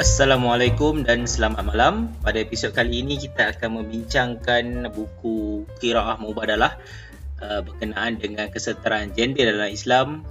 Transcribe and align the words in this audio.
Assalamualaikum 0.00 1.04
dan 1.04 1.28
selamat 1.28 1.60
malam. 1.60 2.08
Pada 2.24 2.40
episod 2.40 2.72
kali 2.72 3.04
ini 3.04 3.20
kita 3.20 3.52
akan 3.52 3.84
membincangkan 3.84 4.88
buku 4.96 5.68
Qiraah 5.76 6.16
Mubadalah 6.16 6.80
uh, 7.44 7.60
berkenaan 7.60 8.16
dengan 8.16 8.48
kesetaraan 8.48 9.12
gender 9.12 9.52
dalam 9.52 9.68
Islam 9.68 10.24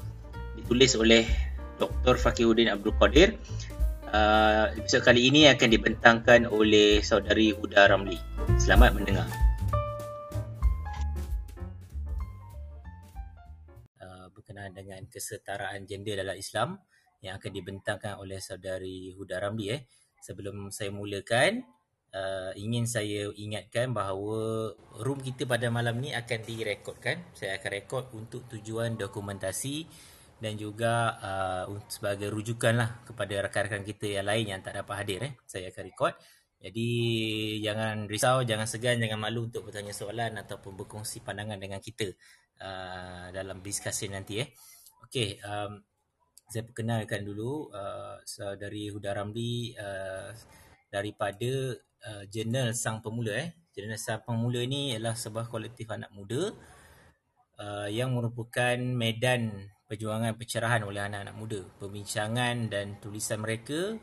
ditulis 0.58 0.98
oleh 0.98 1.22
Dr. 1.78 2.18
Fakihuddin 2.18 2.74
Abdul 2.74 2.98
Qadir. 2.98 3.38
Uh, 4.10 4.74
episod 4.74 5.06
kali 5.06 5.30
ini 5.30 5.46
akan 5.54 5.70
dibentangkan 5.70 6.50
oleh 6.50 7.06
saudari 7.06 7.54
Huda 7.54 7.94
Ramli. 7.94 8.18
Selamat 8.58 8.98
mendengar. 8.98 9.30
Uh, 14.02 14.34
kesetaraan 15.14 15.86
gender 15.86 16.18
dalam 16.18 16.34
Islam 16.34 16.82
yang 17.20 17.40
akan 17.40 17.52
dibentangkan 17.52 18.20
oleh 18.20 18.40
saudari 18.40 19.12
Huda 19.12 19.44
Ramli 19.44 19.68
eh. 19.76 19.82
Sebelum 20.20 20.68
saya 20.72 20.92
mulakan, 20.92 21.64
uh, 22.12 22.52
ingin 22.56 22.84
saya 22.88 23.32
ingatkan 23.36 23.96
bahawa 23.96 24.72
room 25.00 25.20
kita 25.24 25.48
pada 25.48 25.72
malam 25.72 26.00
ni 26.00 26.12
akan 26.12 26.40
direkodkan. 26.44 27.32
Saya 27.36 27.60
akan 27.60 27.72
rekod 27.72 28.04
untuk 28.16 28.48
tujuan 28.52 29.00
dokumentasi 29.00 29.88
dan 30.40 30.56
juga 30.56 31.20
uh, 31.20 31.66
sebagai 31.92 32.32
rujukan 32.32 32.74
lah 32.76 32.90
kepada 33.04 33.48
rakan-rakan 33.48 33.84
kita 33.84 34.20
yang 34.20 34.28
lain 34.28 34.46
yang 34.56 34.62
tak 34.64 34.80
dapat 34.80 34.96
hadir 35.04 35.20
eh. 35.24 35.34
Saya 35.44 35.72
akan 35.72 35.84
rekod. 35.88 36.14
Jadi 36.60 36.90
jangan 37.64 38.04
risau, 38.12 38.44
jangan 38.44 38.68
segan, 38.68 39.00
jangan 39.00 39.16
malu 39.16 39.48
untuk 39.48 39.72
bertanya 39.72 39.96
soalan 39.96 40.36
ataupun 40.44 40.76
berkongsi 40.76 41.24
pandangan 41.24 41.56
dengan 41.56 41.80
kita 41.80 42.12
uh, 42.60 43.32
dalam 43.32 43.64
diskusi 43.64 44.12
nanti 44.12 44.44
eh. 44.44 44.52
Okey, 45.08 45.40
um, 45.40 45.80
saya 46.50 46.66
perkenalkan 46.66 47.22
dulu 47.22 47.70
uh, 47.70 48.18
dari 48.58 48.90
Huda 48.90 49.14
Ramli 49.14 49.78
uh, 49.78 50.34
daripada 50.90 51.78
uh, 52.10 52.24
Jurnal 52.26 52.74
Sang 52.74 53.06
Pemula 53.06 53.38
eh. 53.38 53.50
Jurnal 53.70 54.02
Sang 54.02 54.26
Pemula 54.26 54.66
ini 54.66 54.98
adalah 54.98 55.14
sebuah 55.14 55.46
kolektif 55.46 55.86
anak 55.94 56.10
muda 56.10 56.50
uh, 57.62 57.86
yang 57.86 58.18
merupakan 58.18 58.76
medan 58.82 59.70
perjuangan 59.86 60.34
pencerahan 60.34 60.82
oleh 60.90 61.06
anak-anak 61.06 61.36
muda. 61.38 61.62
Pembincangan 61.78 62.70
dan 62.70 62.98
tulisan 62.98 63.42
mereka 63.42 63.98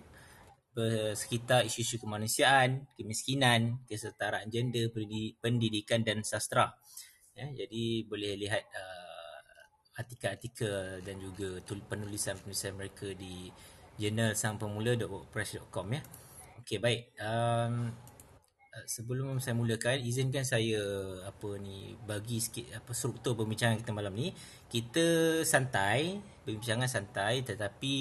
sekitar 1.17 1.65
isu-isu 1.65 1.97
kemanusiaan, 1.97 2.85
kemiskinan, 3.01 3.81
kesetaraan 3.89 4.53
gender, 4.53 4.93
pendidikan 5.41 6.05
dan 6.05 6.21
sastra. 6.21 6.77
Ya, 7.33 7.49
jadi 7.65 8.05
boleh 8.05 8.37
lihat 8.37 8.61
uh, 8.77 9.06
artikel-artikel 9.97 11.01
dan 11.01 11.17
juga 11.19 11.61
penulisan-penulisan 11.65 12.73
mereka 12.77 13.09
di 13.17 13.49
jurnal 13.97 14.37
sangpemula.wordpress.com 14.37 15.87
ya. 15.97 16.03
Okey 16.61 16.79
baik. 16.79 17.17
Um, 17.21 17.93
sebelum 18.85 19.41
saya 19.41 19.57
mulakan 19.57 20.05
izinkan 20.05 20.45
saya 20.45 20.77
apa 21.25 21.57
ni 21.57 21.97
bagi 22.05 22.37
sikit 22.45 22.77
apa 22.77 22.93
struktur 22.93 23.33
pembincangan 23.33 23.81
kita 23.81 23.93
malam 23.97 24.13
ni. 24.13 24.37
Kita 24.69 25.41
santai, 25.49 26.21
perbincangan 26.45 26.89
santai 26.91 27.41
tetapi 27.41 27.95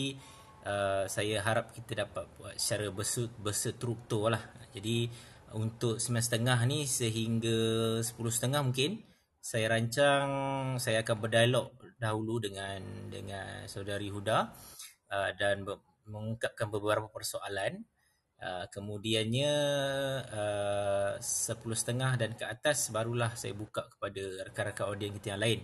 uh, 0.68 1.08
saya 1.08 1.40
harap 1.40 1.72
kita 1.72 2.04
dapat 2.04 2.28
buat 2.36 2.54
secara 2.60 2.92
berstruktur 3.40 4.36
lah. 4.36 4.44
Jadi 4.76 5.08
untuk 5.56 6.04
semester 6.04 6.36
setengah 6.36 6.60
ni 6.68 6.84
sehingga 6.84 7.58
sepuluh 8.04 8.34
setengah 8.34 8.60
mungkin 8.60 9.00
saya 9.40 9.72
rancang 9.72 10.28
saya 10.82 11.06
akan 11.06 11.16
berdialog 11.22 11.70
dahulu 11.96 12.44
dengan 12.44 12.80
dengan 13.08 13.64
saudari 13.66 14.12
Huda 14.12 14.52
uh, 15.12 15.32
dan 15.36 15.66
mengungkapkan 16.06 16.70
beberapa 16.70 17.10
persoalan. 17.10 17.84
Uh, 18.36 18.68
kemudiannya 18.68 19.54
uh, 20.28 21.16
sepuluh 21.24 21.72
setengah 21.72 22.20
dan 22.20 22.36
ke 22.36 22.44
atas 22.44 22.92
barulah 22.92 23.32
saya 23.32 23.56
buka 23.56 23.88
kepada 23.96 24.52
rakan-rakan 24.52 24.86
audiens 24.92 25.16
kita 25.16 25.34
yang 25.34 25.42
lain 25.42 25.60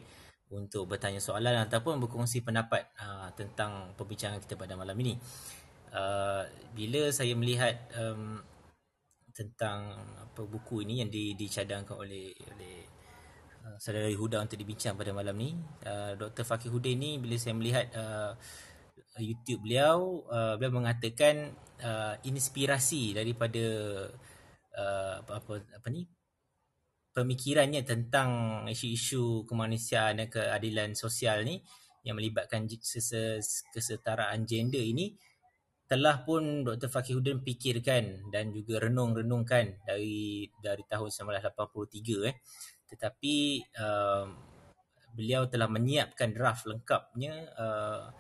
untuk 0.52 0.88
bertanya 0.88 1.20
soalan 1.20 1.68
ataupun 1.68 2.00
berkongsi 2.00 2.44
pendapat 2.44 2.88
uh, 3.00 3.28
tentang 3.36 3.92
perbincangan 4.00 4.40
kita 4.40 4.56
pada 4.56 4.80
malam 4.80 4.96
ini. 5.04 5.20
Uh, 5.92 6.48
bila 6.72 7.12
saya 7.12 7.36
melihat 7.36 7.76
um, 8.00 8.40
tentang 9.36 9.96
apa 10.24 10.42
buku 10.44 10.84
ini 10.88 11.04
yang 11.04 11.12
di, 11.12 11.36
dicadangkan 11.36 11.96
oleh 12.00 12.36
oleh 12.56 12.91
saudara 13.82 14.10
Huda 14.14 14.42
untuk 14.42 14.58
dibincang 14.58 14.94
pada 14.94 15.10
malam 15.14 15.34
ni. 15.38 15.58
Uh, 15.86 16.14
Dr. 16.18 16.46
Fakih 16.46 16.70
Hudin 16.70 16.98
ni 17.02 17.12
bila 17.18 17.36
saya 17.38 17.58
melihat 17.58 17.90
uh, 17.98 18.34
YouTube 19.20 19.66
beliau, 19.68 20.24
uh, 20.30 20.56
beliau 20.56 20.82
mengatakan 20.82 21.52
uh, 21.84 22.16
inspirasi 22.24 23.18
daripada 23.18 23.66
uh, 24.78 25.14
apa, 25.20 25.32
apa 25.42 25.54
apa 25.82 25.88
ni 25.92 26.06
pemikirannya 27.12 27.84
tentang 27.84 28.30
isu-isu 28.72 29.44
kemanusiaan 29.44 30.24
dan 30.24 30.28
keadilan 30.32 30.96
sosial 30.96 31.44
ni 31.44 31.60
yang 32.08 32.18
melibatkan 32.18 32.66
kesetaraan 33.76 34.48
gender 34.48 34.82
ini 34.82 35.14
telah 35.92 36.24
pun 36.24 36.64
Dr. 36.64 36.88
Fakih 36.88 37.20
Hudin 37.20 37.44
fikirkan 37.44 38.32
dan 38.32 38.56
juga 38.56 38.88
renung-renungkan 38.88 39.84
dari 39.84 40.48
dari 40.64 40.88
tahun 40.88 41.12
1983 41.12 42.32
eh 42.32 42.36
tetapi 42.92 43.64
uh, 43.80 44.28
beliau 45.16 45.48
telah 45.48 45.72
menyiapkan 45.72 46.36
draft 46.36 46.68
lengkapnya 46.68 47.34
uh, 47.56 48.12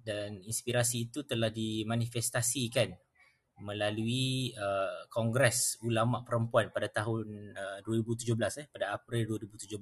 dan 0.00 0.40
inspirasi 0.40 1.12
itu 1.12 1.28
telah 1.28 1.52
dimanifestasikan 1.52 2.96
melalui 3.60 4.52
uh, 4.56 5.08
Kongres 5.08 5.80
Ulama 5.84 6.24
Perempuan 6.24 6.68
pada 6.72 6.88
tahun 6.88 7.56
uh, 7.56 7.78
2017 7.84 8.32
eh 8.36 8.66
pada 8.68 8.96
April 8.96 9.36
2017 9.36 9.76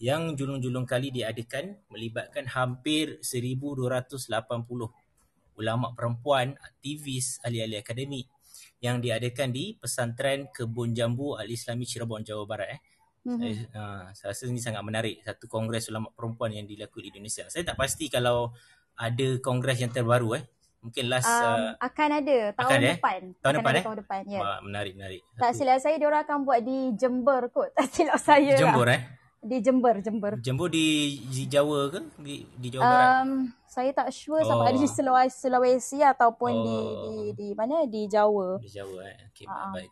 yang 0.00 0.36
julung-julung 0.36 0.84
kali 0.84 1.08
diadakan 1.12 1.88
melibatkan 1.88 2.44
hampir 2.52 3.20
1280 3.24 4.28
ulama 5.56 5.96
perempuan, 5.96 6.52
aktivis, 6.60 7.40
ahli-ahli 7.40 7.80
akademik 7.80 8.28
yang 8.84 9.00
diadakan 9.00 9.52
di 9.52 9.72
Pesantren 9.76 10.52
Kebun 10.52 10.92
Jambu 10.92 11.40
Al-Islami 11.40 11.88
Cirebon 11.88 12.20
Jawa 12.20 12.44
Barat 12.44 12.76
eh 12.76 12.80
Mm-hmm. 13.26 13.42
Saya, 13.42 13.54
uh, 13.74 14.04
saya 14.14 14.28
rasa 14.30 14.42
ini 14.46 14.62
sangat 14.62 14.82
menarik 14.86 15.18
satu 15.26 15.50
kongres 15.50 15.90
ulama 15.90 16.14
perempuan 16.14 16.54
yang 16.54 16.62
dilakukan 16.62 17.02
di 17.02 17.10
Indonesia. 17.10 17.50
Saya 17.50 17.66
tak 17.66 17.74
pasti 17.74 18.06
kalau 18.06 18.54
ada 18.94 19.28
kongres 19.42 19.82
yang 19.82 19.90
terbaru 19.90 20.38
eh. 20.38 20.46
Mungkin 20.86 21.10
last 21.10 21.26
um, 21.26 21.42
uh, 21.42 21.74
akan 21.82 22.08
ada 22.22 22.38
tahun 22.54 22.70
akan, 22.70 22.80
depan. 22.94 23.18
Eh? 23.18 23.34
Tahun 23.42 23.50
akan 23.50 23.58
depan 23.58 23.72
ada 23.74 23.78
eh? 23.78 23.84
Tahun 23.84 23.98
depan 23.98 24.20
ya. 24.30 24.40
Wah, 24.40 24.58
menarik 24.62 24.92
menarik. 24.94 25.20
Tak 25.34 25.50
silap 25.58 25.82
saya 25.82 25.98
dia 25.98 26.06
orang 26.06 26.22
akan 26.22 26.38
buat 26.46 26.60
di 26.62 26.78
Jember 26.94 27.42
kot. 27.50 27.74
Tak 27.78 27.86
silap 27.90 28.18
saya. 28.22 28.54
Jember 28.54 28.86
lah. 28.86 28.94
eh? 28.94 29.02
Di 29.46 29.56
Jember, 29.62 29.94
Jember. 30.02 30.32
Jember 30.38 30.70
di, 30.70 31.18
di 31.26 31.44
Jawa 31.50 31.90
ke? 31.90 32.00
Di, 32.22 32.34
di 32.54 32.68
Jawa 32.70 32.82
Barat? 32.82 33.10
Um, 33.26 33.30
saya 33.66 33.90
tak 33.94 34.08
sure 34.14 34.42
oh. 34.42 34.46
sama 34.46 34.62
ada 34.70 34.78
di 34.78 34.86
Sulawesi, 34.86 35.36
Sulawesi 35.38 35.98
ataupun 36.02 36.50
oh. 36.54 36.62
di, 36.62 36.78
di 37.02 37.16
di 37.34 37.48
mana 37.58 37.82
di 37.90 38.06
Jawa. 38.06 38.62
Di 38.62 38.70
Jawa 38.70 39.10
eh. 39.10 39.18
Okey, 39.34 39.46
uh-huh. 39.46 39.72
baik. 39.74 39.90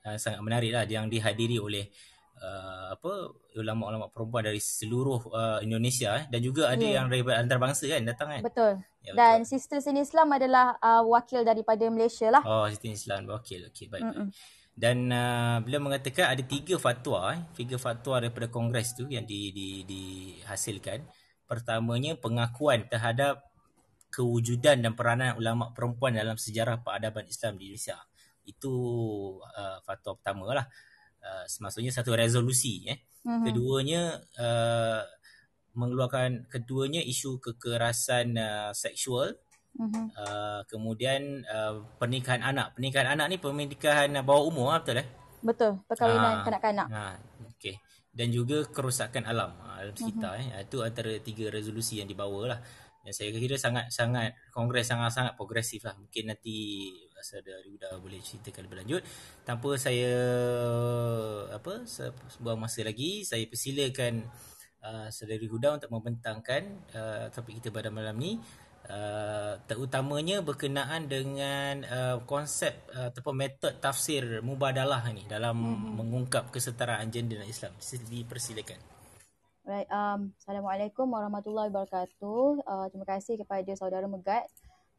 Uh, 0.00 0.16
sangat 0.16 0.40
menarik 0.40 0.70
lah 0.72 0.86
yang 0.86 1.10
dihadiri 1.10 1.58
oleh 1.58 1.90
uh, 2.40 2.96
apa 2.96 3.12
ulama-ulama 3.56 4.08
perempuan 4.08 4.48
dari 4.48 4.58
seluruh 4.58 5.30
uh, 5.30 5.58
Indonesia 5.60 6.16
eh. 6.16 6.24
Dan 6.32 6.40
juga 6.40 6.72
ada 6.72 6.80
yeah. 6.80 7.00
yang 7.00 7.06
dari 7.12 7.22
antarabangsa 7.22 7.86
kan 7.86 8.02
datang 8.02 8.28
kan? 8.32 8.40
Betul. 8.42 8.72
Ya, 9.04 9.12
dan 9.16 9.44
betul. 9.44 9.50
Sister 9.56 9.78
Sin 9.84 10.00
Islam 10.00 10.28
adalah 10.32 10.76
uh, 10.80 11.04
wakil 11.04 11.44
daripada 11.44 11.84
Malaysia 11.92 12.28
lah. 12.32 12.42
Oh 12.42 12.66
Sister 12.66 12.90
Islam. 12.90 13.28
Wakil 13.28 13.68
okey. 13.70 13.86
Baik, 13.92 14.02
baik. 14.02 14.32
dan 14.80 15.12
uh, 15.12 15.56
beliau 15.60 15.82
mengatakan 15.84 16.32
ada 16.32 16.42
tiga 16.42 16.80
fatwa 16.80 17.36
eh. 17.36 17.40
Tiga 17.54 17.76
fatwa 17.76 18.16
daripada 18.18 18.48
kongres 18.48 18.96
tu 18.96 19.04
yang 19.06 19.24
di 19.28 19.52
di 19.52 19.68
dihasilkan. 19.84 21.04
Pertamanya 21.44 22.14
pengakuan 22.14 22.86
terhadap 22.86 23.42
kewujudan 24.10 24.82
dan 24.82 24.92
peranan 24.94 25.38
ulama 25.38 25.70
perempuan 25.70 26.14
dalam 26.14 26.34
sejarah 26.34 26.82
peradaban 26.82 27.26
Islam 27.30 27.58
di 27.58 27.70
Indonesia 27.70 27.98
itu 28.50 28.74
uh, 29.38 29.78
fatwa 29.86 30.18
pertama 30.18 30.50
lah 30.50 30.66
uh, 31.24 31.44
maksudnya 31.60 31.92
satu 31.92 32.16
resolusi 32.16 32.88
eh. 32.88 32.98
Uh-huh. 33.20 33.44
keduanya 33.44 34.16
uh, 34.40 35.04
mengeluarkan 35.76 36.48
keduanya 36.48 37.04
isu 37.04 37.38
kekerasan 37.38 38.36
uh, 38.36 38.72
seksual. 38.74 39.36
Uh-huh. 39.70 40.06
uh, 40.18 40.60
kemudian 40.66 41.46
uh, 41.46 41.84
pernikahan 42.00 42.42
anak. 42.42 42.74
Pernikahan 42.74 43.14
anak 43.14 43.26
ni 43.30 43.36
pernikahan 43.38 44.10
bawah 44.26 44.50
umur 44.50 44.74
ah, 44.74 44.82
betul 44.82 44.98
eh? 44.98 45.06
Betul 45.40 45.72
perkahwinan 45.86 46.42
uh, 46.42 46.44
kanak-kanak. 46.44 46.86
Uh, 46.90 47.16
okey. 47.54 47.78
Dan 48.10 48.34
juga 48.34 48.66
kerosakan 48.66 49.30
alam 49.30 49.54
alam 49.62 49.94
sekitar 49.94 50.40
uh-huh. 50.40 50.58
eh. 50.58 50.66
Itu 50.66 50.82
antara 50.82 51.12
tiga 51.22 51.52
resolusi 51.52 52.02
yang 52.02 52.10
dibawa 52.10 52.56
lah 52.56 52.60
yang 53.00 53.16
saya 53.16 53.32
kira 53.32 53.56
sangat 53.56 53.88
sangat 53.88 54.36
kongres 54.52 54.92
sangat 54.92 55.12
sangat 55.12 55.32
progresif 55.36 55.88
lah. 55.88 55.96
Mungkin 55.96 56.36
nanti 56.36 56.90
rasa 57.20 57.44
Riuda 57.44 58.00
boleh 58.00 58.18
ceritakan 58.24 58.64
lebih 58.64 58.78
lanjut 58.80 59.02
tanpa 59.44 59.76
saya 59.76 60.16
apa 61.52 61.84
sebuah 62.32 62.56
masa 62.56 62.80
lagi 62.80 63.28
saya 63.28 63.44
persilakan 63.44 64.24
uh, 64.80 65.08
saudari 65.12 65.44
Huda 65.44 65.76
untuk 65.76 65.92
membentangkan 65.92 66.62
uh, 66.96 67.24
topik 67.28 67.60
kita 67.60 67.68
pada 67.68 67.92
malam 67.92 68.16
ni 68.16 68.40
uh, 68.88 69.54
terutamanya 69.68 70.40
berkenaan 70.40 71.06
dengan 71.06 71.84
uh, 71.84 72.16
konsep 72.24 72.72
uh, 72.96 73.12
ataupun 73.12 73.34
metod 73.36 73.72
tafsir 73.78 74.40
mubadalah 74.40 75.04
ini 75.12 75.28
dalam 75.28 75.56
hmm. 75.56 76.00
mengungkap 76.00 76.48
kesetaraan 76.48 77.12
gender 77.12 77.44
dan 77.44 77.48
Islam. 77.48 77.76
Dipersilakan. 77.80 78.80
Right, 79.60 79.86
um, 79.92 80.32
Assalamualaikum 80.40 81.06
warahmatullahi 81.12 81.68
wabarakatuh. 81.68 82.64
Uh, 82.64 82.86
terima 82.90 83.06
kasih 83.06 83.38
kepada 83.38 83.70
saudara 83.76 84.08
Megat 84.08 84.48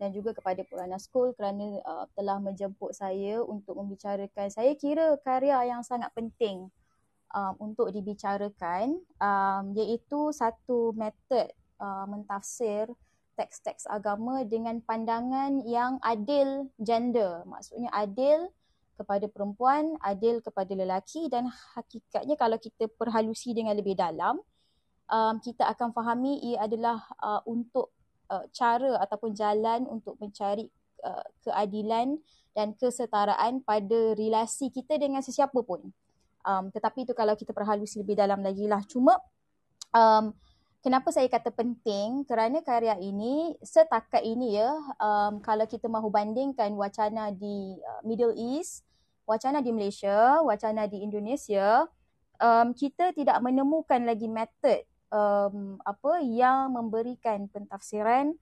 dan 0.01 0.09
juga 0.09 0.33
kepada 0.33 0.65
Purana 0.65 0.98
School 0.98 1.38
kerana 1.38 1.77
uh, 1.86 2.09
telah 2.18 2.42
menjemput 2.42 2.98
saya 2.98 3.45
untuk 3.45 3.77
membicarakan. 3.77 4.50
Saya 4.50 4.74
kira 4.74 5.13
karya 5.21 5.62
yang 5.69 5.86
sangat 5.86 6.09
penting 6.18 6.74
um, 7.38 7.53
untuk 7.62 7.94
dibicarakan 7.94 8.98
um, 9.21 9.63
iaitu 9.77 10.33
satu 10.33 10.98
metod 10.98 11.45
uh, 11.77 12.09
mentafsir 12.09 12.89
teks-teks 13.38 13.86
agama 13.86 14.42
dengan 14.42 14.81
pandangan 14.81 15.62
yang 15.69 16.01
adil 16.01 16.74
gender. 16.81 17.45
Maksudnya 17.45 17.94
adil 17.94 18.50
kepada 18.97 19.30
perempuan, 19.30 20.01
adil 20.01 20.42
kepada 20.42 20.74
lelaki 20.74 21.30
dan 21.30 21.45
hakikatnya 21.77 22.33
kalau 22.42 22.57
kita 22.57 22.89
perhalusi 22.89 23.54
dengan 23.54 23.77
lebih 23.77 23.94
dalam, 23.94 24.42
um, 25.13 25.36
kita 25.45 25.69
akan 25.69 25.94
fahami 25.94 26.42
ia 26.42 26.65
adalah 26.65 27.06
uh, 27.21 27.45
untuk 27.45 27.94
uh, 28.31 28.45
cara 28.56 28.98
ataupun 29.04 29.36
jalan 29.36 29.83
untuk 29.92 30.16
mencari 30.18 30.72
uh, 31.04 31.28
keadilan 31.44 32.16
dan 32.56 32.75
kesetaraan 32.75 33.63
pada 33.63 34.16
relasi 34.16 34.72
kita 34.72 34.95
dengan 34.95 35.19
sesiapa 35.19 35.56
pun. 35.63 35.92
Um, 36.42 36.74
tetapi 36.74 37.06
itu 37.06 37.13
kalau 37.13 37.38
kita 37.38 37.54
perhalusi 37.54 38.01
lebih 38.01 38.18
dalam 38.18 38.42
lagi 38.42 38.66
lah. 38.66 38.81
Cuma 38.88 39.19
um, 39.94 40.33
kenapa 40.81 41.13
saya 41.13 41.30
kata 41.30 41.54
penting? 41.54 42.25
Kerana 42.25 42.66
karya 42.66 42.98
ini 42.98 43.56
setakat 43.62 44.25
ini 44.25 44.57
ya, 44.57 44.74
um, 44.98 45.39
kalau 45.39 45.69
kita 45.69 45.86
mahu 45.86 46.10
bandingkan 46.10 46.74
wacana 46.74 47.30
di 47.30 47.78
uh, 47.78 48.01
Middle 48.01 48.33
East, 48.33 48.83
wacana 49.30 49.62
di 49.62 49.69
Malaysia, 49.72 50.42
wacana 50.42 50.89
di 50.89 51.06
Indonesia, 51.06 51.86
um, 52.42 52.74
kita 52.74 53.13
tidak 53.13 53.38
menemukan 53.39 54.01
lagi 54.01 54.25
metod 54.25 54.81
um, 55.11 55.77
apa 55.83 56.23
yang 56.23 56.73
memberikan 56.73 57.45
pentafsiran 57.51 58.33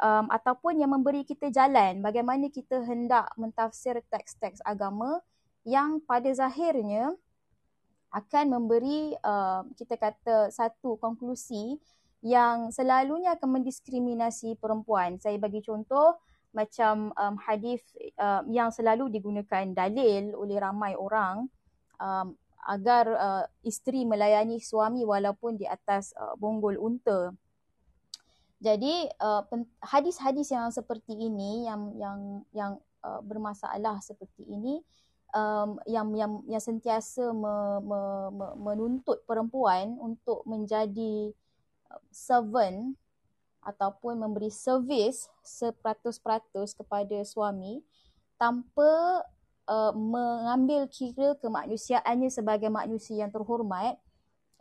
um, 0.00 0.26
ataupun 0.32 0.80
yang 0.80 0.90
memberi 0.90 1.22
kita 1.22 1.52
jalan 1.52 2.00
bagaimana 2.00 2.50
kita 2.50 2.82
hendak 2.82 3.30
mentafsir 3.38 4.00
teks-teks 4.10 4.64
agama 4.64 5.20
yang 5.64 6.00
pada 6.02 6.28
zahirnya 6.32 7.14
akan 8.14 8.44
memberi 8.46 9.14
uh, 9.26 9.66
kita 9.74 9.98
kata 9.98 10.50
satu 10.50 10.96
konklusi 11.02 11.78
yang 12.24 12.72
selalunya 12.72 13.36
akan 13.36 13.60
mendiskriminasi 13.60 14.56
perempuan. 14.56 15.20
Saya 15.20 15.36
bagi 15.36 15.60
contoh 15.60 16.16
macam 16.54 17.10
um, 17.18 17.34
hadis 17.42 17.82
uh, 18.16 18.46
yang 18.46 18.70
selalu 18.70 19.10
digunakan 19.10 19.66
dalil 19.74 20.32
oleh 20.38 20.56
ramai 20.56 20.94
orang 20.94 21.50
um, 21.98 22.32
agar 22.64 23.04
uh, 23.12 23.44
isteri 23.60 24.08
melayani 24.08 24.60
suami 24.60 25.04
walaupun 25.04 25.60
di 25.60 25.68
atas 25.68 26.16
uh, 26.16 26.32
bonggol 26.40 26.80
unta. 26.80 27.32
Jadi 28.64 29.08
uh, 29.20 29.44
hadis-hadis 29.84 30.48
yang 30.48 30.72
seperti 30.72 31.12
ini 31.12 31.68
yang 31.68 31.92
yang 32.00 32.18
yang 32.56 32.72
uh, 33.04 33.20
bermasalah 33.20 34.00
seperti 34.00 34.48
ini 34.48 34.80
um, 35.36 35.76
yang 35.84 36.08
yang 36.16 36.32
yang 36.48 36.62
sentiasa 36.62 37.34
me, 37.34 37.84
me, 37.84 38.00
me, 38.32 38.46
menuntut 38.56 39.20
perempuan 39.28 39.98
untuk 40.00 40.46
menjadi 40.48 41.34
uh, 41.92 42.00
servant 42.08 42.96
ataupun 43.60 44.20
memberi 44.20 44.48
servis 44.48 45.28
seperatus-peratus 45.44 46.76
kepada 46.76 47.20
suami 47.24 47.84
tanpa 48.36 49.24
uh, 49.68 49.92
mengambil 49.92 50.86
kira 50.88 51.36
kemanusiaannya 51.40 52.30
sebagai 52.32 52.68
manusia 52.68 53.24
yang 53.24 53.32
terhormat 53.32 53.98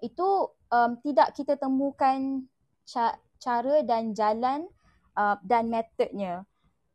itu 0.03 0.51
um, 0.71 0.99
tidak 0.99 1.31
kita 1.35 1.55
temukan 1.55 2.43
ca- 2.83 3.19
cara 3.39 3.83
dan 3.87 4.11
jalan 4.11 4.67
uh, 5.15 5.39
dan 5.43 5.71
metodnya 5.71 6.43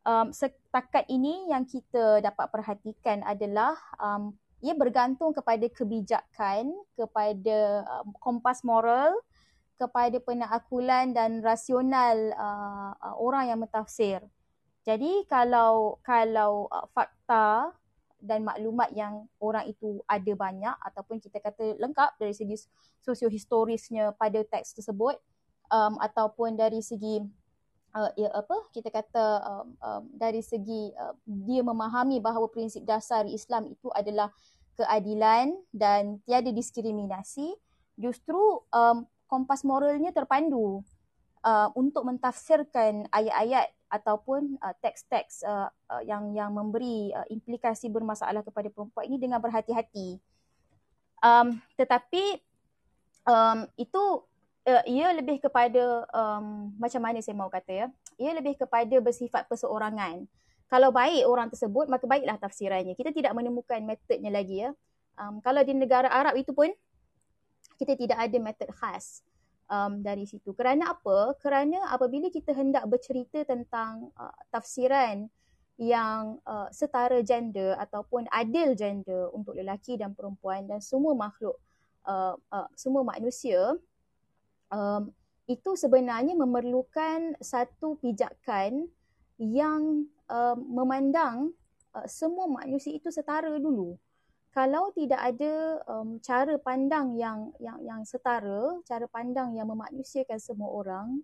um, 0.09 0.27
setakat 0.33 1.05
ini 1.09 1.49
yang 1.49 1.63
kita 1.65 2.23
dapat 2.23 2.47
perhatikan 2.49 3.21
adalah 3.25 3.75
um, 4.01 4.33
ia 4.59 4.75
bergantung 4.75 5.31
kepada 5.31 5.63
kebijakan, 5.71 6.75
kepada 6.97 7.87
um, 7.87 8.11
kompas 8.19 8.59
moral, 8.65 9.15
kepada 9.79 10.19
penakakulan 10.19 11.15
dan 11.15 11.39
rasional 11.39 12.35
uh, 12.35 13.15
orang 13.15 13.55
yang 13.55 13.59
mentafsir. 13.63 14.19
Jadi 14.83 15.23
kalau 15.31 16.01
kalau 16.03 16.67
uh, 16.67 16.87
fakta 16.91 17.71
dan 18.19 18.43
maklumat 18.43 18.91
yang 18.91 19.27
orang 19.39 19.67
itu 19.67 20.03
ada 20.05 20.33
banyak 20.35 20.75
ataupun 20.83 21.23
kita 21.23 21.39
kata 21.39 21.79
lengkap 21.79 22.19
dari 22.19 22.35
segi 22.35 22.67
sosiohistorisnya 22.99 24.15
pada 24.19 24.43
teks 24.43 24.75
tersebut 24.75 25.15
um, 25.71 25.95
ataupun 26.03 26.59
dari 26.59 26.83
segi 26.83 27.23
uh, 27.95 28.11
ya 28.19 28.29
apa 28.35 28.57
kita 28.75 28.91
kata 28.91 29.25
um, 29.41 29.67
um, 29.79 30.03
dari 30.13 30.43
segi 30.43 30.91
uh, 30.93 31.15
dia 31.23 31.63
memahami 31.63 32.19
bahawa 32.19 32.51
prinsip 32.51 32.83
dasar 32.83 33.23
Islam 33.25 33.71
itu 33.71 33.87
adalah 33.95 34.29
keadilan 34.75 35.55
dan 35.71 36.19
tiada 36.23 36.51
diskriminasi 36.51 37.55
justru 37.99 38.63
um, 38.71 39.07
kompas 39.27 39.63
moralnya 39.67 40.11
terpandu 40.15 40.81
uh, 41.43 41.69
untuk 41.75 42.07
mentafsirkan 42.07 43.07
ayat-ayat 43.11 43.69
ataupun 43.89 44.55
uh, 44.61 44.75
teks-teks 44.79 45.41
uh, 45.43 45.67
uh, 45.89 46.01
yang 46.05 46.31
yang 46.37 46.53
memberi 46.53 47.09
uh, 47.11 47.25
implikasi 47.27 47.89
bermasalah 47.89 48.45
kepada 48.45 48.69
perempuan 48.69 49.09
ini 49.09 49.17
dengan 49.17 49.41
berhati-hati. 49.41 50.21
Um, 51.19 51.59
tetapi 51.75 52.39
um, 53.27 53.65
itu 53.75 54.03
uh, 54.69 54.83
ia 54.85 55.11
lebih 55.11 55.41
kepada 55.41 56.05
um, 56.13 56.71
macam 56.77 57.01
mana 57.01 57.19
saya 57.19 57.35
mau 57.35 57.49
kata 57.49 57.71
ya? 57.73 57.87
Ia 58.21 58.31
lebih 58.37 58.55
kepada 58.55 58.95
bersifat 59.01 59.49
perseorangan. 59.49 60.29
Kalau 60.69 60.93
baik 60.93 61.25
orang 61.25 61.49
tersebut 61.49 61.89
maka 61.89 62.05
baiklah 62.05 62.37
tafsirannya. 62.37 62.93
Kita 62.93 63.09
tidak 63.09 63.33
menemukan 63.33 63.81
metodnya 63.81 64.29
lagi 64.29 64.69
ya. 64.69 64.69
Um, 65.17 65.41
kalau 65.41 65.65
di 65.65 65.73
negara 65.73 66.07
Arab 66.07 66.37
itu 66.37 66.53
pun 66.53 66.69
kita 67.81 67.97
tidak 67.97 68.21
ada 68.21 68.37
metod 68.37 68.69
khas 68.75 69.25
um, 69.69 70.01
dari 70.01 70.25
situ 70.25 70.51
kerana 70.57 70.97
apa 70.97 71.37
kerana 71.39 71.79
apabila 71.93 72.27
kita 72.27 72.51
hendak 72.51 72.83
bercerita 72.89 73.45
tentang 73.45 74.11
uh, 74.17 74.35
tafsiran 74.51 75.29
yang 75.79 76.43
uh, 76.43 76.67
setara 76.75 77.23
gender 77.23 77.77
ataupun 77.79 78.27
adil 78.35 78.75
gender 78.75 79.31
untuk 79.31 79.55
lelaki 79.55 79.95
dan 79.95 80.11
perempuan 80.11 80.67
dan 80.67 80.83
semua 80.83 81.15
makhluk 81.15 81.55
uh, 82.03 82.35
uh, 82.51 82.67
semua 82.75 83.07
manusia 83.07 83.79
um, 84.73 85.07
itu 85.49 85.73
sebenarnya 85.73 86.37
memerlukan 86.37 87.33
satu 87.41 87.97
pijakan 87.97 88.85
yang 89.41 90.05
um, 90.29 90.57
memandang 90.67 91.55
uh, 91.95 92.05
semua 92.05 92.45
manusia 92.45 92.93
itu 92.93 93.09
setara 93.09 93.49
dulu. 93.57 93.97
Kalau 94.49 94.89
tidak 94.97 95.21
ada 95.21 95.77
um, 95.85 96.17
cara 96.25 96.57
pandang 96.57 97.13
yang 97.13 97.53
yang 97.61 97.77
yang 97.85 98.01
setara, 98.01 98.81
cara 98.81 99.05
pandang 99.05 99.53
yang 99.53 99.69
memanusiakan 99.69 100.41
semua 100.41 100.73
orang, 100.73 101.21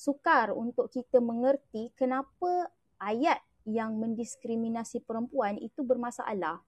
sukar 0.00 0.56
untuk 0.56 0.88
kita 0.88 1.20
mengerti 1.20 1.92
kenapa 1.92 2.72
ayat 2.96 3.44
yang 3.68 4.00
mendiskriminasi 4.00 5.04
perempuan 5.04 5.60
itu 5.60 5.84
bermasalah. 5.84 6.64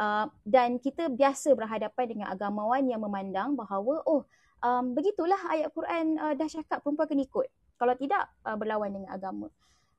Uh, 0.00 0.28
dan 0.48 0.80
kita 0.80 1.12
biasa 1.12 1.52
berhadapan 1.52 2.06
dengan 2.08 2.26
agamawan 2.32 2.80
yang 2.88 3.04
memandang 3.04 3.52
bahawa 3.52 4.00
oh 4.08 4.24
um, 4.64 4.96
begitulah 4.96 5.36
ayat 5.52 5.68
Quran 5.76 6.16
uh, 6.16 6.32
dah 6.32 6.48
cakap 6.48 6.84
perempuan 6.84 7.08
kena 7.08 7.24
ikut. 7.24 7.48
Kalau 7.80 7.96
tidak 7.96 8.28
uh, 8.44 8.56
berlawan 8.60 8.92
dengan 8.92 9.12
agama. 9.12 9.48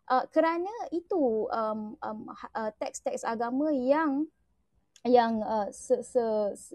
Uh, 0.09 0.25
kerana 0.33 0.73
itu 0.93 1.49
um, 1.49 1.97
um, 2.01 2.19
uh, 2.29 2.71
teks-teks 2.81 3.25
agama 3.25 3.69
yang 3.73 4.25
yang 5.05 5.41
uh, 5.41 5.67
se- 5.73 6.05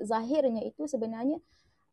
zahirnya 0.02 0.66
itu 0.66 0.90
sebenarnya 0.90 1.38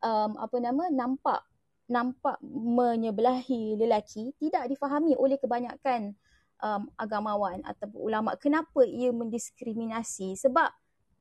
um, 0.02 0.34
apa 0.34 0.56
nama 0.58 0.90
nampak 0.90 1.40
nampak 1.86 2.40
menyebelahi 2.42 3.76
lelaki 3.76 4.32
tidak 4.40 4.72
difahami 4.72 5.14
oleh 5.20 5.36
kebanyakan 5.36 6.16
um, 6.64 6.88
agamawan 6.96 7.60
atau 7.62 7.92
ulama. 8.00 8.34
Kenapa 8.40 8.82
ia 8.88 9.12
mendiskriminasi? 9.12 10.34
Sebab 10.40 10.72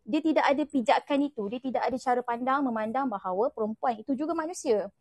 dia 0.04 0.20
tidak 0.20 0.46
ada 0.48 0.64
pijakan 0.68 1.20
itu, 1.24 1.44
dia 1.52 1.62
tidak 1.64 1.84
ada 1.88 1.98
cara 2.00 2.22
pandang 2.24 2.60
memandang 2.64 3.08
bahawa 3.08 3.52
perempuan 3.52 4.00
itu 4.00 4.16
juga 4.16 4.36
manusia 4.36 4.92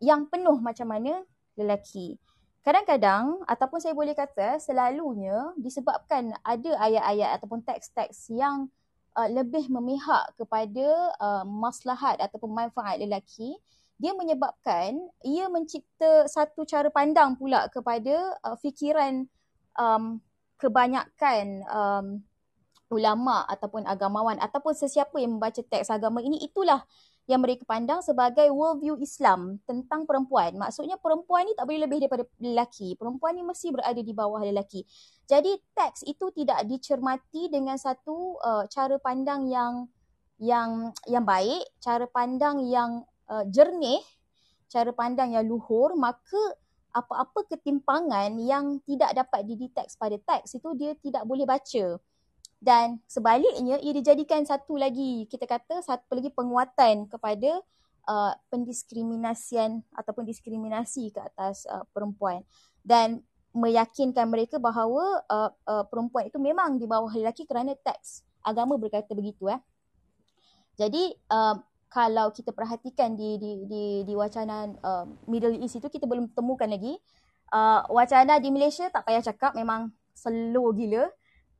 yang 0.00 0.28
penuh 0.28 0.58
macam 0.60 0.88
mana 0.88 1.22
lelaki. 1.56 2.16
Kadang-kadang 2.62 3.42
ataupun 3.44 3.78
saya 3.82 3.94
boleh 3.96 4.14
kata 4.14 4.62
selalunya 4.62 5.50
disebabkan 5.58 6.30
ada 6.46 6.70
ayat-ayat 6.78 7.40
ataupun 7.40 7.60
teks-teks 7.66 8.30
yang 8.30 8.70
uh, 9.16 9.28
lebih 9.28 9.68
memihak 9.68 10.32
kepada 10.36 11.12
uh, 11.20 11.44
maslahat 11.46 12.20
ataupun 12.20 12.52
manfaat 12.52 13.00
lelaki 13.00 13.56
dia 14.02 14.12
menyebabkan 14.18 14.98
ia 15.22 15.46
mencipta 15.46 16.26
satu 16.26 16.66
cara 16.66 16.90
pandang 16.90 17.38
pula 17.38 17.70
kepada 17.70 18.34
uh, 18.42 18.58
fikiran 18.58 19.28
um, 19.78 20.18
kebanyakan 20.58 21.62
um, 21.70 22.06
ulama 22.92 23.46
ataupun 23.48 23.88
agamawan 23.88 24.36
ataupun 24.42 24.76
sesiapa 24.76 25.16
yang 25.16 25.40
membaca 25.40 25.64
teks 25.64 25.88
agama 25.88 26.20
ini. 26.20 26.44
Itulah 26.44 26.84
yang 27.30 27.38
mereka 27.38 27.62
pandang 27.62 28.02
sebagai 28.02 28.50
worldview 28.50 28.98
Islam 28.98 29.62
tentang 29.62 30.02
perempuan. 30.04 30.58
Maksudnya 30.58 30.98
perempuan 30.98 31.46
ni 31.46 31.54
tak 31.54 31.70
boleh 31.70 31.86
lebih 31.86 32.02
daripada 32.02 32.26
lelaki. 32.42 32.98
Perempuan 32.98 33.38
ni 33.38 33.46
mesti 33.46 33.70
berada 33.70 34.00
di 34.02 34.12
bawah 34.12 34.42
lelaki. 34.42 34.82
Jadi 35.30 35.54
teks 35.72 36.02
itu 36.02 36.34
tidak 36.34 36.66
dicermati 36.66 37.46
dengan 37.46 37.78
satu 37.78 38.36
uh, 38.42 38.66
cara 38.66 38.98
pandang 38.98 39.46
yang 39.46 39.86
yang 40.42 40.90
yang 41.06 41.22
baik, 41.22 41.62
cara 41.78 42.10
pandang 42.10 42.66
yang 42.66 43.06
uh, 43.30 43.46
jernih, 43.46 44.02
cara 44.66 44.90
pandang 44.90 45.38
yang 45.38 45.46
luhur, 45.46 45.94
maka 45.94 46.58
apa-apa 46.92 47.48
ketimpangan 47.48 48.36
yang 48.36 48.82
tidak 48.84 49.16
dapat 49.16 49.48
dideteks 49.48 49.96
pada 49.96 50.18
teks 50.20 50.58
itu 50.60 50.68
dia 50.76 50.92
tidak 51.00 51.24
boleh 51.24 51.46
baca. 51.48 51.96
Dan 52.62 53.02
sebaliknya 53.10 53.82
ia 53.82 53.90
dijadikan 53.90 54.46
satu 54.46 54.78
lagi 54.78 55.26
kita 55.26 55.50
kata 55.50 55.82
satu 55.82 56.14
lagi 56.14 56.30
penguatan 56.30 57.10
kepada 57.10 57.58
uh, 58.06 58.32
pendiskriminasian 58.54 59.82
ataupun 59.90 60.22
diskriminasi 60.22 61.10
ke 61.10 61.18
atas 61.18 61.66
uh, 61.66 61.82
perempuan. 61.90 62.46
Dan 62.86 63.26
meyakinkan 63.50 64.30
mereka 64.30 64.62
bahawa 64.62 65.26
uh, 65.26 65.50
uh, 65.66 65.84
perempuan 65.90 66.30
itu 66.30 66.38
memang 66.38 66.78
di 66.78 66.86
bawah 66.86 67.10
lelaki 67.10 67.50
kerana 67.50 67.74
teks 67.74 68.22
agama 68.46 68.78
berkata 68.78 69.10
begitu 69.10 69.50
eh. 69.50 69.58
Jadi 70.78 71.18
uh, 71.34 71.58
kalau 71.90 72.30
kita 72.30 72.54
perhatikan 72.54 73.18
di 73.18 73.42
di 73.42 73.50
di, 73.66 73.82
di 74.06 74.14
wacana 74.14 74.70
uh, 74.86 75.04
Middle 75.26 75.58
East 75.58 75.82
itu 75.82 75.90
kita 75.90 76.06
belum 76.06 76.30
temukan 76.30 76.70
lagi. 76.70 76.94
Uh, 77.52 77.84
wacana 77.90 78.38
di 78.38 78.54
Malaysia 78.54 78.86
tak 78.88 79.04
payah 79.04 79.20
cakap 79.20 79.52
memang 79.52 79.92
slow 80.16 80.72
gila 80.72 81.10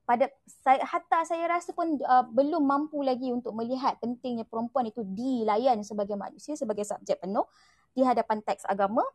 pada 0.02 0.26
saya 0.44 0.82
hatta 0.82 1.22
saya 1.22 1.46
rasa 1.46 1.70
pun 1.70 1.94
uh, 2.02 2.26
belum 2.26 2.66
mampu 2.66 3.00
lagi 3.06 3.30
untuk 3.30 3.54
melihat 3.54 3.96
pentingnya 4.02 4.42
perempuan 4.42 4.90
itu 4.90 5.06
dilayan 5.06 5.78
sebagai 5.86 6.18
manusia 6.18 6.58
sebagai 6.58 6.82
subjek 6.82 7.22
penuh 7.22 7.46
di 7.94 8.02
hadapan 8.02 8.42
teks 8.42 8.66
agama 8.66 9.06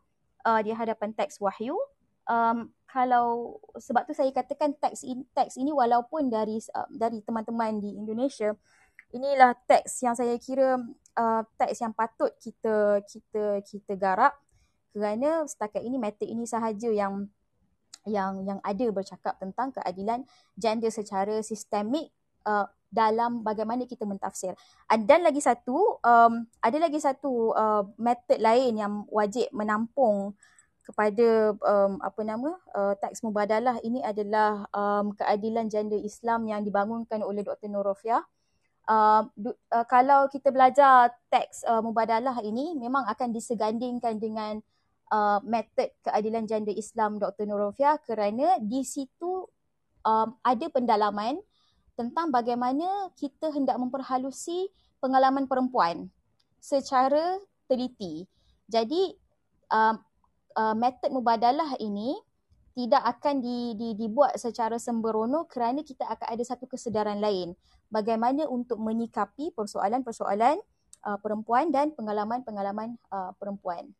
uh, 0.48 0.60
di 0.64 0.72
hadapan 0.72 1.12
teks 1.12 1.38
wahyu. 1.42 1.76
Um, 2.28 2.72
kalau 2.88 3.56
sebab 3.76 4.04
tu 4.04 4.12
saya 4.12 4.32
katakan 4.32 4.76
teks 4.76 5.04
in, 5.04 5.24
teks 5.32 5.56
ini 5.60 5.72
walaupun 5.72 6.28
dari 6.32 6.60
uh, 6.72 6.88
dari 6.92 7.20
teman-teman 7.24 7.80
di 7.80 7.96
Indonesia 7.96 8.52
inilah 9.12 9.56
teks 9.64 10.04
yang 10.04 10.12
saya 10.12 10.36
kira 10.36 10.76
uh, 11.16 11.42
teks 11.56 11.80
yang 11.80 11.92
patut 11.92 12.32
kita 12.40 13.04
kita 13.04 13.60
kita 13.64 13.92
garap. 13.96 14.36
Kerana 14.92 15.44
setakat 15.44 15.84
ini 15.84 16.00
metod 16.00 16.24
ini 16.24 16.48
sahaja 16.48 16.88
yang 16.88 17.28
yang 18.08 18.42
yang 18.48 18.58
ada 18.64 18.86
bercakap 18.88 19.36
tentang 19.36 19.70
keadilan 19.76 20.24
gender 20.56 20.88
secara 20.88 21.44
sistemik 21.44 22.08
uh, 22.48 22.64
dalam 22.88 23.44
bagaimana 23.44 23.84
kita 23.84 24.08
mentafsir. 24.08 24.56
Dan 25.04 25.20
lagi 25.20 25.44
satu, 25.44 26.00
um, 26.00 26.48
ada 26.64 26.78
lagi 26.80 26.96
satu 26.98 27.52
uh, 27.52 27.84
metod 28.00 28.40
lain 28.40 28.80
yang 28.80 29.04
wajib 29.12 29.52
menampung 29.52 30.32
kepada 30.88 31.52
um, 31.52 32.00
apa 32.00 32.20
nama 32.24 32.56
uh, 32.72 32.96
teks 32.96 33.20
mubadalah 33.20 33.76
ini 33.84 34.00
adalah 34.00 34.64
um, 34.72 35.12
keadilan 35.12 35.68
gender 35.68 36.00
Islam 36.00 36.48
yang 36.48 36.64
dibangunkan 36.64 37.20
oleh 37.20 37.44
Dr. 37.44 37.68
Norofia. 37.68 38.24
Uh, 38.88 39.28
uh, 39.44 39.84
kalau 39.84 40.32
kita 40.32 40.48
belajar 40.48 41.12
teks 41.28 41.60
uh, 41.68 41.84
mubadalah 41.84 42.40
ini 42.40 42.72
memang 42.72 43.04
akan 43.04 43.36
disegandingkan 43.36 44.16
dengan 44.16 44.64
uh, 45.12 45.40
metod 45.44 45.88
keadilan 46.04 46.44
janda 46.48 46.72
Islam 46.72 47.20
Dr. 47.20 47.48
Nurofia 47.48 47.96
kerana 48.04 48.60
di 48.60 48.84
situ 48.84 49.48
um, 50.04 50.28
ada 50.44 50.66
pendalaman 50.72 51.40
tentang 51.98 52.30
bagaimana 52.30 53.10
kita 53.18 53.50
hendak 53.50 53.74
memperhalusi 53.74 54.70
pengalaman 55.02 55.50
perempuan 55.50 56.06
secara 56.62 57.42
teliti. 57.66 58.26
Jadi 58.70 59.14
um, 59.72 59.98
uh, 60.54 60.74
metod 60.78 61.10
mubadalah 61.10 61.74
ini 61.82 62.14
tidak 62.78 63.02
akan 63.18 63.42
di, 63.42 63.74
di, 63.74 63.88
dibuat 63.98 64.38
secara 64.38 64.78
sembrono 64.78 65.50
kerana 65.50 65.82
kita 65.82 66.06
akan 66.06 66.30
ada 66.30 66.44
satu 66.46 66.70
kesedaran 66.70 67.18
lain 67.18 67.58
bagaimana 67.90 68.46
untuk 68.46 68.78
menyikapi 68.78 69.50
persoalan-persoalan 69.50 70.62
uh, 71.02 71.18
perempuan 71.18 71.74
dan 71.74 71.90
pengalaman-pengalaman 71.98 72.94
uh, 73.10 73.34
perempuan. 73.34 73.90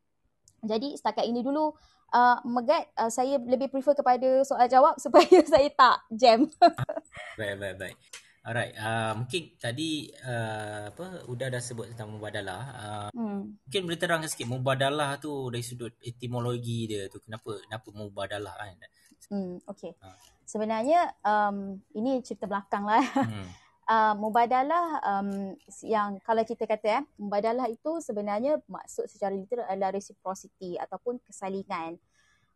Jadi 0.63 0.99
setakat 0.99 1.25
ini 1.27 1.41
dulu 1.43 1.71
uh, 2.15 2.39
Megat 2.47 2.91
uh, 2.99 3.11
saya 3.13 3.39
lebih 3.39 3.69
prefer 3.71 3.95
kepada 3.95 4.43
soal 4.45 4.67
jawab 4.67 4.97
supaya 5.05 5.39
saya 5.45 5.69
tak 5.73 5.97
jam. 6.13 6.49
baik 7.39 7.55
baik 7.61 7.77
baik. 7.79 7.97
Alright, 8.49 8.73
uh, 8.81 9.13
mungkin 9.13 9.53
tadi 9.61 10.09
uh, 10.25 10.89
apa 10.89 11.29
Uda 11.29 11.53
dah 11.53 11.61
sebut 11.61 11.93
tentang 11.93 12.17
mubadalah. 12.17 12.63
Uh, 12.81 13.09
hmm. 13.13 13.61
Mungkin 13.69 13.81
boleh 13.85 14.01
terangkan 14.01 14.31
sikit 14.31 14.49
mubadalah 14.49 15.21
tu 15.21 15.53
dari 15.53 15.61
sudut 15.61 15.93
etimologi 16.01 16.89
dia 16.89 17.13
tu 17.13 17.21
kenapa 17.21 17.61
kenapa 17.61 17.89
mubadalah 17.93 18.57
kan? 18.57 18.81
Hmm, 19.29 19.61
okay. 19.69 19.93
Uh. 20.01 20.17
Sebenarnya 20.49 21.13
um, 21.21 21.77
ini 21.93 22.25
cerita 22.25 22.49
belakang 22.49 22.89
lah. 22.89 23.05
Hmm. 23.05 23.49
uh, 23.89 24.15
mubadalah 24.15 25.01
um, 25.03 25.57
yang 25.83 26.21
kalau 26.23 26.45
kita 26.45 26.69
kata 26.69 27.01
eh 27.01 27.05
mubadalah 27.17 27.67
itu 27.67 27.99
sebenarnya 28.05 28.61
maksud 28.69 29.09
secara 29.09 29.33
literal 29.33 29.67
adalah 29.67 29.97
reciprocity 29.97 30.77
ataupun 30.77 31.19
kesalingan. 31.25 31.97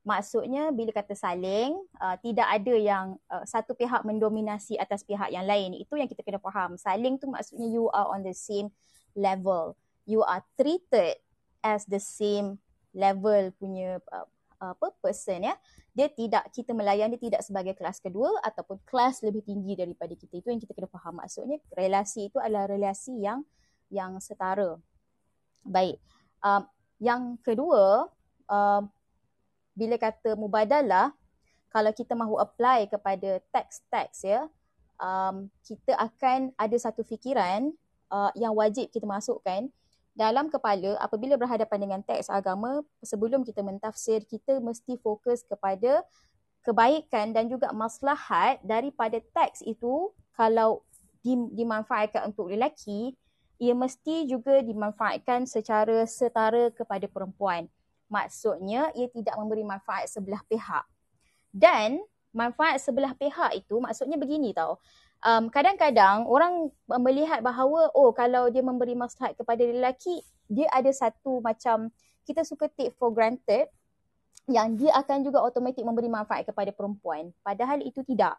Maksudnya 0.03 0.75
bila 0.75 0.91
kata 0.91 1.15
saling 1.15 1.79
uh, 2.03 2.19
tidak 2.19 2.47
ada 2.51 2.75
yang 2.75 3.07
uh, 3.31 3.47
satu 3.47 3.73
pihak 3.73 4.03
mendominasi 4.03 4.75
atas 4.75 5.07
pihak 5.07 5.31
yang 5.31 5.47
lain. 5.47 5.79
Itu 5.79 5.95
yang 5.95 6.11
kita 6.11 6.27
kena 6.27 6.43
faham. 6.43 6.75
Saling 6.75 7.23
tu 7.23 7.31
maksudnya 7.31 7.71
you 7.71 7.87
are 7.95 8.11
on 8.11 8.27
the 8.27 8.35
same 8.35 8.75
level. 9.15 9.79
You 10.03 10.27
are 10.27 10.43
treated 10.59 11.23
as 11.63 11.87
the 11.87 12.03
same 12.03 12.59
level 12.91 13.55
punya 13.57 14.03
uh, 14.11 14.27
apa 14.63 14.95
person 15.03 15.51
ya. 15.51 15.55
Dia 15.93 16.09
tidak 16.09 16.47
kita 16.55 16.71
melayan 16.73 17.11
dia 17.11 17.21
tidak 17.21 17.43
sebagai 17.43 17.75
kelas 17.75 17.99
kedua 17.99 18.31
ataupun 18.47 18.79
kelas 18.87 19.27
lebih 19.27 19.43
tinggi 19.43 19.75
daripada 19.75 20.15
kita. 20.15 20.39
Itu 20.39 20.49
yang 20.55 20.63
kita 20.63 20.73
kena 20.79 20.89
faham. 20.89 21.19
Maksudnya 21.19 21.59
relasi 21.75 22.31
itu 22.31 22.39
adalah 22.39 22.71
relasi 22.71 23.19
yang 23.19 23.43
yang 23.91 24.17
setara. 24.23 24.79
Baik. 25.67 25.99
Um, 26.43 26.63
yang 27.03 27.23
kedua 27.43 28.07
um, 28.47 28.83
bila 29.75 29.97
kata 29.99 30.39
mubadalah 30.39 31.11
kalau 31.73 31.91
kita 31.91 32.13
mahu 32.13 32.37
apply 32.37 32.87
kepada 32.87 33.41
teks-teks 33.51 34.29
ya 34.29 34.47
um, 35.01 35.49
kita 35.65 35.97
akan 35.97 36.53
ada 36.55 36.77
satu 36.77 37.03
fikiran 37.03 37.73
uh, 38.13 38.31
yang 38.37 38.53
wajib 38.53 38.87
kita 38.93 39.09
masukkan 39.09 39.67
dalam 40.13 40.53
kepala 40.53 41.01
apabila 41.01 41.41
berhadapan 41.41 41.79
dengan 41.89 42.01
teks 42.05 42.29
agama 42.29 42.85
sebelum 43.01 43.45
kita 43.49 43.65
mentafsir 43.65 44.21
kita 44.29 44.61
mesti 44.61 45.01
fokus 45.01 45.41
kepada 45.49 46.05
kebaikan 46.63 47.33
dan 47.33 47.49
juga 47.49 47.73
maslahat 47.73 48.61
daripada 48.63 49.19
teks 49.19 49.65
itu. 49.65 50.13
Kalau 50.33 50.85
dimanfaatkan 51.23 52.33
untuk 52.33 52.51
lelaki 52.51 53.15
ia 53.63 53.79
mesti 53.79 54.27
juga 54.27 54.59
dimanfaatkan 54.59 55.47
secara 55.47 56.03
setara 56.03 56.75
kepada 56.75 57.07
perempuan. 57.07 57.71
Maksudnya 58.11 58.91
ia 58.99 59.07
tidak 59.07 59.39
memberi 59.39 59.63
manfaat 59.63 60.11
sebelah 60.11 60.43
pihak. 60.51 60.83
Dan 61.55 62.03
manfaat 62.35 62.83
sebelah 62.83 63.15
pihak 63.15 63.55
itu 63.55 63.79
maksudnya 63.79 64.19
begini 64.19 64.51
tau 64.51 64.83
um, 65.23 65.49
kadang-kadang 65.49 66.27
orang 66.27 66.71
melihat 67.01 67.41
bahawa 67.41 67.91
oh 67.95 68.11
kalau 68.13 68.51
dia 68.51 68.63
memberi 68.63 68.95
maslahat 68.99 69.39
kepada 69.39 69.63
lelaki 69.63 70.23
dia 70.51 70.69
ada 70.75 70.91
satu 70.93 71.41
macam 71.41 71.89
kita 72.27 72.47
suka 72.47 72.71
take 72.71 72.95
for 72.99 73.11
granted 73.11 73.67
yang 74.51 74.75
dia 74.75 74.91
akan 74.99 75.23
juga 75.23 75.39
automatik 75.39 75.87
memberi 75.87 76.11
manfaat 76.11 76.43
kepada 76.43 76.75
perempuan. 76.75 77.31
Padahal 77.47 77.79
itu 77.83 78.03
tidak. 78.03 78.35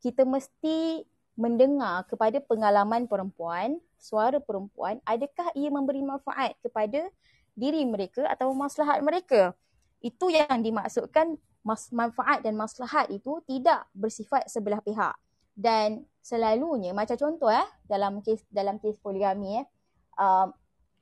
Kita 0.00 0.24
mesti 0.24 1.04
mendengar 1.36 2.04
kepada 2.04 2.36
pengalaman 2.44 3.08
perempuan 3.08 3.80
suara 3.96 4.36
perempuan 4.40 5.00
adakah 5.08 5.48
ia 5.56 5.72
memberi 5.72 6.04
manfaat 6.04 6.56
kepada 6.60 7.08
diri 7.56 7.84
mereka 7.88 8.28
atau 8.28 8.52
maslahat 8.52 9.00
mereka. 9.00 9.56
Itu 10.00 10.32
yang 10.32 10.60
dimaksudkan 10.64 11.36
manfaat 11.92 12.40
dan 12.40 12.56
maslahat 12.56 13.08
itu 13.12 13.40
tidak 13.44 13.84
bersifat 13.92 14.48
sebelah 14.48 14.80
pihak. 14.80 15.12
Dan 15.52 16.08
selalunya 16.20 16.92
macam 16.92 17.16
contoh 17.16 17.48
eh 17.48 17.68
dalam 17.88 18.20
kes 18.20 18.44
dalam 18.52 18.76
kes 18.76 19.00
poligami 19.00 19.60
eh 19.60 19.66
uh, 20.20 20.52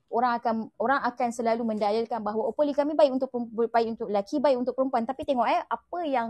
orang 0.09 0.41
akan 0.41 0.55
orang 0.81 0.99
akan 1.05 1.29
selalu 1.29 1.63
mendalilkan 1.63 2.19
bahawa 2.25 2.49
oh, 2.49 2.55
poligami 2.55 2.97
baik 2.97 3.13
untuk 3.13 3.29
baik 3.69 3.87
untuk 3.97 4.09
lelaki 4.09 4.41
baik 4.41 4.57
untuk 4.57 4.73
perempuan. 4.73 5.05
Tapi 5.05 5.21
tengok 5.23 5.47
eh 5.47 5.61
apa 5.61 5.99
yang 6.05 6.29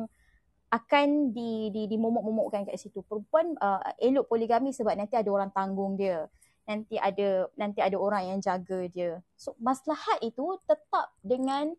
akan 0.70 1.34
di 1.34 1.74
di 1.74 1.90
dimomok-momokkan 1.90 2.68
kat 2.68 2.78
situ. 2.78 3.02
Perempuan 3.08 3.56
uh, 3.58 3.82
elok 3.98 4.30
poligami 4.30 4.70
sebab 4.76 4.94
nanti 5.00 5.18
ada 5.18 5.30
orang 5.32 5.50
tanggung 5.50 5.96
dia. 5.96 6.28
Nanti 6.68 7.00
ada 7.02 7.50
nanti 7.58 7.80
ada 7.82 7.98
orang 7.98 8.36
yang 8.36 8.40
jaga 8.44 8.86
dia. 8.92 9.24
So 9.34 9.58
maslahat 9.58 10.22
itu 10.22 10.60
tetap 10.70 11.16
dengan 11.24 11.74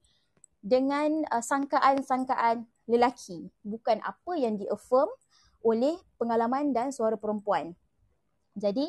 dengan 0.61 1.25
uh, 1.31 1.45
sangkaan-sangkaan 1.45 2.67
lelaki, 2.91 3.49
bukan 3.63 4.03
apa 4.03 4.33
yang 4.35 4.59
di-affirm 4.59 5.09
oleh 5.61 5.97
pengalaman 6.17 6.73
dan 6.73 6.93
suara 6.93 7.17
perempuan. 7.21 7.77
Jadi 8.57 8.89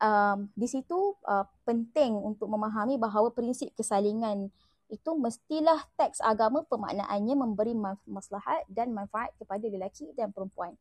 um, 0.00 0.48
di 0.56 0.66
situ 0.68 1.16
uh, 1.24 1.46
penting 1.64 2.16
untuk 2.16 2.48
memahami 2.48 2.96
bahawa 2.96 3.32
prinsip 3.32 3.72
kesalingan 3.76 4.48
itu 4.90 5.10
mestilah 5.14 5.78
teks 5.94 6.18
agama 6.18 6.66
pemaknaannya 6.66 7.34
memberi 7.38 7.78
maslahat 8.10 8.66
dan 8.66 8.90
manfaat 8.90 9.30
kepada 9.38 9.62
lelaki 9.70 10.10
dan 10.18 10.34
perempuan. 10.34 10.74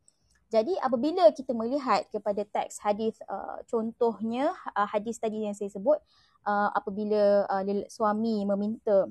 Jadi 0.50 0.74
apabila 0.82 1.30
kita 1.30 1.54
melihat 1.54 2.10
kepada 2.10 2.42
teks 2.42 2.82
hadis 2.82 3.22
uh, 3.30 3.62
contohnya 3.70 4.50
uh, 4.74 4.90
hadis 4.90 5.22
tadi 5.22 5.46
yang 5.46 5.54
saya 5.54 5.70
sebut 5.70 6.02
uh, 6.50 6.74
apabila 6.74 7.46
uh, 7.46 7.86
suami 7.86 8.50
meminta 8.50 9.06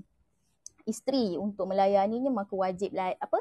isteri 0.83 1.39
untuk 1.39 1.71
melayaninya 1.71 2.43
maka 2.43 2.51
wajib 2.59 2.91
lah 2.91 3.15
apa 3.23 3.39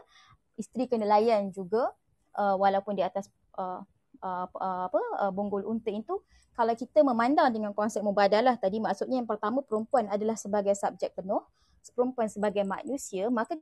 isteri 0.62 0.86
kena 0.86 1.10
layan 1.10 1.50
juga 1.50 1.90
uh, 2.38 2.56
walaupun 2.56 2.96
di 2.96 3.04
atas 3.04 3.28
uh, 3.58 3.82
uh, 4.22 4.46
uh, 4.48 4.84
apa 4.88 5.02
uh, 5.28 5.32
bonggol 5.34 5.66
unta 5.66 5.92
itu 5.92 6.22
kalau 6.58 6.74
kita 6.74 7.06
memandang 7.06 7.54
dengan 7.54 7.74
konsep 7.74 8.02
mubadalah 8.02 8.58
tadi 8.58 8.82
maksudnya 8.82 9.22
yang 9.22 9.30
pertama 9.30 9.62
perempuan 9.62 10.10
adalah 10.10 10.34
sebagai 10.40 10.74
subjek 10.74 11.14
penuh 11.18 11.44
perempuan 11.94 12.28
sebagai 12.28 12.68
manusia 12.68 13.32
maka 13.32 13.56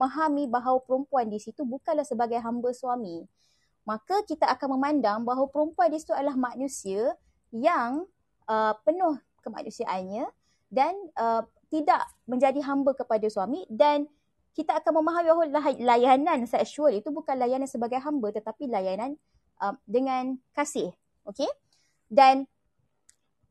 memahami 0.00 0.48
bahawa 0.48 0.80
perempuan 0.80 1.28
di 1.28 1.36
situ 1.36 1.60
bukanlah 1.60 2.08
sebagai 2.08 2.40
hamba 2.40 2.72
suami. 2.72 3.28
Maka 3.84 4.24
kita 4.24 4.48
akan 4.48 4.80
memandang 4.80 5.28
bahawa 5.28 5.44
perempuan 5.52 5.92
di 5.92 6.00
situ 6.00 6.16
adalah 6.16 6.40
manusia 6.40 7.12
yang 7.52 8.08
uh, 8.48 8.72
penuh 8.80 9.20
kemanusiaannya 9.44 10.24
dan 10.72 10.96
uh, 11.20 11.44
tidak 11.68 12.00
menjadi 12.24 12.64
hamba 12.64 12.96
kepada 12.96 13.28
suami 13.28 13.68
dan 13.68 14.08
kita 14.54 14.76
akan 14.82 15.02
memahami 15.02 15.28
bahawa 15.30 15.72
layanan 15.78 16.42
seksual 16.44 16.90
itu 16.90 17.08
bukan 17.14 17.38
layanan 17.38 17.70
sebagai 17.70 18.02
hamba 18.02 18.34
tetapi 18.34 18.66
layanan 18.66 19.14
uh, 19.62 19.74
dengan 19.86 20.36
kasih. 20.56 20.90
Okay? 21.22 21.48
Dan 22.10 22.50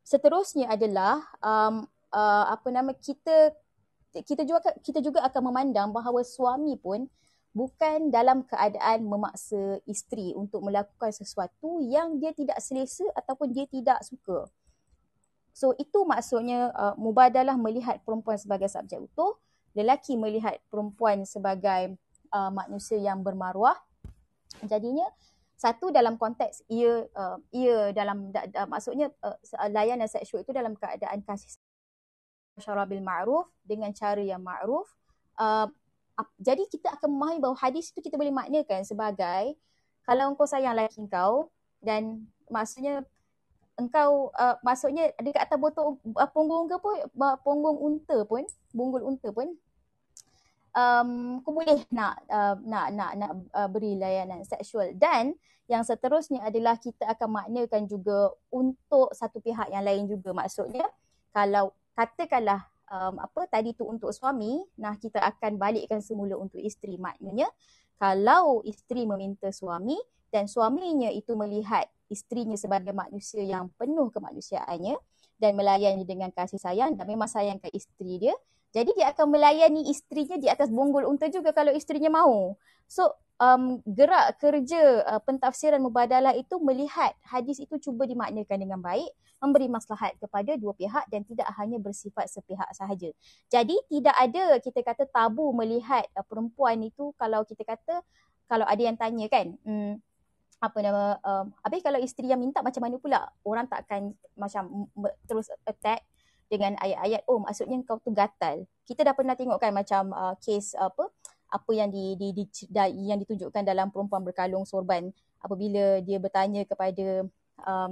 seterusnya 0.04 0.68
adalah 0.68 1.24
um, 1.40 1.88
uh, 2.12 2.46
apa 2.52 2.68
nama 2.74 2.92
kita 2.98 3.56
kita 4.10 4.42
juga 4.42 4.74
kita 4.82 5.00
juga 5.00 5.22
akan 5.30 5.54
memandang 5.54 5.94
bahawa 5.94 6.26
suami 6.26 6.76
pun 6.76 7.06
bukan 7.54 8.14
dalam 8.14 8.46
keadaan 8.46 9.06
memaksa 9.06 9.82
isteri 9.86 10.34
untuk 10.34 10.66
melakukan 10.66 11.14
sesuatu 11.14 11.82
yang 11.86 12.18
dia 12.18 12.34
tidak 12.34 12.58
selesa 12.62 13.06
ataupun 13.18 13.54
dia 13.54 13.66
tidak 13.70 14.02
suka. 14.06 14.50
So 15.54 15.74
itu 15.76 16.06
maksudnya 16.06 16.72
uh, 16.72 16.96
mubadalah 16.96 17.58
melihat 17.58 18.00
perempuan 18.06 18.38
sebagai 18.38 18.70
subjek 18.70 19.02
utuh, 19.02 19.36
lelaki 19.78 20.18
melihat 20.18 20.58
perempuan 20.70 21.24
sebagai 21.24 21.98
uh, 22.34 22.52
manusia 22.54 22.98
yang 22.98 23.22
bermaruah. 23.22 23.78
Jadinya 24.66 25.06
satu 25.60 25.92
dalam 25.92 26.16
konteks 26.16 26.64
ia 26.72 27.04
uh, 27.14 27.38
ia 27.52 27.92
dalam 27.92 28.32
da, 28.32 28.48
da, 28.48 28.64
maksudnya 28.64 29.12
uh, 29.22 29.36
layanan 29.70 30.08
seksual 30.08 30.42
itu 30.42 30.56
dalam 30.56 30.74
keadaan 30.74 31.20
kasih 31.22 31.60
syarabil 32.60 33.04
ma'ruf 33.04 33.48
dengan 33.64 33.92
cara 33.92 34.24
yang 34.24 34.40
ma'ruf. 34.40 34.88
Uh, 35.40 35.68
jadi 36.36 36.68
kita 36.68 37.00
akan 37.00 37.16
memahami 37.16 37.40
bahawa 37.40 37.58
hadis 37.60 37.96
itu 37.96 38.04
kita 38.04 38.20
boleh 38.20 38.32
maknakan 38.32 38.84
sebagai 38.84 39.56
kalau 40.04 40.32
engkau 40.32 40.44
sayang 40.44 40.76
lelaki 40.76 41.00
kau 41.08 41.48
dan 41.80 42.28
maksudnya 42.52 43.08
engkau 43.80 44.36
uh, 44.36 44.60
maksudnya 44.62 45.16
dekat 45.24 45.48
atas 45.48 45.58
botol 45.58 45.98
uh, 46.20 46.30
punggung 46.30 46.68
ke 46.68 46.76
pun 46.78 46.96
uh, 47.00 47.38
punggung 47.40 47.80
unta 47.80 48.28
pun 48.28 48.44
bunggul 48.76 49.08
unta 49.08 49.32
pun 49.32 49.56
um, 50.76 51.40
kau 51.42 51.56
boleh 51.56 51.88
nak 51.90 52.20
uh, 52.28 52.60
nak 52.68 52.88
nak 52.92 53.12
nak 53.16 53.32
uh, 53.56 53.68
beri 53.72 53.96
layanan 53.96 54.44
seksual 54.44 54.92
dan 55.00 55.34
yang 55.70 55.86
seterusnya 55.86 56.44
adalah 56.44 56.82
kita 56.82 57.06
akan 57.08 57.46
maknakan 57.46 57.88
juga 57.88 58.34
untuk 58.52 59.14
satu 59.14 59.40
pihak 59.40 59.72
yang 59.72 59.86
lain 59.86 60.10
juga 60.10 60.34
maksudnya 60.36 60.86
kalau 61.32 61.72
katakanlah 61.94 62.66
um, 62.90 63.16
apa 63.22 63.46
tadi 63.48 63.78
tu 63.78 63.86
untuk 63.86 64.10
suami, 64.12 64.60
nah 64.76 64.98
kita 64.98 65.22
akan 65.22 65.56
balikkan 65.62 66.02
semula 66.02 66.36
untuk 66.36 66.60
isteri. 66.60 66.98
Maknanya 66.98 67.48
kalau 68.02 68.66
isteri 68.66 69.06
meminta 69.06 69.54
suami 69.54 69.96
dan 70.30 70.50
suaminya 70.50 71.10
itu 71.10 71.34
melihat 71.34 71.86
isterinya 72.10 72.58
sebagai 72.58 72.94
manusia 72.94 73.46
yang 73.46 73.70
penuh 73.78 74.10
kemanusiaannya 74.10 74.98
dan 75.40 75.52
melayani 75.56 76.04
dengan 76.04 76.34
kasih 76.34 76.60
sayang 76.60 76.98
dan 76.98 77.06
memang 77.06 77.30
sayangkan 77.30 77.72
isteri 77.72 78.18
dia, 78.18 78.36
jadi 78.70 78.94
dia 78.94 79.10
akan 79.10 79.34
melayani 79.34 79.90
isterinya 79.90 80.38
di 80.38 80.46
atas 80.46 80.70
bonggol 80.70 81.10
unta 81.10 81.26
juga 81.34 81.50
kalau 81.50 81.74
isterinya 81.74 82.14
mahu. 82.22 82.54
So 82.86 83.18
um, 83.42 83.82
gerak 83.88 84.38
kerja 84.38 85.02
uh, 85.10 85.22
pentafsiran 85.26 85.82
mubadalah 85.82 86.38
itu 86.38 86.60
melihat 86.62 87.18
hadis 87.26 87.58
itu 87.58 87.82
cuba 87.82 88.06
dimaknakan 88.06 88.58
dengan 88.62 88.78
baik, 88.78 89.10
memberi 89.42 89.72
maslahat 89.72 90.14
kepada 90.22 90.54
dua 90.60 90.78
pihak 90.78 91.08
dan 91.10 91.26
tidak 91.26 91.50
hanya 91.58 91.82
bersifat 91.82 92.30
sepihak 92.30 92.70
sahaja. 92.78 93.10
Jadi 93.50 93.74
tidak 93.90 94.16
ada 94.20 94.62
kita 94.62 94.80
kata 94.86 95.04
tabu 95.10 95.50
melihat 95.56 96.06
uh, 96.14 96.26
perempuan 96.28 96.78
itu 96.86 97.10
kalau 97.18 97.42
kita 97.48 97.66
kata 97.66 98.06
kalau 98.46 98.66
ada 98.66 98.82
yang 98.82 98.98
tanya 98.98 99.30
kan, 99.30 99.54
hmm, 99.62 100.02
apa 100.60 100.78
nama, 100.84 101.16
um, 101.24 101.56
habis 101.64 101.80
kalau 101.80 102.00
isteri 102.04 102.28
yang 102.28 102.40
minta 102.40 102.60
macam 102.60 102.84
mana 102.84 103.00
pula? 103.00 103.32
Orang 103.48 103.66
tak 103.72 103.88
akan 103.88 104.12
macam 104.36 104.92
terus 105.24 105.48
attack 105.64 106.04
dengan 106.52 106.76
ayat-ayat, 106.84 107.24
oh 107.32 107.40
maksudnya 107.40 107.80
kau 107.88 108.02
tu 108.04 108.12
gatal. 108.12 108.68
Kita 108.84 109.08
dah 109.08 109.16
pernah 109.16 109.40
tengok 109.40 109.56
kan 109.56 109.72
macam 109.72 110.12
uh, 110.12 110.36
case 110.42 110.76
apa, 110.76 111.08
apa 111.50 111.72
yang 111.72 111.90
di, 111.90 112.14
di, 112.20 112.36
di, 112.36 112.44
di 112.46 113.08
yang 113.08 113.18
ditunjukkan 113.24 113.64
dalam 113.64 113.90
perempuan 113.90 114.22
berkalung 114.22 114.68
sorban 114.68 115.10
apabila 115.40 116.04
dia 116.04 116.20
bertanya 116.20 116.68
kepada 116.68 117.26
um, 117.64 117.92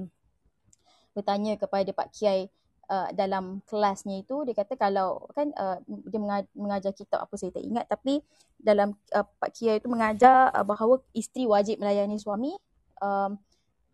bertanya 1.18 1.58
kepada 1.58 1.90
Pak 1.90 2.14
Kiai 2.14 2.52
uh, 2.90 3.10
dalam 3.14 3.64
kelasnya 3.68 4.24
itu 4.24 4.44
dia 4.48 4.56
kata 4.56 4.80
kalau 4.80 5.28
kan 5.36 5.52
uh, 5.56 5.78
dia 5.86 6.20
mengajar 6.56 6.92
kitab 6.96 7.24
apa 7.24 7.34
saya 7.36 7.52
tak 7.54 7.64
ingat 7.64 7.86
tapi 7.88 8.24
dalam 8.58 8.96
uh, 9.14 9.26
Pak 9.38 9.52
Kiai 9.54 9.78
itu 9.80 9.88
mengajar 9.92 10.50
uh, 10.52 10.66
bahawa 10.66 11.00
isteri 11.14 11.46
wajib 11.46 11.80
melayani 11.80 12.18
suami 12.18 12.56
um, 13.04 13.38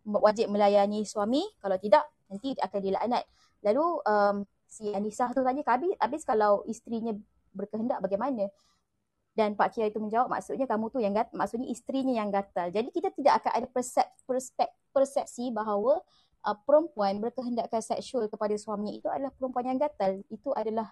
wajib 0.03 0.51
melayani 0.51 1.03
suami 1.03 1.43
kalau 1.59 1.77
tidak 1.77 2.05
nanti 2.29 2.55
akan 2.57 2.79
dilaknat 2.79 3.23
lalu 3.63 3.85
um, 4.07 4.35
si 4.67 4.89
Anisah 4.89 5.29
tu 5.37 5.45
tanya 5.45 5.61
habis, 5.69 5.93
habis 6.01 6.21
kalau 6.25 6.65
isterinya 6.65 7.13
berkehendak 7.53 8.01
bagaimana 8.01 8.49
dan 9.33 9.57
Pak 9.57 9.73
Kiai 9.73 9.89
itu 9.89 9.97
menjawab 9.97 10.29
maksudnya 10.29 10.69
kamu 10.69 10.93
tu 10.93 11.01
yang 11.01 11.13
gatal, 11.13 11.33
maksudnya 11.33 11.65
isterinya 11.65 12.13
yang 12.13 12.29
gatal. 12.29 12.69
Jadi 12.69 12.93
kita 12.93 13.09
tidak 13.17 13.41
akan 13.41 13.51
ada 13.57 13.67
persep, 13.73 14.05
persep, 14.29 14.69
persepsi 14.93 15.49
bahawa 15.49 16.05
uh, 16.43 16.57
perempuan 16.67 17.19
berkehendakkan 17.23 17.79
seksual 17.79 18.27
kepada 18.27 18.55
suaminya 18.59 18.93
itu 18.93 19.07
adalah 19.07 19.31
perempuan 19.35 19.73
yang 19.73 19.79
gatal. 19.79 20.21
Itu 20.27 20.51
adalah 20.53 20.91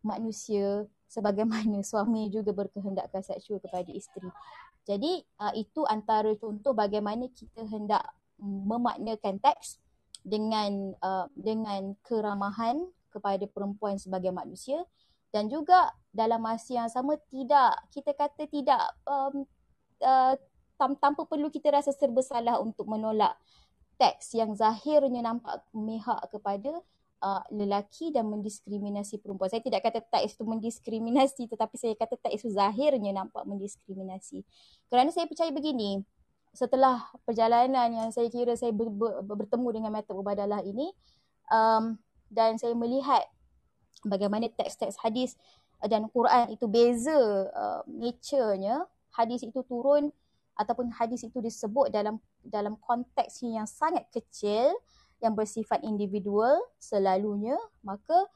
manusia 0.00 0.88
sebagaimana 1.06 1.84
suami 1.90 2.32
juga 2.32 2.52
berkehendakkan 2.56 3.22
seksual 3.22 3.60
kepada 3.60 3.90
isteri. 3.92 4.28
Jadi 4.86 5.22
uh, 5.42 5.54
itu 5.54 5.82
antara 5.86 6.32
contoh 6.38 6.72
bagaimana 6.72 7.26
kita 7.30 7.66
hendak 7.66 8.02
memaknakan 8.40 9.40
teks 9.40 9.80
dengan 10.26 10.94
uh, 11.00 11.26
dengan 11.34 11.94
keramahan 12.04 12.84
kepada 13.10 13.48
perempuan 13.48 13.96
sebagai 13.96 14.28
manusia 14.34 14.84
dan 15.32 15.48
juga 15.48 15.90
dalam 16.12 16.42
masa 16.42 16.84
yang 16.84 16.90
sama 16.92 17.16
tidak 17.32 17.72
kita 17.90 18.12
kata 18.12 18.44
tidak 18.46 18.82
um, 19.08 19.46
uh, 20.04 20.34
tanpa 20.76 21.24
perlu 21.24 21.48
kita 21.48 21.72
rasa 21.72 21.90
serba 21.96 22.20
salah 22.20 22.60
untuk 22.60 22.84
menolak 22.84 23.32
teks 23.96 24.36
yang 24.36 24.52
zahirnya 24.52 25.24
nampak 25.24 25.64
memihak 25.72 26.20
kepada 26.28 26.80
uh, 27.24 27.42
lelaki 27.52 28.12
dan 28.12 28.28
mendiskriminasi 28.28 29.20
perempuan. 29.20 29.48
Saya 29.48 29.64
tidak 29.64 29.84
kata 29.88 30.00
teks 30.04 30.36
itu 30.36 30.44
mendiskriminasi 30.44 31.48
tetapi 31.48 31.74
saya 31.80 31.94
kata 31.96 32.20
teks 32.20 32.44
itu 32.44 32.50
zahirnya 32.52 33.12
nampak 33.16 33.42
mendiskriminasi. 33.48 34.44
Kerana 34.92 35.08
saya 35.12 35.24
percaya 35.24 35.48
begini, 35.52 36.04
setelah 36.56 37.04
perjalanan 37.28 37.92
yang 37.92 38.08
saya 38.12 38.32
kira 38.32 38.56
saya 38.56 38.72
ber, 38.72 38.88
ber, 38.88 39.20
bertemu 39.24 39.68
dengan 39.76 39.92
metode 39.92 40.16
ubadalah 40.16 40.64
ini 40.64 40.88
um, 41.52 42.00
dan 42.32 42.56
saya 42.56 42.72
melihat 42.72 43.28
bagaimana 44.08 44.48
teks-teks 44.48 44.96
hadis 45.04 45.36
dan 45.84 46.08
Quran 46.08 46.56
itu 46.56 46.64
beza 46.64 47.20
uh, 47.52 47.84
nature-nya 47.84 48.88
hadis 49.12 49.44
itu 49.44 49.60
turun 49.68 50.08
ataupun 50.56 50.88
hadis 50.92 51.22
itu 51.22 51.38
disebut 51.38 51.92
dalam 51.92 52.16
dalam 52.40 52.74
konteks 52.80 53.44
yang 53.44 53.68
sangat 53.68 54.08
kecil 54.08 54.72
yang 55.20 55.32
bersifat 55.36 55.84
individual 55.84 56.56
selalunya 56.80 57.56
maka 57.84 58.26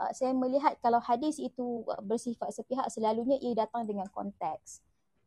uh, 0.00 0.12
saya 0.12 0.32
melihat 0.36 0.76
kalau 0.80 1.00
hadis 1.00 1.40
itu 1.40 1.84
bersifat 2.04 2.52
sepihak 2.52 2.88
selalunya 2.92 3.36
ia 3.40 3.66
datang 3.66 3.84
dengan 3.88 4.08
konteks. 4.12 4.84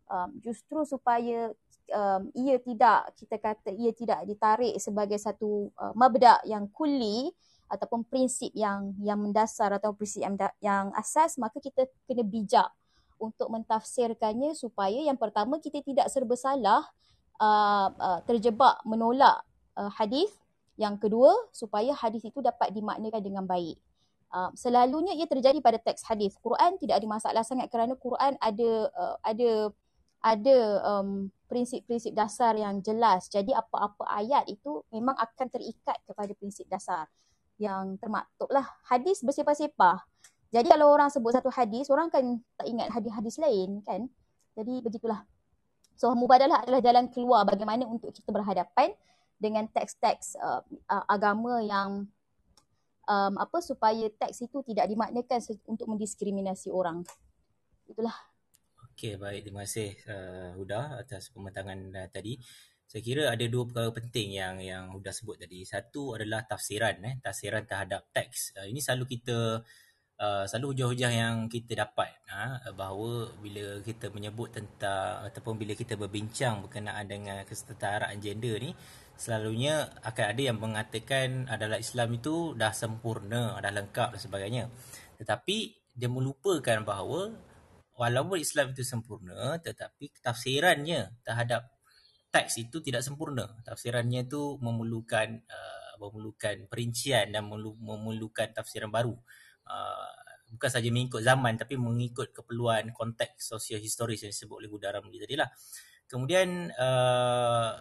Um, 0.09 0.41
justru 0.41 0.81
supaya 0.89 1.53
um, 1.93 2.33
ia 2.33 2.57
tidak 2.57 3.13
kita 3.13 3.38
kata 3.38 3.69
ia 3.77 3.93
tidak 3.93 4.25
ditarik 4.25 4.73
sebagai 4.81 5.21
satu 5.21 5.69
uh, 5.77 5.93
mabda 5.93 6.41
yang 6.49 6.65
kuli 6.73 7.29
ataupun 7.69 8.01
prinsip 8.09 8.49
yang 8.57 8.97
yang 8.97 9.21
mendasar 9.21 9.69
atau 9.77 9.93
prinsip 9.93 10.25
yang, 10.25 10.33
yang 10.57 10.89
asas 10.97 11.38
maka 11.38 11.62
kita 11.62 11.85
kena 12.09 12.25
bijak 12.25 12.65
untuk 13.19 13.51
mentafsirkannya 13.51 14.55
supaya 14.55 14.95
yang 14.95 15.19
pertama 15.19 15.60
kita 15.60 15.84
tidak 15.84 16.08
serba 16.08 16.36
salah 16.39 16.84
uh, 17.38 17.88
uh, 17.93 18.19
terjebak 18.25 18.79
menolak 18.88 19.43
uh, 19.75 19.91
hadis 19.93 20.32
yang 20.79 20.95
kedua 20.95 21.36
supaya 21.51 21.91
hadis 21.91 22.23
itu 22.23 22.39
dapat 22.39 22.71
dimaknakan 22.71 23.21
dengan 23.21 23.43
baik 23.43 23.77
uh, 24.32 24.49
selalunya 24.55 25.13
ia 25.13 25.27
terjadi 25.27 25.60
pada 25.60 25.77
teks 25.77 26.08
hadis 26.08 26.39
Quran 26.39 26.79
tidak 26.79 27.03
ada 27.03 27.08
masalah 27.08 27.43
sangat 27.43 27.67
kerana 27.67 27.99
Quran 27.99 28.39
ada 28.39 28.69
uh, 28.95 29.15
ada 29.21 29.51
ada 30.19 30.58
um, 30.84 31.32
prinsip-prinsip 31.47 32.12
dasar 32.12 32.55
yang 32.55 32.79
jelas 32.84 33.27
jadi 33.32 33.55
apa-apa 33.55 34.03
ayat 34.10 34.47
itu 34.47 34.84
memang 34.91 35.15
akan 35.15 35.47
terikat 35.47 35.95
kepada 36.08 36.32
prinsip 36.36 36.67
dasar 36.67 37.08
yang 37.60 37.99
termaktub 37.99 38.47
lah. 38.49 38.65
Hadis 38.88 39.21
bersepah-sepah. 39.21 40.08
Jadi 40.49 40.65
kalau 40.65 40.89
orang 40.89 41.13
sebut 41.13 41.29
satu 41.38 41.53
hadis, 41.53 41.89
orang 41.93 42.09
kan 42.09 42.41
tak 42.57 42.65
ingat 42.65 42.89
hadis-hadis 42.89 43.38
lain 43.38 43.85
kan. 43.85 44.09
Jadi 44.57 44.81
begitulah. 44.81 45.21
So 45.93 46.09
mubadalah 46.17 46.65
adalah 46.65 46.81
jalan 46.81 47.12
keluar 47.13 47.45
bagaimana 47.45 47.85
untuk 47.85 48.09
kita 48.15 48.33
berhadapan 48.33 48.95
dengan 49.38 49.69
teks-teks 49.69 50.39
uh, 50.41 50.65
uh, 50.89 51.05
agama 51.05 51.62
yang 51.62 52.09
um, 53.05 53.33
apa 53.38 53.57
supaya 53.62 54.09
teks 54.09 54.43
itu 54.43 54.63
tidak 54.65 54.89
dimaknakan 54.89 55.39
untuk 55.69 55.85
mendiskriminasi 55.85 56.73
orang. 56.73 57.05
Itulah. 57.85 58.15
Okey, 58.89 59.15
baik. 59.15 59.47
Terima 59.47 59.63
kasih 59.63 59.95
uh, 60.09 60.49
Huda 60.59 60.99
atas 60.99 61.29
pematangan 61.31 61.79
uh, 61.93 62.09
tadi 62.12 62.41
saya 62.89 63.05
kira 63.05 63.29
ada 63.29 63.45
dua 63.45 63.69
perkara 63.69 63.93
penting 63.93 64.33
yang 64.33 64.57
yang 64.57 64.89
Huda 64.89 65.13
sebut 65.13 65.38
tadi. 65.38 65.62
Satu 65.62 66.17
adalah 66.17 66.41
tafsiran 66.49 66.97
eh, 67.05 67.21
tafsiran 67.21 67.62
terhadap 67.69 68.09
teks. 68.09 68.57
Uh, 68.57 68.65
ini 68.65 68.81
selalu 68.81 69.13
kita 69.13 69.62
uh, 70.19 70.43
selalu 70.45 70.75
hujah-hujah 70.75 71.12
yang 71.15 71.36
kita 71.47 71.88
dapat 71.88 72.12
uh, 72.29 72.60
bahawa 72.75 73.32
bila 73.39 73.79
kita 73.82 74.12
menyebut 74.12 74.51
tentang 74.53 75.25
ataupun 75.32 75.55
bila 75.55 75.73
kita 75.73 75.95
berbincang 75.95 76.67
berkenaan 76.67 77.08
dengan 77.08 77.41
kesetaraan 77.47 78.19
gender 78.19 78.60
ni 78.60 78.71
selalunya 79.19 79.88
akan 80.03 80.25
ada 80.32 80.41
yang 80.41 80.58
mengatakan 80.60 81.43
adalah 81.51 81.75
Islam 81.75 82.15
itu 82.15 82.55
dah 82.55 82.71
sempurna, 82.71 83.60
dah 83.60 83.71
lengkap 83.71 84.15
dan 84.15 84.21
sebagainya. 84.21 84.63
Tetapi 85.19 85.58
dia 85.91 86.08
melupakan 86.08 86.79
bahawa 86.88 87.36
walaupun 87.99 88.39
Islam 88.39 88.71
itu 88.71 88.88
sempurna 88.88 89.60
tetapi 89.60 90.23
tafsirannya 90.23 91.19
terhadap 91.27 91.67
teks 92.32 92.63
itu 92.63 92.79
tidak 92.79 93.03
sempurna. 93.03 93.60
Tafsirannya 93.67 94.23
itu 94.23 94.55
memerlukan 94.63 95.43
uh, 95.43 95.91
memerlukan 95.99 96.71
perincian 96.71 97.36
dan 97.36 97.43
memerlukan 97.51 98.55
tafsiran 98.55 98.88
baru. 98.88 99.19
Uh, 99.69 100.10
bukan 100.49 100.69
saja 100.69 100.89
mengikut 100.89 101.21
zaman 101.21 101.53
tapi 101.62 101.77
mengikut 101.77 102.34
keperluan 102.34 102.89
konteks 102.89 103.53
sosio-historis 103.53 104.25
yang 104.25 104.34
disebut 104.34 104.65
oleh 104.65 104.69
Huda 104.69 104.89
Ramli 104.97 105.21
tadi 105.21 105.38
lah. 105.38 105.49
Kemudian 106.10 106.73
uh, 106.73 107.71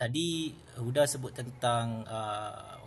tadi 0.00 0.56
Huda 0.80 1.04
sebut 1.04 1.36
tentang 1.36 2.00
uh, 2.08 2.80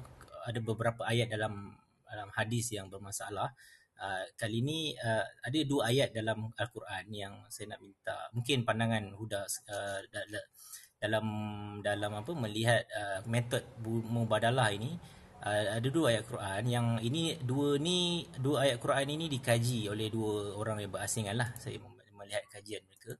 ada 0.47 0.59
beberapa 0.63 1.05
ayat 1.05 1.29
dalam 1.29 1.77
dalam 2.07 2.29
hadis 2.33 2.73
yang 2.73 2.89
bermasalah. 2.89 3.53
Uh, 3.97 4.25
kali 4.37 4.61
ini 4.61 4.93
uh, 4.93 5.25
ada 5.41 5.57
dua 5.65 5.89
ayat 5.89 6.13
dalam 6.13 6.53
Al-Quran 6.53 7.05
yang 7.09 7.33
saya 7.49 7.73
nak 7.73 7.81
minta 7.81 8.29
mungkin 8.29 8.61
pandangan 8.61 9.09
Huda 9.17 9.41
uh, 9.45 10.01
dalam 11.01 11.25
dalam 11.81 12.11
apa 12.13 12.31
melihat 12.37 12.85
uh, 12.93 13.25
metod 13.25 13.61
mubadalah 13.85 14.69
ini 14.69 14.97
ada 15.81 15.87
dua 15.87 16.05
ayat 16.13 16.23
Quran. 16.27 16.63
Yang 16.67 16.87
ini 17.07 17.21
dua 17.41 17.79
ni 17.79 18.25
dua 18.37 18.67
ayat 18.67 18.77
Quran 18.81 19.07
ini 19.13 19.25
dikaji 19.31 19.87
oleh 19.91 20.07
dua 20.11 20.55
orang 20.57 20.83
yang 20.83 20.91
berasingan 20.91 21.35
lah. 21.37 21.49
Saya 21.57 21.79
melihat 22.17 22.43
kajian 22.51 22.83
mereka. 22.83 23.15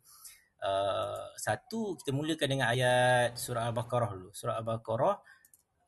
Uh, 0.58 1.30
satu 1.38 1.94
kita 2.02 2.12
mulakan 2.12 2.48
dengan 2.50 2.68
ayat 2.74 3.38
surah 3.38 3.70
al-baqarah 3.70 4.12
dulu. 4.18 4.30
Surah 4.34 4.58
al-baqarah 4.60 5.16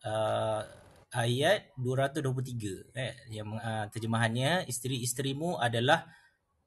uh, 0.06 0.62
ayat 1.10 1.74
223 1.82 2.94
eh 2.94 3.14
yang 3.34 3.58
uh, 3.58 3.90
terjemahannya 3.90 4.70
isteri-isterimu 4.70 5.58
adalah 5.58 6.06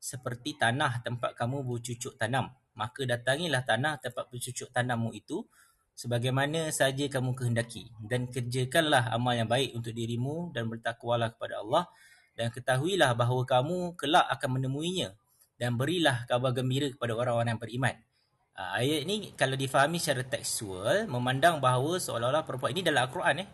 seperti 0.02 0.58
tanah 0.58 0.98
tempat 1.06 1.38
kamu 1.38 1.62
bercucuk 1.62 2.18
tanam. 2.18 2.50
Maka 2.74 3.06
datangilah 3.06 3.62
tanah 3.62 4.02
tempat 4.02 4.26
bercucuk 4.26 4.74
tanammu 4.74 5.14
itu 5.14 5.46
sebagaimana 5.92 6.72
saja 6.72 7.06
kamu 7.08 7.36
kehendaki 7.36 7.92
dan 8.08 8.28
kerjakanlah 8.28 9.12
amal 9.12 9.36
yang 9.36 9.46
baik 9.46 9.76
untuk 9.76 9.92
dirimu 9.92 10.50
dan 10.50 10.66
bertakwalah 10.68 11.32
kepada 11.32 11.60
Allah 11.60 11.84
dan 12.36 12.48
ketahuilah 12.48 13.12
bahawa 13.12 13.44
kamu 13.44 13.94
kelak 13.96 14.24
akan 14.32 14.60
menemuinya 14.60 15.12
dan 15.60 15.76
berilah 15.76 16.24
kabar 16.26 16.50
gembira 16.56 16.90
kepada 16.90 17.12
orang-orang 17.14 17.54
yang 17.54 17.62
beriman. 17.62 17.94
Ha, 18.52 18.82
ayat 18.84 19.08
ini 19.08 19.32
kalau 19.32 19.56
difahami 19.56 19.96
secara 19.96 20.24
tekstual 20.28 21.08
memandang 21.08 21.56
bahawa 21.56 21.96
seolah-olah 21.96 22.44
perempuan 22.44 22.76
ini 22.76 22.84
dalam 22.84 23.08
Al-Quran 23.08 23.44
eh 23.44 23.48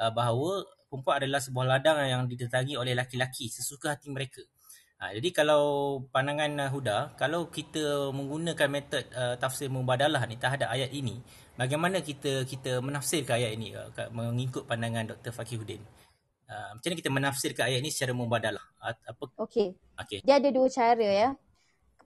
ha, 0.00 0.08
bahawa 0.08 0.64
perempuan 0.88 1.20
adalah 1.20 1.40
sebuah 1.40 1.66
ladang 1.68 1.96
yang 2.00 2.22
didatangi 2.24 2.78
oleh 2.80 2.96
laki-laki 2.96 3.52
sesuka 3.52 3.96
hati 3.96 4.08
mereka. 4.08 4.40
Ha, 4.98 5.14
jadi 5.14 5.30
kalau 5.30 5.62
pandangan 6.10 6.58
uh, 6.58 6.70
Huda, 6.74 6.98
kalau 7.14 7.46
kita 7.46 8.10
menggunakan 8.10 8.66
metod 8.66 9.06
uh, 9.14 9.38
tafsir 9.38 9.70
mubadalah 9.70 10.26
ni 10.26 10.34
terhadap 10.34 10.74
ayat 10.74 10.90
ini, 10.90 11.22
bagaimana 11.54 12.02
kita 12.02 12.42
kita 12.42 12.82
menafsirkan 12.82 13.38
ayat 13.38 13.54
ini 13.54 13.78
uh, 13.78 13.94
mengikut 14.10 14.66
pandangan 14.66 15.14
Dr. 15.14 15.30
Fakihuddin? 15.30 15.78
Uh, 16.50 16.74
macam 16.74 16.88
mana 16.90 16.98
kita 16.98 17.10
menafsirkan 17.14 17.70
ayat 17.70 17.78
ini 17.78 17.94
secara 17.94 18.10
mubadalah? 18.10 18.64
Apa? 18.82 19.30
Okey. 19.38 19.78
Okay. 20.02 20.18
Dia 20.26 20.42
ada 20.42 20.50
dua 20.50 20.66
cara 20.66 21.06
ya. 21.06 21.30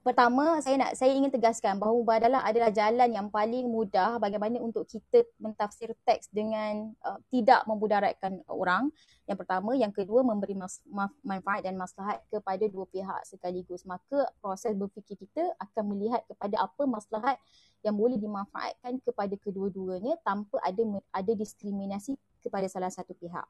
Pertama, 0.03 0.59
saya 0.59 0.75
nak 0.75 0.99
saya 0.99 1.15
ingin 1.15 1.31
tegaskan 1.31 1.79
bahawa 1.79 1.95
mubadalah 1.95 2.43
adalah 2.43 2.67
jalan 2.75 3.07
yang 3.07 3.31
paling 3.31 3.71
mudah 3.71 4.19
bagaimana 4.19 4.59
untuk 4.59 4.83
kita 4.83 5.23
mentafsir 5.39 5.95
teks 6.03 6.27
dengan 6.27 6.91
uh, 7.07 7.23
tidak 7.31 7.63
memudaratkan 7.63 8.43
orang. 8.51 8.91
Yang 9.23 9.47
pertama, 9.47 9.71
yang 9.79 9.95
kedua 9.95 10.19
memberi 10.19 10.59
mas, 10.59 10.83
manfaat 11.23 11.63
dan 11.63 11.79
maslahat 11.79 12.19
kepada 12.27 12.67
dua 12.67 12.83
pihak 12.91 13.23
sekaligus. 13.23 13.87
Maka 13.87 14.27
proses 14.43 14.75
berfikir 14.75 15.15
kita 15.15 15.55
akan 15.55 15.95
melihat 15.95 16.19
kepada 16.27 16.67
apa 16.67 16.83
maslahat 16.83 17.39
yang 17.79 17.95
boleh 17.95 18.19
dimanfaatkan 18.19 18.99
kepada 19.07 19.39
kedua-duanya 19.39 20.19
tanpa 20.27 20.59
ada 20.67 20.83
ada 21.15 21.31
diskriminasi 21.31 22.19
kepada 22.43 22.67
salah 22.67 22.91
satu 22.91 23.15
pihak. 23.15 23.47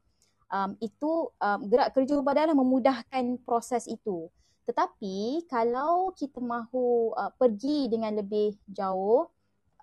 Um, 0.53 0.77
itu 0.85 1.33
um, 1.41 1.59
gerak 1.65 1.97
kerja 1.97 2.13
mubadalah 2.13 2.53
memudahkan 2.53 3.41
proses 3.41 3.89
itu. 3.89 4.29
Tetapi 4.63 5.47
kalau 5.51 6.15
kita 6.15 6.39
mahu 6.39 7.11
uh, 7.13 7.31
pergi 7.35 7.91
dengan 7.91 8.15
lebih 8.15 8.55
jauh, 8.71 9.27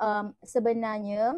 um, 0.01 0.33
sebenarnya 0.41 1.37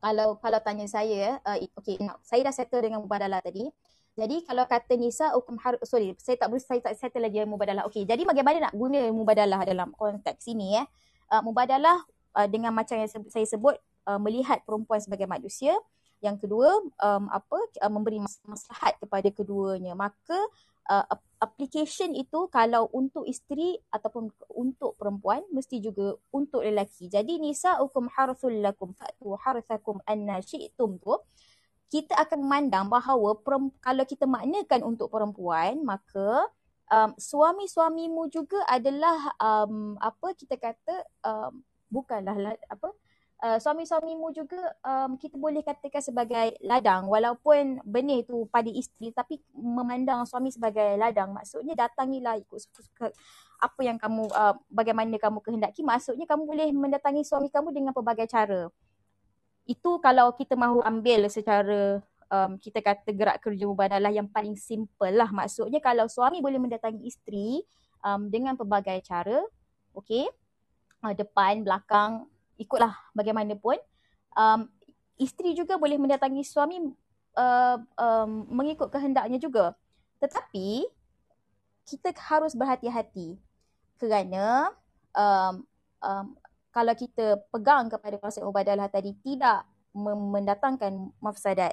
kalau 0.00 0.40
kalau 0.40 0.58
tanya 0.64 0.88
saya, 0.88 1.40
uh, 1.44 1.58
okay, 1.76 2.00
no, 2.00 2.16
saya 2.24 2.44
dah 2.44 2.54
settle 2.54 2.80
dengan 2.84 3.04
mubadalah 3.04 3.44
tadi. 3.44 3.68
Jadi 4.16 4.48
kalau 4.48 4.64
kata 4.64 4.96
Nisa 4.96 5.36
hukum 5.36 5.60
sorry, 5.84 6.16
saya 6.16 6.40
tak 6.40 6.48
boleh 6.48 6.64
saya 6.64 6.80
tak 6.80 6.96
settle 6.96 7.28
lagi 7.28 7.44
mubadalah. 7.44 7.84
Okey, 7.84 8.08
jadi 8.08 8.24
bagaimana 8.24 8.68
nak 8.68 8.74
guna 8.74 9.12
mubadalah 9.12 9.60
dalam 9.68 9.92
konteks 9.92 10.48
ini 10.48 10.80
ya? 10.80 10.88
Uh, 11.28 11.44
mubadalah 11.44 12.00
uh, 12.32 12.48
dengan 12.48 12.72
macam 12.72 12.96
yang 12.96 13.10
saya 13.28 13.44
sebut 13.44 13.76
uh, 14.08 14.16
melihat 14.16 14.64
perempuan 14.64 15.04
sebagai 15.04 15.28
manusia. 15.28 15.76
Yang 16.24 16.46
kedua, 16.48 16.70
um, 17.02 17.24
apa 17.28 17.58
uh, 17.82 17.92
memberi 17.92 18.22
maslahat 18.46 18.96
kepada 19.00 19.28
keduanya. 19.32 19.92
Maka 19.92 20.36
uh, 20.88 21.06
application 21.42 22.16
itu 22.16 22.48
kalau 22.48 22.88
untuk 22.96 23.28
isteri 23.28 23.76
ataupun 23.92 24.32
untuk 24.56 24.96
perempuan 24.96 25.44
mesti 25.52 25.82
juga 25.84 26.16
untuk 26.32 26.64
lelaki. 26.64 27.12
Jadi 27.12 27.36
nisa 27.36 27.78
ukum 27.84 28.08
harthul 28.08 28.64
lakum 28.64 28.96
fatu 28.96 29.36
harthakum 29.36 30.00
anna 30.08 30.40
syi'tum 30.40 30.96
tu 31.02 31.16
kita 31.86 32.18
akan 32.18 32.42
memandang 32.42 32.90
bahawa 32.90 33.38
kalau 33.78 34.04
kita 34.04 34.26
maknakan 34.26 34.82
untuk 34.82 35.06
perempuan 35.06 35.86
maka 35.86 36.50
um, 36.90 37.14
suami-suamimu 37.14 38.26
juga 38.30 38.58
adalah 38.66 39.30
um, 39.38 39.94
apa 40.02 40.34
kita 40.34 40.58
kata 40.58 41.06
um, 41.22 41.62
bukanlah 41.86 42.34
apa 42.66 42.90
uh, 43.42 43.58
suami-suamimu 43.60 44.32
juga 44.32 44.60
um, 44.80 45.16
kita 45.20 45.36
boleh 45.36 45.60
katakan 45.60 46.00
sebagai 46.00 46.56
ladang. 46.64 47.08
Walaupun 47.08 47.84
benih 47.84 48.24
tu 48.24 48.48
pada 48.48 48.68
isteri 48.70 49.12
tapi 49.12 49.40
memandang 49.52 50.24
suami 50.24 50.48
sebagai 50.52 50.96
ladang. 50.96 51.36
Maksudnya 51.36 51.76
datangilah 51.76 52.40
ikut 52.40 52.60
suka 52.60 53.12
apa 53.56 53.80
yang 53.80 53.96
kamu 53.96 54.28
uh, 54.32 54.56
bagaimana 54.68 55.16
kamu 55.16 55.38
kehendaki. 55.44 55.84
Maksudnya 55.84 56.24
kamu 56.28 56.42
boleh 56.44 56.68
mendatangi 56.72 57.24
suami 57.24 57.48
kamu 57.52 57.72
dengan 57.72 57.92
pelbagai 57.92 58.28
cara. 58.28 58.68
Itu 59.66 59.98
kalau 59.98 60.30
kita 60.36 60.54
mahu 60.54 60.80
ambil 60.86 61.26
secara 61.26 62.00
um, 62.30 62.54
kita 62.56 62.78
kata 62.80 63.10
gerak 63.10 63.42
kerja 63.42 63.64
mubadalah 63.66 64.12
yang 64.14 64.30
paling 64.30 64.54
simple 64.54 65.10
lah. 65.10 65.28
Maksudnya 65.28 65.82
kalau 65.82 66.06
suami 66.06 66.38
boleh 66.38 66.60
mendatangi 66.60 67.02
isteri 67.02 67.60
um, 68.04 68.30
dengan 68.30 68.54
pelbagai 68.54 69.02
cara 69.04 69.42
okey? 69.96 70.28
Uh, 71.04 71.12
depan 71.12 71.60
belakang 71.60 72.24
ikutlah 72.56 72.92
bagaimanapun 73.12 73.76
um, 74.36 74.68
isteri 75.16 75.56
juga 75.56 75.80
boleh 75.80 75.96
mendatangi 75.96 76.44
suami 76.44 76.80
uh, 77.36 77.76
um, 77.96 78.30
mengikut 78.52 78.92
kehendaknya 78.92 79.40
juga. 79.40 79.76
Tetapi 80.20 80.84
kita 81.86 82.10
harus 82.18 82.52
berhati-hati 82.52 83.38
kerana 83.96 84.74
um, 85.16 85.64
um, 86.02 86.26
kalau 86.74 86.92
kita 86.92 87.40
pegang 87.48 87.88
kepada 87.88 88.20
konsep 88.20 88.44
mubadalah 88.44 88.90
tadi 88.92 89.16
tidak 89.24 89.64
mendatangkan 89.96 91.08
mafsadat 91.24 91.72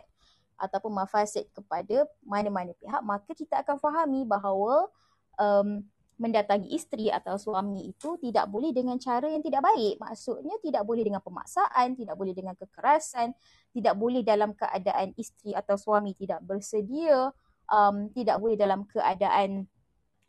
ataupun 0.56 0.96
mafasid 0.96 1.44
kepada 1.52 2.08
mana-mana 2.24 2.72
pihak 2.80 3.04
maka 3.04 3.36
kita 3.36 3.60
akan 3.60 3.76
fahami 3.84 4.24
bahawa 4.24 4.88
um, 5.36 5.84
mendatangi 6.18 6.70
isteri 6.70 7.10
atau 7.10 7.36
suami 7.42 7.90
itu 7.90 8.16
tidak 8.22 8.46
boleh 8.46 8.70
dengan 8.70 9.02
cara 9.02 9.26
yang 9.26 9.42
tidak 9.42 9.66
baik. 9.66 9.98
Maksudnya 9.98 10.56
tidak 10.62 10.84
boleh 10.86 11.02
dengan 11.02 11.22
pemaksaan, 11.26 11.98
tidak 11.98 12.16
boleh 12.16 12.34
dengan 12.38 12.54
kekerasan, 12.54 13.34
tidak 13.74 13.96
boleh 13.98 14.22
dalam 14.22 14.54
keadaan 14.54 15.18
isteri 15.18 15.58
atau 15.58 15.74
suami 15.74 16.14
tidak 16.14 16.40
bersedia, 16.46 17.34
um, 17.70 18.14
tidak 18.14 18.38
boleh 18.38 18.54
dalam 18.54 18.86
keadaan 18.86 19.66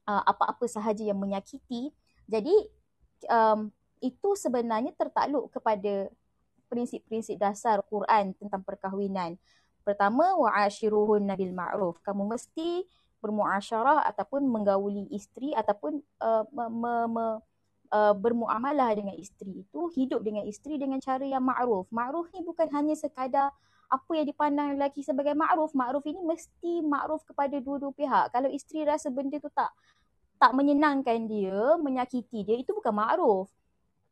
uh, 0.09 0.23
apa-apa 0.25 0.64
sahaja 0.64 1.05
yang 1.05 1.20
menyakiti. 1.20 1.92
Jadi 2.25 2.57
um, 3.29 3.68
itu 4.01 4.37
sebenarnya 4.37 4.92
tertakluk 4.97 5.53
kepada 5.53 6.09
prinsip-prinsip 6.68 7.37
dasar 7.37 7.85
Quran 7.87 8.33
tentang 8.37 8.64
perkahwinan. 8.64 9.37
Pertama, 9.85 10.33
wa'ashiruhun 10.40 11.29
nabil 11.29 11.53
ma'ruf. 11.53 12.01
Kamu 12.01 12.25
mesti 12.25 12.88
bermuasyarah 13.24 14.04
ataupun 14.12 14.44
menggauli 14.44 15.08
isteri 15.08 15.56
ataupun 15.56 16.04
uh, 16.20 16.44
me, 16.52 16.64
me, 16.68 16.94
me, 17.08 17.26
uh, 17.88 18.12
bermuamalah 18.12 18.92
dengan 18.92 19.16
isteri 19.16 19.64
itu 19.64 19.80
hidup 19.96 20.20
dengan 20.20 20.44
isteri 20.44 20.76
dengan 20.76 21.00
cara 21.00 21.24
yang 21.24 21.40
ma'ruf. 21.40 21.88
Ma'ruf 21.88 22.28
ni 22.37 22.44
bukan 22.44 22.68
hanya 22.76 22.92
sekadar 22.92 23.48
apa 23.88 24.10
yang 24.12 24.28
dipandang 24.28 24.76
lelaki 24.76 25.00
sebagai 25.00 25.32
ma'ruf. 25.32 25.72
Ma'ruf 25.72 26.04
ini 26.04 26.20
mesti 26.20 26.84
ma'ruf 26.84 27.24
kepada 27.24 27.56
dua-dua 27.64 27.96
pihak. 27.96 28.37
Kalau 28.37 28.52
isteri 28.52 28.84
rasa 28.84 29.08
benda 29.08 29.40
tu 29.40 29.48
tak 29.48 29.72
tak 30.37 30.52
menyenangkan 30.52 31.24
dia, 31.24 31.78
menyakiti 31.80 32.44
dia, 32.44 32.60
itu 32.60 32.76
bukan 32.76 32.92
ma'ruf. 32.92 33.48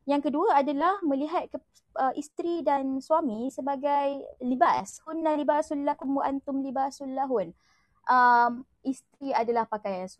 Yang 0.08 0.32
kedua 0.32 0.58
adalah 0.58 0.98
melihat 1.06 1.46
ke, 1.46 1.58
uh, 1.94 2.10
isteri 2.18 2.64
dan 2.64 2.98
suami 2.98 3.52
sebagai 3.52 4.24
libas. 4.42 4.98
Hunna 5.06 5.38
libasul 5.38 5.86
lakum 5.86 6.18
wa 6.18 6.26
antum 6.26 6.58
libasul 6.58 7.12
lahun 7.12 7.54
um, 8.08 8.62
isteri 8.82 9.30
adalah 9.30 9.64
pakaian 9.70 10.10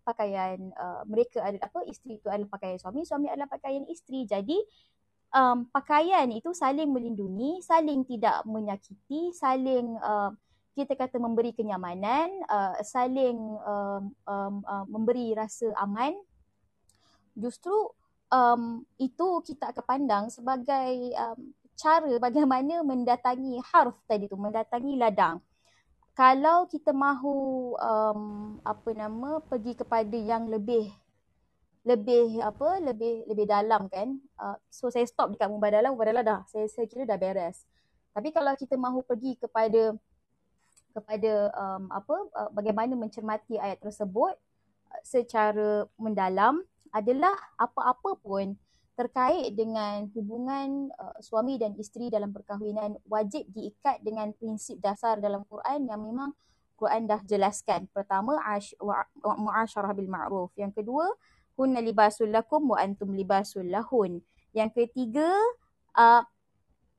pakaian 0.00 0.58
uh, 0.72 1.02
mereka 1.04 1.44
adalah 1.44 1.68
apa 1.68 1.80
isteri 1.84 2.16
itu 2.16 2.28
adalah 2.32 2.48
pakaian 2.48 2.78
suami 2.80 3.04
suami 3.04 3.28
adalah 3.28 3.48
pakaian 3.48 3.84
isteri. 3.92 4.24
Jadi 4.24 4.56
um, 5.36 5.68
pakaian 5.68 6.28
itu 6.32 6.52
saling 6.56 6.88
melindungi 6.88 7.60
saling 7.60 8.04
tidak 8.08 8.40
menyakiti 8.48 9.32
saling 9.36 10.00
uh, 10.00 10.32
kita 10.76 10.92
kata 10.92 11.16
memberi 11.16 11.56
kenyamanan 11.56 12.28
uh, 12.52 12.76
saling 12.84 13.36
um, 13.64 14.12
um, 14.28 14.54
uh, 14.64 14.84
memberi 14.88 15.32
rasa 15.32 15.72
aman. 15.80 16.12
Justru 17.36 17.72
um, 18.32 18.80
itu 18.96 19.44
kita 19.44 19.76
akan 19.76 19.84
pandang 19.84 20.24
sebagai 20.32 21.12
um, 21.16 21.52
cara 21.76 22.08
bagaimana 22.16 22.80
mendatangi 22.80 23.60
harf 23.60 23.96
tadi 24.08 24.24
tu 24.24 24.40
mendatangi 24.40 24.96
ladang 24.96 25.44
kalau 26.16 26.64
kita 26.64 26.96
mahu 26.96 27.76
um, 27.76 28.56
apa 28.64 28.88
nama 28.96 29.36
pergi 29.44 29.76
kepada 29.76 30.16
yang 30.16 30.48
lebih 30.48 30.88
lebih 31.84 32.40
apa 32.40 32.82
lebih 32.82 33.28
lebih 33.28 33.46
dalam 33.46 33.86
kan 33.86 34.16
uh, 34.40 34.56
so 34.72 34.88
saya 34.88 35.04
stop 35.06 35.30
dekat 35.30 35.46
mubadalah 35.46 35.92
mubadalah 35.92 36.24
dah 36.24 36.40
saya 36.48 36.66
saya 36.72 36.88
kira 36.88 37.04
dah 37.04 37.20
beres. 37.20 37.68
Tapi 38.16 38.32
kalau 38.32 38.56
kita 38.56 38.80
mahu 38.80 39.04
pergi 39.04 39.36
kepada 39.36 39.92
kepada 40.96 41.52
um, 41.52 41.92
apa 41.92 42.16
uh, 42.32 42.50
bagaimana 42.50 42.96
mencermati 42.96 43.60
ayat 43.60 43.78
tersebut 43.84 44.34
uh, 44.88 45.02
secara 45.04 45.84
mendalam 46.00 46.64
adalah 46.96 47.36
apa-apa 47.60 48.16
pun 48.24 48.56
terkait 48.96 49.52
dengan 49.52 50.08
hubungan 50.16 50.88
uh, 50.96 51.20
suami 51.20 51.60
dan 51.60 51.76
isteri 51.76 52.08
dalam 52.08 52.32
perkahwinan 52.32 52.96
wajib 53.04 53.44
diikat 53.52 54.00
dengan 54.00 54.32
prinsip 54.32 54.80
dasar 54.80 55.20
dalam 55.20 55.44
Quran 55.44 55.84
yang 55.84 56.00
memang 56.00 56.32
Quran 56.80 57.04
dah 57.04 57.20
jelaskan. 57.24 57.88
Pertama, 57.92 58.40
mu'asyarah 59.20 59.92
bil 59.92 60.08
ma'ruf. 60.08 60.52
Yang 60.56 60.80
kedua, 60.80 61.08
hunna 61.56 61.80
libasul 61.80 62.32
lakum 62.32 62.72
wa 62.72 62.80
antum 62.80 63.12
libasul 63.12 63.68
lahun. 63.68 64.20
Yang 64.56 64.84
ketiga, 64.84 65.28
uh, 65.96 66.24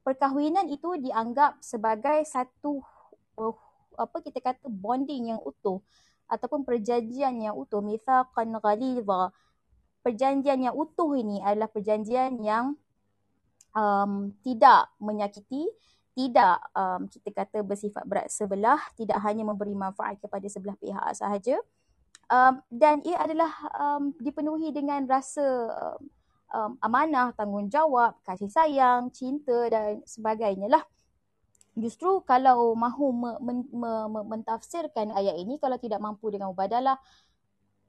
perkahwinan 0.06 0.70
itu 0.70 1.02
dianggap 1.02 1.62
sebagai 1.62 2.26
satu 2.30 2.82
uh, 3.42 3.58
apa 3.98 4.22
kita 4.22 4.38
kata 4.38 4.70
bonding 4.70 5.34
yang 5.34 5.42
utuh 5.42 5.82
ataupun 6.30 6.62
perjanjian 6.62 7.42
yang 7.42 7.58
utuh 7.58 7.82
mithaqan 7.82 8.54
ghalidha 8.62 9.34
perjanjian 10.08 10.64
yang 10.64 10.72
utuh 10.72 11.12
ini 11.20 11.44
adalah 11.44 11.68
perjanjian 11.68 12.40
yang 12.40 12.80
um, 13.76 14.32
tidak 14.40 14.88
menyakiti, 15.04 15.68
tidak 16.16 16.64
um, 16.72 17.12
kita 17.12 17.36
kata 17.36 17.60
bersifat 17.68 18.08
berat 18.08 18.32
sebelah, 18.32 18.80
tidak 18.96 19.20
hanya 19.28 19.44
memberi 19.44 19.76
manfaat 19.76 20.16
kepada 20.24 20.48
sebelah 20.48 20.80
pihak 20.80 21.12
sahaja. 21.12 21.60
Um, 22.32 22.64
dan 22.72 23.04
ia 23.04 23.20
adalah 23.20 23.52
um, 23.76 24.16
dipenuhi 24.16 24.72
dengan 24.72 25.04
rasa 25.04 25.44
um, 25.76 26.00
um, 26.56 26.72
amanah, 26.80 27.36
tanggungjawab, 27.36 28.16
kasih 28.24 28.48
sayang, 28.48 29.12
cinta 29.12 29.68
dan 29.68 30.00
sebagainya 30.08 30.72
lah. 30.72 30.84
Justru 31.78 32.24
kalau 32.26 32.74
mahu 32.74 33.14
me- 33.14 33.40
men- 33.44 33.72
me- 33.76 34.28
mentafsirkan 34.34 35.14
ayat 35.14 35.38
ini, 35.38 35.60
kalau 35.62 35.78
tidak 35.78 36.02
mampu 36.02 36.34
dengan 36.34 36.50
ubadalah, 36.50 36.98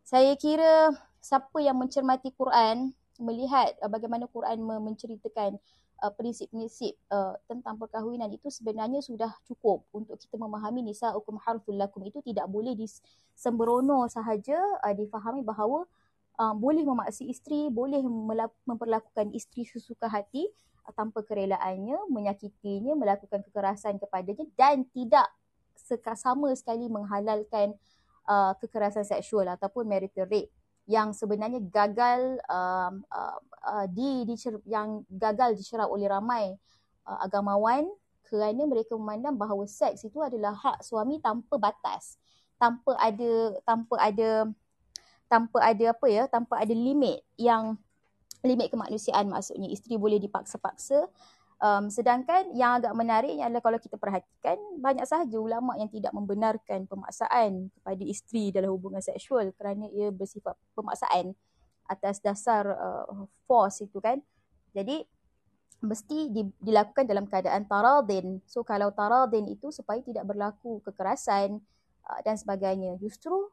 saya 0.05 0.37
kira 0.37 0.93
siapa 1.19 1.59
yang 1.61 1.77
mencermati 1.79 2.33
Quran 2.35 2.95
melihat 3.19 3.75
uh, 3.83 3.91
bagaimana 3.91 4.31
Quran 4.31 4.63
menceritakan 4.63 5.59
uh, 6.03 6.13
prinsip-prinsip 6.15 6.95
uh, 7.11 7.35
tentang 7.51 7.77
perkahwinan 7.77 8.31
itu 8.31 8.47
sebenarnya 8.49 9.03
sudah 9.03 9.31
cukup 9.47 9.83
untuk 9.91 10.17
kita 10.19 10.39
memahami 10.39 10.87
nisa 10.87 11.11
hukum 11.11 11.39
harful 11.43 11.75
lakum. 11.75 12.07
Itu 12.07 12.23
tidak 12.23 12.47
boleh 12.47 12.79
disembrono 12.79 14.07
sahaja 14.07 14.59
uh, 14.83 14.95
difahami 14.95 15.43
bahawa 15.43 15.85
uh, 16.39 16.55
boleh 16.55 16.87
memaksi 16.87 17.27
isteri 17.29 17.69
boleh 17.69 18.01
memperlakukan 18.65 19.35
isteri 19.35 19.67
sesuka 19.67 20.07
hati 20.07 20.47
uh, 20.87 20.95
tanpa 20.95 21.27
kerelaannya 21.27 22.09
menyakitinya 22.09 22.95
melakukan 22.95 23.43
kekerasan 23.43 23.99
kepadanya 23.99 24.47
dan 24.55 24.87
tidak 24.95 25.27
sama 26.19 26.51
sekali 26.59 26.91
menghalalkan 26.91 27.75
uh, 28.27 28.53
kekerasan 28.59 29.07
seksual 29.07 29.47
ataupun 29.47 29.87
marital 29.87 30.27
rape 30.27 30.51
yang 30.89 31.13
sebenarnya 31.13 31.61
gagal 31.69 32.41
uh, 32.49 32.97
uh, 33.13 33.87
di, 33.93 34.25
di 34.25 34.35
yang 34.65 35.05
gagal 35.13 35.61
dicerap 35.61 35.93
oleh 35.93 36.09
ramai 36.09 36.57
uh, 37.05 37.19
agamawan 37.29 37.85
kerana 38.25 38.65
mereka 38.65 38.97
memandang 38.97 39.37
bahawa 39.37 39.69
seks 39.69 40.09
itu 40.09 40.17
adalah 40.25 40.57
hak 40.57 40.81
suami 40.81 41.21
tanpa 41.21 41.61
batas. 41.61 42.17
Tanpa 42.57 42.97
ada 42.97 43.55
tanpa 43.69 43.95
ada 44.01 44.31
tanpa 45.29 45.59
ada 45.61 45.85
apa 45.93 46.07
ya 46.09 46.25
tanpa 46.25 46.57
ada 46.57 46.73
limit 46.73 47.21
yang 47.37 47.77
limit 48.41 48.73
kemanusiaan 48.73 49.29
maksudnya. 49.29 49.69
Isteri 49.69 50.01
boleh 50.01 50.17
dipaksa-paksa 50.21 51.05
Um, 51.59 51.91
sedangkan 51.91 52.55
yang 52.55 52.79
agak 52.79 52.95
menariknya 52.95 53.51
adalah 53.51 53.59
kalau 53.67 53.83
kita 53.83 53.99
perhatikan 53.99 54.55
banyak 54.79 55.03
sahaja 55.03 55.43
ulama 55.43 55.75
yang 55.75 55.91
tidak 55.91 56.15
membenarkan 56.15 56.87
pemaksaan 56.87 57.75
kepada 57.75 58.05
isteri 58.07 58.55
dalam 58.55 58.71
hubungan 58.71 59.03
seksual 59.03 59.51
kerana 59.59 59.91
ia 59.91 60.15
bersifat 60.15 60.55
pemaksaan 60.79 61.35
atas 61.91 62.23
dasar 62.23 62.63
uh, 62.79 63.27
force 63.51 63.83
itu 63.83 63.99
kan. 63.99 64.23
Jadi 64.71 65.03
mesti 65.83 66.31
di, 66.31 66.47
dilakukan 66.63 67.11
dalam 67.11 67.27
keadaan 67.27 67.67
taradin. 67.67 68.39
So 68.47 68.63
kalau 68.63 68.95
taradin 68.95 69.51
itu 69.51 69.75
supaya 69.75 69.99
tidak 69.99 70.31
berlaku 70.31 70.79
kekerasan 70.87 71.59
uh, 72.07 72.21
dan 72.23 72.39
sebagainya. 72.39 73.03
Justru 73.03 73.51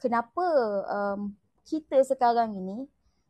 kenapa 0.00 0.44
um, 0.88 1.36
kita 1.68 2.00
sekarang 2.08 2.56
ini 2.56 2.88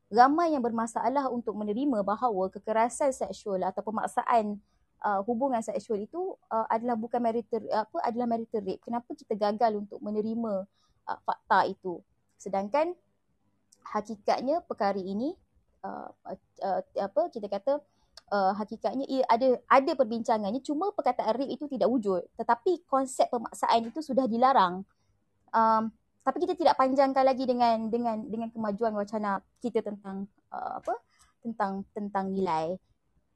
ramai 0.08 0.56
yang 0.56 0.64
bermasalah 0.64 1.28
untuk 1.28 1.52
menerima 1.52 2.00
bahawa 2.00 2.48
kekerasan 2.48 3.12
seksual 3.12 3.60
atau 3.60 3.84
pemaksaan 3.84 4.56
uh, 5.04 5.20
hubungan 5.28 5.60
seksual 5.60 6.00
itu 6.00 6.34
uh, 6.48 6.66
adalah 6.72 6.96
bukan 6.96 7.20
marital 7.20 7.62
apa 7.68 7.98
adalah 8.02 8.26
marital 8.26 8.64
rape. 8.64 8.80
Kenapa 8.80 9.12
kita 9.12 9.36
gagal 9.36 9.72
untuk 9.76 10.00
menerima 10.00 10.64
uh, 11.04 11.18
fakta 11.28 11.68
itu? 11.68 12.00
Sedangkan 12.40 12.96
hakikatnya 13.84 14.64
perkara 14.64 14.98
ini 14.98 15.36
uh, 15.84 16.08
uh, 16.64 16.80
apa 16.96 17.22
kita 17.28 17.46
kata 17.52 17.84
uh, 18.32 18.52
hakikatnya 18.56 19.04
ia 19.08 19.24
ada 19.28 19.60
ada 19.68 19.92
perbincangannya 19.92 20.64
cuma 20.64 20.88
perkataan 20.92 21.36
rape 21.36 21.52
itu 21.52 21.64
tidak 21.68 21.88
wujud 21.88 22.24
tetapi 22.36 22.84
konsep 22.88 23.28
pemaksaan 23.28 23.92
itu 23.92 24.00
sudah 24.00 24.24
dilarang. 24.24 24.88
Um, 25.52 25.92
tapi 26.22 26.44
kita 26.44 26.54
tidak 26.58 26.74
panjangkan 26.76 27.24
lagi 27.24 27.44
dengan 27.48 27.88
dengan 27.88 28.20
dengan 28.26 28.48
kemajuan 28.52 28.92
wacana 28.94 29.40
kita 29.62 29.80
tentang 29.80 30.28
uh, 30.52 30.82
apa 30.82 30.94
tentang 31.40 31.86
tentang 31.94 32.30
nilai 32.34 32.76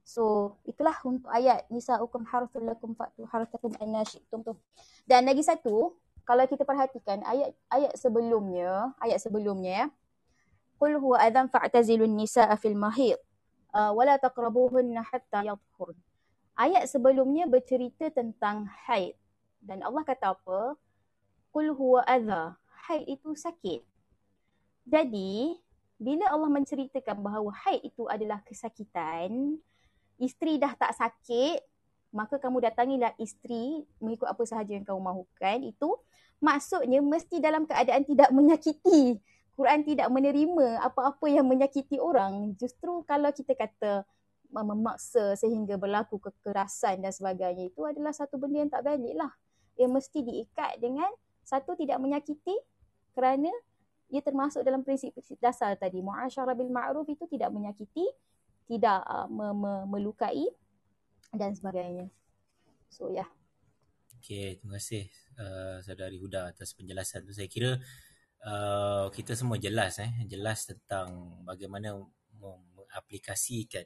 So 0.03 0.55
itulah 0.67 0.99
untuk 1.07 1.31
ayat 1.31 1.67
nisaukum 1.71 2.27
harthul 2.27 2.67
lakum 2.67 2.91
fatu 2.99 3.23
harthakum 3.31 3.71
annasyitum 3.79 4.43
tu. 4.43 4.53
Dan 5.07 5.31
lagi 5.31 5.47
satu, 5.47 5.95
kalau 6.27 6.43
kita 6.47 6.67
perhatikan 6.67 7.23
ayat 7.23 7.55
ayat 7.71 7.95
sebelumnya, 7.95 8.91
ayat 8.99 9.23
sebelumnya 9.23 9.73
ya. 9.73 9.87
Qul 10.83 10.99
huwa 10.99 11.23
adzan 11.23 11.47
fa'tazilun 11.47 12.11
nisaa 12.19 12.51
fil 12.59 12.75
mahid 12.75 13.15
uh, 13.71 13.95
wala 13.95 14.19
taqrabuhunna 14.19 15.07
hatta 15.07 15.47
yadhhurn. 15.47 15.95
Ayat 16.59 16.91
sebelumnya 16.91 17.47
bercerita 17.47 18.11
tentang 18.11 18.67
haid 18.91 19.15
dan 19.63 19.87
Allah 19.87 20.03
kata 20.03 20.35
apa? 20.35 20.75
Qul 21.55 21.71
huwa 21.71 22.03
adza. 22.03 22.59
Haid 22.89 23.07
itu 23.07 23.31
sakit. 23.39 23.81
Jadi, 24.83 25.55
bila 26.03 26.27
Allah 26.35 26.51
menceritakan 26.51 27.23
bahawa 27.23 27.55
haid 27.63 27.87
itu 27.87 28.11
adalah 28.11 28.43
kesakitan, 28.43 29.55
isteri 30.19 30.59
dah 30.59 30.75
tak 30.75 30.99
sakit, 30.99 31.63
maka 32.11 32.43
kamu 32.43 32.67
datangilah 32.67 33.15
isteri 33.23 33.87
mengikut 34.03 34.27
apa 34.27 34.43
sahaja 34.43 34.75
yang 34.75 34.83
kamu 34.83 34.99
mahukan. 34.99 35.59
Itu 35.63 36.03
maksudnya 36.43 36.99
mesti 36.99 37.39
dalam 37.39 37.71
keadaan 37.71 38.03
tidak 38.03 38.35
menyakiti. 38.35 39.23
Quran 39.55 39.85
tidak 39.87 40.09
menerima 40.11 40.83
apa-apa 40.83 41.27
yang 41.31 41.47
menyakiti 41.47 42.03
orang. 42.03 42.59
Justru 42.59 43.07
kalau 43.07 43.31
kita 43.31 43.55
kata 43.55 44.03
memaksa 44.53 45.33
sehingga 45.39 45.81
berlaku 45.81 46.21
kekerasan 46.21 47.01
dan 47.01 47.13
sebagainya 47.15 47.73
itu 47.73 47.87
adalah 47.89 48.13
satu 48.13 48.37
benda 48.37 48.61
yang 48.61 48.73
tak 48.73 48.85
valid 48.85 49.17
lah. 49.17 49.33
Ia 49.81 49.89
mesti 49.89 50.21
diikat 50.21 50.83
dengan 50.83 51.09
satu 51.41 51.73
tidak 51.79 51.97
menyakiti 52.03 52.53
kerana 53.13 53.53
ia 54.13 54.21
termasuk 54.21 54.61
dalam 54.61 54.85
prinsip-prinsip 54.85 55.41
dasar 55.41 55.73
tadi. 55.81 56.05
Mu'asyarah 56.05 56.53
bil 56.53 56.69
ma'ruf 56.69 57.09
itu 57.09 57.25
tidak 57.29 57.49
menyakiti, 57.49 58.05
tidak 58.69 59.01
uh, 59.09 59.25
me- 59.29 59.57
me- 59.57 59.87
melukai 59.89 60.53
dan 61.33 61.57
sebagainya. 61.57 62.13
So 62.93 63.09
ya. 63.09 63.25
Yeah. 63.25 63.31
Okay, 64.23 64.47
terima 64.61 64.79
kasih 64.79 65.11
uh, 65.35 65.83
saudari 65.83 66.21
Huda 66.21 66.55
atas 66.55 66.77
penjelasan 66.79 67.27
tu. 67.27 67.35
Saya 67.35 67.51
kira 67.51 67.75
uh, 68.47 69.11
kita 69.11 69.35
semua 69.35 69.59
jelas 69.59 69.99
eh, 69.99 70.13
jelas 70.31 70.63
tentang 70.69 71.41
bagaimana 71.43 71.99
mengaplikasikan 72.39 73.83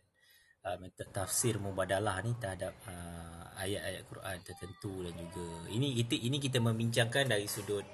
uh, 0.66 0.76
tafsir 1.08 1.56
mubadalah 1.56 2.20
ni 2.20 2.36
terhadap 2.36 2.76
uh, 2.84 3.48
ayat-ayat 3.56 4.02
Quran 4.04 4.36
tertentu 4.44 4.92
dan 5.08 5.14
juga 5.16 5.46
ini 5.72 6.04
kita 6.04 6.14
ini 6.20 6.36
kita 6.36 6.58
membincangkan 6.60 7.32
dari 7.32 7.46
sudut 7.48 7.86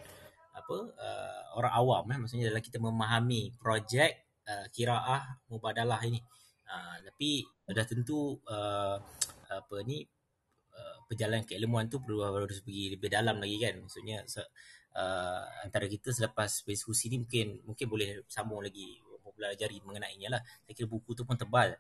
apa 0.52 0.76
uh, 0.92 1.42
orang 1.56 1.72
awam 1.72 2.04
eh. 2.12 2.18
Maksudnya 2.20 2.44
adalah 2.52 2.62
kita 2.64 2.78
memahami 2.78 3.56
projek 3.56 4.40
uh, 4.48 4.66
kiraah 4.68 5.48
mubadalah 5.48 6.00
ini. 6.04 6.20
Uh, 6.68 6.96
tapi 7.08 7.44
sudah 7.68 7.84
tentu 7.84 8.40
uh, 8.48 8.96
apa 9.52 9.76
ni 9.84 10.04
uh, 10.72 10.96
perjalanan 11.04 11.44
keilmuan 11.44 11.88
tu 11.88 12.00
perlu 12.00 12.24
harus 12.24 12.64
pergi 12.64 12.96
lebih 12.96 13.08
dalam 13.12 13.40
lagi 13.40 13.56
kan. 13.60 13.74
Maksudnya 13.80 14.24
uh, 14.96 15.42
antara 15.64 15.88
kita 15.88 16.12
selepas 16.12 16.64
diskusi 16.68 17.08
ni 17.12 17.20
mungkin 17.20 17.60
mungkin 17.64 17.86
boleh 17.88 18.08
sambung 18.28 18.60
lagi 18.60 19.00
mempelajari 19.24 19.80
mengenainya 19.84 20.28
lah. 20.36 20.40
Saya 20.64 20.74
kira 20.76 20.88
buku 20.88 21.16
tu 21.16 21.24
pun 21.24 21.36
tebal. 21.36 21.76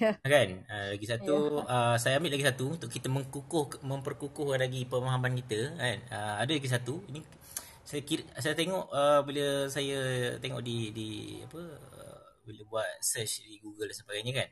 Yeah. 0.00 0.16
kan? 0.24 0.64
Uh, 0.72 0.96
lagi 0.96 1.04
satu 1.04 1.60
yeah. 1.60 1.92
uh, 1.92 1.96
saya 2.00 2.16
ambil 2.16 2.32
lagi 2.32 2.48
satu 2.48 2.64
untuk 2.80 2.88
kita 2.88 3.12
mengkukuh 3.12 3.84
memperkukuh 3.84 4.56
lagi 4.56 4.88
pemahaman 4.88 5.36
kita 5.44 5.76
kan? 5.76 5.98
Uh, 6.08 6.34
ada 6.40 6.50
lagi 6.56 6.70
satu. 6.70 7.04
Ini 7.12 7.20
saya 7.90 8.06
kira 8.06 8.22
saya 8.38 8.54
tengok 8.54 8.86
uh, 8.94 9.20
bila 9.26 9.66
saya 9.66 9.98
tengok 10.38 10.62
di 10.62 10.94
di 10.94 11.08
apa 11.42 11.58
uh, 11.58 12.22
bila 12.46 12.62
buat 12.70 12.90
search 13.02 13.42
di 13.42 13.58
Google 13.58 13.90
dan 13.90 13.98
sebagainya 13.98 14.32
kan. 14.38 14.48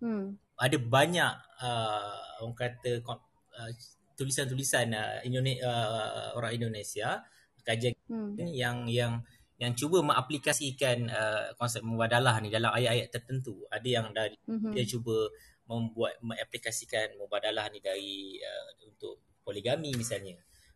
Hmm. 0.00 0.26
Ada 0.56 0.80
banyak 0.80 1.32
uh, 1.60 2.40
orang 2.40 2.56
kata 2.56 3.04
uh, 3.04 3.70
tulisan-tulisan 4.16 4.96
uh, 4.96 5.20
Indonesia 5.28 5.60
uh, 5.60 6.32
orang 6.40 6.56
Indonesia 6.56 7.20
kajian 7.68 7.92
hmm. 8.08 8.40
yang 8.56 8.88
yang 8.88 9.12
yang 9.60 9.72
cuba 9.76 10.00
mengaplikasikan 10.00 11.04
uh, 11.12 11.52
konsep 11.60 11.84
mubadalah 11.84 12.40
ni 12.40 12.48
dalam 12.48 12.72
ayat-ayat 12.72 13.12
tertentu. 13.12 13.60
Ada 13.68 13.88
yang 14.00 14.08
dari 14.16 14.40
hmm. 14.48 14.72
dia 14.72 14.88
cuba 14.88 15.28
membuat 15.68 16.16
mengaplikasikan 16.24 17.12
mubadalah 17.20 17.68
ni 17.68 17.84
dari 17.84 18.40
uh, 18.40 18.88
untuk 18.88 19.20
poligami 19.44 19.92
misalnya 19.92 20.32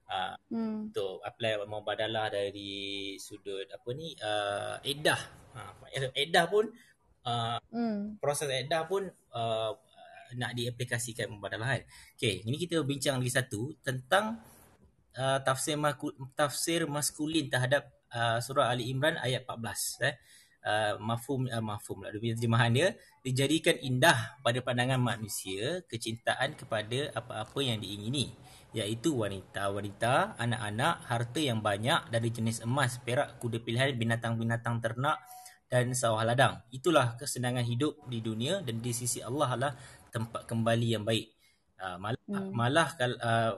uh, 0.09 0.35
hmm. 0.51 0.91
untuk 0.91 1.21
apply 1.23 1.65
mubadalah 1.69 2.33
dari 2.33 3.15
sudut 3.21 3.69
apa 3.69 3.89
ni 3.93 4.17
uh, 4.19 4.81
edah 4.83 5.21
uh, 5.55 6.13
edah 6.17 6.45
pun 6.49 6.65
uh, 7.29 7.61
hmm. 7.71 8.19
proses 8.19 8.49
edah 8.49 8.83
pun 8.89 9.07
uh, 9.37 9.73
nak 10.37 10.53
diaplikasikan 10.53 11.33
mubadalah 11.33 11.77
kan. 11.77 11.83
Okey 12.17 12.45
ini 12.45 12.57
kita 12.61 12.85
bincang 12.85 13.21
lagi 13.21 13.33
satu 13.33 13.73
tentang 13.81 14.41
uh, 15.17 15.39
tafsir 15.41 15.77
tafsir 16.37 16.85
maskulin 16.85 17.49
terhadap 17.49 17.89
uh, 18.13 18.41
surah 18.41 18.73
ali 18.73 18.93
imran 18.93 19.17
ayat 19.21 19.45
14 19.45 20.09
eh. 20.09 20.17
Uh, 20.59 20.99
mafhum 21.01 21.49
uh, 21.49 21.65
mafhum 21.65 22.05
lah. 22.05 22.13
Terjemahan 22.13 22.69
dia 22.75 22.89
dijadikan 23.25 23.79
indah 23.81 24.37
pada 24.45 24.61
pandangan 24.61 25.01
manusia 25.01 25.81
kecintaan 25.89 26.59
kepada 26.59 27.15
apa-apa 27.15 27.59
yang 27.63 27.81
diingini 27.81 28.37
iaitu 28.77 29.17
wanita-wanita, 29.17 30.37
anak-anak, 30.37 30.95
harta 31.09 31.41
yang 31.41 31.65
banyak 31.65 32.13
dari 32.13 32.29
jenis 32.29 32.61
emas, 32.65 33.01
perak, 33.01 33.41
kuda 33.41 33.65
pilihan, 33.65 33.97
binatang-binatang 33.97 34.85
ternak 34.85 35.19
dan 35.69 35.93
sawah 35.97 36.25
ladang. 36.25 36.61
Itulah 36.69 37.17
kesenangan 37.17 37.65
hidup 37.65 37.97
di 38.09 38.21
dunia 38.21 38.61
dan 38.61 38.81
di 38.85 38.93
sisi 38.93 39.25
Allah 39.25 39.49
adalah 39.57 39.75
tempat 40.13 40.45
kembali 40.45 40.89
yang 40.99 41.05
baik. 41.05 41.33
Uh, 41.79 41.97
malah 41.97 42.19
hmm. 42.27 42.51
malah 42.51 42.89
uh, 42.99 43.53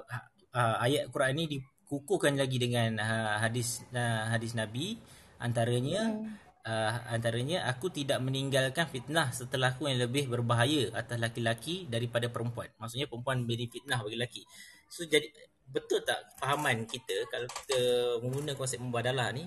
uh, 0.52 0.76
ayat 0.84 1.08
Quran 1.08 1.40
ini 1.40 1.44
dikukuhkan 1.56 2.36
lagi 2.36 2.60
dengan 2.60 3.00
uh, 3.00 3.40
hadis 3.40 3.80
uh, 3.96 4.28
hadis 4.28 4.52
Nabi 4.52 5.00
antaranya 5.40 6.20
hmm 6.20 6.50
uh, 6.66 6.92
antaranya 7.08 7.64
aku 7.68 7.88
tidak 7.88 8.18
meninggalkan 8.20 8.88
fitnah 8.88 9.32
setelah 9.32 9.76
aku 9.76 9.88
yang 9.88 10.00
lebih 10.00 10.28
berbahaya 10.28 10.92
atas 10.92 11.16
laki-laki 11.16 11.88
daripada 11.88 12.28
perempuan. 12.28 12.68
Maksudnya 12.76 13.06
perempuan 13.08 13.44
beri 13.48 13.66
fitnah 13.70 14.00
bagi 14.02 14.16
lelaki. 14.16 14.42
So 14.90 15.06
jadi 15.06 15.30
betul 15.70 16.02
tak 16.02 16.34
fahaman 16.42 16.82
kita 16.84 17.30
kalau 17.30 17.46
kita 17.46 17.80
menggunakan 18.26 18.58
konsep 18.58 18.82
membadalah 18.82 19.30
ni 19.30 19.46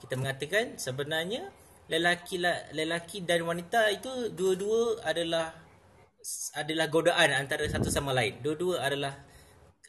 kita 0.00 0.16
mengatakan 0.16 0.80
sebenarnya 0.80 1.52
lelaki 1.92 2.40
lelaki 2.72 3.20
dan 3.28 3.44
wanita 3.44 3.92
itu 3.92 4.32
dua-dua 4.32 5.04
adalah 5.04 5.52
adalah 6.56 6.86
godaan 6.88 7.30
antara 7.36 7.68
satu 7.68 7.92
sama 7.92 8.16
lain. 8.16 8.40
Dua-dua 8.40 8.80
adalah 8.80 9.14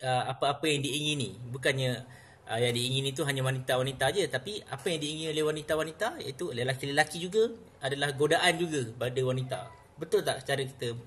uh, 0.04 0.24
apa-apa 0.36 0.68
yang 0.68 0.84
diingini. 0.84 1.40
Bukannya 1.48 2.06
uh, 2.50 2.60
yang 2.60 2.74
diingini 2.74 3.14
itu 3.14 3.22
hanya 3.24 3.46
wanita-wanita 3.46 4.10
aja 4.10 4.24
tapi 4.28 4.60
apa 4.66 4.86
yang 4.90 5.00
diingini 5.00 5.30
oleh 5.38 5.46
wanita-wanita 5.46 6.26
iaitu 6.26 6.50
lelaki-lelaki 6.52 7.22
juga 7.22 7.54
adalah 7.80 8.12
godaan 8.18 8.54
juga 8.58 8.82
pada 8.98 9.22
wanita 9.22 9.60
betul 10.02 10.26
tak 10.26 10.42
cara 10.44 10.66
kita 10.66 10.98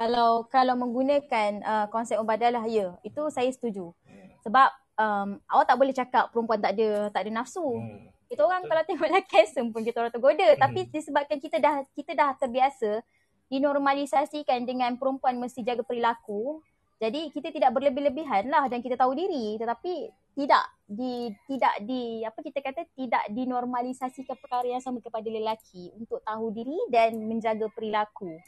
kalau 0.00 0.48
kalau 0.48 0.74
menggunakan 0.80 1.60
uh, 1.60 1.86
konsep 1.92 2.16
ubadalah 2.16 2.64
ya 2.64 2.96
itu 3.04 3.20
saya 3.28 3.52
setuju 3.52 3.92
sebab 4.40 4.72
um, 4.96 5.36
awak 5.52 5.68
tak 5.68 5.76
boleh 5.76 5.92
cakap 5.92 6.32
perempuan 6.32 6.56
tak 6.56 6.72
ada 6.72 7.12
tak 7.12 7.28
ada 7.28 7.30
nafsu 7.36 7.60
hmm. 7.60 8.08
kita 8.32 8.40
orang 8.48 8.64
kalau 8.64 8.82
tengok 8.88 9.06
lelaki 9.12 9.32
handsome 9.36 9.68
pun 9.68 9.84
kita 9.84 10.00
orang 10.00 10.14
tergoda 10.16 10.48
hmm. 10.48 10.56
tapi 10.56 10.80
disebabkan 10.88 11.36
kita 11.36 11.60
dah 11.60 11.84
kita 11.92 12.16
dah 12.16 12.32
terbiasa 12.40 13.04
dinormalisasikan 13.52 14.64
dengan 14.64 14.96
perempuan 14.96 15.36
mesti 15.36 15.60
jaga 15.60 15.84
perilaku 15.84 16.64
jadi 16.96 17.28
kita 17.28 17.52
tidak 17.52 17.76
berlebih-lebihan 17.76 18.48
lah 18.48 18.72
dan 18.72 18.80
kita 18.80 18.96
tahu 18.96 19.12
diri 19.12 19.60
tetapi 19.60 20.08
tidak 20.32 20.64
di 20.88 21.28
tidak 21.44 21.74
di 21.84 22.24
apa 22.24 22.40
kita 22.40 22.64
kata 22.64 22.88
tidak 22.96 23.24
dinormalisasikan 23.36 24.36
perkara 24.40 24.64
yang 24.64 24.80
sama 24.80 25.04
kepada 25.04 25.28
lelaki 25.28 25.92
untuk 25.92 26.24
tahu 26.24 26.54
diri 26.54 26.78
dan 26.88 27.18
menjaga 27.26 27.66
perilaku. 27.74 28.38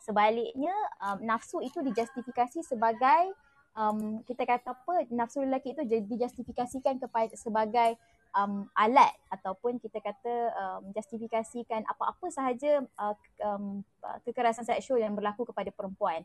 Sebaliknya 0.00 0.72
um, 1.04 1.20
nafsu 1.22 1.60
itu 1.60 1.84
dijustifikasi 1.84 2.64
sebagai 2.64 3.36
um, 3.76 4.24
kita 4.24 4.48
kata 4.48 4.72
apa 4.72 5.06
nafsu 5.12 5.44
lelaki 5.44 5.76
itu 5.76 5.82
dijustifikasikan 6.08 6.96
kepada 6.98 7.36
sebagai 7.36 8.00
um, 8.34 8.66
alat 8.74 9.12
ataupun 9.30 9.78
kita 9.78 10.00
kata 10.00 10.34
um, 10.56 10.82
justifikasikan 10.96 11.84
apa-apa 11.86 12.26
sahaja 12.32 12.82
uh, 12.98 13.14
um, 13.44 13.84
kekerasan 14.26 14.66
seksual 14.66 15.02
yang 15.02 15.14
berlaku 15.14 15.46
kepada 15.46 15.70
perempuan. 15.74 16.24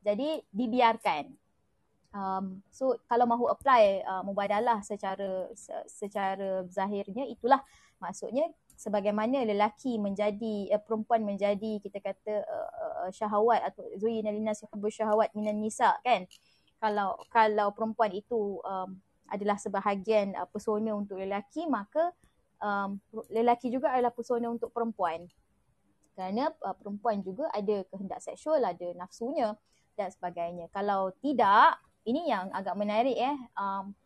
Jadi 0.00 0.40
dibiarkan. 0.50 1.28
Um, 2.10 2.58
so 2.74 2.98
kalau 3.06 3.22
mahu 3.22 3.46
apply 3.46 4.02
uh, 4.02 4.22
mubadalah 4.26 4.82
secara 4.82 5.46
secara 5.86 6.66
zahirnya 6.66 7.22
itulah 7.30 7.62
maksudnya 8.02 8.50
sebagaimana 8.80 9.44
lelaki 9.44 10.00
menjadi 10.00 10.72
uh, 10.72 10.80
perempuan 10.80 11.20
menjadi 11.20 11.84
kita 11.84 12.00
kata 12.00 12.34
uh, 12.48 13.08
syahwat 13.12 13.60
atau 13.68 13.84
zuyina 14.00 14.32
linas 14.32 14.64
hubbu 14.72 14.88
syahwat 14.88 15.28
minan 15.36 15.60
nisa 15.60 16.00
kan 16.00 16.24
kalau 16.80 17.20
kalau 17.28 17.76
perempuan 17.76 18.08
itu 18.16 18.56
um, 18.64 18.96
adalah 19.28 19.60
sebahagian 19.60 20.32
uh, 20.32 20.48
pesona 20.48 20.96
untuk 20.96 21.20
lelaki 21.20 21.68
maka 21.68 22.16
um, 22.64 22.96
lelaki 23.28 23.68
juga 23.68 23.92
adalah 23.92 24.16
pesona 24.16 24.48
untuk 24.48 24.72
perempuan 24.72 25.28
kerana 26.20 26.52
uh, 26.60 26.76
perempuan 26.76 27.24
juga 27.24 27.48
ada 27.48 27.80
kehendak 27.88 28.20
seksual, 28.20 28.60
ada 28.60 28.92
nafsunya 28.92 29.56
dan 29.96 30.12
sebagainya. 30.12 30.68
Kalau 30.68 31.16
tidak, 31.24 31.80
ini 32.04 32.28
yang 32.28 32.52
agak 32.52 32.76
menarik 32.76 33.16
eh. 33.16 33.36
Um, 33.56 33.96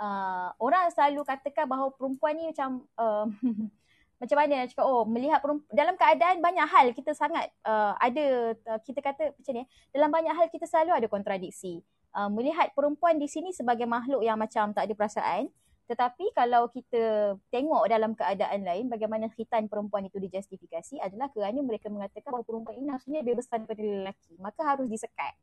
uh, 0.00 0.48
orang 0.56 0.88
selalu 0.90 1.22
katakan 1.22 1.68
bahawa 1.68 1.92
perempuan 1.92 2.34
ni 2.34 2.48
macam 2.48 2.88
uh, 2.96 3.28
macam 4.20 4.36
mana 4.36 4.64
nak 4.64 4.68
cakap? 4.72 4.84
Oh 4.88 5.04
melihat 5.04 5.40
perempuan 5.44 5.70
dalam 5.70 5.94
keadaan 5.94 6.40
banyak 6.40 6.66
hal 6.66 6.86
kita 6.96 7.12
sangat 7.12 7.52
uh, 7.68 7.94
ada 8.00 8.56
uh, 8.56 8.80
kita 8.80 9.00
kata 9.04 9.36
macam 9.36 9.52
ni 9.52 9.64
dalam 9.92 10.10
banyak 10.10 10.34
hal 10.34 10.46
kita 10.48 10.64
selalu 10.64 10.96
ada 10.96 11.06
kontradiksi. 11.06 11.84
Uh, 12.10 12.26
melihat 12.26 12.74
perempuan 12.74 13.22
di 13.22 13.30
sini 13.30 13.54
sebagai 13.54 13.86
makhluk 13.86 14.26
yang 14.26 14.34
macam 14.34 14.74
tak 14.74 14.90
ada 14.90 14.94
perasaan 14.98 15.46
tetapi 15.90 16.30
kalau 16.38 16.70
kita 16.70 17.34
tengok 17.50 17.90
dalam 17.90 18.14
keadaan 18.14 18.62
lain 18.62 18.86
bagaimana 18.86 19.26
khitan 19.34 19.66
perempuan 19.66 20.06
itu 20.06 20.22
dijustifikasi 20.22 21.02
adalah 21.02 21.26
kerana 21.34 21.58
mereka 21.66 21.90
mengatakan 21.90 22.30
bahawa 22.30 22.46
perempuan 22.46 22.78
ini 22.78 22.86
nafsunya 22.94 23.26
lebih 23.26 23.42
besar 23.42 23.58
daripada 23.58 23.82
lelaki 23.82 24.38
maka 24.38 24.62
harus 24.62 24.86
disekat. 24.86 25.34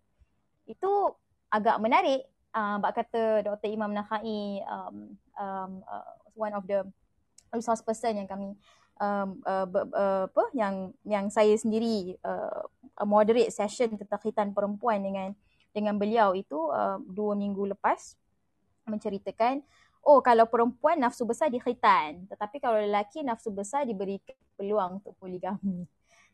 Itu 0.64 1.20
agak 1.51 1.84
menarik 1.84 2.28
uh, 2.58 2.76
bak 2.82 2.97
kata 2.97 3.45
Dr. 3.45 3.70
Imam 3.70 3.93
Nahai 3.93 4.66
um, 4.66 5.14
um, 5.38 5.72
uh, 5.86 6.14
one 6.34 6.53
of 6.58 6.66
the 6.66 6.82
resource 7.53 7.86
person 7.86 8.18
yang 8.18 8.28
kami 8.28 8.58
um, 8.97 9.38
uh, 9.45 9.68
uh, 9.93 10.26
apa 10.26 10.43
yang 10.58 10.91
yang 11.05 11.30
saya 11.30 11.53
sendiri 11.53 12.18
uh, 12.26 12.66
moderate 13.05 13.53
session 13.53 13.93
tentang 13.93 14.22
khitan 14.26 14.49
perempuan 14.58 14.99
dengan 15.05 15.38
dengan 15.72 15.93
beliau 16.01 16.34
itu 16.34 16.58
uh, 16.74 16.97
dua 17.05 17.38
minggu 17.38 17.70
lepas 17.78 18.18
menceritakan 18.89 19.62
oh 20.01 20.24
kalau 20.26 20.49
perempuan 20.49 20.97
nafsu 20.97 21.28
besar 21.28 21.53
di 21.53 21.62
khitan 21.62 22.26
tetapi 22.26 22.58
kalau 22.58 22.82
lelaki 22.82 23.22
nafsu 23.22 23.53
besar 23.53 23.86
diberi 23.86 24.18
peluang 24.58 25.03
untuk 25.03 25.14
poligami 25.22 25.86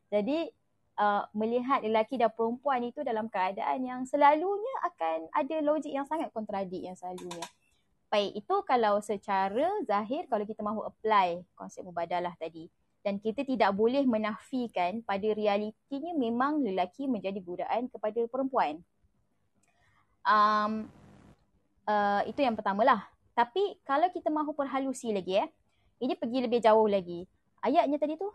jadi 0.07 0.47
uh, 0.97 1.25
melihat 1.33 1.81
lelaki 1.81 2.17
dan 2.17 2.29
perempuan 2.33 2.83
itu 2.83 3.01
dalam 3.01 3.29
keadaan 3.29 3.79
yang 3.83 4.01
selalunya 4.03 4.75
akan 4.93 5.29
ada 5.33 5.55
logik 5.61 5.93
yang 5.93 6.05
sangat 6.05 6.29
kontradik 6.33 6.81
yang 6.81 6.97
selalunya 6.97 7.45
Baik, 8.13 8.45
itu 8.45 8.55
kalau 8.69 9.01
secara 9.01 9.73
zahir 9.89 10.29
kalau 10.29 10.45
kita 10.45 10.61
mahu 10.61 10.85
apply 10.85 11.41
konsep 11.57 11.81
mubadalah 11.81 12.37
tadi. 12.37 12.69
Dan 13.01 13.17
kita 13.17 13.41
tidak 13.41 13.73
boleh 13.73 14.05
menafikan 14.05 15.01
pada 15.01 15.33
realitinya 15.33 16.13
memang 16.13 16.61
lelaki 16.61 17.09
menjadi 17.09 17.41
budakan 17.41 17.89
kepada 17.89 18.21
perempuan. 18.29 18.85
Um, 20.21 20.85
uh, 21.89 22.21
itu 22.29 22.45
yang 22.45 22.53
pertama 22.53 22.85
lah. 22.85 23.01
Tapi 23.33 23.81
kalau 23.81 24.05
kita 24.13 24.29
mahu 24.29 24.53
perhalusi 24.53 25.09
lagi 25.09 25.41
eh, 25.41 25.49
ini 25.97 26.13
pergi 26.13 26.45
lebih 26.45 26.61
jauh 26.61 26.85
lagi. 26.85 27.25
Ayatnya 27.65 27.97
tadi 27.97 28.13
tu, 28.13 28.29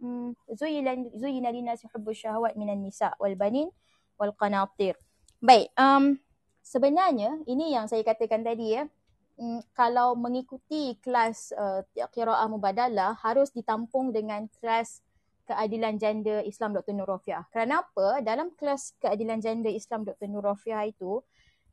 hmm, 0.00 0.36
Zuyina 0.56 1.50
lina 1.50 1.74
suhubbu 1.76 2.12
syahwat 2.12 2.54
minan 2.54 2.82
nisa 2.82 3.12
wal 3.20 3.34
banin 3.34 3.68
wal 4.16 4.32
qanatir. 4.36 4.96
Baik, 5.40 5.68
um, 5.76 6.16
sebenarnya 6.64 7.40
ini 7.44 7.76
yang 7.76 7.86
saya 7.86 8.00
katakan 8.02 8.40
tadi 8.40 8.80
ya, 8.80 8.88
mm, 9.36 9.70
kalau 9.76 10.16
mengikuti 10.16 10.96
kelas 11.04 11.52
uh, 11.52 11.84
qiraah 11.92 12.48
mubadalah 12.48 13.14
harus 13.20 13.52
ditampung 13.52 14.10
dengan 14.10 14.48
kelas 14.58 15.04
keadilan 15.46 15.94
gender 16.00 16.42
Islam 16.42 16.74
Dr. 16.74 16.96
Nurofiah. 16.96 17.46
Kerana 17.54 17.86
apa? 17.86 18.18
Dalam 18.24 18.50
kelas 18.58 18.98
keadilan 18.98 19.38
gender 19.38 19.70
Islam 19.70 20.02
Dr. 20.02 20.26
Nurofiah 20.26 20.90
itu 20.90 21.22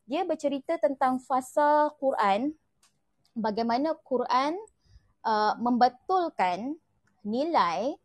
dia 0.05 0.21
bercerita 0.27 0.77
tentang 0.77 1.17
fasa 1.17 1.89
Quran 1.97 2.53
bagaimana 3.33 3.97
Quran 4.05 4.53
uh, 5.25 5.57
membetulkan 5.57 6.77
nilai 7.25 7.97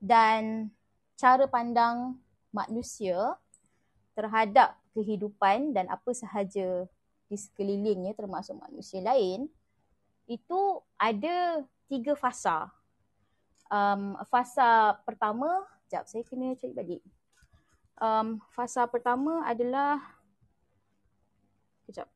dan 0.00 0.70
cara 1.16 1.48
pandang 1.48 2.20
manusia 2.52 3.36
terhadap 4.16 4.76
kehidupan 4.96 5.76
dan 5.76 5.88
apa 5.92 6.12
sahaja 6.16 6.88
di 7.26 7.36
sekelilingnya 7.36 8.16
termasuk 8.16 8.56
manusia 8.56 9.02
lain 9.02 9.50
itu 10.26 10.60
ada 10.98 11.62
tiga 11.86 12.14
fasa. 12.18 12.70
Um, 13.66 14.14
fasa 14.30 14.94
pertama, 15.02 15.46
sekejap 15.86 16.04
saya 16.06 16.22
kena 16.26 16.54
cari 16.54 16.74
balik. 16.74 17.02
Um, 17.98 18.42
fasa 18.54 18.86
pertama 18.86 19.42
adalah, 19.46 19.98
sekejap. 21.82 22.06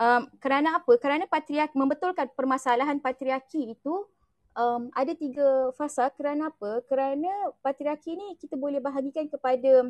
Um, 0.00 0.22
kerana 0.40 0.80
apa? 0.80 0.92
Kerana 0.96 1.24
patriarki, 1.28 1.76
membetulkan 1.76 2.28
permasalahan 2.32 3.00
patriarki 3.00 3.76
itu 3.76 4.08
um, 4.56 4.88
ada 4.92 5.12
tiga 5.16 5.72
fasa. 5.76 6.08
Kerana 6.12 6.52
apa? 6.52 6.84
Kerana 6.88 7.30
patriarki 7.60 8.16
ni 8.16 8.28
kita 8.40 8.56
boleh 8.56 8.80
bahagikan 8.80 9.28
kepada 9.28 9.88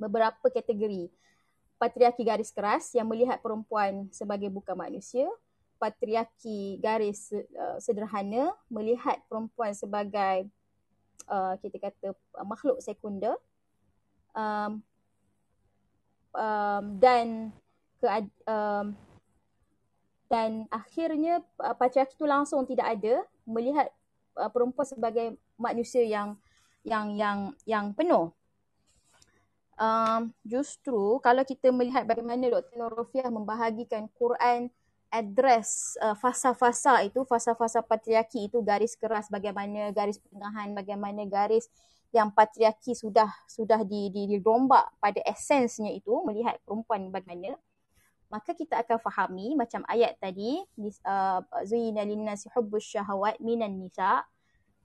beberapa 0.00 0.46
kategori 0.48 1.12
patriarki 1.80 2.22
garis 2.28 2.52
keras 2.52 2.92
yang 2.92 3.08
melihat 3.08 3.40
perempuan 3.40 4.12
sebagai 4.12 4.52
bukan 4.52 4.76
manusia, 4.76 5.24
patriarki 5.80 6.76
garis 6.76 7.32
uh, 7.32 7.80
sederhana 7.80 8.52
melihat 8.68 9.16
perempuan 9.32 9.72
sebagai 9.72 10.44
uh, 11.24 11.56
kita 11.56 11.80
kata 11.80 12.12
uh, 12.12 12.44
makhluk 12.44 12.84
sekunder 12.84 13.32
um, 14.36 14.84
um, 16.36 16.84
dan 17.00 17.48
ke 17.96 18.06
um, 18.44 18.92
dan 20.28 20.68
akhirnya 20.68 21.40
uh, 21.64 21.72
patriarki 21.72 22.12
itu 22.12 22.28
langsung 22.28 22.68
tidak 22.68 23.00
ada 23.00 23.24
melihat 23.50 23.90
uh, 24.38 24.48
perempuan 24.48 24.86
sebagai 24.86 25.34
manusia 25.58 26.06
yang 26.06 26.38
yang 26.86 27.12
yang 27.18 27.38
yang 27.68 27.86
penuh 27.92 28.32
um, 29.80 30.30
justru 30.44 31.18
kalau 31.24 31.42
kita 31.42 31.72
melihat 31.72 32.04
bagaimana 32.04 32.46
Dr. 32.46 32.76
Norofiah 32.76 33.32
membahagikan 33.32 34.06
Quran 34.14 34.68
address 35.10 35.98
uh, 35.98 36.14
fasa-fasa 36.14 37.02
itu, 37.02 37.26
fasa-fasa 37.26 37.82
patriarki 37.82 38.46
itu 38.46 38.62
garis 38.62 38.94
keras 38.94 39.26
bagaimana 39.26 39.90
garis 39.90 40.22
pertengahan, 40.22 40.70
bagaimana 40.70 41.26
garis 41.26 41.66
yang 42.14 42.30
patriarki 42.30 42.94
sudah 42.94 43.26
sudah 43.46 43.82
di, 43.82 44.10
di, 44.10 44.26
dirombak 44.30 44.86
pada 45.02 45.18
esensnya 45.26 45.90
itu 45.90 46.10
melihat 46.26 46.58
perempuan 46.62 47.10
bagaimana 47.10 47.58
maka 48.30 48.54
kita 48.54 48.78
akan 48.80 48.98
fahami 49.02 49.58
macam 49.58 49.82
ayat 49.90 50.14
tadi 50.22 50.62
uh, 51.04 51.42
zuyina 51.66 52.06
linnasi 52.06 52.46
hubbus 52.54 52.86
syahawat 52.86 53.36
minan 53.42 53.76
nisa 53.76 54.22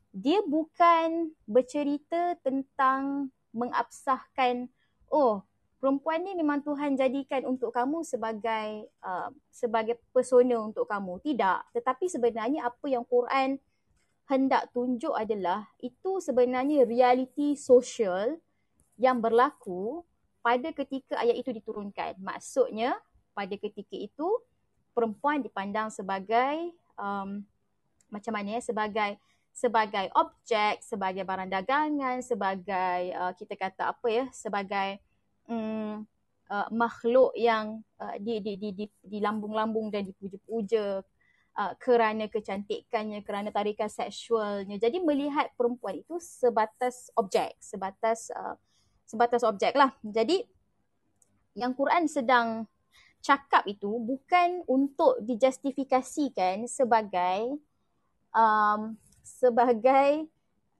dia 0.09 0.41
bukan 0.41 1.29
bercerita 1.45 2.35
tentang 2.41 3.29
mengabsahkan 3.53 4.67
oh 5.13 5.45
perempuan 5.85 6.25
ni 6.25 6.33
memang 6.33 6.65
Tuhan 6.65 6.97
jadikan 6.97 7.45
untuk 7.45 7.69
kamu 7.69 8.01
sebagai 8.01 8.89
uh, 9.05 9.29
sebagai 9.53 10.01
persona 10.09 10.57
untuk 10.57 10.89
kamu. 10.89 11.21
Tidak. 11.21 11.77
Tetapi 11.77 12.09
sebenarnya 12.09 12.65
apa 12.65 12.89
yang 12.89 13.05
Quran 13.05 13.61
hendak 14.25 14.73
tunjuk 14.73 15.13
adalah 15.13 15.69
itu 15.77 16.17
sebenarnya 16.17 16.89
realiti 16.89 17.53
sosial 17.53 18.41
yang 18.97 19.21
berlaku 19.21 20.01
pada 20.41 20.73
ketika 20.73 21.21
ayat 21.21 21.37
itu 21.37 21.53
diturunkan. 21.53 22.17
Maksudnya 22.17 22.97
pada 23.35 23.53
ketika 23.59 23.93
itu 23.99 24.27
perempuan 24.95 25.43
dipandang 25.43 25.91
sebagai 25.91 26.71
um, 26.95 27.43
macam 28.07 28.31
mana 28.31 28.55
ya 28.55 28.61
sebagai 28.63 29.19
sebagai 29.55 30.11
objek, 30.19 30.83
sebagai 30.83 31.23
barang 31.23 31.47
dagangan, 31.47 32.19
sebagai 32.19 33.15
uh, 33.15 33.31
kita 33.39 33.55
kata 33.55 33.95
apa 33.95 34.07
ya, 34.11 34.25
sebagai 34.35 34.99
um, 35.47 36.03
uh, 36.51 36.67
makhluk 36.75 37.31
yang 37.39 37.79
uh, 37.95 38.19
di, 38.19 38.43
di, 38.43 38.59
di, 38.59 38.69
di, 38.75 38.85
di 38.99 39.19
dan 39.23 40.03
dipuja-puja 40.11 40.99
uh, 41.55 41.73
kerana 41.79 42.27
kecantikannya, 42.27 43.23
kerana 43.23 43.47
tarikan 43.55 43.87
seksualnya. 43.87 44.75
Jadi 44.75 44.99
melihat 44.99 45.47
perempuan 45.55 46.03
itu 46.03 46.19
sebatas 46.19 47.07
objek, 47.15 47.55
sebatas 47.63 48.35
uh, 48.35 48.59
sebatas 49.07 49.39
objek 49.47 49.71
lah. 49.71 49.95
Jadi 50.03 50.43
yang 51.55 51.71
Quran 51.71 52.11
sedang 52.11 52.67
cakap 53.25 53.65
itu 53.65 53.89
bukan 53.89 54.61
untuk 54.69 55.17
dijustifikasikan 55.25 56.69
sebagai 56.69 57.57
um, 58.29 58.93
sebagai 59.25 60.29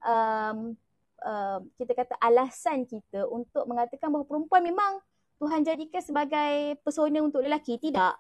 um, 0.06 0.78
uh, 1.26 1.58
kita 1.82 1.98
kata 1.98 2.14
alasan 2.22 2.86
kita 2.86 3.26
untuk 3.26 3.66
mengatakan 3.66 4.14
bahawa 4.14 4.30
perempuan 4.30 4.62
memang 4.62 5.02
Tuhan 5.42 5.66
jadikan 5.66 6.06
sebagai 6.06 6.78
persona 6.86 7.18
untuk 7.26 7.42
lelaki. 7.42 7.82
Tidak. 7.82 8.14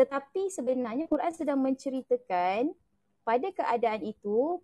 Tetapi 0.00 0.48
sebenarnya 0.48 1.04
Quran 1.04 1.34
sedang 1.36 1.60
menceritakan 1.60 2.72
pada 3.20 3.48
keadaan 3.52 4.00
itu 4.00 4.56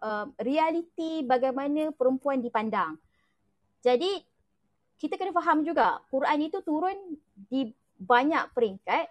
um, 0.00 0.26
realiti 0.40 1.20
bagaimana 1.20 1.92
perempuan 1.92 2.40
dipandang. 2.40 2.96
Jadi 3.84 4.24
kita 4.98 5.14
kena 5.14 5.30
faham 5.30 5.62
juga 5.62 6.02
Quran 6.10 6.48
itu 6.50 6.58
turun 6.64 6.96
di 7.46 7.70
banyak 7.98 8.54
peringkat 8.54 9.10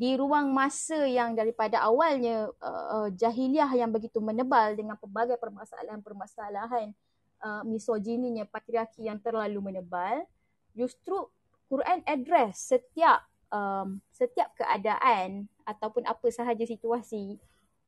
di 0.00 0.16
ruang 0.16 0.48
masa 0.56 1.04
yang 1.04 1.36
daripada 1.36 1.84
awalnya 1.84 2.48
uh, 2.64 3.12
jahiliah 3.12 3.68
yang 3.76 3.92
begitu 3.92 4.16
menebal 4.16 4.72
dengan 4.72 4.96
pelbagai 4.96 5.36
permasalahan-permasalahan 5.36 6.96
uh, 7.44 7.62
misogininya 7.68 8.48
patriarki 8.48 9.04
yang 9.04 9.20
terlalu 9.20 9.60
menebal 9.60 10.24
justru 10.72 11.28
Quran 11.68 12.00
address 12.08 12.72
setiap 12.72 13.28
um, 13.52 14.00
setiap 14.08 14.56
keadaan 14.56 15.50
ataupun 15.68 16.08
apa 16.08 16.26
sahaja 16.32 16.64
situasi 16.64 17.36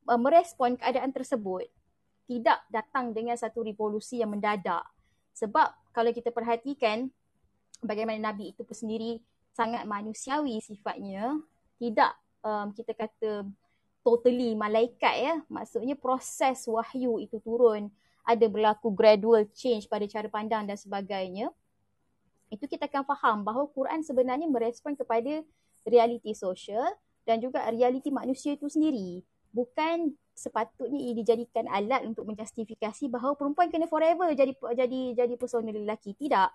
uh, 0.05 0.21
merespon 0.21 0.77
keadaan 0.77 1.17
tersebut 1.17 1.65
tidak 2.29 2.61
datang 2.71 3.17
dengan 3.17 3.35
satu 3.35 3.65
revolusi 3.67 4.23
yang 4.23 4.37
mendadak. 4.37 4.87
Sebab 5.33 5.93
kalau 5.97 6.13
kita 6.13 6.31
perhatikan 6.31 7.09
bagaimana 7.83 8.31
nabi 8.31 8.55
itu 8.55 8.63
sendiri 8.71 9.19
sangat 9.53 9.85
manusiawi 9.85 10.61
sifatnya 10.65 11.37
tidak 11.77 12.17
um, 12.47 12.71
kita 12.75 12.93
kata 12.97 13.47
totally 14.03 14.53
malaikat 14.59 15.15
ya. 15.19 15.35
Maksudnya 15.47 15.95
proses 15.97 16.67
wahyu 16.67 17.23
itu 17.23 17.39
turun, 17.41 17.89
ada 18.27 18.47
berlaku 18.51 18.91
gradual 18.93 19.47
change 19.55 19.87
pada 19.87 20.05
cara 20.07 20.29
pandang 20.29 20.67
dan 20.67 20.77
sebagainya. 20.77 21.51
Itu 22.53 22.69
kita 22.69 22.87
akan 22.91 23.03
faham 23.09 23.37
bahawa 23.47 23.67
Quran 23.73 24.05
sebenarnya 24.05 24.45
merespon 24.51 24.93
kepada 24.93 25.41
realiti 25.89 26.37
sosial 26.37 26.85
dan 27.25 27.41
juga 27.41 27.65
realiti 27.71 28.13
manusia 28.13 28.55
itu 28.55 28.69
sendiri. 28.69 29.25
Bukan 29.55 30.13
sepatutnya 30.33 30.97
ia 30.97 31.13
dijadikan 31.13 31.69
alat 31.69 32.05
untuk 32.09 32.25
menjustifikasi 32.29 33.05
bahawa 33.09 33.37
perempuan 33.37 33.69
kena 33.69 33.85
forever 33.85 34.33
jadi 34.33 34.53
jadi 34.55 35.01
jadi 35.25 35.35
personal 35.41 35.73
lelaki. 35.73 36.13
Tidak. 36.15 36.51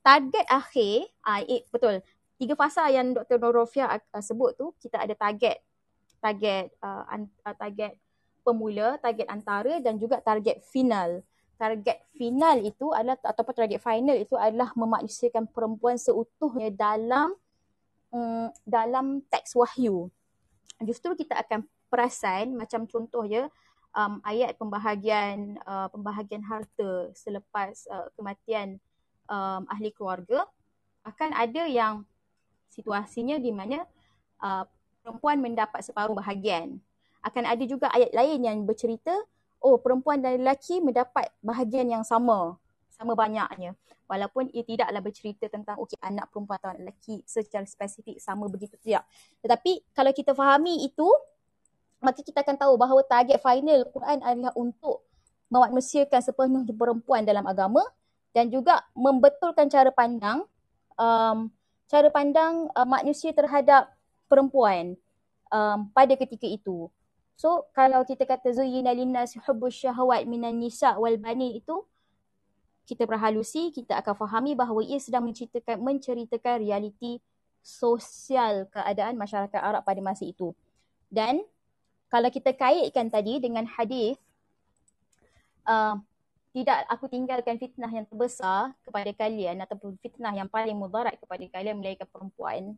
Target 0.00 0.46
akhir, 0.48 1.12
ah, 1.28 1.44
eh, 1.44 1.60
betul 1.68 2.00
tiga 2.40 2.56
fasa 2.56 2.88
yang 2.88 3.12
Dr. 3.12 3.36
Norofia 3.36 3.92
uh, 3.92 4.24
sebut 4.24 4.56
tu 4.56 4.72
kita 4.80 5.04
ada 5.04 5.12
target 5.12 5.60
target 6.24 6.72
uh, 6.80 7.04
uh, 7.04 7.56
target 7.60 8.00
pemula, 8.40 8.96
target 8.96 9.28
antara 9.28 9.76
dan 9.84 10.00
juga 10.00 10.18
target 10.24 10.64
final. 10.64 11.20
Target 11.60 12.00
final 12.16 12.56
itu 12.64 12.88
adalah 12.96 13.20
ataupun 13.20 13.52
target 13.52 13.80
final 13.84 14.16
itu 14.16 14.32
adalah 14.32 14.72
memanusiakan 14.72 15.44
perempuan 15.44 16.00
seutuhnya 16.00 16.72
dalam 16.72 17.36
um, 18.08 18.48
dalam 18.64 19.20
teks 19.28 19.52
wahyu. 19.52 20.08
Justru 20.80 21.12
kita 21.12 21.36
akan 21.36 21.68
perasan 21.92 22.56
macam 22.56 22.88
contohnya 22.88 23.52
um, 23.92 24.24
ayat 24.24 24.56
pembahagian 24.56 25.60
uh, 25.68 25.92
pembahagian 25.92 26.40
harta 26.40 27.12
selepas 27.12 27.84
uh, 27.92 28.08
kematian 28.16 28.80
um, 29.28 29.68
ahli 29.68 29.92
keluarga 29.92 30.48
akan 31.04 31.36
ada 31.36 31.68
yang 31.68 32.08
situasinya 32.70 33.36
di 33.36 33.50
mana 33.50 33.82
uh, 34.40 34.64
perempuan 35.02 35.42
mendapat 35.42 35.82
separuh 35.84 36.14
bahagian. 36.14 36.78
Akan 37.20 37.44
ada 37.44 37.60
juga 37.68 37.92
ayat 37.92 38.14
lain 38.16 38.40
yang 38.46 38.58
bercerita, 38.64 39.12
oh 39.60 39.76
perempuan 39.76 40.24
dan 40.24 40.40
lelaki 40.40 40.80
mendapat 40.80 41.28
bahagian 41.44 41.90
yang 41.90 42.04
sama, 42.06 42.56
sama 42.94 43.12
banyaknya. 43.12 43.76
Walaupun 44.08 44.50
ia 44.50 44.64
tidaklah 44.66 44.98
bercerita 45.04 45.46
tentang 45.46 45.78
okey 45.78 46.00
anak 46.02 46.32
perempuan 46.32 46.58
atau 46.58 46.74
anak 46.74 46.80
lelaki 46.88 47.22
secara 47.28 47.62
spesifik 47.68 48.18
sama 48.18 48.48
begitu 48.50 48.74
tidak. 48.80 49.06
Tetapi 49.44 49.92
kalau 49.94 50.10
kita 50.10 50.32
fahami 50.34 50.82
itu, 50.82 51.06
maka 52.00 52.24
kita 52.24 52.40
akan 52.40 52.56
tahu 52.56 52.72
bahawa 52.80 53.04
target 53.04 53.38
final 53.38 53.84
Quran 53.92 54.18
adalah 54.24 54.52
untuk 54.56 55.04
memanusiakan 55.52 56.20
sepenuhnya 56.24 56.72
perempuan 56.72 57.22
dalam 57.26 57.44
agama 57.44 57.84
dan 58.32 58.48
juga 58.48 58.80
membetulkan 58.94 59.66
cara 59.66 59.90
pandang 59.90 60.46
um, 60.96 61.50
cara 61.90 62.06
pandang 62.06 62.70
uh, 62.70 62.86
manusia 62.86 63.34
terhadap 63.34 63.90
perempuan 64.30 64.94
um, 65.50 65.90
pada 65.90 66.14
ketika 66.14 66.46
itu. 66.46 66.86
So 67.34 67.66
kalau 67.74 68.06
kita 68.06 68.22
kata 68.22 68.54
zuyyina 68.54 68.94
linnas 68.94 69.34
hubbus 69.42 69.74
syahawat 69.74 70.22
minan 70.30 70.62
nisa 70.62 70.94
wal 70.94 71.18
banin 71.18 71.58
itu 71.58 71.82
kita 72.86 73.10
berhalusi 73.10 73.74
kita 73.74 73.98
akan 73.98 74.14
fahami 74.14 74.54
bahawa 74.54 74.86
ia 74.86 75.02
sedang 75.02 75.26
menceritakan 75.26 75.82
menceritakan 75.82 76.62
realiti 76.62 77.18
sosial 77.58 78.70
keadaan 78.70 79.18
masyarakat 79.18 79.58
Arab 79.58 79.82
pada 79.82 79.98
masa 79.98 80.22
itu. 80.24 80.54
Dan 81.10 81.42
kalau 82.06 82.30
kita 82.30 82.54
kaitkan 82.54 83.10
tadi 83.10 83.42
dengan 83.42 83.66
hadis 83.66 84.14
uh, 85.66 85.98
tidak 86.50 86.82
aku 86.90 87.06
tinggalkan 87.06 87.62
fitnah 87.62 87.90
yang 87.90 88.06
terbesar 88.10 88.74
kepada 88.82 89.10
kalian 89.14 89.62
ataupun 89.62 89.94
fitnah 90.02 90.34
yang 90.34 90.50
paling 90.50 90.74
mudarat 90.74 91.14
kepada 91.18 91.46
kalian 91.46 91.78
melainkan 91.78 92.10
perempuan. 92.10 92.74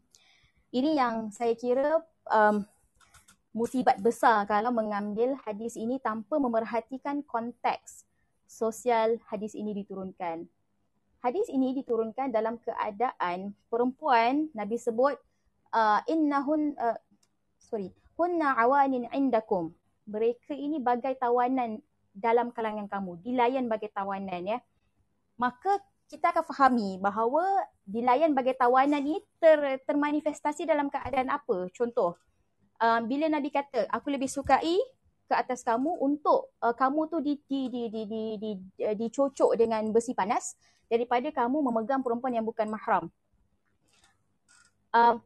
Ini 0.73 0.97
yang 0.97 1.33
saya 1.33 1.57
kira 1.57 2.01
um, 2.29 2.65
musibat 3.53 4.01
besar 4.01 4.45
kalau 4.49 4.73
mengambil 4.73 5.37
hadis 5.45 5.77
ini 5.77 6.01
tanpa 6.01 6.37
memerhatikan 6.41 7.25
konteks 7.25 8.05
sosial 8.45 9.17
hadis 9.29 9.57
ini 9.57 9.73
diturunkan. 9.73 10.45
Hadis 11.25 11.49
ini 11.49 11.73
diturunkan 11.73 12.29
dalam 12.29 12.61
keadaan 12.61 13.57
perempuan 13.73 14.53
Nabi 14.53 14.77
sebut 14.77 15.17
uh, 15.73 16.01
innahun 16.09 16.77
uh, 16.77 16.99
sorry 17.57 17.93
hunna 18.21 18.53
awanin 18.61 19.09
indakum. 19.17 19.73
Mereka 20.05 20.53
ini 20.53 20.83
bagai 20.83 21.17
tawanan 21.17 21.79
dalam 22.13 22.53
kalangan 22.53 22.87
kamu, 22.87 23.21
dilayan 23.25 23.67
bagai 23.67 23.89
tawanan 23.93 24.45
ya. 24.45 24.59
Maka 25.41 25.81
kita 26.13 26.29
akan 26.29 26.45
fahami 26.45 27.01
bahawa 27.01 27.41
dilayan 27.89 28.37
bagai 28.37 28.53
tawanan 28.61 29.01
ini 29.01 29.25
ter, 29.41 29.81
termanifestasi 29.89 30.69
dalam 30.69 30.93
keadaan 30.93 31.33
apa? 31.33 31.73
Contoh, 31.73 32.21
uh, 32.85 33.01
bila 33.01 33.33
Nabi 33.33 33.49
kata, 33.49 33.89
aku 33.89 34.13
lebih 34.13 34.29
sukai 34.29 34.77
ke 35.25 35.35
atas 35.35 35.65
kamu 35.65 35.89
untuk 36.05 36.53
uh, 36.61 36.77
kamu 36.77 37.09
tu 37.09 37.19
di, 37.25 37.41
di, 37.49 37.73
di, 37.73 37.83
di, 37.89 38.03
di, 38.05 38.23
di, 38.37 38.51
di, 38.61 38.85
dicocok 38.93 39.57
dengan 39.57 39.89
besi 39.89 40.13
panas 40.13 40.53
daripada 40.93 41.33
kamu 41.33 41.65
memegang 41.73 42.05
perempuan 42.05 42.37
yang 42.37 42.45
bukan 42.45 42.69
mahram. 42.69 43.09
Uh, 44.93 45.17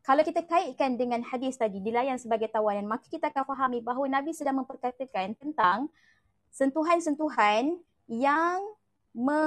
kalau 0.00 0.24
kita 0.24 0.40
kaitkan 0.48 0.96
dengan 0.96 1.20
hadis 1.20 1.60
tadi, 1.60 1.84
dilayan 1.84 2.16
sebagai 2.16 2.48
tawanan, 2.48 2.88
maka 2.88 3.04
kita 3.12 3.28
akan 3.28 3.44
fahami 3.44 3.84
bahawa 3.84 4.08
Nabi 4.08 4.32
sedang 4.32 4.64
memperkatakan 4.64 5.36
tentang 5.36 5.92
sentuhan-sentuhan 6.50 7.78
yang 8.10 8.58
me, 9.14 9.40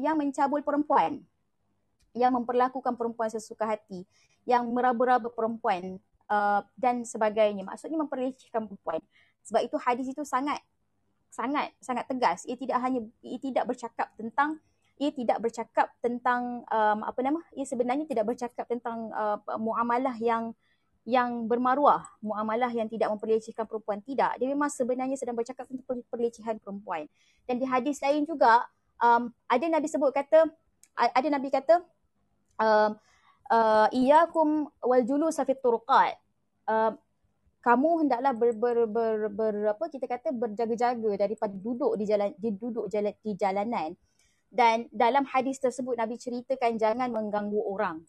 yang 0.00 0.16
mencabul 0.16 0.60
perempuan 0.64 1.24
yang 2.16 2.32
memperlakukan 2.32 2.96
perempuan 2.96 3.28
sesuka 3.28 3.68
hati 3.68 4.08
yang 4.48 4.64
meraba-raba 4.72 5.28
perempuan 5.28 6.00
uh, 6.32 6.64
dan 6.80 7.04
sebagainya. 7.04 7.60
Maksudnya 7.68 8.00
memperlecehkan 8.00 8.64
perempuan. 8.64 9.04
Sebab 9.44 9.60
itu 9.60 9.76
hadis 9.76 10.08
itu 10.08 10.24
sangat 10.24 10.58
sangat 11.28 11.76
sangat 11.84 12.08
tegas. 12.08 12.48
Ia 12.48 12.56
tidak 12.56 12.80
hanya 12.80 13.04
ia 13.20 13.38
tidak 13.38 13.68
bercakap 13.68 14.08
tentang 14.16 14.56
ia 14.96 15.12
tidak 15.12 15.44
bercakap 15.44 15.92
tentang 16.00 16.64
um, 16.72 16.98
apa 17.04 17.20
nama? 17.20 17.44
Ia 17.52 17.68
sebenarnya 17.68 18.08
tidak 18.08 18.32
bercakap 18.32 18.64
tentang 18.64 19.12
uh, 19.12 19.36
muamalah 19.60 20.16
yang 20.16 20.56
yang 21.06 21.46
bermaruah, 21.46 22.02
muamalah 22.18 22.68
yang 22.74 22.90
tidak 22.90 23.06
memperlecehkan 23.14 23.62
perempuan. 23.62 24.02
Tidak, 24.02 24.42
dia 24.42 24.48
memang 24.50 24.66
sebenarnya 24.66 25.14
sedang 25.14 25.38
bercakap 25.38 25.62
tentang 25.70 26.02
perlecehan 26.10 26.58
perempuan. 26.58 27.06
Dan 27.46 27.62
di 27.62 27.66
hadis 27.66 28.02
lain 28.02 28.26
juga, 28.26 28.66
um, 28.98 29.30
ada 29.46 29.64
Nabi 29.70 29.86
sebut 29.86 30.10
kata, 30.10 30.50
ada 30.98 31.28
Nabi 31.30 31.48
kata, 31.54 31.78
um, 32.58 32.98
uh, 33.54 33.86
iyakum 33.94 34.66
wal 34.82 35.02
julu 35.06 35.30
safit 35.30 35.62
turuqat. 35.62 36.18
Um, 36.66 36.98
kamu 37.62 38.06
hendaklah 38.06 38.34
ber, 38.34 38.50
ber, 38.54 38.78
ber, 38.86 39.18
ber, 39.30 39.54
apa 39.74 39.90
kita 39.90 40.06
kata 40.06 40.30
berjaga-jaga 40.30 41.26
daripada 41.26 41.54
duduk 41.54 41.98
di 41.98 42.04
jalan 42.06 42.30
di 42.38 42.54
duduk 42.54 42.86
jalan 42.86 43.10
di 43.26 43.34
jalanan 43.34 43.90
dan 44.54 44.86
dalam 44.94 45.26
hadis 45.26 45.58
tersebut 45.58 45.98
Nabi 45.98 46.14
ceritakan 46.14 46.78
jangan 46.78 47.10
mengganggu 47.10 47.58
orang 47.66 48.06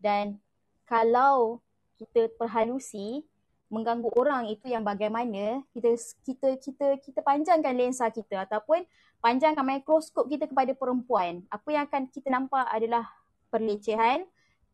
dan 0.00 0.40
kalau 0.88 1.60
kita 1.98 2.28
perhalusi 2.36 3.24
mengganggu 3.66 4.06
orang 4.14 4.46
itu 4.46 4.70
yang 4.70 4.86
bagaimana 4.86 5.64
kita 5.74 5.90
kita 6.22 6.48
kita 6.62 6.86
kita 7.02 7.20
panjangkan 7.24 7.74
lensa 7.74 8.06
kita 8.14 8.46
ataupun 8.46 8.86
panjangkan 9.18 9.66
mikroskop 9.66 10.30
kita 10.30 10.46
kepada 10.46 10.70
perempuan. 10.76 11.42
Apa 11.50 11.68
yang 11.74 11.84
akan 11.90 12.06
kita 12.12 12.30
nampak 12.30 12.62
adalah 12.70 13.10
perlecehan 13.50 14.22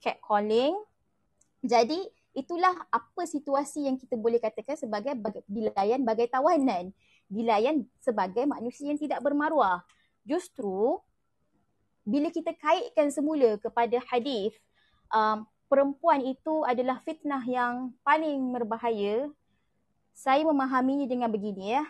catcalling. 0.02 0.76
Jadi 1.64 2.04
itulah 2.36 2.74
apa 2.92 3.22
situasi 3.24 3.88
yang 3.88 3.96
kita 3.96 4.18
boleh 4.18 4.42
katakan 4.42 4.76
sebagai 4.76 5.16
dilayan 5.48 6.04
bagai 6.04 6.28
tawanan 6.28 6.92
dilayan 7.32 7.88
sebagai 8.04 8.44
manusia 8.44 8.92
yang 8.92 9.00
tidak 9.00 9.24
bermaruah. 9.24 9.80
Justru 10.28 11.00
bila 12.04 12.28
kita 12.28 12.52
kaitkan 12.52 13.08
semula 13.08 13.56
kepada 13.56 13.96
hadis 14.12 14.52
um, 15.08 15.48
perempuan 15.72 16.20
itu 16.20 16.68
adalah 16.68 17.00
fitnah 17.00 17.40
yang 17.48 17.96
paling 18.04 18.52
berbahaya, 18.52 19.32
saya 20.12 20.44
memahaminya 20.44 21.08
dengan 21.08 21.32
begini 21.32 21.80
ya. 21.80 21.88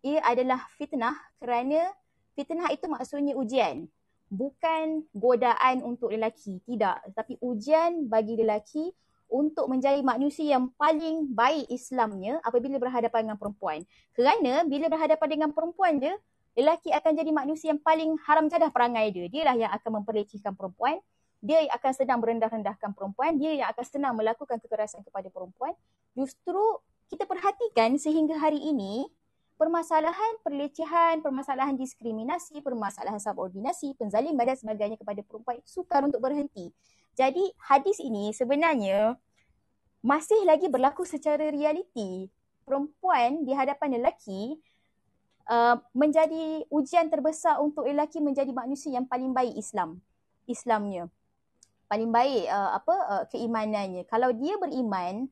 Ia 0.00 0.24
adalah 0.24 0.64
fitnah 0.80 1.12
kerana 1.36 1.92
fitnah 2.32 2.72
itu 2.72 2.88
maksudnya 2.88 3.36
ujian. 3.36 3.84
Bukan 4.32 5.04
godaan 5.12 5.84
untuk 5.84 6.08
lelaki, 6.08 6.64
tidak. 6.64 7.04
Tapi 7.12 7.36
ujian 7.44 8.08
bagi 8.08 8.40
lelaki 8.40 8.96
untuk 9.28 9.68
menjadi 9.68 10.00
manusia 10.00 10.56
yang 10.56 10.72
paling 10.80 11.28
baik 11.36 11.68
Islamnya 11.68 12.40
apabila 12.48 12.80
berhadapan 12.80 13.28
dengan 13.28 13.36
perempuan. 13.36 13.84
Kerana 14.16 14.64
bila 14.64 14.88
berhadapan 14.88 15.28
dengan 15.28 15.50
perempuan 15.52 16.00
je, 16.00 16.16
lelaki 16.56 16.96
akan 16.96 17.12
jadi 17.12 17.28
manusia 17.28 17.76
yang 17.76 17.82
paling 17.84 18.16
haram 18.24 18.48
jadah 18.48 18.72
perangai 18.72 19.12
dia. 19.12 19.26
Dia 19.28 19.42
lah 19.52 19.56
yang 19.68 19.72
akan 19.76 20.00
memperlecehkan 20.00 20.56
perempuan. 20.56 20.96
Dia 21.44 21.64
yang 21.64 21.74
akan 21.76 21.92
sedang 21.92 22.18
merendah-rendahkan 22.20 22.90
perempuan. 22.96 23.36
Dia 23.36 23.52
yang 23.64 23.68
akan 23.70 23.84
senang 23.84 24.14
melakukan 24.16 24.60
kekerasan 24.60 25.04
kepada 25.04 25.28
perempuan. 25.28 25.76
Justru 26.16 26.80
kita 27.06 27.28
perhatikan 27.28 27.94
sehingga 28.00 28.34
hari 28.40 28.58
ini, 28.58 29.06
permasalahan 29.56 30.40
perlecehan, 30.44 31.24
permasalahan 31.24 31.76
diskriminasi, 31.76 32.60
permasalahan 32.60 33.20
subordinasi, 33.20 33.96
penzaliman 33.96 34.44
dan 34.44 34.56
sebagainya 34.56 34.96
kepada 35.00 35.20
perempuan 35.24 35.60
sukar 35.64 36.04
untuk 36.04 36.20
berhenti. 36.20 36.70
Jadi 37.16 37.42
hadis 37.64 37.96
ini 38.04 38.36
sebenarnya 38.36 39.16
masih 40.04 40.44
lagi 40.44 40.68
berlaku 40.68 41.08
secara 41.08 41.48
realiti. 41.48 42.28
Perempuan 42.66 43.46
di 43.46 43.54
hadapan 43.54 43.96
lelaki 43.96 44.58
uh, 45.48 45.78
menjadi 45.96 46.66
ujian 46.68 47.08
terbesar 47.08 47.62
untuk 47.62 47.86
lelaki 47.88 48.20
menjadi 48.20 48.50
manusia 48.52 48.92
yang 48.92 49.08
paling 49.08 49.32
baik 49.32 49.56
Islam. 49.56 50.02
Islamnya. 50.46 51.08
Paling 51.86 52.10
baik 52.10 52.50
uh, 52.50 52.70
apa 52.78 52.94
uh, 52.94 53.24
keimanannya. 53.30 54.04
Kalau 54.10 54.34
dia 54.34 54.58
beriman 54.58 55.30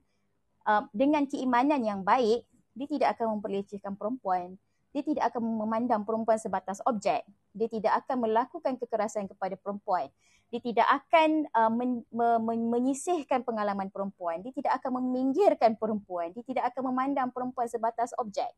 uh, 0.67 0.87
dengan 0.95 1.27
keimanan 1.27 1.83
yang 1.83 2.01
baik, 2.07 2.47
dia 2.75 2.87
tidak 2.87 3.19
akan 3.19 3.39
memperlecehkan 3.39 3.99
perempuan. 3.99 4.55
Dia 4.95 5.03
tidak 5.03 5.35
akan 5.35 5.43
memandang 5.43 6.07
perempuan 6.07 6.39
sebatas 6.39 6.79
objek. 6.87 7.27
Dia 7.51 7.67
tidak 7.67 8.07
akan 8.07 8.31
melakukan 8.31 8.79
kekerasan 8.79 9.27
kepada 9.27 9.59
perempuan. 9.59 10.07
Dia 10.55 10.63
tidak 10.63 10.87
akan 10.87 11.51
uh, 11.51 11.71
men, 11.75 12.07
me, 12.15 12.39
men, 12.39 12.71
menyisihkan 12.71 13.43
pengalaman 13.43 13.91
perempuan. 13.91 14.39
Dia 14.47 14.55
tidak 14.55 14.79
akan 14.79 15.03
meminggirkan 15.03 15.75
perempuan. 15.75 16.31
Dia 16.31 16.47
tidak 16.47 16.71
akan 16.71 16.95
memandang 16.95 17.35
perempuan 17.35 17.67
sebatas 17.67 18.15
objek 18.23 18.55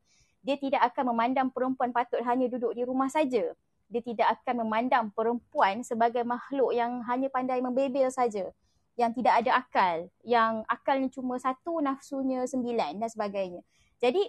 dia 0.47 0.55
tidak 0.55 0.81
akan 0.93 1.11
memandang 1.11 1.51
perempuan 1.51 1.91
patut 1.91 2.23
hanya 2.23 2.47
duduk 2.47 2.71
di 2.71 2.87
rumah 2.87 3.11
saja. 3.11 3.51
Dia 3.87 4.03
tidak 4.03 4.27
akan 4.39 4.67
memandang 4.67 5.09
perempuan 5.15 5.83
sebagai 5.83 6.23
makhluk 6.27 6.75
yang 6.75 6.99
hanya 7.07 7.31
pandai 7.31 7.63
membebel 7.63 8.11
saja. 8.11 8.51
Yang 8.99 9.11
tidak 9.21 9.33
ada 9.43 9.51
akal. 9.63 9.97
Yang 10.27 10.53
akalnya 10.67 11.09
cuma 11.13 11.35
satu, 11.39 11.79
nafsunya 11.79 12.43
sembilan 12.43 12.99
dan 12.99 13.09
sebagainya. 13.09 13.61
Jadi, 14.03 14.23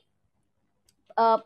uh, 1.18 1.38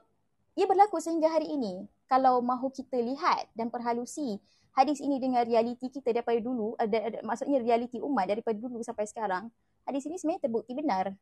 ia 0.52 0.66
berlaku 0.68 1.00
sehingga 1.00 1.32
hari 1.32 1.48
ini. 1.48 1.88
Kalau 2.04 2.44
mahu 2.44 2.68
kita 2.68 3.00
lihat 3.00 3.48
dan 3.56 3.72
perhalusi 3.72 4.36
hadis 4.76 5.00
ini 5.00 5.16
dengan 5.16 5.44
realiti 5.44 5.88
kita 5.88 6.12
daripada 6.12 6.40
dulu, 6.40 6.76
ada, 6.76 6.98
ada, 7.08 7.18
maksudnya 7.24 7.60
realiti 7.60 8.00
umat 8.00 8.28
daripada 8.28 8.56
dulu 8.56 8.80
sampai 8.84 9.08
sekarang, 9.08 9.48
hadis 9.88 10.04
ini 10.04 10.16
sebenarnya 10.20 10.48
terbukti 10.48 10.72
benar. 10.76 11.16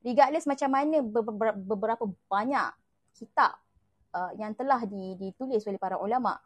Regardless 0.00 0.48
macam 0.48 0.70
mana 0.72 1.04
beberapa 1.44 2.04
banyak 2.26 2.70
kitab 3.16 3.60
uh, 4.14 4.32
yang 4.38 4.52
telah 4.56 4.84
ditulis 4.88 5.64
oleh 5.66 5.80
para 5.80 5.98
ulama 5.98 6.38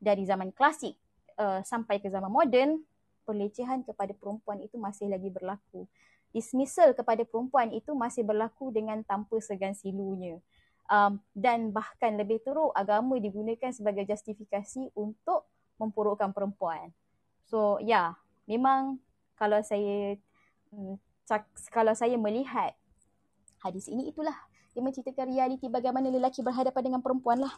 dari 0.00 0.24
zaman 0.24 0.54
klasik 0.54 0.96
uh, 1.36 1.60
sampai 1.62 2.00
ke 2.00 2.08
zaman 2.08 2.30
moden 2.32 2.80
pelecehan 3.28 3.86
kepada 3.86 4.10
perempuan 4.16 4.58
itu 4.64 4.80
masih 4.80 5.06
lagi 5.06 5.30
berlaku. 5.30 5.86
Dismissal 6.30 6.94
kepada 6.94 7.26
perempuan 7.26 7.70
itu 7.70 7.94
masih 7.94 8.22
berlaku 8.22 8.70
dengan 8.70 9.02
tanpa 9.06 9.38
segan 9.42 9.74
silunya. 9.74 10.38
Um, 10.90 11.22
dan 11.38 11.70
bahkan 11.70 12.18
lebih 12.18 12.42
teruk 12.42 12.74
agama 12.74 13.14
digunakan 13.22 13.70
sebagai 13.70 14.02
justifikasi 14.10 14.90
untuk 14.98 15.46
memperukkan 15.78 16.34
perempuan. 16.34 16.90
So 17.46 17.78
ya 17.78 17.86
yeah, 17.86 18.08
memang 18.50 18.98
kalau 19.38 19.62
saya 19.62 20.18
hmm, 20.74 20.98
kalau 21.70 21.94
saya 21.94 22.18
melihat 22.18 22.74
hadis 23.62 23.86
ini 23.86 24.10
itulah 24.10 24.34
dia 24.80 24.88
menceritakan 24.88 25.28
realiti 25.28 25.68
bagaimana 25.68 26.08
lelaki 26.08 26.40
berhadapan 26.40 26.88
dengan 26.88 27.00
perempuan 27.04 27.44
lah. 27.44 27.52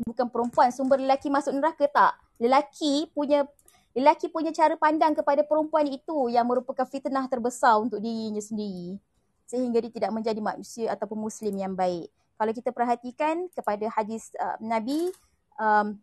Bukan 0.00 0.32
perempuan 0.32 0.72
sumber 0.72 0.96
lelaki 0.96 1.28
masuk 1.28 1.52
neraka 1.52 1.84
tak. 1.92 2.16
Lelaki 2.40 3.12
punya 3.12 3.44
lelaki 3.92 4.32
punya 4.32 4.48
cara 4.48 4.80
pandang 4.80 5.12
kepada 5.12 5.44
perempuan 5.44 5.84
itu 5.92 6.32
yang 6.32 6.48
merupakan 6.48 6.88
fitnah 6.88 7.28
terbesar 7.28 7.76
untuk 7.84 8.00
dirinya 8.00 8.40
sendiri. 8.40 8.96
Sehingga 9.44 9.84
dia 9.84 9.92
tidak 9.92 10.08
menjadi 10.16 10.40
manusia 10.40 10.88
ataupun 10.88 11.20
muslim 11.20 11.52
yang 11.52 11.76
baik. 11.76 12.08
Kalau 12.40 12.52
kita 12.56 12.72
perhatikan 12.72 13.52
kepada 13.52 13.92
hadis 13.92 14.32
uh, 14.40 14.56
Nabi 14.56 15.12
um, 15.60 16.00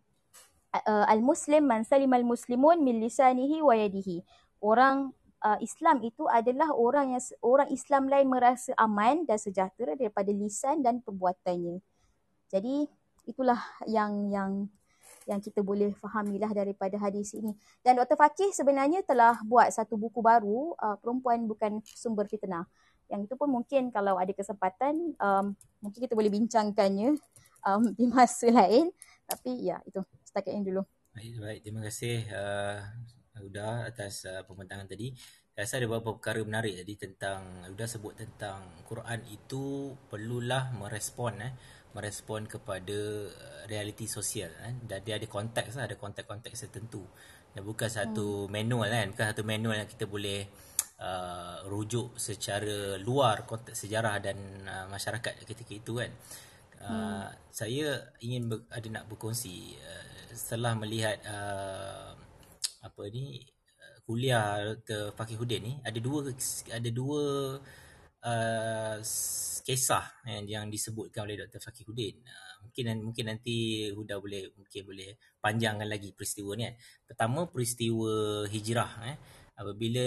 uh, 0.78 1.06
al-muslim 1.10 1.66
man 1.66 1.82
salim 1.82 2.14
al-muslimun 2.14 2.86
min 2.86 3.02
lisanihi 3.02 3.66
wa 3.66 3.74
yadihi. 3.74 4.22
Orang 4.62 5.18
uh, 5.44 5.60
Islam 5.62 6.02
itu 6.02 6.26
adalah 6.26 6.74
orang 6.74 7.18
yang 7.18 7.24
orang 7.44 7.70
Islam 7.70 8.10
lain 8.10 8.28
merasa 8.30 8.72
aman 8.78 9.26
dan 9.28 9.38
sejahtera 9.38 9.94
daripada 9.94 10.30
lisan 10.34 10.82
dan 10.82 11.04
perbuatannya. 11.04 11.82
Jadi 12.48 12.88
itulah 13.28 13.60
yang 13.86 14.32
yang 14.32 14.52
yang 15.28 15.44
kita 15.44 15.60
boleh 15.60 15.92
fahamilah 16.00 16.52
daripada 16.56 16.96
hadis 16.96 17.36
ini. 17.36 17.52
Dan 17.84 18.00
Dr. 18.00 18.16
Fakih 18.16 18.56
sebenarnya 18.56 19.04
telah 19.04 19.36
buat 19.44 19.68
satu 19.68 20.00
buku 20.00 20.24
baru, 20.24 20.72
uh, 20.80 20.96
Perempuan 21.04 21.44
Bukan 21.44 21.84
Sumber 21.84 22.32
Fitnah. 22.32 22.64
Yang 23.12 23.32
itu 23.32 23.34
pun 23.36 23.52
mungkin 23.52 23.92
kalau 23.92 24.16
ada 24.16 24.32
kesempatan, 24.32 25.16
um, 25.20 25.56
mungkin 25.84 26.00
kita 26.00 26.16
boleh 26.16 26.32
bincangkannya 26.32 27.20
um, 27.68 27.84
di 28.00 28.08
masa 28.08 28.48
lain. 28.48 28.92
Tapi 29.28 29.68
ya, 29.68 29.84
itu 29.84 30.00
setakat 30.24 30.56
ini 30.56 30.72
dulu. 30.72 30.84
Baik, 31.12 31.36
baik. 31.44 31.60
Terima 31.68 31.82
kasih 31.84 32.24
uh, 32.32 32.80
Huda 33.42 33.88
atas 33.88 34.26
uh, 34.28 34.44
pembentangan 34.44 34.90
tadi. 34.90 35.14
Saya 35.58 35.66
rasa 35.66 35.74
ada 35.82 35.90
beberapa 35.90 36.14
perkara 36.22 36.46
menarik 36.46 36.78
tadi 36.78 36.94
tentang 36.98 37.66
Huda 37.66 37.86
sebut 37.90 38.14
tentang 38.14 38.62
Quran 38.86 39.26
itu 39.30 39.94
perlulah 40.06 40.70
merespon 40.78 41.42
eh 41.42 41.54
merespon 41.98 42.46
kepada 42.46 43.26
uh, 43.26 43.64
realiti 43.66 44.06
sosial 44.06 44.54
eh 44.62 44.78
dan 44.86 45.02
dia 45.02 45.18
ada 45.18 45.26
konteks 45.26 45.74
lah, 45.78 45.90
ada 45.90 45.98
konteks-konteks 45.98 46.70
tertentu. 46.70 47.02
Dan 47.58 47.66
bukan 47.66 47.90
satu 47.90 48.46
hmm. 48.46 48.54
manual 48.54 48.90
kan, 48.94 49.08
bukan 49.18 49.26
satu 49.34 49.42
manual 49.42 49.82
yang 49.82 49.90
kita 49.90 50.06
boleh 50.06 50.46
uh, 51.02 51.66
rujuk 51.66 52.18
secara 52.18 53.02
luar 53.02 53.50
konteks 53.50 53.86
sejarah 53.86 54.22
dan 54.22 54.38
uh, 54.66 54.86
masyarakat 54.90 55.42
ketika 55.46 55.74
itu 55.74 55.94
kan. 55.98 56.12
Uh, 56.78 56.86
hmm. 56.86 57.28
saya 57.50 58.14
ingin 58.22 58.54
ber, 58.54 58.70
ada 58.70 58.86
nak 58.94 59.10
berkongsi 59.10 59.74
uh, 59.82 60.06
setelah 60.38 60.78
melihat 60.78 61.18
uh, 61.26 62.14
apa 62.88 63.04
ni 63.12 63.44
uh, 63.78 63.98
kuliah 64.08 64.74
Dr. 64.74 65.12
Fakihudin 65.14 65.62
ni 65.64 65.74
ada 65.84 66.00
dua 66.00 66.32
ada 66.72 66.90
dua 66.90 67.24
uh, 68.24 68.98
kisah 69.68 70.06
yang, 70.24 70.46
yang 70.48 70.66
disebutkan 70.72 71.28
oleh 71.28 71.44
Dr. 71.44 71.60
Fakihudin. 71.60 72.24
Uh, 72.24 72.56
mungkin 72.64 72.86
mungkin 73.04 73.26
nanti 73.28 73.88
Huda 73.92 74.18
boleh 74.24 74.56
mungkin 74.56 74.82
boleh 74.88 75.20
panjangkan 75.44 75.88
lagi 75.88 76.16
peristiwa 76.16 76.56
ni 76.56 76.64
kan. 76.72 76.76
Pertama 77.04 77.40
peristiwa 77.52 78.44
hijrah 78.48 78.92
eh 79.12 79.18
apabila 79.58 80.06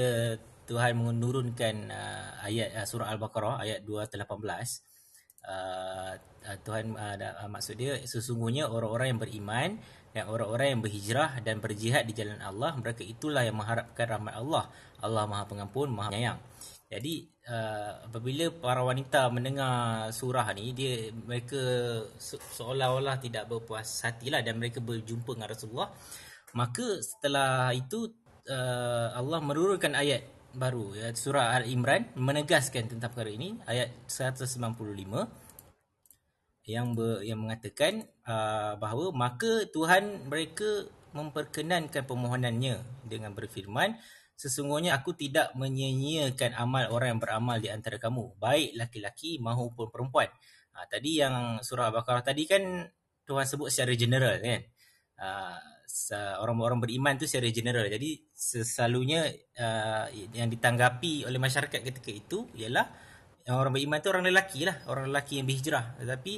Tuhan 0.71 0.95
menurunkan 0.95 1.75
uh, 1.91 2.47
ayat 2.47 2.79
uh, 2.79 2.87
surah 2.87 3.11
Al-Baqarah 3.11 3.67
ayat 3.67 3.83
218 3.83 4.31
uh, 5.51 6.15
Tuhan 6.63 6.95
uh, 6.95 7.17
uh, 7.19 7.51
maksud 7.51 7.75
dia 7.75 7.99
sesungguhnya 8.07 8.71
orang-orang 8.71 9.17
yang 9.17 9.21
beriman 9.21 9.71
dan 10.11 10.27
orang-orang 10.27 10.75
yang 10.75 10.83
berhijrah 10.83 11.31
dan 11.47 11.63
berjihad 11.63 12.07
di 12.07 12.15
jalan 12.17 12.39
Allah 12.43 12.75
mereka 12.75 13.07
itulah 13.07 13.47
yang 13.47 13.59
mengharapkan 13.59 14.07
rahmat 14.07 14.35
Allah. 14.35 14.65
Allah 15.01 15.25
Maha 15.25 15.49
Pengampun 15.49 15.89
Maha 15.89 16.13
Penyayang. 16.13 16.41
Jadi 16.91 17.23
uh, 17.47 18.11
apabila 18.11 18.51
para 18.51 18.83
wanita 18.83 19.31
mendengar 19.31 20.11
surah 20.11 20.51
ni 20.59 20.75
dia 20.75 21.15
mereka 21.15 21.59
se- 22.19 22.43
seolah-olah 22.59 23.23
tidak 23.23 23.47
berpuas 23.47 23.87
hatilah 24.03 24.43
dan 24.43 24.59
mereka 24.59 24.83
berjumpa 24.83 25.39
dengan 25.39 25.51
Rasulullah 25.55 25.91
maka 26.55 26.99
setelah 26.99 27.71
itu 27.71 28.11
uh, 28.51 29.09
Allah 29.15 29.39
menurunkan 29.39 29.95
ayat 29.95 30.27
baru 30.51 30.99
ya, 30.99 31.15
surah 31.15 31.63
Al-Imran 31.63 32.11
menegaskan 32.19 32.91
tentang 32.91 33.15
perkara 33.15 33.31
ini 33.31 33.55
ayat 33.71 33.95
195 34.11 34.59
yang 36.71 36.95
ber, 36.95 37.27
yang 37.27 37.43
mengatakan 37.43 38.07
uh, 38.23 38.79
bahawa 38.79 39.11
maka 39.11 39.67
Tuhan 39.75 40.31
mereka 40.31 40.87
memperkenankan 41.11 42.07
permohonannya 42.07 43.03
dengan 43.11 43.35
berfirman 43.35 43.99
sesungguhnya 44.39 44.95
aku 44.97 45.13
tidak 45.19 45.53
menyia-nyiakan 45.59 46.55
amal 46.55 46.89
orang 46.95 47.19
yang 47.19 47.21
beramal 47.21 47.57
di 47.59 47.69
antara 47.69 47.99
kamu 47.99 48.39
baik 48.39 48.79
laki-laki 48.79 49.37
maupun 49.43 49.91
perempuan. 49.91 50.31
Uh, 50.73 50.87
tadi 50.87 51.19
yang 51.19 51.59
surah 51.61 51.91
Al-Baqarah 51.91 52.23
tadi 52.25 52.47
kan 52.47 52.63
Tuhan 53.27 53.45
sebut 53.45 53.69
secara 53.69 53.93
general 53.99 54.39
kan. 54.39 54.63
Uh, 55.21 55.59
orang-orang 56.41 56.81
beriman 56.81 57.19
tu 57.21 57.27
secara 57.29 57.51
general. 57.53 57.85
Jadi 57.91 58.31
selalunya 58.33 59.29
uh, 59.59 60.07
yang 60.33 60.49
ditanggapi 60.49 61.27
oleh 61.27 61.37
masyarakat 61.37 61.81
ketika 61.83 62.11
itu 62.11 62.49
ialah 62.57 62.89
orang 63.51 63.75
beriman 63.75 63.99
tu 63.99 64.09
orang 64.09 64.25
lelaki 64.25 64.65
lah, 64.65 64.81
orang 64.87 65.11
lelaki 65.11 65.43
yang 65.43 65.47
berhijrah. 65.51 65.99
Tetapi 65.99 66.33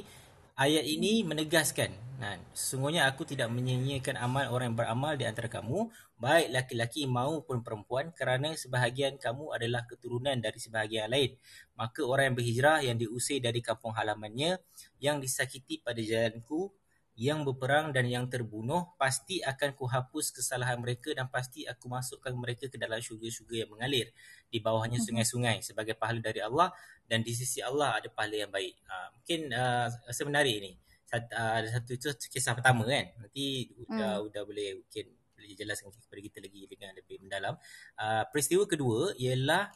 ayat 0.57 0.85
ini 0.85 1.25
menegaskan 1.25 2.03
Nah, 2.23 2.39
sesungguhnya 2.55 3.03
aku 3.09 3.27
tidak 3.27 3.51
menyia-nyiakan 3.51 4.15
amal 4.15 4.47
orang 4.53 4.71
yang 4.71 4.79
beramal 4.79 5.13
di 5.19 5.27
antara 5.27 5.51
kamu, 5.51 5.91
baik 6.15 6.55
laki-laki 6.55 7.03
maupun 7.03 7.59
perempuan 7.59 8.15
kerana 8.15 8.55
sebahagian 8.55 9.19
kamu 9.19 9.51
adalah 9.51 9.83
keturunan 9.83 10.39
dari 10.39 10.55
sebahagian 10.55 11.11
lain. 11.11 11.35
Maka 11.75 12.07
orang 12.07 12.31
yang 12.31 12.37
berhijrah 12.39 12.79
yang 12.79 12.95
diusir 12.95 13.43
dari 13.43 13.59
kampung 13.59 13.91
halamannya, 13.91 14.55
yang 15.03 15.19
disakiti 15.19 15.83
pada 15.83 15.99
jalanku, 15.99 16.71
yang 17.19 17.45
berperang 17.45 17.91
dan 17.91 18.07
yang 18.07 18.25
terbunuh 18.25 18.95
pasti 18.97 19.43
akan 19.43 19.75
kuhapus 19.75 20.33
kesalahan 20.33 20.81
mereka 20.81 21.13
dan 21.13 21.29
pasti 21.29 21.67
aku 21.67 21.85
masukkan 21.85 22.33
mereka 22.33 22.65
ke 22.71 22.77
dalam 22.79 22.97
syurga-syurga 22.97 23.67
yang 23.67 23.69
mengalir 23.69 24.09
di 24.53 24.61
bawahnya 24.61 25.01
mhm. 25.01 25.05
sungai-sungai 25.09 25.57
sebagai 25.65 25.97
pahala 25.97 26.21
dari 26.21 26.45
Allah 26.45 26.69
dan 27.09 27.25
di 27.25 27.33
sisi 27.33 27.57
Allah 27.65 27.97
ada 27.97 28.07
pahala 28.13 28.45
yang 28.45 28.53
baik. 28.53 28.77
Uh, 28.85 29.07
mungkin 29.17 29.39
uh, 29.49 29.89
rasa 29.89 30.21
menarik 30.21 30.55
ini. 30.61 30.71
Sat, 31.09 31.25
uh, 31.33 31.57
ada 31.57 31.67
satu 31.73 31.97
itu 31.97 32.13
kisah 32.29 32.53
pertama 32.53 32.85
kan. 32.85 33.09
Nanti 33.17 33.73
udah 33.89 34.21
hmm. 34.21 34.27
udah 34.29 34.41
boleh 34.45 34.69
mungkin 34.85 35.05
boleh 35.33 35.51
jelaskan 35.57 35.89
kepada 35.89 36.21
kita 36.21 36.37
lagi 36.45 36.61
dengan 36.69 36.91
lebih 36.93 37.15
mendalam. 37.25 37.53
Uh, 37.97 38.23
peristiwa 38.29 38.63
kedua 38.69 39.17
ialah 39.17 39.73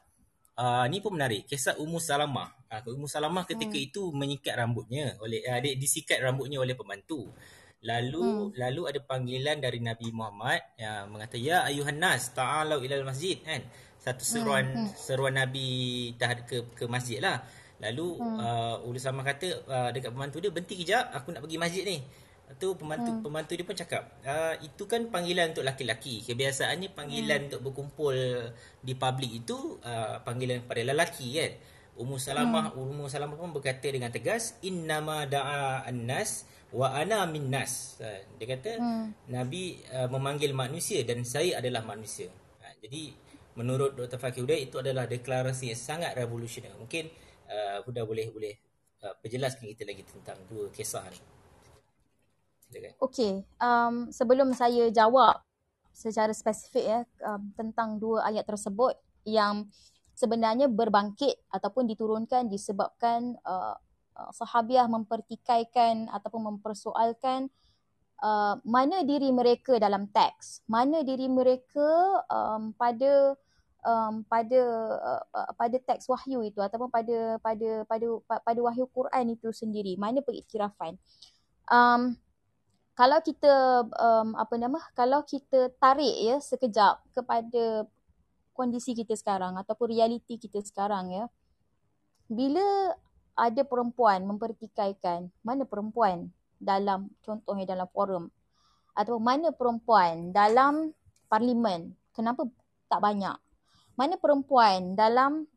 uh, 0.61 0.85
ni 0.87 1.01
pun 1.01 1.17
menarik. 1.17 1.49
Kisah 1.49 1.75
Ummu 1.81 1.97
Salamah. 1.97 2.53
Uh, 2.69 2.93
Ummu 2.93 3.09
Salamah 3.09 3.43
ketika 3.49 3.75
hmm. 3.75 3.87
itu 3.89 4.01
menyikat 4.13 4.55
rambutnya 4.55 5.17
oleh 5.19 5.41
uh, 5.45 5.59
dia 5.59 5.73
disikat 5.73 6.21
rambutnya 6.21 6.61
oleh 6.61 6.77
pembantu. 6.77 7.33
Lalu 7.85 8.25
hmm. 8.25 8.57
lalu 8.57 8.81
ada 8.89 8.99
panggilan 9.05 9.57
dari 9.61 9.77
Nabi 9.77 10.09
Muhammad 10.09 10.61
yang 10.81 11.13
mengatakan 11.13 11.45
ya 11.45 11.57
ayuhan 11.67 12.01
nas 12.01 12.33
ta'alu 12.33 12.81
ila 12.87 13.13
masjid 13.13 13.37
kan. 13.45 13.61
Satu 14.07 14.23
seruan 14.23 14.63
hmm. 14.71 14.87
hmm. 14.87 14.95
seruan 14.95 15.35
Nabi 15.35 15.67
dah 16.15 16.31
ke 16.47 16.63
ke 16.71 16.87
masjid 16.87 17.19
lah. 17.19 17.43
Lalu 17.83 18.15
hmm. 18.15 18.37
uh, 18.39 18.87
Ulu 18.87 18.95
Salamah 18.95 19.27
kata 19.27 19.47
uh, 19.67 19.89
dekat 19.91 20.15
pembantu 20.15 20.39
dia 20.39 20.47
berhenti 20.47 20.79
kejap 20.79 21.11
aku 21.11 21.35
nak 21.35 21.43
pergi 21.43 21.59
masjid 21.59 21.83
ni. 21.83 21.99
Tu 22.55 22.67
pembantu 22.79 23.11
hmm. 23.11 23.21
pembantu 23.27 23.51
dia 23.59 23.65
pun 23.67 23.75
cakap, 23.75 24.07
uh, 24.23 24.55
itu 24.63 24.87
kan 24.87 25.11
panggilan 25.11 25.51
untuk 25.51 25.67
laki-laki. 25.67 26.23
Kebiasaannya 26.23 26.95
panggilan 26.95 27.39
hmm. 27.43 27.47
untuk 27.51 27.61
berkumpul 27.67 28.15
di 28.79 28.95
publik 28.95 29.43
itu 29.43 29.75
uh, 29.83 30.23
panggilan 30.23 30.63
kepada 30.63 30.81
lelaki 30.87 31.27
kan. 31.35 31.51
Ummu 31.99 32.15
Salamah 32.15 32.71
hmm. 32.71 32.79
Ummu 32.79 33.11
Salamah 33.11 33.35
pun 33.35 33.51
berkata 33.51 33.91
dengan 33.91 34.15
tegas, 34.15 34.55
innama 34.63 35.27
da'a 35.27 35.83
an-nas 35.91 36.47
wa 36.71 36.95
ana 36.95 37.27
minnas. 37.27 37.99
Uh, 37.99 38.23
dia 38.39 38.55
kata 38.55 38.79
hmm. 38.79 39.27
Nabi 39.27 39.83
uh, 39.91 40.07
memanggil 40.07 40.55
manusia 40.55 41.03
dan 41.03 41.27
saya 41.27 41.59
adalah 41.59 41.83
manusia. 41.83 42.31
Uh, 42.63 42.73
jadi 42.79 43.11
menurut 43.57 43.97
Dr. 43.97 44.21
Uday 44.45 44.69
itu 44.69 44.77
adalah 44.77 45.09
deklarasi 45.09 45.73
yang 45.73 45.81
sangat 45.81 46.13
revolusioner. 46.13 46.77
Mungkin 46.77 47.09
uh, 47.49 47.81
Huda 47.81 48.05
boleh 48.05 48.29
boleh 48.29 48.53
uh, 49.01 49.17
perjelaskan 49.17 49.65
kita 49.73 49.83
lagi 49.83 50.05
tentang 50.05 50.37
dua 50.45 50.69
kisah 50.69 51.03
ni. 51.09 51.19
Silakan. 52.69 52.99
Okay, 53.01 53.33
um, 53.57 54.13
sebelum 54.13 54.53
saya 54.53 54.93
jawab 54.93 55.41
secara 55.97 56.29
spesifik 56.29 56.85
ya 56.85 56.99
um, 57.25 57.49
tentang 57.57 57.97
dua 57.97 58.29
ayat 58.29 58.45
tersebut 58.45 58.93
yang 59.25 59.65
sebenarnya 60.13 60.69
berbangkit 60.69 61.41
ataupun 61.49 61.89
diturunkan 61.89 62.45
disebabkan 62.45 63.33
uh, 63.41 63.73
uh, 64.13 64.31
sahabiah 64.33 64.85
mempertikaikan 64.85 66.05
ataupun 66.13 66.53
mempersoalkan 66.53 67.49
uh, 68.21 68.61
mana 68.61 69.01
diri 69.05 69.33
mereka 69.33 69.77
dalam 69.81 70.09
teks, 70.09 70.61
mana 70.69 71.01
diri 71.01 71.25
mereka 71.29 72.21
um, 72.29 72.73
pada 72.77 73.33
um, 73.85 74.25
pada 74.25 74.61
uh, 74.97 75.23
uh, 75.33 75.51
pada 75.53 75.77
teks 75.77 76.09
wahyu 76.09 76.41
itu 76.45 76.57
ataupun 76.61 76.89
pada 76.89 77.37
pada 77.43 77.83
pada 77.85 78.07
pada 78.41 78.59
wahyu 78.61 78.87
Quran 78.89 79.35
itu 79.37 79.51
sendiri, 79.53 79.99
mana 79.99 80.23
pengiktirafan. 80.23 80.97
Um, 81.67 82.15
kalau 82.97 83.21
kita 83.21 83.85
um, 83.93 84.33
apa 84.33 84.55
nama 84.57 84.81
kalau 84.97 85.21
kita 85.21 85.69
tarik 85.77 86.15
ya 86.17 86.41
sekejap 86.41 87.05
kepada 87.13 87.85
kondisi 88.57 88.97
kita 88.97 89.13
sekarang 89.13 89.53
ataupun 89.61 89.93
realiti 89.93 90.41
kita 90.41 90.57
sekarang 90.65 91.13
ya 91.13 91.25
bila 92.25 92.97
ada 93.37 93.61
perempuan 93.61 94.25
mempertikaikan 94.25 95.29
mana 95.45 95.61
perempuan 95.69 96.33
dalam 96.57 97.13
contohnya 97.21 97.69
dalam 97.69 97.85
forum 97.93 98.33
atau 98.97 99.21
mana 99.21 99.53
perempuan 99.53 100.33
dalam 100.33 100.89
parlimen 101.29 101.93
kenapa 102.17 102.49
tak 102.89 102.97
banyak 102.97 103.37
mana 103.97 104.15
perempuan 104.21 104.93
dalam 104.93 105.49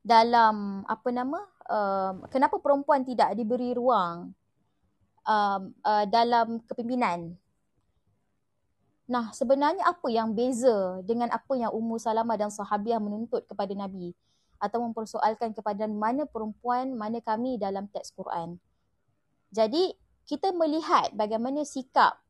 dalam 0.00 0.82
apa 0.88 1.08
nama 1.12 1.38
uh, 1.68 2.12
kenapa 2.32 2.56
perempuan 2.56 3.04
tidak 3.04 3.36
diberi 3.36 3.76
ruang 3.76 4.32
um, 5.28 5.62
uh, 5.84 6.04
dalam 6.08 6.64
kepimpinan. 6.64 7.36
Nah, 9.08 9.32
sebenarnya 9.32 9.88
apa 9.88 10.08
yang 10.12 10.36
beza 10.36 11.00
dengan 11.04 11.32
apa 11.32 11.56
yang 11.56 11.72
Ummu 11.72 11.96
Salamah 11.96 12.36
dan 12.36 12.52
sahabiah 12.52 13.00
menuntut 13.00 13.44
kepada 13.48 13.72
Nabi 13.72 14.12
atau 14.60 14.84
mempersoalkan 14.84 15.56
kepada 15.56 15.88
mana 15.88 16.28
perempuan, 16.28 16.92
mana 16.92 17.16
kami 17.24 17.56
dalam 17.56 17.88
teks 17.88 18.12
Quran. 18.12 18.60
Jadi, 19.48 19.96
kita 20.28 20.52
melihat 20.52 21.08
bagaimana 21.16 21.64
sikap 21.64 22.20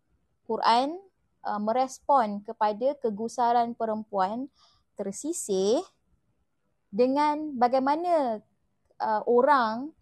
Quran 0.46 0.94
uh, 1.42 1.58
merespon 1.58 2.46
kepada 2.46 2.94
kegusaran 3.02 3.74
perempuan 3.74 4.46
tersisih 4.98 5.78
dengan 6.90 7.54
bagaimana 7.54 8.42
uh, 8.98 9.22
orang 9.30 9.94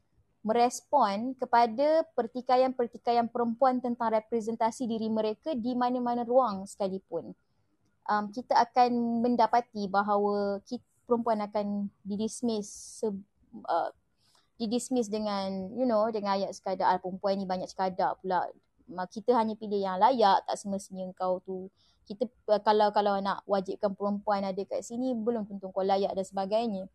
merespon 0.47 1.35
kepada 1.35 2.07
pertikaian-pertikaian 2.15 3.27
perempuan 3.27 3.83
tentang 3.83 4.15
representasi 4.15 4.87
diri 4.87 5.11
mereka 5.11 5.53
di 5.59 5.75
mana-mana 5.75 6.23
ruang 6.23 6.63
sekalipun. 6.65 7.35
Um, 8.07 8.31
kita 8.31 8.55
akan 8.55 9.27
mendapati 9.27 9.91
bahawa 9.91 10.63
kita, 10.63 10.87
perempuan 11.07 11.43
akan 11.43 11.91
didismiss 12.03 13.03
se, 13.03 13.07
uh, 13.67 13.91
didismiss 14.59 15.07
dengan 15.07 15.71
you 15.79 15.87
know 15.87 16.11
dengan 16.11 16.39
ayat 16.41 16.53
sekadar 16.53 16.97
ah, 16.97 16.99
perempuan 16.99 17.39
ni 17.39 17.47
banyak 17.47 17.71
sekadar 17.71 18.19
pula 18.19 18.49
kita 19.11 19.35
hanya 19.35 19.55
pilih 19.59 19.83
yang 19.83 19.99
layak 19.99 20.43
tak 20.47 20.57
semestinya 20.59 21.07
kau 21.15 21.43
tu 21.43 21.71
kita 22.07 22.31
uh, 22.49 22.63
kalau 22.63 22.95
kalau 22.95 23.19
nak 23.19 23.43
wajibkan 23.51 23.93
perempuan 23.93 24.47
ada 24.47 24.63
kat 24.63 24.87
sini 24.87 25.13
belum 25.13 25.51
tentu 25.51 25.75
kau 25.75 25.83
layak 25.83 26.15
dan 26.15 26.23
sebagainya 26.23 26.87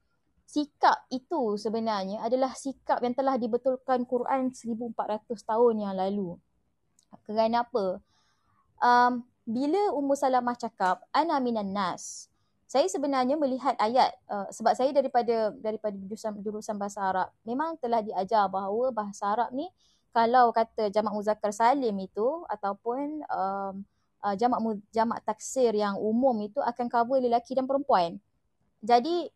sikap 0.51 1.07
itu 1.07 1.55
sebenarnya 1.55 2.20
adalah 2.20 2.51
sikap 2.51 2.99
yang 2.99 3.16
telah 3.16 3.39
dibetulkan 3.39 4.03
Quran 4.03 4.51
1400 4.51 5.47
tahun 5.47 5.76
yang 5.80 5.95
lalu. 5.95 6.36
Kerana 7.24 7.64
apa? 7.64 8.03
Um, 8.84 9.24
bila 9.47 9.95
Ummu 9.95 10.12
Salamah 10.12 10.59
cakap 10.59 11.07
ana 11.16 11.39
minan 11.39 11.72
nas, 11.72 12.28
saya 12.68 12.84
sebenarnya 12.91 13.39
melihat 13.39 13.80
ayat 13.80 14.12
uh, 14.28 14.51
sebab 14.51 14.76
saya 14.76 14.91
daripada 14.91 15.55
daripada 15.55 15.95
jurusan 15.95 16.36
jurusan 16.43 16.76
bahasa 16.76 16.99
Arab, 16.99 17.32
memang 17.47 17.80
telah 17.80 18.03
diajar 18.03 18.51
bahawa 18.51 18.91
bahasa 18.91 19.32
Arab 19.32 19.55
ni 19.55 19.72
kalau 20.12 20.51
kata 20.51 20.91
jamak 20.91 21.16
muzakkar 21.16 21.55
salim 21.55 21.95
itu 21.95 22.43
ataupun 22.51 23.24
um, 23.32 23.88
uh, 24.22 24.36
jamak 24.38 24.61
jamak 24.93 25.19
taksir 25.26 25.74
yang 25.74 25.97
umum 25.97 26.38
itu 26.45 26.61
akan 26.61 26.88
cover 26.88 27.19
lelaki 27.19 27.57
dan 27.57 27.65
perempuan. 27.65 28.22
Jadi 28.82 29.30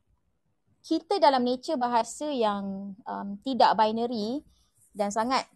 kita 0.86 1.18
dalam 1.18 1.42
nature 1.42 1.82
bahasa 1.82 2.30
yang 2.30 2.94
um, 3.06 3.28
tidak 3.42 3.74
binary 3.74 4.46
dan 4.94 5.10
sangat 5.10 5.50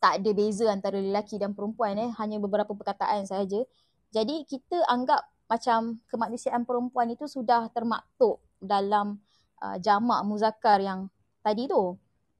tak 0.00 0.22
ada 0.22 0.30
beza 0.32 0.66
antara 0.72 0.96
lelaki 0.96 1.36
dan 1.36 1.52
perempuan 1.52 2.00
eh 2.00 2.10
hanya 2.16 2.40
beberapa 2.40 2.72
perkataan 2.72 3.28
saja. 3.28 3.60
Jadi 4.08 4.48
kita 4.48 4.88
anggap 4.88 5.20
macam 5.48 6.00
kemanusiaan 6.08 6.64
perempuan 6.64 7.12
itu 7.12 7.28
sudah 7.28 7.68
termaktub 7.72 8.40
dalam 8.60 9.20
uh, 9.60 9.76
jamak 9.80 10.24
muzakkar 10.24 10.80
yang 10.80 11.12
tadi 11.44 11.68
tu. 11.68 11.96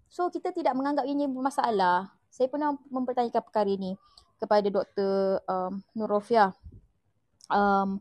So 0.09 0.32
kita 0.32 0.56
tidak 0.56 0.72
menganggap 0.72 1.04
ini 1.04 1.28
masalah. 1.28 2.09
Saya 2.32 2.48
pernah 2.48 2.76
mempertanyakan 2.88 3.42
perkara 3.44 3.68
ini 3.68 3.96
kepada 4.39 4.66
Dr. 4.70 5.43
Um, 5.45 5.82
Nurofiah. 5.93 6.55
Um, 7.51 8.01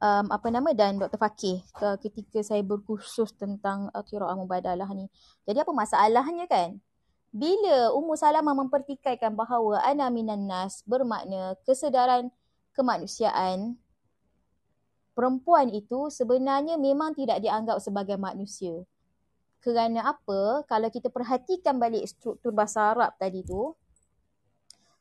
um, 0.00 0.26
apa 0.32 0.48
nama 0.50 0.72
dan 0.74 0.98
Dr. 0.98 1.20
Fakih 1.20 1.60
ketika 2.00 2.40
saya 2.40 2.64
berkhusus 2.64 3.30
tentang 3.36 3.92
uh, 3.94 4.02
kiraah 4.02 4.34
mubadalah 4.34 4.88
ni. 4.92 5.06
Jadi 5.46 5.62
apa 5.62 5.72
masalahnya 5.72 6.48
kan? 6.50 6.80
Bila 7.30 7.94
Ummu 7.94 8.18
Salamah 8.18 8.58
mempertikaikan 8.58 9.38
bahawa 9.38 9.78
ana 9.86 10.10
minan 10.10 10.50
nas 10.50 10.82
bermakna 10.82 11.54
kesedaran 11.62 12.34
kemanusiaan 12.74 13.78
perempuan 15.14 15.70
itu 15.70 16.10
sebenarnya 16.10 16.74
memang 16.80 17.14
tidak 17.14 17.38
dianggap 17.44 17.78
sebagai 17.78 18.16
manusia. 18.18 18.82
Kerana 19.60 20.16
apa? 20.16 20.64
Kalau 20.64 20.88
kita 20.88 21.12
perhatikan 21.12 21.76
balik 21.76 22.08
struktur 22.08 22.50
bahasa 22.50 22.96
Arab 22.96 23.12
tadi 23.20 23.44
tu, 23.44 23.76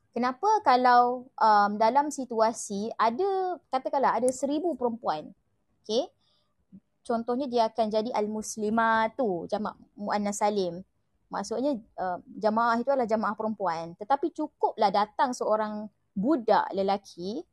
Kenapa 0.09 0.49
kalau 0.65 1.29
um, 1.37 1.71
dalam 1.77 2.09
situasi 2.09 2.89
ada 2.97 3.61
katakanlah 3.69 4.17
ada 4.17 4.29
seribu 4.33 4.73
perempuan, 4.73 5.29
okay? 5.85 6.09
Contohnya 7.05 7.45
dia 7.45 7.69
akan 7.69 7.93
jadi 7.93 8.09
al-muslimah 8.17 9.13
tu 9.13 9.45
jamak 9.45 9.77
muannas 9.93 10.41
salim. 10.41 10.81
Maksudnya 11.29 11.77
uh, 12.01 12.17
jamaah 12.41 12.81
itu 12.81 12.89
adalah 12.89 13.05
jamaah 13.05 13.37
perempuan. 13.37 13.93
Tetapi 14.01 14.33
cukuplah 14.33 14.89
datang 14.89 15.29
seorang 15.29 15.85
budak 16.17 16.65
lelaki, 16.73 17.45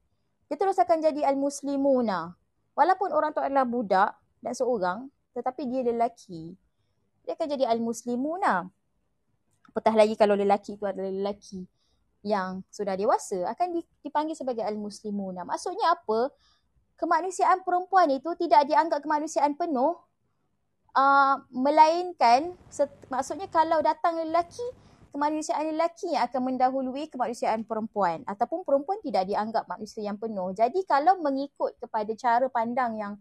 dia 0.49 0.57
terus 0.57 0.81
akan 0.81 1.05
jadi 1.05 1.29
al-muslimuna. 1.29 2.33
Walaupun 2.73 3.13
orang 3.13 3.37
tu 3.37 3.45
adalah 3.45 3.69
budak 3.69 4.17
dan 4.41 4.57
seorang, 4.57 4.99
tetapi 5.37 5.69
dia 5.69 5.85
lelaki. 5.93 6.57
Dia 7.29 7.37
akan 7.37 7.49
jadi 7.53 7.69
al-muslimuna. 7.69 8.65
Apatah 9.69 9.93
lagi 9.93 10.17
kalau 10.17 10.33
lelaki 10.33 10.81
itu 10.81 10.89
adalah 10.89 11.13
lelaki 11.13 11.69
yang 12.27 12.67
sudah 12.75 12.99
dewasa, 12.99 13.47
akan 13.55 13.79
dipanggil 14.03 14.35
sebagai 14.35 14.67
al-muslimuna. 14.67 15.47
Maksudnya 15.47 15.95
apa? 15.95 16.35
Kemanusiaan 16.99 17.63
perempuan 17.63 18.11
itu 18.11 18.35
tidak 18.35 18.67
dianggap 18.67 18.99
kemanusiaan 19.07 19.55
penuh, 19.55 19.95
uh, 20.97 21.37
melainkan 21.53 22.57
maksudnya 23.13 23.47
kalau 23.53 23.79
datang 23.85 24.19
lelaki 24.19 24.65
kemanusiaan 25.13 25.73
lelaki 25.73 26.13
yang 26.13 26.29
akan 26.29 26.43
mendahului 26.53 27.09
kemanusiaan 27.09 27.65
perempuan 27.65 28.21
ataupun 28.29 28.67
perempuan 28.67 29.01
tidak 29.01 29.25
dianggap 29.29 29.65
manusia 29.65 30.05
yang 30.05 30.21
penuh. 30.21 30.53
Jadi 30.53 30.85
kalau 30.85 31.21
mengikut 31.23 31.77
kepada 31.81 32.13
cara 32.19 32.49
pandang 32.53 33.01
yang 33.01 33.15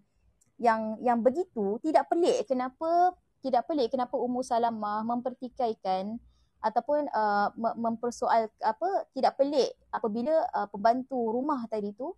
yang 0.56 0.95
yang 1.03 1.20
begitu 1.20 1.80
tidak 1.84 2.08
pelik 2.08 2.47
kenapa 2.47 3.12
tidak 3.43 3.68
pelik 3.68 3.91
kenapa 3.91 4.16
Ummu 4.16 4.39
Salamah 4.39 5.03
mempertikaikan 5.03 6.16
ataupun 6.64 7.08
uh, 7.14 7.49
mempersoal 7.78 8.49
apa 8.64 8.88
tidak 9.14 9.38
pelik 9.38 9.76
apabila 9.93 10.45
uh, 10.56 10.68
pembantu 10.72 11.18
rumah 11.30 11.62
tadi 11.70 11.93
tu 11.93 12.16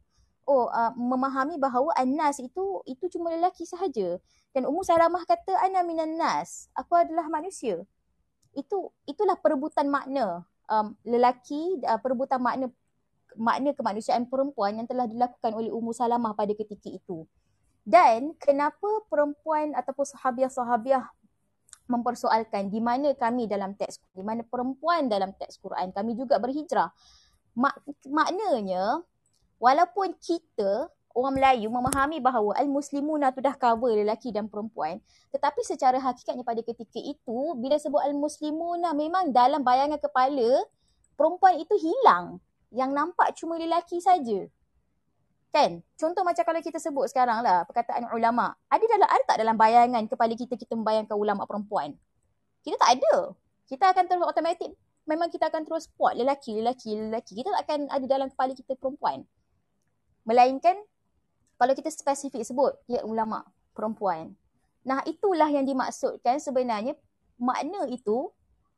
oh 0.47 0.71
uh, 0.71 0.95
memahami 0.95 1.59
bahawa 1.59 1.91
Anas 1.99 2.39
itu 2.39 2.81
itu 2.88 3.05
cuma 3.11 3.35
lelaki 3.35 3.67
sahaja. 3.67 4.17
Dan 4.55 4.63
Ummu 4.65 4.81
Salamah 4.81 5.21
kata 5.27 5.53
ana 5.59 5.83
minan 5.83 6.15
nas. 6.15 6.71
Aku 6.73 6.95
adalah 6.95 7.27
manusia. 7.27 7.83
Itu 8.55 8.95
itulah 9.05 9.35
perebutan 9.38 9.91
makna 9.91 10.47
um, 10.71 10.95
lelaki 11.03 11.77
uh, 11.83 11.99
perebutan 11.99 12.39
makna 12.39 12.71
makna 13.38 13.75
kemanusiaan 13.75 14.25
perempuan 14.25 14.81
yang 14.81 14.88
telah 14.88 15.05
dilakukan 15.05 15.51
oleh 15.53 15.69
Ummu 15.69 15.91
Salamah 15.93 16.33
pada 16.33 16.55
ketika 16.55 16.89
itu. 16.89 17.27
Dan 17.88 18.35
kenapa 18.39 18.88
perempuan 19.07 19.71
ataupun 19.71 20.03
sahabiah-sahabiah 20.03 21.07
mempersoalkan 21.88 22.67
di 22.67 22.83
mana 22.83 23.15
kami 23.15 23.47
dalam 23.47 23.73
teks 23.73 24.03
di 24.11 24.23
mana 24.23 24.43
perempuan 24.43 25.07
dalam 25.07 25.31
teks 25.35 25.59
Quran 25.59 25.91
kami 25.95 26.13
juga 26.13 26.38
berhijrah. 26.38 26.91
Mak, 27.57 27.73
maknanya 28.05 29.01
walaupun 29.57 30.13
kita 30.21 30.91
orang 31.17 31.33
Melayu 31.33 31.73
memahami 31.73 32.21
bahawa 32.21 32.53
al-muslimuna 32.61 33.33
tu 33.33 33.41
dah 33.41 33.57
cover 33.57 33.89
lelaki 33.89 34.29
dan 34.29 34.45
perempuan 34.45 35.01
tetapi 35.33 35.65
secara 35.65 35.97
hakikatnya 35.97 36.45
pada 36.45 36.61
ketika 36.61 37.01
itu 37.01 37.57
bila 37.57 37.81
sebut 37.81 38.03
al-muslimuna 38.05 38.93
memang 38.93 39.33
dalam 39.33 39.65
bayangan 39.65 39.97
kepala 39.97 40.61
perempuan 41.17 41.57
itu 41.57 41.73
hilang. 41.81 42.38
Yang 42.67 42.91
nampak 42.93 43.27
cuma 43.39 43.55
lelaki 43.55 43.97
saja 44.03 44.45
kan? 45.51 45.81
Contoh 45.97 46.21
macam 46.21 46.43
kalau 46.43 46.59
kita 46.61 46.77
sebut 46.77 47.09
sekarang 47.09 47.41
lah 47.41 47.63
perkataan 47.65 48.09
ulama. 48.13 48.53
Ada 48.69 48.85
dalam 48.85 49.09
ada 49.09 49.23
tak 49.25 49.37
dalam 49.41 49.55
bayangan 49.55 50.03
kepala 50.05 50.33
kita 50.35 50.53
kita 50.59 50.73
membayangkan 50.77 51.17
ulama 51.17 51.43
perempuan? 51.49 51.95
Kita 52.61 52.75
tak 52.77 52.99
ada. 52.99 53.33
Kita 53.67 53.91
akan 53.91 54.03
terus 54.07 54.23
automatik 54.23 54.71
memang 55.07 55.31
kita 55.31 55.47
akan 55.47 55.63
terus 55.63 55.87
spot 55.87 56.13
lelaki 56.19 56.59
lelaki 56.59 56.99
lelaki. 56.99 57.33
Kita 57.39 57.49
tak 57.55 57.61
akan 57.67 57.79
ada 57.89 58.05
dalam 58.05 58.27
kepala 58.27 58.51
kita 58.53 58.75
perempuan. 58.75 59.23
Melainkan 60.27 60.75
kalau 61.57 61.73
kita 61.73 61.89
spesifik 61.89 62.43
sebut 62.43 62.75
dia 62.85 63.01
ulama 63.07 63.47
perempuan. 63.71 64.35
Nah 64.83 65.01
itulah 65.07 65.47
yang 65.47 65.63
dimaksudkan 65.63 66.37
sebenarnya 66.37 66.93
makna 67.39 67.87
itu 67.87 68.29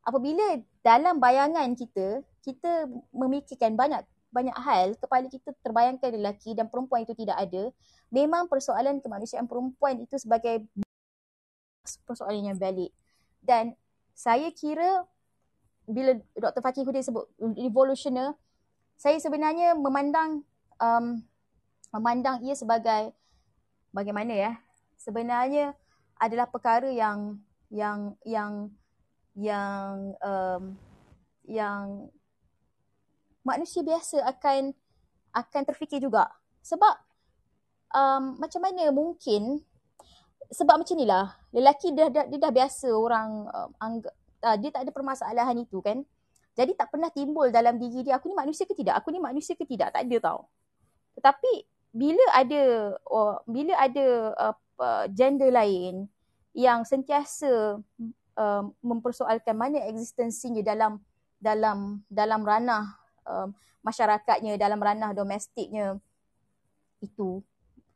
apabila 0.06 0.62
dalam 0.80 1.20
bayangan 1.20 1.76
kita 1.76 2.24
kita 2.40 2.88
memikirkan 3.12 3.76
banyak 3.76 4.00
banyak 4.30 4.54
hal 4.54 4.94
kepala 4.96 5.26
kita 5.26 5.50
terbayangkan 5.62 6.14
lelaki 6.14 6.54
dan 6.54 6.70
perempuan 6.70 7.02
itu 7.02 7.14
tidak 7.18 7.36
ada 7.38 7.74
memang 8.14 8.46
persoalan 8.46 9.02
kemanusiaan 9.02 9.50
perempuan 9.50 9.98
itu 9.98 10.16
sebagai 10.18 10.66
persoalan 12.06 12.54
yang 12.54 12.58
valid 12.58 12.94
dan 13.42 13.74
saya 14.14 14.50
kira 14.54 15.06
bila 15.90 16.14
Dr. 16.38 16.62
Fakih 16.62 16.86
Hudin 16.86 17.02
sebut 17.02 17.26
revolutioner 17.38 18.38
saya 18.94 19.18
sebenarnya 19.18 19.74
memandang 19.74 20.46
um, 20.78 21.18
memandang 21.90 22.38
ia 22.46 22.54
sebagai 22.54 23.10
bagaimana 23.90 24.30
ya 24.30 24.52
sebenarnya 24.94 25.74
adalah 26.20 26.46
perkara 26.46 26.86
yang 26.86 27.42
yang 27.72 28.14
yang 28.22 28.70
yang 29.34 30.14
um, 30.20 30.62
yang 31.48 32.10
manusia 33.50 33.82
biasa 33.82 34.22
akan 34.22 34.70
akan 35.34 35.62
terfikir 35.66 35.98
juga. 35.98 36.30
Sebab 36.62 36.94
um, 37.94 38.38
macam 38.38 38.60
mana 38.62 38.90
mungkin 38.94 39.62
sebab 40.50 40.82
macam 40.82 40.98
inilah 40.98 41.30
lelaki 41.54 41.94
dia 41.94 42.10
dah, 42.10 42.26
dia 42.26 42.38
dah 42.38 42.52
biasa 42.54 42.90
orang 42.90 43.46
um, 43.46 43.70
anggap 43.78 44.14
uh, 44.42 44.56
dia 44.58 44.70
tak 44.74 44.82
ada 44.86 44.92
permasalahan 44.94 45.56
itu 45.58 45.78
kan. 45.82 46.02
Jadi 46.58 46.74
tak 46.74 46.90
pernah 46.90 47.08
timbul 47.14 47.54
dalam 47.54 47.78
diri 47.78 48.02
dia 48.02 48.18
aku 48.18 48.26
ni 48.30 48.36
manusia 48.36 48.66
ke 48.66 48.74
tidak 48.74 48.98
aku 48.98 49.14
ni 49.14 49.22
manusia 49.22 49.54
ke 49.54 49.62
tidak 49.66 49.94
tak 49.94 50.02
ada 50.06 50.16
tau. 50.18 50.50
Tetapi 51.14 51.52
bila 51.90 52.24
ada 52.34 52.62
oh, 53.06 53.38
bila 53.46 53.74
ada 53.78 54.06
uh, 54.78 55.06
gender 55.14 55.54
lain 55.54 56.10
yang 56.50 56.82
sentiasa 56.82 57.78
uh, 58.34 58.62
mempersoalkan 58.82 59.54
mana 59.54 59.78
eksistensinya 59.86 60.62
dalam 60.66 60.98
dalam 61.38 62.02
dalam 62.10 62.42
ranah 62.42 62.98
uh, 63.26 63.48
masyarakatnya 63.84 64.56
dalam 64.60 64.80
ranah 64.80 65.12
domestiknya. 65.16 65.96
Itu. 67.00 67.44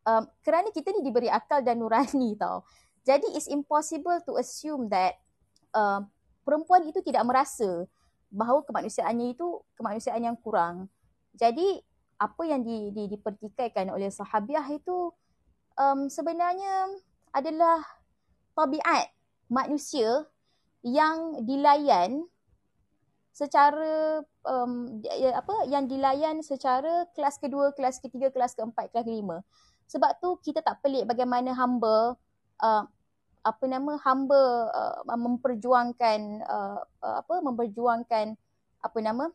Um, 0.04 0.24
kerana 0.44 0.68
kita 0.68 0.92
ni 0.92 1.00
diberi 1.00 1.32
akal 1.32 1.64
dan 1.64 1.80
nurani 1.80 2.36
tau. 2.42 2.64
Jadi 3.04 3.36
it's 3.36 3.48
impossible 3.48 4.16
to 4.24 4.40
assume 4.40 4.88
that 4.88 5.20
uh, 5.76 6.00
perempuan 6.44 6.88
itu 6.88 7.04
tidak 7.04 7.24
merasa 7.28 7.84
bahawa 8.32 8.64
kemanusiaannya 8.64 9.36
itu 9.36 9.60
kemanusiaan 9.76 10.24
yang 10.24 10.36
kurang. 10.40 10.88
Jadi 11.36 11.84
apa 12.16 12.42
yang 12.46 12.64
di, 12.64 12.90
di, 12.94 13.10
dipertikaikan 13.12 13.92
oleh 13.92 14.08
sahabiah 14.08 14.64
itu 14.72 15.12
um, 15.76 16.08
sebenarnya 16.08 16.88
adalah 17.34 17.82
tabiat 18.54 19.10
manusia 19.50 20.24
yang 20.84 21.42
dilayan 21.42 22.24
secara 23.34 24.22
um, 24.46 25.02
apa 25.34 25.66
yang 25.66 25.90
dilayan 25.90 26.38
secara 26.38 27.10
kelas 27.18 27.42
kedua, 27.42 27.74
kelas 27.74 27.98
ketiga, 27.98 28.30
kelas 28.30 28.54
keempat, 28.54 28.94
kelas 28.94 29.02
kelima. 29.02 29.42
Sebab 29.90 30.22
tu 30.22 30.38
kita 30.38 30.62
tak 30.62 30.78
pelik 30.86 31.02
bagaimana 31.10 31.50
hamba 31.50 32.14
uh, 32.62 32.84
apa 33.44 33.64
nama 33.66 33.98
hamba 34.06 34.70
uh, 34.70 35.18
memperjuangkan 35.18 36.46
uh, 36.46 36.80
uh, 37.02 37.16
apa 37.20 37.34
memperjuangkan 37.42 38.38
apa 38.80 38.98
nama 39.02 39.28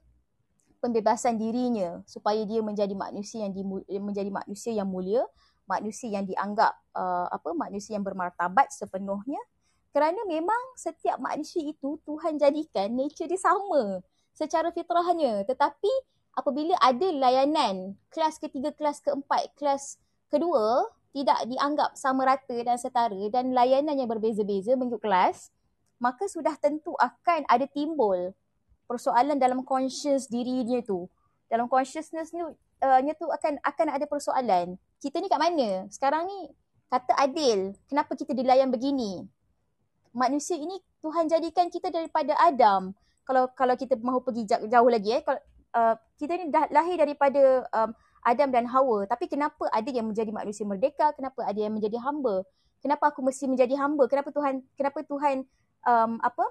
pembebasan 0.80 1.36
dirinya 1.36 2.00
supaya 2.08 2.39
dia 2.47 2.64
menjadi 2.64 2.95
manusia 2.95 3.43
yang 3.43 3.52
di, 3.52 3.68
menjadi 4.00 4.32
manusia 4.32 4.72
yang 4.72 4.88
mulia, 4.88 5.28
manusia 5.68 6.08
yang 6.08 6.24
dianggap 6.24 6.72
uh, 6.95 7.28
apa 7.28 7.52
manusia 7.52 8.00
yang 8.00 8.08
bermartabat 8.08 8.72
sepenuhnya 8.72 9.43
kerana 9.89 10.21
memang 10.29 10.77
setiap 10.77 11.17
manusia 11.17 11.65
itu 11.65 11.97
Tuhan 12.05 12.37
jadikan 12.37 12.93
nature 12.93 13.29
dia 13.29 13.39
sama 13.39 14.03
secara 14.33 14.69
fitrahnya 14.69 15.43
tetapi 15.45 15.89
apabila 16.37 16.77
ada 16.79 17.07
layanan 17.09 17.97
kelas 18.13 18.39
ketiga, 18.39 18.71
kelas 18.71 19.01
keempat, 19.01 19.51
kelas 19.57 19.97
kedua 20.29 20.87
tidak 21.09 21.41
dianggap 21.49 21.97
sama 21.97 22.23
rata 22.29 22.57
dan 22.61 22.77
setara 22.77 23.33
dan 23.33 23.51
layanan 23.51 23.97
yang 23.97 24.09
berbeza-beza 24.09 24.77
mengikut 24.77 25.01
kelas 25.01 25.49
maka 25.99 26.29
sudah 26.31 26.55
tentu 26.55 26.95
akan 26.95 27.43
ada 27.49 27.67
timbul 27.67 28.31
persoalan 28.89 29.37
dalam 29.37 29.61
conscious 29.61 30.25
dirinya 30.25 30.81
tu. 30.81 31.05
Dalam 31.45 31.69
consciousness 31.69 32.33
ni 32.33 32.41
uh, 32.41 32.99
nya 33.05 33.13
tu 33.13 33.29
akan 33.29 33.61
akan 33.61 33.87
ada 33.93 34.05
persoalan. 34.09 34.81
Kita 34.97 35.21
ni 35.21 35.29
kat 35.29 35.37
mana? 35.37 35.85
Sekarang 35.93 36.25
ni 36.25 36.49
kata 36.89 37.13
adil, 37.21 37.77
kenapa 37.85 38.17
kita 38.17 38.33
dilayan 38.33 38.73
begini? 38.73 39.29
Manusia 40.12 40.57
ini 40.57 40.78
Tuhan 40.99 41.30
jadikan 41.30 41.70
kita 41.70 41.93
daripada 41.93 42.34
Adam. 42.41 42.93
Kalau 43.24 43.49
kalau 43.53 43.76
kita 43.78 43.93
mahu 44.01 44.26
pergi 44.26 44.49
jauh 44.49 44.89
lagi 44.89 45.14
eh, 45.14 45.22
kalau 45.22 45.38
uh, 45.78 45.95
kita 46.18 46.34
ni 46.38 46.45
dah 46.49 46.66
lahir 46.74 46.97
daripada 46.97 47.66
um, 47.70 47.93
Adam 48.26 48.49
dan 48.49 48.66
Hawa, 48.66 49.05
tapi 49.05 49.30
kenapa 49.30 49.70
ada 49.70 49.89
yang 49.89 50.10
menjadi 50.10 50.34
manusia 50.34 50.66
merdeka? 50.66 51.14
Kenapa 51.14 51.45
ada 51.45 51.60
yang 51.62 51.78
menjadi 51.78 52.01
hamba? 52.01 52.41
Kenapa 52.82 53.14
aku 53.14 53.22
mesti 53.22 53.45
menjadi 53.45 53.78
hamba? 53.78 54.10
Kenapa 54.10 54.34
Tuhan 54.34 54.66
kenapa 54.74 54.99
Tuhan 55.05 55.45
um, 55.86 56.18
apa? 56.20 56.45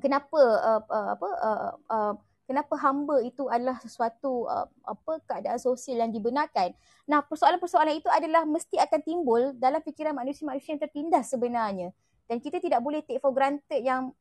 kenapa 0.00 0.40
uh, 0.40 0.80
uh, 0.88 1.08
apa 1.12 1.28
uh, 1.28 1.72
uh, 1.92 2.12
kenapa 2.48 2.74
hamba 2.80 3.20
itu 3.20 3.44
adalah 3.48 3.76
sesuatu 3.80 4.48
uh, 4.48 4.64
apa 4.88 5.20
keadaan 5.28 5.60
sosial 5.60 6.00
yang 6.00 6.12
dibenarkan. 6.12 6.72
Nah, 7.04 7.20
persoalan-persoalan 7.24 8.00
itu 8.00 8.08
adalah 8.08 8.48
mesti 8.48 8.80
akan 8.80 9.00
timbul 9.04 9.42
dalam 9.60 9.84
fikiran 9.84 10.16
manusia-manusia 10.16 10.76
yang 10.76 10.82
tertindas 10.82 11.28
sebenarnya. 11.28 11.92
Dan 12.30 12.38
kita 12.38 12.62
tidak 12.62 12.80
boleh 12.80 13.02
take 13.04 13.18
for 13.18 13.34
granted 13.34 13.82
yang 13.82 14.14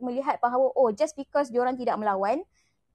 melihat 0.00 0.38
bahawa 0.40 0.72
oh 0.72 0.88
just 0.94 1.18
because 1.18 1.52
diorang 1.52 1.74
tidak 1.76 1.98
melawan, 1.98 2.40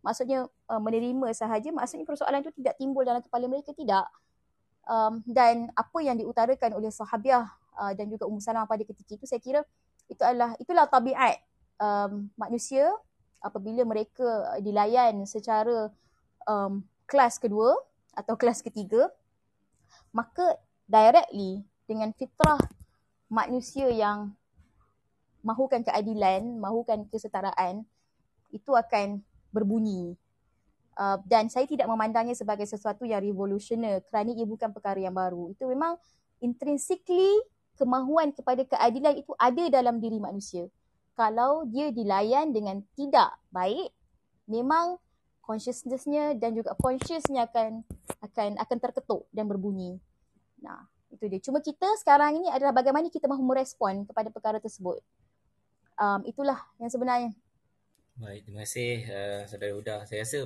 maksudnya 0.03 0.47
uh, 0.67 0.81
menerima 0.81 1.31
sahaja, 1.31 1.71
maksudnya 1.71 2.03
persoalan 2.03 2.43
itu 2.43 2.51
tidak 2.59 2.75
timbul 2.75 3.07
dalam 3.07 3.23
kepala 3.23 3.45
mereka, 3.47 3.71
tidak. 3.75 4.07
Um, 4.83 5.23
dan 5.23 5.71
apa 5.79 5.97
yang 6.03 6.19
diutarakan 6.19 6.75
oleh 6.75 6.91
sahabiah 6.91 7.47
uh, 7.79 7.95
dan 7.95 8.11
juga 8.11 8.27
Ummu 8.27 8.43
Salamah 8.43 8.67
pada 8.67 8.83
ketika 8.83 9.15
itu, 9.15 9.23
saya 9.23 9.39
kira 9.39 9.61
itu 10.11 10.19
adalah 10.19 10.51
itulah 10.59 10.85
tabiat 10.91 11.39
um, 11.79 12.27
manusia 12.35 12.91
apabila 13.39 13.87
mereka 13.87 14.59
dilayan 14.59 15.23
secara 15.23 15.87
um, 16.47 16.83
kelas 17.07 17.39
kedua 17.39 17.75
atau 18.11 18.35
kelas 18.35 18.59
ketiga, 18.59 19.07
maka 20.11 20.59
directly 20.87 21.63
dengan 21.87 22.11
fitrah 22.15 22.59
manusia 23.31 23.87
yang 23.89 24.35
mahukan 25.43 25.83
keadilan, 25.83 26.41
mahukan 26.57 27.05
kesetaraan, 27.11 27.83
itu 28.49 28.71
akan 28.73 29.19
berbunyi. 29.51 30.15
Uh, 30.93 31.17
dan 31.25 31.49
saya 31.49 31.65
tidak 31.65 31.89
memandangnya 31.89 32.37
sebagai 32.37 32.69
sesuatu 32.69 33.03
yang 33.03 33.19
revolusioner 33.21 34.05
kerana 34.07 34.31
ia 34.31 34.47
bukan 34.47 34.71
perkara 34.71 35.01
yang 35.01 35.13
baru. 35.13 35.51
Itu 35.51 35.67
memang 35.67 35.99
intrinsically 36.39 37.33
kemahuan 37.75 38.31
kepada 38.31 38.61
keadilan 38.63 39.17
itu 39.19 39.33
ada 39.35 39.63
dalam 39.73 39.97
diri 39.97 40.21
manusia. 40.21 40.69
Kalau 41.13 41.65
dia 41.69 41.89
dilayan 41.93 42.53
dengan 42.53 42.81
tidak 42.93 43.33
baik, 43.49 43.89
memang 44.45 44.97
consciousnessnya 45.41 46.37
dan 46.37 46.55
juga 46.57 46.73
consciousnya 46.77 47.49
akan 47.49 47.81
akan 48.21 48.49
akan 48.61 48.77
terketuk 48.77 49.25
dan 49.33 49.49
berbunyi. 49.49 49.97
Nah, 50.61 50.85
itu 51.09 51.25
dia. 51.25 51.41
Cuma 51.41 51.61
kita 51.61 51.89
sekarang 52.01 52.37
ini 52.37 52.49
adalah 52.53 52.73
bagaimana 52.73 53.09
kita 53.09 53.25
mahu 53.25 53.41
merespon 53.45 54.05
kepada 54.05 54.29
perkara 54.29 54.57
tersebut 54.61 55.01
um, 56.03 56.19
itulah 56.27 56.59
yang 56.79 56.91
sebenarnya. 56.91 57.31
Baik, 58.13 58.45
terima 58.45 58.61
kasih 58.67 58.93
uh, 59.09 59.41
saudara 59.49 59.73
Uda. 59.73 59.95
Saya 60.05 60.21
rasa 60.21 60.39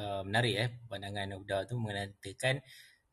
uh, 0.00 0.22
menarik 0.26 0.54
eh 0.58 0.70
pandangan 0.88 1.38
Uda 1.38 1.68
tu 1.68 1.78
mengatakan 1.78 2.58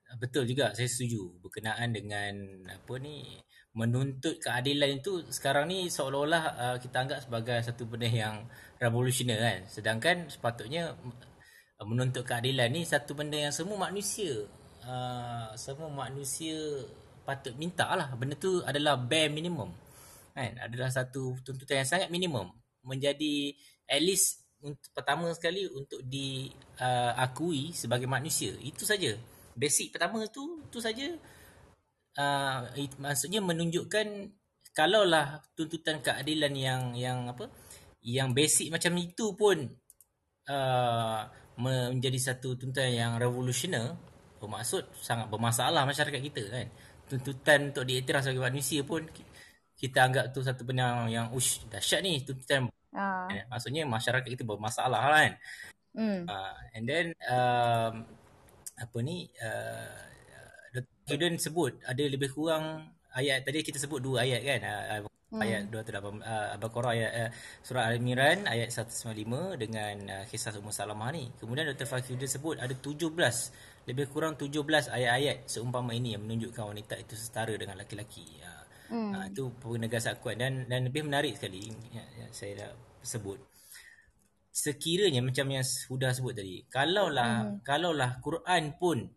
uh, 0.10 0.18
betul 0.18 0.50
juga 0.50 0.74
saya 0.74 0.90
setuju 0.90 1.30
berkenaan 1.44 1.94
dengan 1.94 2.34
apa 2.66 2.94
ni 2.98 3.38
menuntut 3.78 4.42
keadilan 4.42 4.98
itu 4.98 5.30
sekarang 5.30 5.70
ni 5.70 5.94
seolah-olah 5.94 6.44
uh, 6.58 6.78
kita 6.82 7.06
anggap 7.06 7.20
sebagai 7.22 7.62
satu 7.62 7.86
benda 7.86 8.10
yang 8.10 8.50
revolusioner 8.82 9.38
kan. 9.38 9.60
Sedangkan 9.70 10.26
sepatutnya 10.26 10.98
uh, 11.78 11.86
menuntut 11.86 12.26
keadilan 12.26 12.74
ni 12.74 12.82
satu 12.82 13.14
benda 13.14 13.38
yang 13.38 13.54
semua 13.54 13.78
manusia 13.78 14.50
uh, 14.90 15.54
semua 15.54 15.92
manusia 15.94 16.58
patut 17.30 17.54
minta 17.62 17.86
lah. 17.94 18.10
Benda 18.18 18.34
tu 18.34 18.66
adalah 18.66 18.98
bare 18.98 19.30
minimum 19.30 19.70
kan? 20.36 20.56
Adalah 20.60 20.90
satu 20.92 21.38
tuntutan 21.42 21.84
yang 21.84 21.90
sangat 21.90 22.10
minimum. 22.14 22.50
Menjadi 22.84 23.54
at 23.90 24.02
least 24.02 24.46
untuk, 24.60 24.92
pertama 24.92 25.32
sekali 25.32 25.66
untuk 25.72 26.04
diakui 26.04 27.64
uh, 27.72 27.76
sebagai 27.76 28.08
manusia. 28.08 28.52
Itu 28.60 28.84
saja. 28.84 29.16
Basic 29.56 29.96
pertama 29.96 30.24
tu 30.28 30.64
tu 30.68 30.80
saja. 30.84 31.08
Uh, 32.20 32.68
it, 32.76 32.92
maksudnya 33.00 33.40
menunjukkan 33.40 34.34
kalaulah 34.76 35.40
tuntutan 35.56 36.04
keadilan 36.04 36.54
yang 36.56 36.82
yang 36.96 37.20
apa 37.28 37.48
yang 38.04 38.32
basic 38.32 38.72
macam 38.72 38.96
itu 38.96 39.36
pun 39.36 39.68
uh, 40.48 41.22
menjadi 41.60 42.32
satu 42.32 42.56
tuntutan 42.56 42.92
yang 42.96 43.12
revolusioner 43.20 43.96
bermaksud 44.40 44.88
sangat 45.04 45.28
bermasalah 45.28 45.84
masyarakat 45.84 46.20
kita 46.32 46.44
kan? 46.48 46.68
Tuntutan 47.10 47.76
untuk 47.76 47.84
diiktiraf 47.84 48.24
sebagai 48.24 48.48
manusia 48.48 48.82
pun 48.86 49.04
kita 49.80 50.12
anggap 50.12 50.36
tu 50.36 50.44
satu 50.44 50.68
benda 50.68 51.08
yang 51.08 51.32
ush 51.32 51.64
dahsyat 51.72 52.04
ni 52.04 52.20
tuntutan 52.28 52.68
uh. 52.92 53.32
eh, 53.32 53.48
maksudnya 53.48 53.88
masyarakat 53.88 54.28
kita 54.28 54.44
bermasalah 54.44 55.02
kan 55.08 55.32
mm. 55.96 56.22
uh, 56.28 56.58
and 56.76 56.84
then 56.84 57.06
um, 57.32 58.04
apa 58.76 58.98
ni 59.00 59.32
uh, 59.40 60.08
Dr. 61.08 61.32
sebut 61.42 61.80
ada 61.88 62.04
lebih 62.06 62.30
kurang 62.36 62.92
ayat 63.16 63.42
tadi 63.42 63.66
kita 63.66 63.82
sebut 63.82 64.04
dua 64.04 64.28
ayat 64.28 64.42
kan 64.46 64.62
uh, 64.62 65.10
hmm. 65.34 65.42
ayat 65.42 65.62
28 65.70 66.22
uh, 66.22 66.54
Al-Baqarah 66.58 66.92
ayat 66.94 67.12
uh, 67.18 67.30
surah 67.66 67.90
Al-Imran 67.90 68.46
ayat 68.46 68.70
195 68.74 69.62
dengan 69.62 69.96
uh, 70.22 70.24
kisah 70.30 70.54
Ummu 70.58 70.74
Salamah 70.74 71.10
ni 71.14 71.30
kemudian 71.38 71.70
Dr. 71.74 71.90
Fakhruddin 71.90 72.30
sebut 72.30 72.58
ada 72.62 72.74
17 72.74 73.10
lebih 73.90 74.06
kurang 74.14 74.38
17 74.38 74.54
ayat-ayat 74.94 75.50
seumpama 75.50 75.98
ini 75.98 76.14
yang 76.14 76.22
menunjukkan 76.26 76.62
wanita 76.62 76.94
itu 77.02 77.18
setara 77.18 77.54
dengan 77.58 77.78
laki-laki 77.78 78.26
uh, 78.46 78.59
Hmm. 78.90 79.14
Ha, 79.14 79.30
itu 79.30 79.54
penegasan 79.62 80.18
kuat 80.18 80.42
dan 80.42 80.66
dan 80.66 80.90
lebih 80.90 81.06
menarik 81.06 81.38
sekali 81.38 81.70
ya, 81.94 82.04
ya, 82.18 82.26
saya 82.34 82.52
dah 82.66 82.72
sebut. 83.06 83.38
Sekiranya 84.50 85.22
macam 85.22 85.46
yang 85.54 85.62
sudah 85.64 86.10
sebut 86.10 86.34
tadi, 86.34 86.66
kalaulah 86.68 87.54
hmm. 87.54 87.62
kalaulah 87.62 88.18
Quran 88.20 88.76
pun 88.82 89.08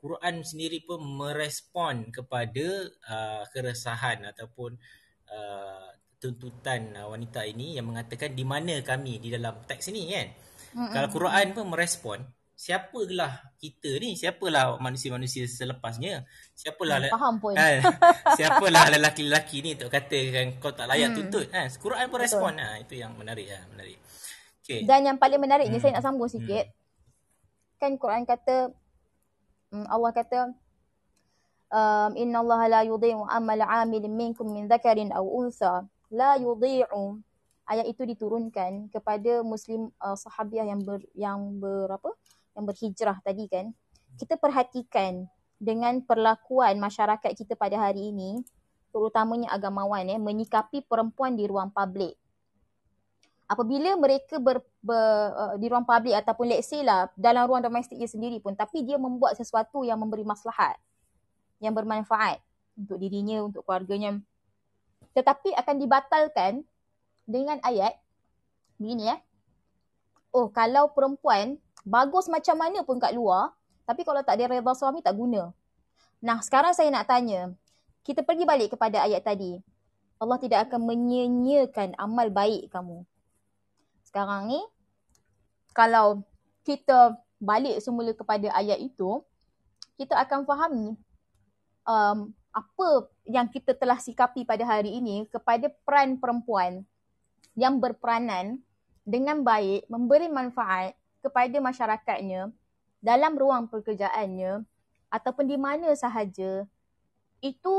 Quran 0.00 0.40
sendiri 0.40 0.80
pun 0.80 1.04
merespon 1.04 2.08
kepada 2.08 2.88
uh, 3.04 3.44
keresahan 3.52 4.24
ataupun 4.32 4.80
uh, 5.28 5.88
tuntutan 6.16 6.96
uh, 6.96 7.12
wanita 7.12 7.44
ini 7.44 7.76
yang 7.76 7.92
mengatakan 7.92 8.32
di 8.32 8.44
mana 8.48 8.80
kami 8.80 9.20
di 9.20 9.28
dalam 9.28 9.60
teks 9.68 9.92
ini 9.92 10.08
kan. 10.08 10.28
Hmm. 10.70 10.92
Kalau 10.94 11.08
Quran 11.12 11.46
pun 11.52 11.66
merespon, 11.68 12.18
siapalah 12.60 13.56
kita 13.56 13.96
ni 13.96 14.20
siapalah 14.20 14.76
manusia-manusia 14.76 15.48
selepasnya? 15.48 16.28
Siapalah 16.52 17.08
hmm, 17.08 17.12
faham 17.16 17.34
pun. 17.40 17.56
Ha, 17.56 17.80
siapalah 18.36 18.92
lelaki-lelaki 18.92 19.64
ni 19.64 19.72
untuk 19.80 19.88
katakan 19.88 20.60
kau 20.60 20.68
tak 20.68 20.84
layak 20.92 21.08
hmm. 21.08 21.16
tuntut? 21.16 21.48
Ha, 21.56 21.72
Quran 21.80 22.04
pun 22.12 22.20
respon. 22.20 22.52
Ha, 22.60 22.84
itu 22.84 23.00
yang 23.00 23.16
menarik 23.16 23.48
ha, 23.48 23.64
menarik. 23.72 23.96
Okay. 24.60 24.86
dan 24.86 25.02
yang 25.02 25.18
paling 25.18 25.40
menarik 25.40 25.66
ni 25.66 25.80
hmm. 25.80 25.82
saya 25.82 25.96
nak 25.96 26.04
sambung 26.04 26.28
sikit. 26.28 26.68
Hmm. 26.68 26.78
kan 27.80 27.92
Quran 27.96 28.22
kata 28.28 28.70
hmm, 29.72 29.86
Allah 29.88 30.12
kata 30.12 30.38
um, 31.72 32.12
inna 32.12 32.44
Allah 32.44 32.60
la 32.68 32.80
yudhi'u 32.84 33.24
amal 33.24 33.56
'amil 33.56 34.04
minkum 34.04 34.44
min 34.52 34.68
dhakarin 34.68 35.16
aw 35.16 35.24
untha. 35.24 35.88
La 36.12 36.36
yudhi'u. 36.36 37.24
Ayat 37.64 37.86
itu 37.88 38.02
diturunkan 38.04 38.92
kepada 38.92 39.40
muslim 39.46 39.94
uh, 40.02 40.18
sahabiah 40.18 40.66
yang 40.68 40.82
ber, 40.82 41.00
yang 41.14 41.38
berapa 41.56 42.12
yang 42.54 42.64
berhijrah 42.66 43.18
tadi 43.22 43.46
kan, 43.46 43.72
kita 44.18 44.36
perhatikan 44.36 45.28
dengan 45.60 46.00
perlakuan 46.00 46.80
masyarakat 46.80 47.36
kita 47.36 47.54
pada 47.54 47.76
hari 47.76 48.10
ini, 48.10 48.40
terutamanya 48.90 49.52
agamawan 49.52 50.08
ya, 50.08 50.16
menyikapi 50.16 50.82
perempuan 50.88 51.36
di 51.36 51.44
ruang 51.46 51.68
publik. 51.70 52.16
Apabila 53.50 53.98
mereka 53.98 54.38
ber, 54.38 54.62
ber, 54.78 54.94
uh, 55.34 55.54
di 55.58 55.66
ruang 55.66 55.82
publik 55.82 56.14
ataupun 56.14 56.54
let's 56.54 56.70
say 56.70 56.86
lah 56.86 57.10
dalam 57.18 57.50
ruang 57.50 57.58
domestik 57.58 57.98
dia 57.98 58.06
sendiri 58.06 58.38
pun 58.38 58.54
tapi 58.54 58.86
dia 58.86 58.94
membuat 58.94 59.34
sesuatu 59.34 59.82
yang 59.82 59.98
memberi 59.98 60.22
maslahat, 60.22 60.78
yang 61.58 61.74
bermanfaat 61.74 62.38
untuk 62.78 63.02
dirinya, 63.02 63.42
untuk 63.42 63.66
keluarganya. 63.66 64.22
Tetapi 65.18 65.50
akan 65.58 65.76
dibatalkan 65.82 66.52
dengan 67.26 67.58
ayat 67.66 67.98
begini 68.78 69.10
ya. 69.10 69.16
Oh, 70.30 70.46
kalau 70.46 70.94
perempuan 70.94 71.58
bagus 71.90 72.30
macam 72.30 72.54
mana 72.54 72.86
pun 72.86 73.02
kat 73.02 73.10
luar, 73.10 73.50
tapi 73.82 74.06
kalau 74.06 74.22
tak 74.22 74.38
ada 74.38 74.54
redha 74.54 74.72
suami 74.78 75.02
tak 75.02 75.18
guna. 75.18 75.50
Nah, 76.22 76.38
sekarang 76.38 76.70
saya 76.70 76.86
nak 76.94 77.10
tanya, 77.10 77.50
kita 78.06 78.22
pergi 78.22 78.46
balik 78.46 78.78
kepada 78.78 79.02
ayat 79.02 79.26
tadi. 79.26 79.58
Allah 80.22 80.38
tidak 80.38 80.70
akan 80.70 80.86
menyanyiakan 80.86 81.98
amal 81.98 82.30
baik 82.30 82.70
kamu. 82.70 83.02
Sekarang 84.06 84.46
ni, 84.46 84.62
kalau 85.74 86.22
kita 86.62 87.18
balik 87.42 87.82
semula 87.82 88.14
kepada 88.14 88.52
ayat 88.54 88.78
itu, 88.78 89.24
kita 89.98 90.14
akan 90.22 90.46
fahami 90.46 90.94
um, 91.88 92.30
apa 92.52 92.88
yang 93.26 93.48
kita 93.48 93.72
telah 93.74 93.96
sikapi 93.96 94.44
pada 94.44 94.62
hari 94.62 94.94
ini 95.00 95.26
kepada 95.30 95.72
peran 95.82 96.20
perempuan 96.20 96.84
yang 97.58 97.80
berperanan 97.80 98.60
dengan 99.08 99.42
baik, 99.42 99.88
memberi 99.90 100.28
manfaat 100.28 100.99
kepada 101.20 101.56
masyarakatnya 101.60 102.52
dalam 103.00 103.32
ruang 103.36 103.68
pekerjaannya 103.68 104.64
ataupun 105.08 105.44
di 105.48 105.56
mana 105.56 105.92
sahaja 105.96 106.68
itu 107.40 107.76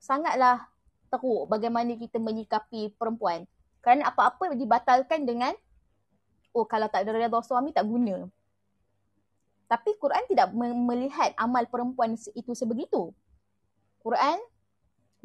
sangatlah 0.00 0.64
teruk 1.12 1.48
bagaimana 1.48 1.92
kita 1.96 2.16
menyikapi 2.16 2.96
perempuan. 2.96 3.44
Kerana 3.84 4.10
apa-apa 4.10 4.56
dibatalkan 4.58 5.22
dengan 5.28 5.54
oh 6.50 6.66
kalau 6.66 6.88
tak 6.90 7.06
ada 7.06 7.14
redha 7.14 7.40
suami 7.44 7.70
tak 7.70 7.86
guna. 7.86 8.26
Tapi 9.66 9.98
Quran 9.98 10.24
tidak 10.30 10.54
melihat 10.56 11.34
amal 11.34 11.66
perempuan 11.66 12.14
itu 12.14 12.52
sebegitu. 12.54 13.10
Quran 14.02 14.38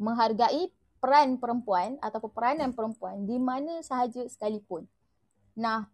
menghargai 0.02 0.70
peran 0.98 1.38
perempuan 1.38 1.98
ataupun 2.02 2.30
peranan 2.30 2.70
perempuan 2.74 3.22
di 3.26 3.38
mana 3.38 3.82
sahaja 3.82 4.22
sekalipun. 4.26 4.86
Nah 5.54 5.86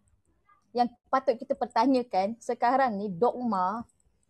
yang 0.73 0.89
patut 1.09 1.35
kita 1.35 1.57
pertanyakan 1.57 2.37
sekarang 2.37 2.97
ni 2.97 3.09
dogma 3.09 3.83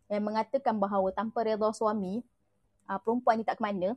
yang 0.07 0.23
mengatakan 0.25 0.75
bahawa 0.79 1.11
tanpa 1.11 1.45
redha 1.45 1.69
suami 1.75 2.23
uh, 2.89 2.99
perempuan 2.99 3.39
ni 3.39 3.45
tak 3.45 3.59
ke 3.59 3.63
mana 3.63 3.93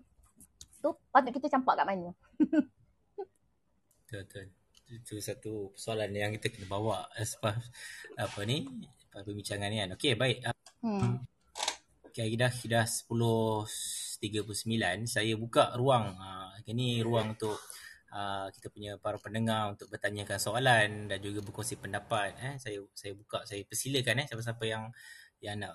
tu 0.82 0.90
patut 1.14 1.30
kita 1.30 1.46
campak 1.46 1.78
kat 1.78 1.86
mana? 1.86 2.10
betul 4.02 4.20
betul. 4.26 4.46
Itu 4.92 5.14
satu 5.24 5.72
persoalan 5.72 6.12
yang 6.12 6.36
kita 6.36 6.52
kena 6.52 6.68
bawa 6.68 7.08
as 7.16 7.38
apa 7.40 8.40
ni 8.44 8.68
perbincangan 9.08 9.68
ni 9.72 9.78
kan. 9.80 9.90
Okey, 9.96 10.12
baik. 10.18 10.38
Hmm. 10.84 11.22
Okay, 12.12 12.36
dah 12.36 12.52
dah 12.52 12.84
10.39 12.84 14.20
saya 15.08 15.32
buka 15.40 15.72
ruang. 15.80 16.12
Uh, 16.12 16.52
ini 16.68 17.00
ruang 17.00 17.32
untuk 17.32 17.56
uh, 18.12 18.46
kita 18.52 18.68
punya 18.68 19.00
para 19.00 19.16
pendengar 19.16 19.72
untuk 19.72 19.88
bertanyakan 19.88 20.38
soalan 20.38 21.08
dan 21.08 21.18
juga 21.18 21.40
berkongsi 21.40 21.80
pendapat. 21.80 22.36
Eh, 22.38 22.54
saya 22.60 22.78
saya 22.92 23.12
buka, 23.16 23.42
saya 23.48 23.64
persilakan 23.64 24.22
eh 24.22 24.26
siapa-siapa 24.28 24.64
yang 24.68 24.84
yang 25.42 25.58
nak 25.58 25.74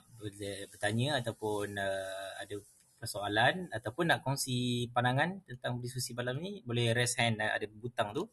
bertanya 0.72 1.20
ataupun 1.20 1.76
uh, 1.76 2.32
ada 2.40 2.56
persoalan 2.98 3.70
ataupun 3.70 4.10
nak 4.10 4.26
kongsi 4.26 4.90
pandangan 4.90 5.44
tentang 5.46 5.78
diskusi 5.84 6.18
malam 6.18 6.42
ni 6.42 6.64
boleh 6.66 6.96
raise 6.96 7.20
hand 7.20 7.42
ada 7.42 7.66
butang 7.68 8.16
tu. 8.16 8.26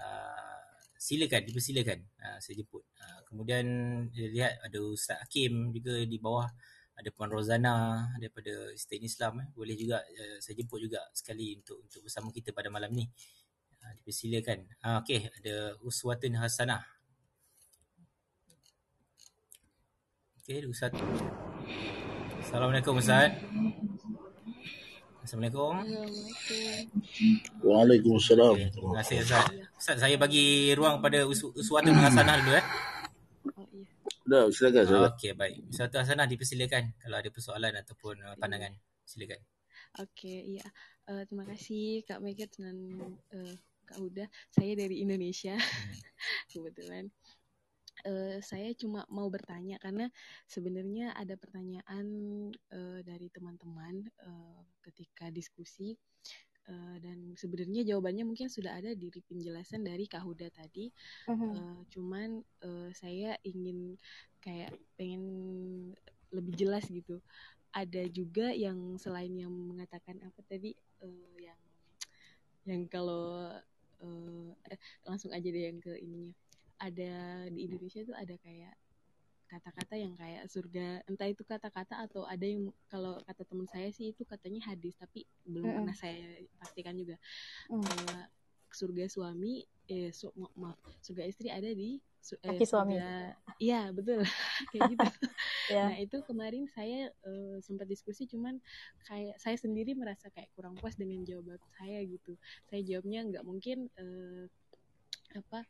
Uh, 0.00 0.62
silakan, 0.96 1.42
dipersilakan. 1.44 1.98
Uh, 2.18 2.38
saya 2.38 2.54
jemput. 2.62 2.82
Uh, 2.98 3.20
kemudian 3.28 3.64
lihat 4.14 4.58
ada 4.64 4.78
Ustaz 4.80 5.18
Hakim 5.22 5.74
juga 5.74 6.02
di 6.02 6.18
bawah 6.18 6.46
ada 6.96 7.08
Puan 7.12 7.32
Rozana 7.32 8.08
daripada 8.20 8.52
State 8.76 9.04
Islam 9.04 9.40
eh. 9.42 9.48
boleh 9.56 9.74
juga 9.74 9.98
uh, 10.02 10.36
saya 10.38 10.54
jemput 10.58 10.78
juga 10.82 11.00
sekali 11.16 11.56
untuk 11.56 11.80
untuk 11.84 12.00
bersama 12.04 12.28
kita 12.28 12.52
pada 12.52 12.68
malam 12.68 12.92
ni 12.92 13.08
uh, 13.80 13.92
dipersilakan 14.00 14.58
uh, 14.84 15.00
okey 15.02 15.28
ada 15.42 15.76
Uswatun 15.80 16.36
Hasanah 16.36 16.84
okey 20.44 20.68
Ustaz 20.68 20.92
Assalamualaikum 22.42 23.00
Ustaz 23.00 23.32
Assalamualaikum. 25.22 25.86
Waalaikumsalam. 27.62 28.58
Okay. 28.58 28.68
Terima 28.74 28.92
kasih 28.98 29.16
Ustaz. 29.22 29.46
Ustaz 29.78 29.96
saya 30.02 30.18
bagi 30.18 30.74
ruang 30.74 30.98
pada 30.98 31.22
Uswatun 31.30 31.94
Hasanah 31.94 32.42
dulu 32.42 32.58
eh. 32.58 32.66
Dah, 34.22 34.46
silakan. 34.54 34.84
silakan. 34.86 35.10
Okey, 35.14 35.32
baik. 35.34 35.56
Satu 35.74 35.98
Hasanah 35.98 36.30
dipersilakan 36.30 36.94
kalau 37.02 37.16
ada 37.18 37.30
persoalan 37.30 37.74
ataupun 37.74 38.22
uh, 38.22 38.36
pandangan. 38.38 38.70
Silakan. 39.02 39.42
Okey, 39.98 40.62
ya. 40.62 40.66
Uh, 41.10 41.26
terima 41.26 41.42
kasih 41.50 42.06
Kak 42.06 42.22
Megat 42.22 42.54
dan 42.54 42.78
uh, 43.34 43.54
Kak 43.82 43.98
Huda. 43.98 44.30
Saya 44.54 44.78
dari 44.78 45.02
Indonesia. 45.02 45.58
Hmm. 45.58 45.94
Kebetulan. 46.54 47.10
Uh, 48.02 48.40
saya 48.42 48.72
cuma 48.74 49.06
mau 49.12 49.28
bertanya 49.28 49.78
karena 49.78 50.08
sebenarnya 50.48 51.12
ada 51.14 51.38
pertanyaan 51.38 52.06
uh, 52.72 52.98
dari 53.04 53.30
teman-teman 53.30 54.06
uh, 54.26 54.62
ketika 54.82 55.30
diskusi 55.30 55.94
Uh, 56.62 56.94
dan 57.02 57.34
sebenarnya 57.34 57.82
jawabannya 57.82 58.22
mungkin 58.22 58.46
sudah 58.46 58.78
ada 58.78 58.94
di 58.94 59.10
penjelasan 59.10 59.82
dari 59.82 60.06
Kak 60.06 60.22
Huda 60.22 60.46
tadi. 60.54 60.94
Uh-huh. 61.26 61.58
Uh, 61.58 61.80
cuman 61.90 62.38
uh, 62.62 62.90
saya 62.94 63.34
ingin 63.42 63.98
kayak 64.38 64.70
pengen 64.94 65.24
lebih 66.30 66.54
jelas 66.54 66.86
gitu. 66.86 67.18
Ada 67.72 68.06
juga 68.12 68.54
yang 68.54 69.00
selain 69.00 69.32
yang 69.32 69.50
mengatakan 69.50 70.22
apa 70.22 70.40
tadi 70.46 70.76
uh, 71.02 71.36
yang 71.40 71.58
yang 72.62 72.86
kalau 72.86 73.50
uh, 74.02 74.50
eh, 74.70 74.78
langsung 75.06 75.30
aja 75.34 75.48
deh 75.48 75.64
yang 75.70 75.78
ke 75.82 75.98
ininya. 75.98 76.34
Ada 76.82 77.46
di 77.50 77.70
Indonesia 77.70 78.02
tuh 78.02 78.14
ada 78.18 78.34
kayak 78.42 78.74
kata-kata 79.52 80.00
yang 80.00 80.16
kayak 80.16 80.48
surga 80.48 81.04
entah 81.04 81.28
itu 81.28 81.44
kata-kata 81.44 82.00
atau 82.08 82.24
ada 82.24 82.40
yang 82.40 82.72
kalau 82.88 83.20
kata 83.28 83.44
teman 83.44 83.68
saya 83.68 83.92
sih 83.92 84.16
itu 84.16 84.24
katanya 84.24 84.64
hadis 84.72 84.96
tapi 84.96 85.28
belum 85.44 85.68
mm. 85.68 85.74
pernah 85.76 85.96
saya 85.96 86.24
pastikan 86.56 86.96
juga 86.96 87.20
mm. 87.68 87.84
uh, 87.84 88.24
surga 88.72 89.04
suami 89.12 89.60
eh 89.92 90.08
su 90.08 90.32
ma 90.40 90.48
maaf 90.56 90.80
surga 91.04 91.28
istri 91.28 91.52
ada 91.52 91.68
di 91.68 92.00
su 92.22 92.38
eh, 92.40 92.64
suami 92.64 92.96
iya 93.60 93.92
betul 93.92 94.24
kayak 94.72 94.96
gitu 94.96 95.08
yeah. 95.68 95.92
nah 95.92 95.96
itu 96.00 96.16
kemarin 96.24 96.64
saya 96.72 97.12
uh, 97.28 97.60
sempat 97.60 97.84
diskusi 97.90 98.24
cuman 98.24 98.56
kayak 99.04 99.36
saya 99.36 99.60
sendiri 99.60 99.92
merasa 99.92 100.32
kayak 100.32 100.48
kurang 100.56 100.78
puas 100.80 100.96
dengan 100.96 101.20
jawaban 101.28 101.60
saya 101.76 102.00
gitu 102.08 102.38
saya 102.72 102.80
jawabnya 102.80 103.20
nggak 103.28 103.44
mungkin 103.44 103.92
uh, 104.00 104.48
apa 105.36 105.60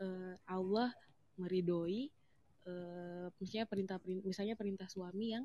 uh, 0.00 0.34
Allah 0.48 0.94
meridoi 1.36 2.08
uh, 2.66 3.26
misalnya 3.38 3.66
perintah 3.66 3.96
misalnya 4.04 4.54
perintah 4.58 4.86
suami 4.90 5.38
yang 5.38 5.44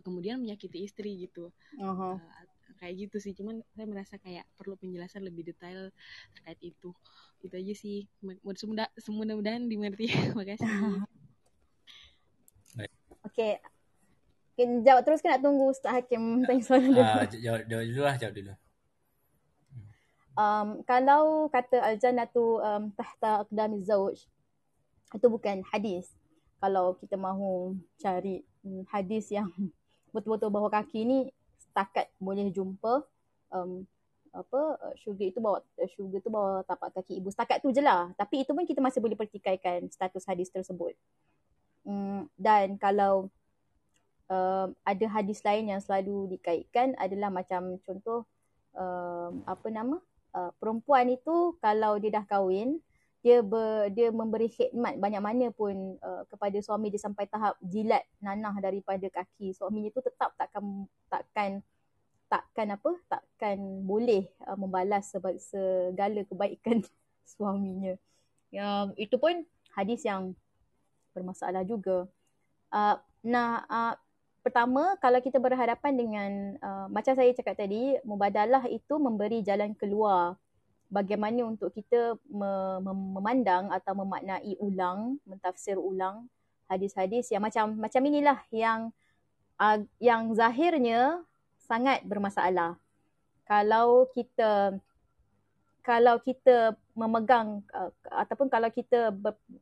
kemudian 0.00 0.40
menyakiti 0.40 0.86
istri 0.86 1.28
gitu 1.28 1.52
uh-huh. 1.76 2.16
uh, 2.16 2.44
kayak 2.80 3.08
gitu 3.08 3.16
sih 3.20 3.32
cuman 3.36 3.60
saya 3.76 3.86
merasa 3.86 4.14
kayak 4.16 4.46
perlu 4.56 4.78
penjelasan 4.80 5.26
lebih 5.26 5.52
detail 5.52 5.92
terkait 6.32 6.60
itu 6.64 6.90
itu 7.44 7.54
aja 7.56 7.74
sih 7.76 7.98
semudah 8.56 8.88
semudah-mudahan 8.96 9.68
dimengerti 9.68 10.08
makasih 10.38 10.68
Oke, 13.20 13.60
okay. 14.56 14.64
jawab 14.80 15.04
terus 15.04 15.20
kan 15.20 15.36
nak 15.36 15.44
tunggu 15.44 15.68
Ustaz 15.68 15.92
Hakim 15.92 16.40
tanya 16.48 16.64
soalan 16.64 16.88
dulu. 16.88 17.00
Uh, 17.04 17.26
jawab, 17.36 17.62
jawab 17.68 17.84
dulu 17.84 18.00
lah, 18.00 18.16
jawab 18.16 18.34
dulu. 18.34 18.52
Um, 20.40 20.68
kalau 20.88 21.22
kata 21.52 21.84
al-jannatu 21.84 22.64
um, 22.64 22.88
tahta 22.96 23.44
aqdami 23.44 23.84
zawj, 23.84 24.24
itu 25.12 25.26
bukan 25.28 25.60
hadis 25.68 26.16
kalau 26.60 26.94
kita 27.00 27.16
mahu 27.16 27.74
cari 27.96 28.44
um, 28.62 28.84
hadis 28.92 29.32
yang 29.32 29.48
betul-betul 30.14 30.52
bawah 30.52 30.70
kaki 30.70 31.08
ni 31.08 31.18
setakat 31.58 32.12
boleh 32.20 32.52
jumpa 32.52 33.02
um, 33.50 33.82
apa 34.30 34.78
syurga 35.02 35.24
itu 35.26 35.42
bawa 35.42 35.58
syurga 35.98 36.16
itu 36.22 36.30
bawa 36.30 36.62
tapak 36.62 36.94
kaki 36.94 37.18
ibu. 37.18 37.34
Setakat 37.34 37.58
tu 37.64 37.74
je 37.74 37.82
lah. 37.82 38.14
Tapi 38.14 38.46
itu 38.46 38.54
pun 38.54 38.62
kita 38.62 38.78
masih 38.78 39.02
boleh 39.02 39.18
pertikaikan 39.18 39.90
status 39.90 40.22
hadis 40.22 40.52
tersebut. 40.54 40.94
Um, 41.82 42.30
dan 42.38 42.78
kalau 42.78 43.32
um, 44.30 44.68
ada 44.86 45.06
hadis 45.10 45.42
lain 45.42 45.74
yang 45.74 45.82
selalu 45.82 46.38
dikaitkan 46.38 46.94
adalah 46.94 47.32
macam 47.34 47.80
contoh 47.82 48.22
um, 48.78 49.42
apa 49.48 49.66
nama 49.72 49.98
uh, 50.36 50.52
perempuan 50.62 51.10
itu 51.10 51.58
kalau 51.58 51.98
dia 51.98 52.22
dah 52.22 52.24
kahwin 52.24 52.78
dia 53.20 53.44
ber, 53.44 53.92
dia 53.92 54.08
memberi 54.08 54.48
khidmat 54.48 54.96
banyak 54.96 55.20
mana 55.20 55.46
pun 55.52 56.00
uh, 56.00 56.24
kepada 56.32 56.56
suami 56.64 56.88
dia 56.88 57.04
sampai 57.04 57.28
tahap 57.28 57.52
jilat 57.60 58.00
nanah 58.24 58.56
daripada 58.64 59.04
kaki. 59.12 59.52
Suaminya 59.52 59.92
tu 59.92 60.00
tetap 60.00 60.32
takkan 60.40 60.88
takkan 61.12 61.50
takkan 62.32 62.68
apa 62.72 62.90
takkan 63.12 63.58
boleh 63.84 64.24
uh, 64.48 64.56
membalas 64.56 65.12
segala 65.12 66.24
kebaikan 66.24 66.80
suaminya. 67.36 67.92
Yang 68.48 68.96
itu 68.96 69.16
pun 69.20 69.44
hadis 69.76 70.00
yang 70.00 70.32
bermasalah 71.12 71.60
juga. 71.68 72.08
Uh, 72.72 72.96
nah 73.20 73.68
uh, 73.68 73.94
pertama 74.40 74.96
kalau 75.04 75.20
kita 75.20 75.36
berhadapan 75.36 75.92
dengan 75.92 76.30
uh, 76.64 76.86
macam 76.88 77.12
saya 77.12 77.36
cakap 77.36 77.60
tadi 77.60 78.00
mubadalah 78.00 78.64
itu 78.64 78.96
memberi 78.96 79.44
jalan 79.44 79.76
keluar 79.76 80.40
bagaimana 80.90 81.46
untuk 81.46 81.70
kita 81.70 82.18
memandang 82.82 83.70
atau 83.70 83.94
memaknai 83.94 84.58
ulang, 84.58 85.22
mentafsir 85.22 85.78
ulang 85.78 86.26
hadis-hadis 86.66 87.30
yang 87.30 87.42
macam 87.42 87.74
macam 87.78 88.02
inilah 88.02 88.38
yang 88.50 88.90
yang 90.02 90.34
zahirnya 90.34 91.22
sangat 91.62 92.02
bermasalah. 92.02 92.74
Kalau 93.46 94.10
kita 94.10 94.78
kalau 95.80 96.20
kita 96.20 96.76
memegang 96.92 97.64
uh, 97.72 97.90
ataupun 98.12 98.52
kalau 98.52 98.68
kita 98.68 99.10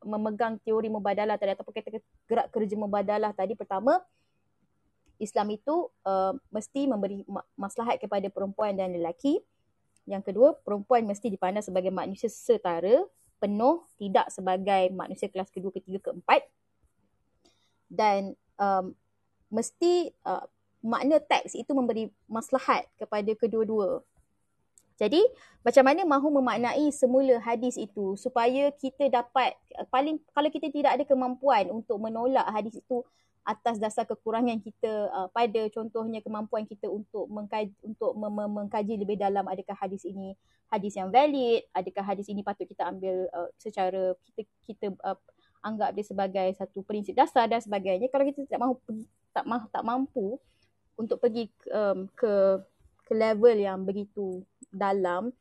memegang 0.03 0.59
teori 0.67 0.91
mubadalah 0.91 1.39
tadi 1.39 1.55
ataupun 1.55 1.73
kita 1.73 2.03
gerak 2.27 2.51
kerja 2.51 2.75
mubadalah 2.75 3.31
tadi 3.31 3.55
pertama 3.55 4.03
Islam 5.23 5.55
itu 5.55 5.91
uh, 6.07 6.35
mesti 6.51 6.91
memberi 6.91 7.23
maslahat 7.55 8.03
kepada 8.03 8.27
perempuan 8.31 8.75
dan 8.75 8.91
lelaki 8.95 9.39
yang 10.09 10.25
kedua, 10.25 10.57
perempuan 10.65 11.05
mesti 11.05 11.29
dipandang 11.29 11.61
sebagai 11.61 11.93
manusia 11.93 12.33
setara, 12.33 13.05
penuh, 13.39 13.85
tidak 14.01 14.33
sebagai 14.33 14.89
manusia 14.97 15.29
kelas 15.29 15.53
kedua, 15.53 15.69
ketiga, 15.71 16.11
keempat. 16.11 16.49
Dan 17.87 18.33
um, 18.57 18.97
mesti 19.53 20.11
uh, 20.25 20.49
makna 20.81 21.21
teks 21.21 21.53
itu 21.55 21.71
memberi 21.77 22.09
maslahat 22.25 22.89
kepada 22.97 23.29
kedua-dua. 23.37 24.01
Jadi, 24.99 25.23
macam 25.63 25.85
mana 25.87 26.03
mahu 26.03 26.43
memaknai 26.43 26.91
semula 26.91 27.39
hadis 27.39 27.79
itu 27.79 28.19
supaya 28.19 28.75
kita 28.75 29.07
dapat, 29.07 29.55
paling 29.95 30.19
kalau 30.35 30.51
kita 30.51 30.75
tidak 30.75 30.99
ada 30.99 31.05
kemampuan 31.07 31.71
untuk 31.71 32.03
menolak 32.03 32.43
hadis 32.51 32.83
itu 32.83 33.07
atas 33.49 33.81
dasar 33.81 34.05
kekurangan 34.05 34.61
kita 34.61 35.09
uh, 35.09 35.29
pada 35.33 35.73
contohnya 35.73 36.21
kemampuan 36.21 36.69
kita 36.69 36.85
untuk 36.85 37.25
mengkaji 37.33 37.73
untuk 37.81 38.13
mem- 38.13 38.53
mengkaji 38.53 39.01
lebih 39.01 39.17
dalam 39.17 39.49
adakah 39.49 39.73
hadis 39.73 40.05
ini 40.05 40.37
hadis 40.69 40.93
yang 41.01 41.09
valid 41.09 41.65
adakah 41.73 42.05
hadis 42.05 42.29
ini 42.29 42.45
patut 42.45 42.69
kita 42.69 42.85
ambil 42.85 43.25
uh, 43.33 43.49
secara 43.57 44.13
kita 44.29 44.45
kita 44.69 44.87
uh, 45.01 45.17
anggap 45.63 45.91
dia 45.97 46.05
sebagai 46.07 46.49
satu 46.55 46.87
prinsip 46.87 47.15
dasar 47.19 47.51
dan 47.51 47.59
sebagainya. 47.59 48.07
Kalau 48.11 48.25
kita 48.27 48.47
tak 48.47 48.61
mahu 48.61 48.75
tak 49.35 49.45
mahu 49.47 49.67
tak 49.71 49.85
mampu 49.85 50.27
untuk 50.99 51.19
pergi 51.23 51.51
um, 51.71 52.11
ke 52.15 52.63
ke 53.07 53.13
level 53.15 53.57
yang 53.57 53.83
begitu 53.87 54.45
dalam 54.69 55.33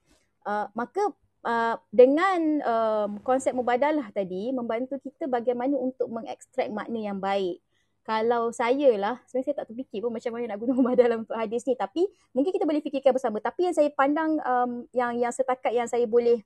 uh, 0.48 0.70
maka 0.72 1.12
uh, 1.44 1.76
dengan 1.92 2.40
um, 2.64 3.12
konsep 3.26 3.52
mubadalah 3.52 4.08
tadi 4.14 4.54
membantu 4.54 5.02
kita 5.02 5.28
bagaimana 5.28 5.76
untuk 5.76 6.08
mengekstrak 6.08 6.72
makna 6.72 7.00
yang 7.12 7.20
baik 7.20 7.60
kalau 8.08 8.56
saya 8.56 8.96
lah, 8.96 9.20
sebenarnya 9.28 9.46
saya 9.52 9.58
tak 9.60 9.68
terfikir 9.68 10.00
pun 10.00 10.16
macam 10.16 10.32
mana 10.32 10.56
nak 10.56 10.64
guna 10.64 10.72
mubadalah 10.80 11.20
untuk 11.20 11.36
hadis 11.36 11.68
ni. 11.68 11.76
Tapi 11.76 12.08
mungkin 12.32 12.56
kita 12.56 12.64
boleh 12.64 12.80
fikirkan 12.80 13.12
bersama. 13.12 13.44
Tapi 13.44 13.68
yang 13.68 13.76
saya 13.76 13.92
pandang 13.92 14.40
um, 14.48 14.88
yang 14.96 15.12
yang 15.20 15.28
setakat 15.36 15.76
yang 15.76 15.92
saya 15.92 16.08
boleh 16.08 16.40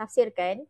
tafsirkan 0.00 0.64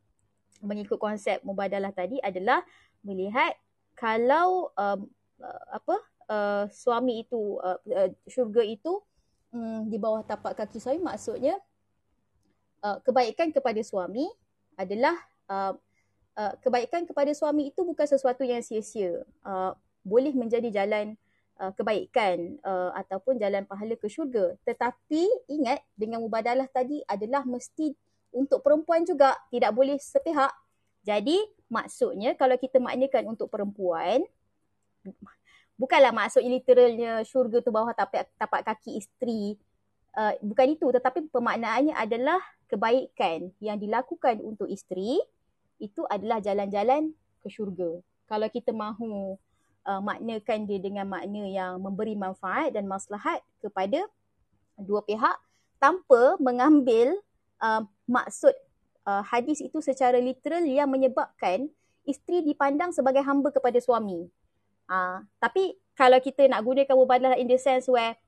mengikut 0.59 0.99
konsep 0.99 1.39
mubadalah 1.47 1.95
tadi 1.95 2.19
adalah 2.19 2.67
melihat 3.07 3.55
kalau 3.95 4.75
um, 4.75 5.07
uh, 5.39 5.63
apa 5.71 5.97
uh, 6.27 6.65
suami 6.67 7.23
itu 7.23 7.63
uh, 7.63 7.79
uh, 7.95 8.11
syurga 8.27 8.67
itu 8.67 8.99
um, 9.55 9.87
di 9.87 10.03
bawah 10.03 10.27
tapak 10.27 10.59
kaki 10.59 10.83
suami 10.83 10.99
maksudnya 10.99 11.55
uh, 12.83 12.99
kebaikan 13.07 13.55
kepada 13.55 13.79
suami 13.87 14.27
adalah 14.75 15.15
uh, 15.47 15.79
uh, 16.35 16.55
kebaikan 16.59 17.07
kepada 17.07 17.31
suami 17.33 17.71
itu 17.71 17.87
bukan 17.87 18.07
sesuatu 18.09 18.43
yang 18.43 18.61
sia-sia. 18.61 19.23
Uh, 19.47 19.73
boleh 20.05 20.37
menjadi 20.37 20.69
jalan 20.71 21.17
uh, 21.59 21.73
kebaikan 21.75 22.61
uh, 22.63 22.93
ataupun 22.95 23.41
jalan 23.41 23.65
pahala 23.65 23.97
ke 23.97 24.07
syurga. 24.07 24.55
Tetapi 24.63 25.51
ingat 25.51 25.83
dengan 25.97 26.23
mubadalah 26.23 26.69
tadi 26.71 27.01
adalah 27.09 27.43
mesti 27.43 27.97
untuk 28.35 28.61
perempuan 28.61 29.07
juga, 29.07 29.35
tidak 29.49 29.73
boleh 29.73 29.97
sepihak. 29.97 30.53
Jadi 31.05 31.39
maksudnya 31.71 32.35
kalau 32.35 32.59
kita 32.59 32.83
maknakan 32.83 33.37
untuk 33.37 33.49
perempuan, 33.49 34.25
bukanlah 35.81 36.11
maksudnya 36.11 36.51
literalnya 36.51 37.13
syurga 37.23 37.61
tu 37.63 37.71
bawah 37.71 37.95
tapak, 37.95 38.29
tapak 38.39 38.63
kaki 38.67 39.01
isteri. 39.01 39.57
Uh, 40.15 40.31
bukan 40.47 40.79
itu 40.79 40.87
tetapi 40.95 41.27
pemaknaannya 41.27 41.91
adalah 41.99 42.39
kebaikan 42.71 43.51
yang 43.59 43.75
dilakukan 43.83 44.39
untuk 44.39 44.71
isteri 44.71 45.19
itu 45.83 46.07
adalah 46.07 46.39
jalan-jalan 46.39 47.11
ke 47.43 47.51
syurga. 47.51 47.99
Kalau 48.31 48.47
kita 48.47 48.71
mahu 48.71 49.37
uh, 49.87 50.01
maknakan 50.01 50.69
dia 50.69 50.81
dengan 50.81 51.07
makna 51.09 51.45
yang 51.49 51.81
memberi 51.81 52.17
manfaat 52.17 52.73
dan 52.73 52.89
maslahat 52.89 53.41
kepada 53.61 54.05
dua 54.81 55.05
pihak 55.05 55.37
tanpa 55.79 56.37
mengambil 56.41 57.15
uh, 57.61 57.85
maksud 58.09 58.53
uh, 59.07 59.23
hadis 59.25 59.61
itu 59.61 59.79
secara 59.85 60.17
literal 60.19 60.65
yang 60.65 60.89
menyebabkan 60.89 61.69
isteri 62.05 62.45
dipandang 62.45 62.93
sebagai 62.93 63.25
hamba 63.25 63.53
kepada 63.53 63.81
suami. 63.81 64.29
Uh, 64.85 65.25
tapi 65.41 65.77
kalau 65.97 66.21
kita 66.21 66.45
nak 66.51 66.61
gunakan 66.61 66.93
mubadalah 66.93 67.39
in 67.41 67.49
the 67.49 67.57
sense 67.57 67.89
where 67.89 68.19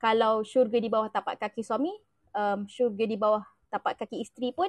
kalau 0.00 0.42
syurga 0.42 0.80
di 0.80 0.88
bawah 0.88 1.12
tapak 1.12 1.38
kaki 1.38 1.60
suami, 1.60 1.92
um, 2.32 2.64
syurga 2.66 3.04
di 3.04 3.20
bawah 3.20 3.44
tapak 3.70 4.00
kaki 4.00 4.24
isteri 4.24 4.50
pun 4.50 4.66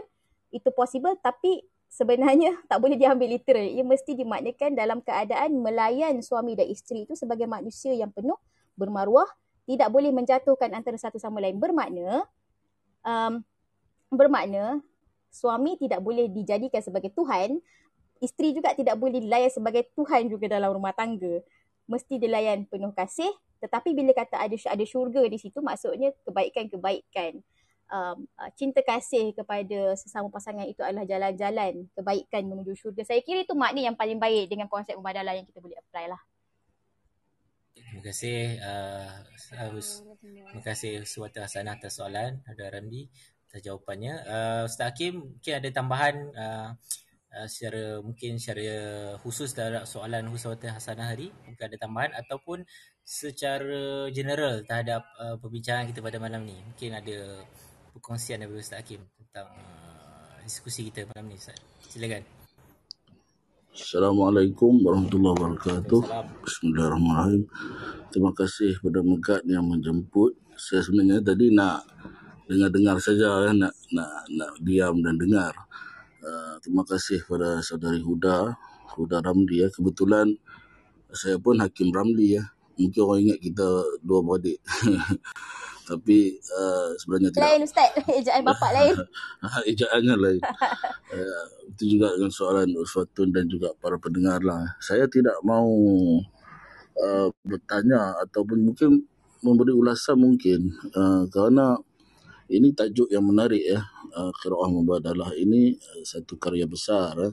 itu 0.52 0.68
possible 0.76 1.16
tapi 1.24 1.64
sebenarnya 1.92 2.56
tak 2.72 2.80
boleh 2.80 2.96
diambil 2.96 3.36
literal. 3.36 3.68
Ia 3.68 3.84
mesti 3.84 4.16
dimaknakan 4.16 4.72
dalam 4.74 5.04
keadaan 5.04 5.60
melayan 5.60 6.24
suami 6.24 6.56
dan 6.56 6.72
isteri 6.72 7.04
itu 7.04 7.14
sebagai 7.20 7.46
manusia 7.46 7.92
yang 7.92 8.10
penuh 8.10 8.40
bermaruah, 8.80 9.28
tidak 9.68 9.92
boleh 9.92 10.10
menjatuhkan 10.16 10.72
antara 10.72 10.96
satu 10.96 11.20
sama 11.20 11.44
lain. 11.44 11.60
Bermakna, 11.60 12.24
um, 13.04 13.44
bermakna 14.08 14.80
suami 15.30 15.76
tidak 15.76 16.00
boleh 16.00 16.32
dijadikan 16.32 16.80
sebagai 16.80 17.12
Tuhan, 17.12 17.60
isteri 18.24 18.56
juga 18.56 18.72
tidak 18.74 18.96
boleh 18.96 19.20
dilayan 19.20 19.52
sebagai 19.52 19.92
Tuhan 19.92 20.32
juga 20.32 20.48
dalam 20.48 20.72
rumah 20.72 20.96
tangga. 20.96 21.44
Mesti 21.92 22.24
dilayan 22.24 22.64
penuh 22.72 22.96
kasih, 22.96 23.30
tetapi 23.60 23.92
bila 23.92 24.16
kata 24.16 24.40
ada 24.40 24.56
ada 24.56 24.86
syurga 24.88 25.28
di 25.28 25.36
situ, 25.36 25.60
maksudnya 25.60 26.16
kebaikan-kebaikan 26.24 27.44
um, 27.92 28.26
uh, 28.40 28.50
cinta 28.56 28.82
kasih 28.82 29.36
kepada 29.36 29.94
sesama 30.00 30.32
pasangan 30.32 30.66
itu 30.66 30.82
adalah 30.82 31.06
jalan-jalan 31.06 31.86
kebaikan 31.94 32.48
menuju 32.48 32.74
syurga. 32.74 33.04
Saya 33.04 33.22
kira 33.22 33.44
itu 33.44 33.54
makna 33.54 33.84
yang 33.84 34.00
paling 34.00 34.18
baik 34.18 34.50
dengan 34.50 34.72
konsep 34.72 34.96
mubadalah 34.96 35.36
yang 35.36 35.46
kita 35.46 35.60
boleh 35.60 35.78
apply 35.78 36.08
lah. 36.10 36.22
Terima 37.72 38.02
kasih 38.04 38.60
uh, 38.64 39.12
Terima 40.20 40.64
kasih 40.64 41.04
Suwata 41.08 41.44
Hasanah 41.44 41.80
atas 41.80 42.00
soalan 42.00 42.40
Ada 42.48 42.72
Ramdi 42.72 43.08
atas 43.48 43.68
jawapannya 43.68 44.14
uh, 44.28 44.64
Ustaz 44.68 44.96
Hakim 44.96 45.36
mungkin 45.36 45.54
ada 45.60 45.70
tambahan 45.76 46.16
uh, 46.36 46.70
uh, 47.36 47.48
secara 47.52 48.00
mungkin 48.00 48.40
secara 48.40 48.64
khusus 49.24 49.52
terhadap 49.52 49.88
soalan 49.88 50.32
Suwata 50.40 50.72
Hasanah 50.72 51.16
hari 51.16 51.36
mungkin 51.48 51.64
ada 51.68 51.78
tambahan 51.80 52.12
ataupun 52.16 52.64
secara 53.04 54.08
general 54.16 54.64
terhadap 54.64 55.04
uh, 55.20 55.36
perbincangan 55.36 55.92
kita 55.92 56.00
pada 56.00 56.16
malam 56.16 56.48
ni 56.48 56.56
mungkin 56.64 56.96
ada 56.96 57.44
perkongsian 57.92 58.40
daripada 58.40 58.64
Ustaz 58.64 58.80
Hakim 58.80 59.04
tentang 59.20 59.52
uh, 59.52 60.40
diskusi 60.48 60.88
kita 60.88 61.04
malam 61.12 61.28
ni 61.28 61.36
Ustaz. 61.36 61.60
Silakan. 61.92 62.24
Assalamualaikum 63.72 64.84
warahmatullahi 64.84 65.36
wabarakatuh. 65.36 66.02
Bismillahirrahmanirrahim. 66.44 67.44
Terima 68.12 68.32
kasih 68.36 68.76
kepada 68.80 69.00
Megat 69.00 69.42
yang 69.48 69.64
menjemput. 69.64 70.36
Saya 70.60 70.84
sebenarnya 70.84 71.24
tadi 71.24 71.52
nak 71.56 71.88
dengar-dengar 72.52 73.00
saja 73.00 73.48
ya, 73.48 73.52
nak 73.56 73.72
nak 73.96 74.12
nak 74.28 74.52
diam 74.60 75.00
dan 75.00 75.16
dengar. 75.16 75.56
Uh, 76.20 76.60
terima 76.60 76.84
kasih 76.84 77.24
kepada 77.24 77.64
saudari 77.64 78.04
Huda, 78.04 78.56
Huda 78.96 79.24
Ramli 79.24 79.64
ya. 79.64 79.72
Kebetulan 79.72 80.36
saya 81.12 81.40
pun 81.40 81.60
Hakim 81.60 81.92
Ramli 81.92 82.40
ya. 82.40 82.44
Mungkin 82.76 83.02
orang 83.04 83.20
ingat 83.24 83.40
kita 83.40 83.68
dua 84.04 84.20
beradik. 84.24 84.60
tapi 85.92 86.40
uh, 86.56 86.96
sebenarnya 86.96 87.30
tidak. 87.36 87.44
Lain 87.44 87.62
Ustaz, 87.68 87.92
ejaan 88.24 88.42
bapak 88.48 88.72
lain. 88.72 88.96
Ejaannya 89.76 90.16
lain. 90.16 90.42
uh, 91.12 91.46
itu 91.76 91.84
juga 91.98 92.16
dengan 92.16 92.32
soalan 92.32 92.72
Uswatun 92.80 93.36
dan 93.36 93.52
juga 93.52 93.76
para 93.76 94.00
pendengar 94.00 94.40
lah. 94.40 94.80
Saya 94.80 95.12
tidak 95.12 95.36
mau 95.44 95.68
uh, 96.96 97.28
bertanya 97.44 98.16
ataupun 98.24 98.72
mungkin 98.72 99.04
memberi 99.44 99.76
ulasan 99.76 100.16
mungkin 100.24 100.72
uh, 100.96 101.28
kerana 101.28 101.76
ini 102.48 102.72
tajuk 102.72 103.12
yang 103.12 103.28
menarik 103.28 103.60
ya. 103.60 103.84
Uh, 104.12 104.32
Qira'ah 104.44 104.72
Mubadalah 104.72 105.36
ini 105.36 105.76
uh, 105.76 106.04
satu 106.08 106.40
karya 106.40 106.68
besar 106.68 107.16
uh, 107.20 107.32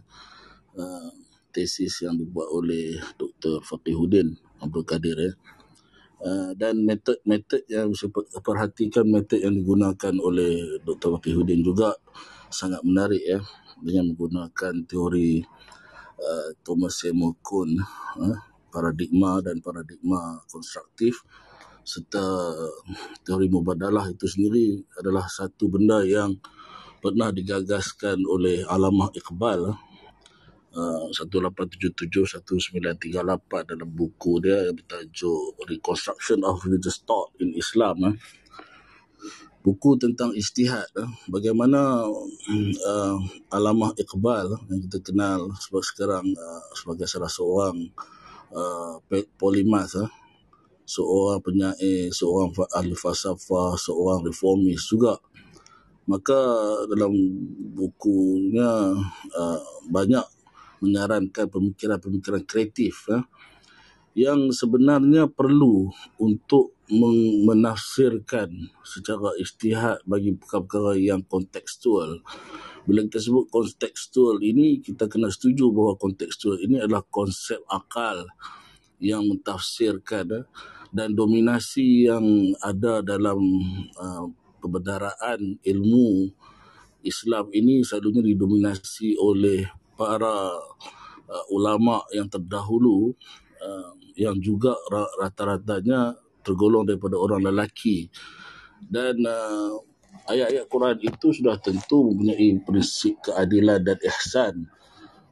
uh, 0.78 1.10
tesis 1.54 2.02
yang 2.02 2.18
dibuat 2.18 2.50
oleh 2.50 2.98
Dr. 3.18 3.62
Faqihuddin 3.62 4.34
Abdul 4.62 4.86
Kadir 4.86 5.18
ya. 5.18 5.32
Uh, 6.18 6.50
dan 6.58 6.82
metod-metod 6.82 7.62
yang 7.70 7.94
perhatikan 8.42 9.06
metod 9.06 9.38
yang 9.38 9.54
digunakan 9.54 10.14
oleh 10.18 10.82
Dr. 10.82 11.14
Waqihuddin 11.14 11.62
juga 11.62 11.94
sangat 12.50 12.82
menarik 12.82 13.22
ya 13.22 13.38
dengan 13.78 14.10
menggunakan 14.10 14.82
teori 14.82 15.46
uh, 16.18 16.48
Thomas 16.66 16.98
Seymour 16.98 17.38
Kuhn 17.38 17.70
uh, 18.18 18.38
paradigma 18.66 19.38
dan 19.46 19.62
paradigma 19.62 20.42
konstruktif 20.50 21.22
serta 21.86 22.52
teori 23.24 23.48
mubadalah 23.48 24.10
itu 24.12 24.28
sendiri 24.28 24.76
adalah 25.00 25.24
satu 25.24 25.72
benda 25.72 26.04
yang 26.04 26.36
pernah 27.00 27.32
digagaskan 27.32 28.20
oleh 28.28 28.66
Alamah 28.66 29.08
Iqbal 29.16 29.72
uh, 30.78 31.10
1877-1938 31.10 33.74
dalam 33.74 33.90
buku 33.90 34.38
dia 34.38 34.70
yang 34.70 34.78
bertajuk 34.78 35.58
Reconstruction 35.66 36.46
of 36.46 36.62
Religious 36.62 37.02
Thought 37.02 37.34
in 37.42 37.58
Islam. 37.58 38.06
Eh. 38.06 38.14
Buku 39.66 39.98
tentang 39.98 40.30
istihad. 40.38 40.86
Eh. 40.94 41.10
Bagaimana 41.26 42.06
uh, 42.06 43.18
Alamah 43.50 43.98
Iqbal 43.98 44.70
yang 44.70 44.80
kita 44.86 45.02
kenal 45.02 45.50
sebab 45.58 45.82
sekarang 45.82 46.26
uh, 46.30 46.62
sebagai 46.78 47.10
salah 47.10 47.30
seorang 47.30 47.90
uh, 48.54 49.02
polimas. 49.34 49.98
Eh. 49.98 50.10
Seorang 50.88 51.44
penyair, 51.44 52.08
seorang 52.08 52.48
ahli 52.72 52.96
falsafah, 52.96 53.76
seorang 53.76 54.24
reformis 54.24 54.88
juga. 54.88 55.20
Maka 56.08 56.40
dalam 56.88 57.12
bukunya 57.76 58.96
uh, 59.36 59.60
banyak 59.92 60.24
menyarankan 60.80 61.46
pemikiran-pemikiran 61.50 62.42
kreatif 62.44 63.06
ya, 63.10 63.26
yang 64.18 64.50
sebenarnya 64.50 65.30
perlu 65.30 65.92
untuk 66.18 66.74
menafsirkan 67.44 68.72
secara 68.80 69.36
istihad 69.36 70.00
bagi 70.08 70.34
perkara-perkara 70.34 70.96
yang 70.96 71.20
kontekstual. 71.22 72.24
Bila 72.88 73.04
kita 73.04 73.20
sebut 73.20 73.52
kontekstual 73.52 74.40
ini, 74.40 74.80
kita 74.80 75.06
kena 75.06 75.28
setuju 75.28 75.68
bahawa 75.68 76.00
kontekstual 76.00 76.56
ini 76.58 76.80
adalah 76.80 77.04
konsep 77.12 77.60
akal 77.68 78.24
yang 78.98 79.28
mentafsirkan 79.28 80.24
ya, 80.26 80.42
dan 80.90 81.12
dominasi 81.12 82.08
yang 82.08 82.24
ada 82.64 83.04
dalam 83.04 83.38
uh, 84.00 84.26
kebenaran 84.58 85.60
ilmu 85.62 86.32
Islam 87.04 87.52
ini 87.54 87.84
selalunya 87.86 88.24
didominasi 88.34 89.14
oleh 89.20 89.68
para 89.98 90.54
uh, 91.26 91.44
ulama 91.50 92.06
yang 92.14 92.30
terdahulu 92.30 93.10
uh, 93.58 93.90
yang 94.14 94.38
juga 94.38 94.78
rata-ratanya 95.18 96.14
tergolong 96.46 96.86
daripada 96.86 97.18
orang 97.18 97.42
lelaki. 97.42 98.06
Dan 98.78 99.26
uh, 99.26 99.74
ayat-ayat 100.30 100.70
Quran 100.70 100.96
itu 101.02 101.34
sudah 101.34 101.58
tentu 101.58 102.06
mempunyai 102.06 102.62
prinsip 102.62 103.18
keadilan 103.26 103.82
dan 103.82 103.98
ihsan. 104.06 104.54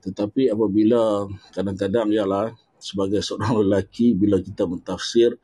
Tetapi 0.02 0.51
apabila 0.51 1.30
kadang-kadang 1.55 2.10
ialah 2.10 2.51
sebagai 2.82 3.22
seorang 3.22 3.59
lelaki 3.62 4.18
bila 4.18 4.43
kita 4.43 4.66
mentafsir 4.66 5.38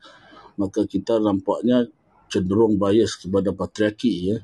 maka 0.57 0.85
kita 0.85 1.17
nampaknya 1.17 1.89
cenderung 2.29 2.77
bias 2.77 3.17
kepada 3.17 3.53
patriarki 3.53 4.33
ya. 4.33 4.37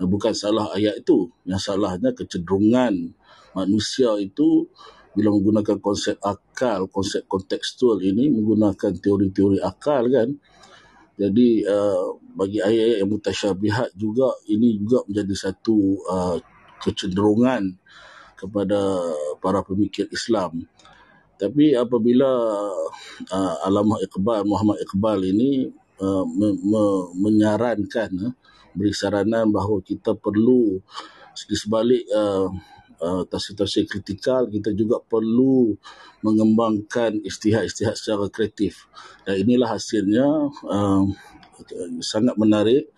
Bukan 0.00 0.32
salah 0.32 0.72
ayat 0.72 1.04
itu. 1.04 1.28
Yang 1.44 1.60
salahnya 1.68 2.16
kecenderungan 2.16 3.12
manusia 3.56 4.14
itu 4.20 4.68
bila 5.10 5.34
menggunakan 5.34 5.78
konsep 5.82 6.16
akal 6.22 6.86
konsep 6.86 7.26
kontekstual 7.26 7.98
ini 7.98 8.30
menggunakan 8.30 8.94
teori-teori 9.02 9.58
akal 9.58 10.06
kan 10.06 10.38
jadi 11.20 11.48
uh, 11.68 12.16
bagi 12.32 12.64
ayat-ayat 12.64 12.98
yang 13.04 13.10
mutasyabihat 13.12 13.88
juga 13.92 14.32
ini 14.48 14.80
juga 14.80 15.04
menjadi 15.04 15.34
satu 15.36 16.00
uh, 16.08 16.36
kecenderungan 16.80 17.76
kepada 18.40 18.80
para 19.44 19.60
pemikir 19.60 20.08
Islam. 20.08 20.64
Tapi 21.36 21.76
apabila 21.76 22.32
uh, 23.28 23.56
Alamah 23.68 24.00
Iqbal, 24.00 24.48
Muhammad 24.48 24.80
Iqbal 24.80 25.28
ini 25.28 25.68
uh, 26.00 26.24
me- 26.24 26.56
me- 26.56 27.08
menyarankan, 27.20 28.32
uh, 28.32 28.32
beri 28.72 28.96
saranan 28.96 29.52
bahawa 29.52 29.84
kita 29.84 30.16
perlu 30.16 30.80
di 31.36 31.56
sebalik 31.56 32.04
uh, 32.12 32.48
uh, 33.00 33.22
tafsir-tafsir 33.26 33.88
kritikal, 33.88 34.46
kita 34.46 34.70
juga 34.76 35.00
perlu 35.00 35.74
mengembangkan 36.20 37.20
istihad-istihad 37.24 37.96
secara 37.96 38.28
kreatif. 38.28 38.86
Dan 39.24 39.44
inilah 39.44 39.76
hasilnya 39.76 40.26
uh, 40.68 41.04
sangat 42.00 42.36
menarik 42.40 42.88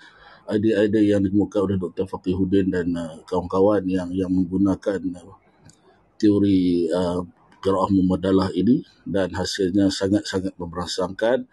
idea-idea 0.50 1.16
yang 1.16 1.22
dikemukakan 1.22 1.62
oleh 1.70 1.78
Dr. 1.78 2.06
Faqihuddin 2.10 2.68
dan 2.70 2.86
uh, 2.98 3.22
kawan-kawan 3.26 3.86
yang 3.86 4.10
yang 4.10 4.30
menggunakan 4.30 4.98
teori 6.18 6.90
uh, 6.90 7.22
qiraah 7.62 7.90
mumadalah 7.94 8.50
ini 8.50 8.82
dan 9.06 9.30
hasilnya 9.30 9.88
sangat-sangat 9.88 10.58
memberangsangkan 10.58 11.46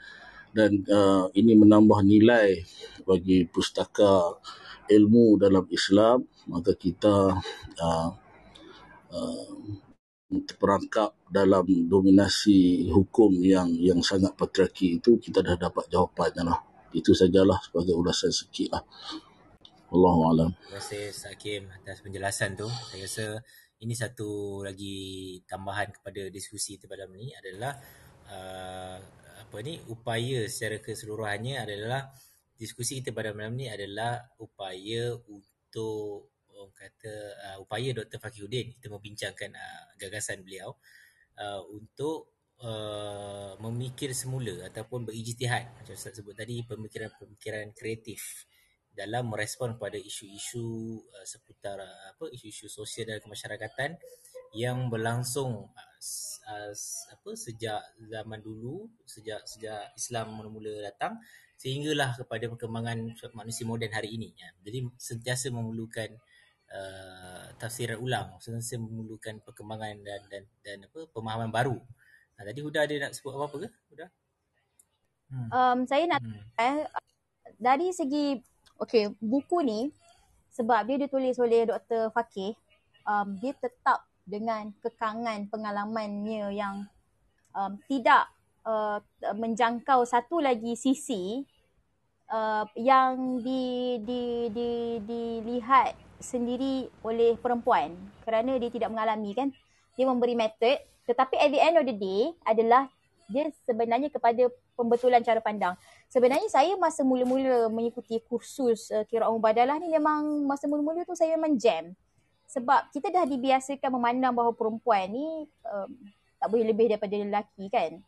dan 0.53 0.71
uh, 0.89 1.29
ini 1.37 1.53
menambah 1.53 2.01
nilai 2.01 2.65
bagi 3.05 3.45
pustaka 3.45 4.41
ilmu 4.89 5.37
dalam 5.37 5.69
Islam 5.69 6.25
maka 6.49 6.73
kita 6.73 7.37
uh, 7.77 8.09
uh, 9.13 9.49
terperangkap 10.29 11.17
dalam 11.25 11.65
dominasi 11.89 12.89
hukum 12.93 13.33
yang 13.41 13.73
yang 13.81 13.97
sangat 14.05 14.37
patriarki 14.37 15.01
itu 15.01 15.17
kita 15.17 15.41
dah 15.41 15.57
dapat 15.57 15.89
jawapannya 15.89 16.43
lah 16.45 16.59
itu 16.93 17.13
sajalah 17.13 17.57
sebagai 17.61 17.97
ulasan 17.97 18.29
sikit 18.33 18.77
lah 18.77 18.83
Allahualam. 19.89 20.53
Terima 20.53 20.77
kasih 20.77 21.09
Sakim 21.09 21.65
atas 21.73 22.05
penjelasan 22.05 22.53
tu. 22.53 22.69
Saya 22.69 23.09
rasa 23.09 23.25
ini 23.81 23.97
satu 23.97 24.61
lagi 24.61 25.39
tambahan 25.49 25.89
kepada 25.89 26.29
diskusi 26.29 26.77
kita 26.77 26.85
pada 26.85 27.09
malam 27.09 27.25
ni 27.25 27.33
adalah 27.33 27.73
uh, 28.29 28.97
apa 29.41 29.57
ni 29.65 29.81
upaya 29.89 30.45
secara 30.45 30.77
keseluruhannya 30.77 31.57
adalah 31.57 32.05
diskusi 32.53 33.01
kita 33.01 33.17
pada 33.17 33.33
malam 33.33 33.57
ni 33.57 33.65
adalah 33.65 34.29
upaya 34.37 35.17
untuk 35.25 36.29
orang 36.59 36.75
kata 36.75 37.13
uh, 37.47 37.57
upaya 37.63 37.95
Dr. 37.95 38.19
Fakiruddin 38.19 38.75
kita 38.75 38.91
membincangkan 38.91 39.51
uh, 39.55 39.83
gagasan 39.95 40.43
beliau 40.43 40.75
uh, 41.39 41.63
untuk 41.71 42.35
uh, 42.59 43.55
memikir 43.63 44.11
semula 44.11 44.67
ataupun 44.67 45.07
berijtihad 45.07 45.71
macam 45.79 45.95
Ustaz 45.95 46.19
sebut 46.19 46.35
tadi 46.35 46.61
pemikiran-pemikiran 46.67 47.71
kreatif 47.71 48.45
dalam 48.91 49.31
merespon 49.31 49.79
kepada 49.79 49.95
isu-isu 49.95 50.99
uh, 50.99 51.25
seputar 51.25 51.79
uh, 51.79 52.01
apa 52.11 52.27
isu-isu 52.35 52.67
sosial 52.67 53.15
dan 53.15 53.23
kemasyarakatan 53.23 53.95
yang 54.51 54.91
berlangsung 54.91 55.71
uh, 55.71 56.71
apa 57.13 57.29
sejak 57.37 57.79
zaman 58.09 58.41
dulu 58.41 58.89
sejak 59.05 59.45
sejak 59.45 59.93
Islam 59.95 60.35
mula-mula 60.35 60.89
datang 60.89 61.21
sehinggalah 61.59 62.15
kepada 62.15 62.47
perkembangan 62.47 63.19
manusia 63.35 63.67
moden 63.67 63.91
hari 63.91 64.15
ini 64.15 64.31
ya. 64.31 64.47
Jadi 64.63 64.87
sentiasa 64.95 65.51
memerlukan 65.51 66.15
uh, 66.73 67.45
tafsiran 67.57 67.99
ulang, 67.99 68.37
sentiasa 68.41 68.79
memerlukan 68.81 69.41
perkembangan 69.43 69.99
dan 70.01 70.21
dan 70.29 70.43
dan 70.63 70.77
apa 70.85 71.09
pemahaman 71.11 71.49
baru. 71.49 71.77
Nah, 72.39 72.43
tadi 72.47 72.59
Huda 72.63 72.87
ada 72.87 72.95
nak 73.07 73.11
sebut 73.13 73.35
apa-apa 73.35 73.57
ke? 73.67 73.69
Huda? 73.91 74.05
Hmm. 75.29 75.49
Um, 75.53 75.79
saya 75.85 76.09
nak 76.09 76.21
hmm. 76.23 76.41
eh, 76.57 76.77
dari 77.59 77.93
segi 77.93 78.39
Okay, 78.79 79.11
buku 79.19 79.59
ni 79.59 79.91
sebab 80.55 80.87
dia 80.87 80.95
ditulis 80.95 81.35
oleh 81.35 81.67
Dr. 81.67 82.15
Fakih, 82.15 82.55
um, 83.03 83.35
dia 83.43 83.51
tetap 83.59 84.07
dengan 84.23 84.71
kekangan 84.79 85.51
pengalamannya 85.51 86.47
yang 86.55 86.87
um, 87.51 87.75
tidak 87.91 88.31
uh, 88.63 89.03
menjangkau 89.35 90.07
satu 90.07 90.39
lagi 90.39 90.79
sisi 90.79 91.43
uh, 92.31 92.63
yang 92.79 93.43
di, 93.43 93.99
di, 93.99 94.47
di, 94.47 94.71
dilihat 95.03 95.91
sendiri 96.19 96.91
oleh 97.01 97.39
perempuan 97.39 97.95
kerana 98.23 98.59
dia 98.59 98.69
tidak 98.69 98.91
mengalami 98.91 99.31
kan. 99.33 99.49
Dia 99.95 100.05
memberi 100.07 100.35
metod 100.35 100.79
tetapi 101.09 101.35
at 101.41 101.49
the 101.49 101.59
end 101.59 101.75
of 101.81 101.85
the 101.89 101.95
day 101.97 102.21
adalah 102.45 102.85
dia 103.29 103.49
sebenarnya 103.65 104.13
kepada 104.13 104.45
pembetulan 104.77 105.25
cara 105.25 105.41
pandang 105.41 105.73
sebenarnya 106.09 106.49
saya 106.49 106.73
masa 106.75 107.05
mula-mula 107.05 107.69
mengikuti 107.69 108.17
kursus 108.25 108.89
uh, 108.89 109.05
kiraat 109.05 109.29
mubadalah 109.29 109.77
ni 109.77 109.93
memang 109.93 110.49
masa 110.49 110.65
mula-mula 110.65 111.05
tu 111.05 111.13
saya 111.15 111.37
memang 111.37 111.55
jam. 111.55 111.93
Sebab 112.49 112.89
kita 112.89 113.13
dah 113.13 113.29
dibiasakan 113.29 113.93
memandang 113.93 114.33
bahawa 114.33 114.57
perempuan 114.57 115.13
ni 115.13 115.45
um, 115.69 115.89
tak 116.41 116.49
boleh 116.49 116.65
lebih 116.73 116.89
daripada 116.89 117.13
lelaki 117.13 117.69
kan. 117.69 118.01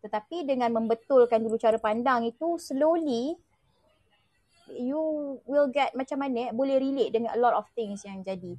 Tetapi 0.00 0.48
dengan 0.48 0.72
membetulkan 0.72 1.44
dulu 1.44 1.60
cara 1.60 1.76
pandang 1.76 2.24
itu 2.24 2.56
slowly 2.56 3.36
you 4.70 5.38
will 5.48 5.68
get 5.70 5.94
macam 5.96 6.22
mana 6.22 6.54
boleh 6.54 6.78
relate 6.78 7.12
dengan 7.14 7.34
a 7.34 7.40
lot 7.40 7.56
of 7.56 7.66
things 7.74 8.04
yang 8.06 8.22
jadi. 8.22 8.54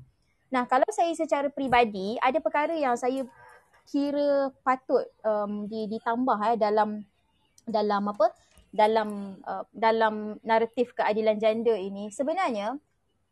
Nah, 0.53 0.69
kalau 0.69 0.85
saya 0.93 1.09
secara 1.17 1.49
peribadi 1.49 2.19
ada 2.21 2.37
perkara 2.37 2.75
yang 2.77 2.93
saya 2.93 3.25
kira 3.89 4.51
patut 4.63 5.03
um, 5.25 5.67
ditambah 5.67 6.37
eh 6.47 6.55
dalam 6.55 7.03
dalam 7.67 8.03
apa 8.11 8.31
dalam 8.71 9.39
uh, 9.43 9.63
dalam 9.75 10.39
naratif 10.41 10.95
keadilan 10.95 11.37
gender 11.37 11.75
ini 11.75 12.09
sebenarnya 12.09 12.79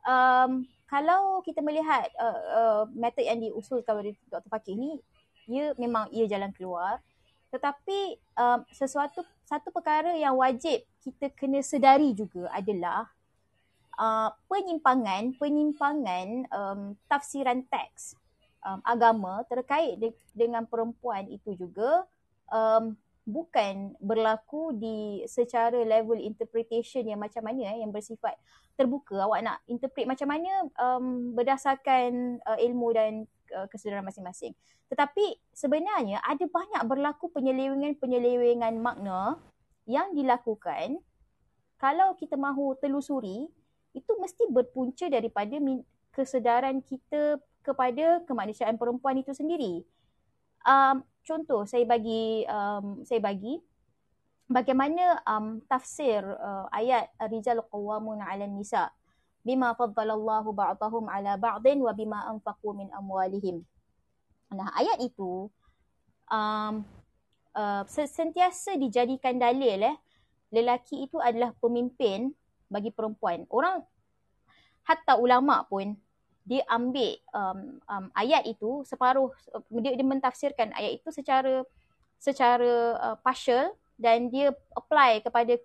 um, 0.04 0.68
kalau 0.92 1.40
kita 1.42 1.64
melihat 1.64 2.12
uh, 2.20 2.40
uh, 2.52 2.84
metod 2.92 3.24
yang 3.24 3.40
diusulkan 3.40 3.96
oleh 3.96 4.14
Dr. 4.28 4.52
Fakih 4.52 4.76
ni 4.76 5.00
ia 5.48 5.74
memang 5.80 6.12
ia 6.12 6.28
jalan 6.28 6.52
keluar 6.54 7.00
tetapi 7.52 8.18
um, 8.40 8.64
sesuatu 8.72 9.22
satu 9.44 9.70
perkara 9.70 10.16
yang 10.16 10.40
wajib 10.40 10.82
kita 11.04 11.28
kena 11.36 11.60
sedari 11.60 12.16
juga 12.16 12.48
adalah 12.56 13.12
uh, 14.00 14.32
penyimpangan 14.48 15.36
penyimpangan 15.36 16.48
um, 16.48 16.82
tafsiran 17.12 17.62
teks 17.68 18.16
um, 18.64 18.80
agama 18.88 19.44
terkait 19.52 20.00
de- 20.00 20.16
dengan 20.32 20.64
perempuan 20.64 21.28
itu 21.28 21.54
juga 21.60 22.08
um, 22.48 22.96
bukan 23.28 23.94
berlaku 24.02 24.74
di 24.74 25.22
secara 25.30 25.78
level 25.86 26.18
interpretation 26.18 27.06
yang 27.06 27.22
macam 27.22 27.46
mana 27.46 27.70
eh, 27.70 27.86
yang 27.86 27.94
bersifat 27.94 28.34
terbuka. 28.74 29.14
Awak 29.14 29.42
nak 29.46 29.58
interpret 29.70 30.10
macam 30.10 30.28
mana 30.32 30.52
um, 30.82 31.38
berdasarkan 31.38 32.42
uh, 32.42 32.58
ilmu 32.58 32.88
dan 32.98 33.14
kesedaran 33.72 34.06
masing-masing. 34.06 34.56
Tetapi 34.92 35.40
sebenarnya 35.56 36.20
ada 36.24 36.46
banyak 36.48 36.84
berlaku 36.88 37.32
penyelewengan-penyelewengan 37.32 38.76
makna 38.80 39.40
yang 39.88 40.12
dilakukan 40.16 41.00
kalau 41.82 42.14
kita 42.14 42.38
mahu 42.38 42.78
telusuri 42.78 43.50
itu 43.92 44.12
mesti 44.22 44.48
berpunca 44.54 45.10
daripada 45.10 45.58
kesedaran 46.14 46.80
kita 46.86 47.42
kepada 47.66 48.22
kemanusiaan 48.26 48.78
perempuan 48.78 49.18
itu 49.18 49.34
sendiri. 49.34 49.82
Um, 50.62 51.02
contoh 51.26 51.66
saya 51.66 51.86
bagi 51.90 52.46
um, 52.46 53.02
saya 53.02 53.18
bagi 53.18 53.58
bagaimana 54.46 55.26
um, 55.26 55.58
tafsir 55.66 56.22
uh, 56.22 56.70
ayat 56.70 57.10
rijal 57.32 57.66
qawamun 57.70 58.22
'ala 58.22 58.46
nisa 58.46 58.94
bima 59.42 59.74
faddalallahu 59.74 60.54
ba'dahum 60.54 61.10
'ala 61.10 61.38
ba'din 61.38 61.82
wa 61.82 61.92
bima 61.92 62.30
anfaqu 62.30 62.74
min 62.78 62.88
amwalihim. 62.94 63.66
Nah, 64.52 64.70
ayat 64.76 65.00
itu 65.02 65.50
um, 66.30 66.86
uh, 67.56 67.84
sentiasa 67.88 68.76
dijadikan 68.76 69.40
dalil 69.40 69.82
eh 69.82 69.98
lelaki 70.52 71.08
itu 71.08 71.18
adalah 71.18 71.56
pemimpin 71.64 72.36
bagi 72.68 72.92
perempuan. 72.92 73.48
Orang 73.48 73.84
hatta 74.84 75.16
ulama 75.16 75.64
pun 75.66 75.96
dia 76.44 76.66
ambil 76.68 77.16
um, 77.32 77.80
um, 77.86 78.06
ayat 78.18 78.44
itu 78.50 78.82
separuh 78.84 79.30
dia, 79.80 79.94
dia 79.94 80.08
mentafsirkan 80.08 80.74
ayat 80.74 81.00
itu 81.00 81.08
secara 81.14 81.64
secara 82.18 82.74
uh, 82.98 83.18
partial 83.22 83.72
dan 83.96 84.28
dia 84.34 84.50
apply 84.74 85.22
kepada 85.22 85.56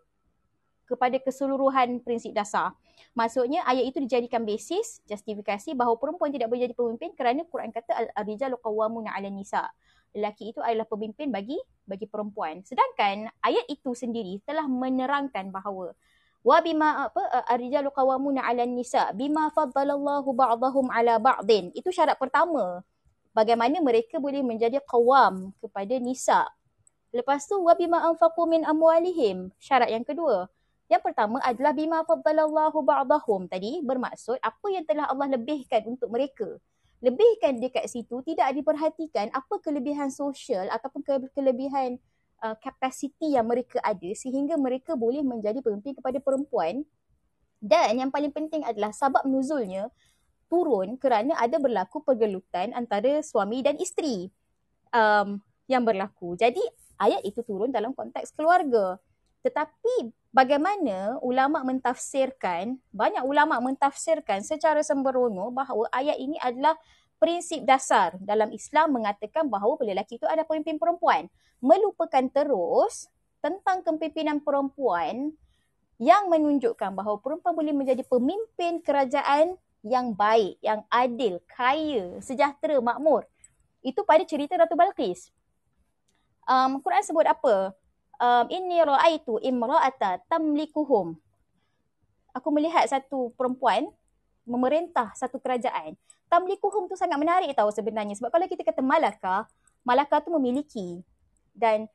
kepada 0.87 1.19
keseluruhan 1.19 2.01
prinsip 2.01 2.31
dasar. 2.33 2.73
Maksudnya 3.13 3.67
ayat 3.67 3.91
itu 3.91 3.99
dijadikan 3.99 4.47
basis 4.47 5.03
justifikasi 5.05 5.75
bahawa 5.75 5.99
perempuan 5.99 6.31
tidak 6.31 6.47
boleh 6.49 6.71
jadi 6.71 6.77
pemimpin 6.79 7.11
kerana 7.19 7.43
Quran 7.45 7.75
kata 7.75 8.15
al-rijalu 8.15 8.57
qawwamuna 8.63 9.13
'ala 9.13 9.29
nisa. 9.29 9.67
Lelaki 10.15 10.55
itu 10.55 10.63
adalah 10.65 10.89
pemimpin 10.89 11.29
bagi 11.29 11.59
bagi 11.85 12.07
perempuan. 12.09 12.65
Sedangkan 12.65 13.29
ayat 13.43 13.67
itu 13.69 13.93
sendiri 13.93 14.41
telah 14.47 14.65
menerangkan 14.65 15.53
bahawa 15.53 15.93
wa 16.47 16.63
bima 16.63 17.11
apa 17.11 17.51
ar-rijalu 17.51 17.91
qawwamuna 17.91 18.47
'ala 18.47 18.63
nisa 18.65 19.11
bima 19.11 19.51
faddalallahu 19.51 20.31
ba'dahum 20.31 20.87
'ala 20.95 21.19
ba'din. 21.19 21.75
Itu 21.75 21.91
syarat 21.91 22.17
pertama. 22.17 22.87
Bagaimana 23.37 23.77
mereka 23.85 24.17
boleh 24.17 24.41
menjadi 24.41 24.81
qawam 24.89 25.53
kepada 25.61 25.93
nisa. 26.01 26.49
Lepas 27.13 27.45
tu 27.45 27.61
wa 27.61 27.77
bima 27.77 28.01
anfaqu 28.09 28.49
min 28.49 28.65
amwalihim. 28.65 29.53
Syarat 29.61 29.93
yang 29.93 30.05
kedua. 30.05 30.49
Yang 30.87 31.03
pertama 31.03 31.43
adalah 31.43 31.75
bima 31.75 32.07
faddalallahu 32.07 32.79
ba'dahum 32.87 33.51
tadi 33.51 33.83
bermaksud 33.83 34.39
apa 34.39 34.67
yang 34.71 34.87
telah 34.87 35.11
Allah 35.11 35.35
lebihkan 35.35 35.83
untuk 35.91 36.11
mereka. 36.15 36.47
Lebihkan 37.03 37.59
dekat 37.59 37.91
situ 37.91 38.23
tidak 38.23 38.55
diperhatikan 38.55 39.29
apa 39.35 39.59
kelebihan 39.61 40.09
sosial 40.15 40.71
ataupun 40.71 41.03
kelebihan 41.35 41.99
uh, 42.41 42.55
kapasiti 42.63 43.35
yang 43.35 43.51
mereka 43.51 43.83
ada 43.83 44.11
sehingga 44.15 44.55
mereka 44.55 44.95
boleh 44.95 45.27
menjadi 45.27 45.59
pemimpin 45.59 45.99
kepada 45.99 46.23
perempuan. 46.23 46.87
Dan 47.59 47.99
yang 47.99 48.11
paling 48.15 48.31
penting 48.31 48.63
adalah 48.63 48.95
sabab 48.95 49.27
nuzulnya 49.27 49.91
turun 50.47 50.95
kerana 50.97 51.35
ada 51.35 51.59
berlaku 51.59 51.99
pergelutan 52.07 52.71
antara 52.79 53.19
suami 53.27 53.67
dan 53.67 53.75
isteri 53.83 54.31
um, 54.95 55.43
yang 55.67 55.83
berlaku. 55.83 56.39
Jadi 56.39 56.63
ayat 56.97 57.27
itu 57.27 57.43
turun 57.43 57.75
dalam 57.75 57.91
konteks 57.93 58.33
keluarga. 58.33 59.03
Tetapi 59.45 60.13
bagaimana 60.33 61.21
ulama 61.21 61.65
mentafsirkan, 61.65 62.77
banyak 62.93 63.25
ulama 63.25 63.61
mentafsirkan 63.61 64.45
secara 64.45 64.81
sembrono 64.85 65.53
bahawa 65.53 65.89
ayat 65.93 66.17
ini 66.21 66.37
adalah 66.41 66.77
prinsip 67.17 67.65
dasar 67.65 68.17
dalam 68.21 68.53
Islam 68.53 69.01
mengatakan 69.01 69.49
bahawa 69.49 69.81
lelaki 69.81 70.21
itu 70.21 70.29
ada 70.29 70.45
pemimpin 70.45 70.77
perempuan. 70.77 71.29
Melupakan 71.65 72.25
terus 72.29 73.09
tentang 73.41 73.81
kepimpinan 73.81 74.41
perempuan 74.45 75.33
yang 75.97 76.29
menunjukkan 76.29 76.93
bahawa 76.93 77.17
perempuan 77.25 77.57
boleh 77.57 77.73
menjadi 77.73 78.05
pemimpin 78.05 78.85
kerajaan 78.85 79.57
yang 79.87 80.13
baik, 80.13 80.61
yang 80.61 80.85
adil, 80.93 81.41
kaya, 81.49 82.21
sejahtera, 82.21 82.83
makmur. 82.83 83.25
Itu 83.81 84.03
pada 84.05 84.27
cerita 84.27 84.59
Ratu 84.59 84.77
Balqis. 84.77 85.31
Um, 86.45 86.83
Quran 86.83 87.03
sebut 87.07 87.27
apa? 87.27 87.73
Um, 88.20 88.47
inni 88.52 88.80
ra'aitu 88.80 89.40
imra'ata 89.40 90.22
tamlikuhum. 90.28 91.16
Aku 92.36 92.48
melihat 92.52 92.84
satu 92.84 93.32
perempuan 93.36 93.88
memerintah 94.44 95.12
satu 95.16 95.40
kerajaan. 95.40 95.97
Tamlikuhum 96.26 96.90
tu 96.90 96.98
sangat 96.98 97.16
menarik 97.16 97.51
tahu 97.55 97.70
sebenarnya. 97.72 98.14
Sebab 98.18 98.30
kalau 98.34 98.47
kita 98.51 98.66
kata 98.66 98.82
malaka, 98.82 99.47
malaka 99.86 100.20
tu 100.20 100.30
memiliki. 100.34 101.01
Dan 101.56 101.88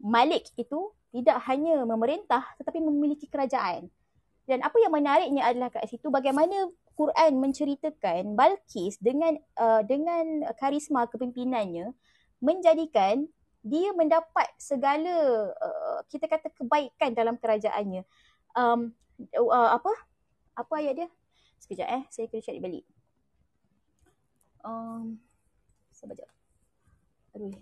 malik 0.00 0.48
itu 0.56 0.92
tidak 1.12 1.40
hanya 1.48 1.84
memerintah 1.84 2.44
tetapi 2.60 2.80
memiliki 2.80 3.28
kerajaan. 3.28 3.88
Dan 4.46 4.62
apa 4.62 4.78
yang 4.78 4.94
menariknya 4.94 5.42
adalah 5.42 5.74
kat 5.74 5.90
situ 5.90 6.06
bagaimana 6.06 6.70
Quran 6.96 7.42
menceritakan 7.42 8.38
Balkis 8.38 8.96
dengan 9.02 9.36
uh, 9.58 9.82
dengan 9.84 10.46
karisma 10.56 11.04
kepimpinannya 11.10 11.92
menjadikan 12.40 13.26
dia 13.66 13.90
mendapat 13.98 14.46
segala 14.62 15.50
uh, 15.58 15.98
kita 16.06 16.30
kata 16.30 16.54
kebaikan 16.54 17.10
dalam 17.18 17.34
kerajaannya. 17.34 18.06
Um, 18.54 18.94
uh, 19.34 19.74
apa? 19.74 19.90
Apa 20.54 20.72
ayat 20.78 20.94
dia? 21.02 21.08
Sekejap 21.58 21.88
eh, 21.90 22.02
saya 22.14 22.30
kena 22.30 22.46
cari 22.46 22.60
balik. 22.62 22.84
Um, 24.62 25.18
sekejap. 25.90 26.30
Aduh. 27.34 27.58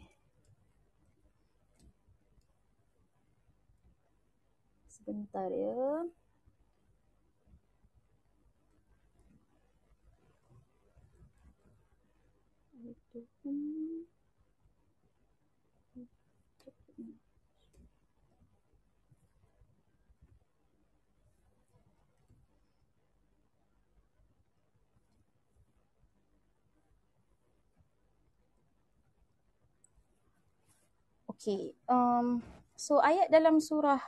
Sebentar 4.93 5.49
ya. 5.49 6.05
Itu. 12.85 14.14
Okay. 31.45 31.77
Um, 31.85 32.41
so 32.73 33.05
ayat 33.05 33.29
dalam 33.29 33.61
surah 33.61 34.01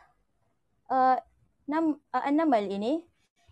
uh, 0.88 1.20
Nam, 1.68 2.00
uh, 2.16 2.24
An-Naml 2.24 2.64
ini 2.72 3.04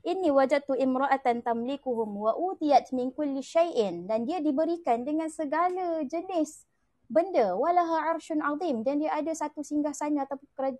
Inni 0.05 0.29
wajadtu 0.29 0.77
imra'atan 0.77 1.41
tamlikuhum 1.41 2.09
wa 2.29 2.37
utiyat 2.37 2.93
min 2.93 3.09
kulli 3.09 3.41
syai'in. 3.41 4.05
Dan 4.05 4.29
dia 4.29 4.41
diberikan 4.41 5.01
dengan 5.01 5.33
segala 5.33 6.05
jenis 6.05 6.69
benda. 7.09 7.57
Walaha 7.57 8.13
arsyun 8.13 8.45
azim. 8.45 8.85
Dan 8.85 9.01
dia 9.01 9.17
ada 9.17 9.33
satu 9.33 9.65
singgahsana 9.65 10.29
ataupun 10.29 10.77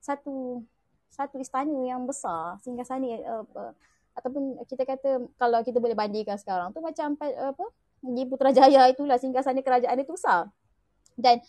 satu 0.00 0.64
satu 1.12 1.36
istana 1.36 1.84
yang 1.84 2.08
besar. 2.08 2.56
Singgahsana 2.64 3.04
uh, 3.04 3.44
uh, 3.44 3.72
ataupun 4.16 4.60
kita 4.64 4.88
kata 4.88 5.24
kalau 5.36 5.60
kita 5.60 5.76
boleh 5.76 5.92
bandingkan 5.92 6.40
sekarang 6.40 6.72
tu 6.72 6.80
macam 6.80 7.12
apa 7.20 7.64
di 8.00 8.24
Putrajaya 8.24 8.88
itulah 8.88 9.20
singgahsana 9.20 9.60
kerajaan 9.60 10.00
itu 10.00 10.16
besar. 10.16 10.48
Dan 11.12 11.44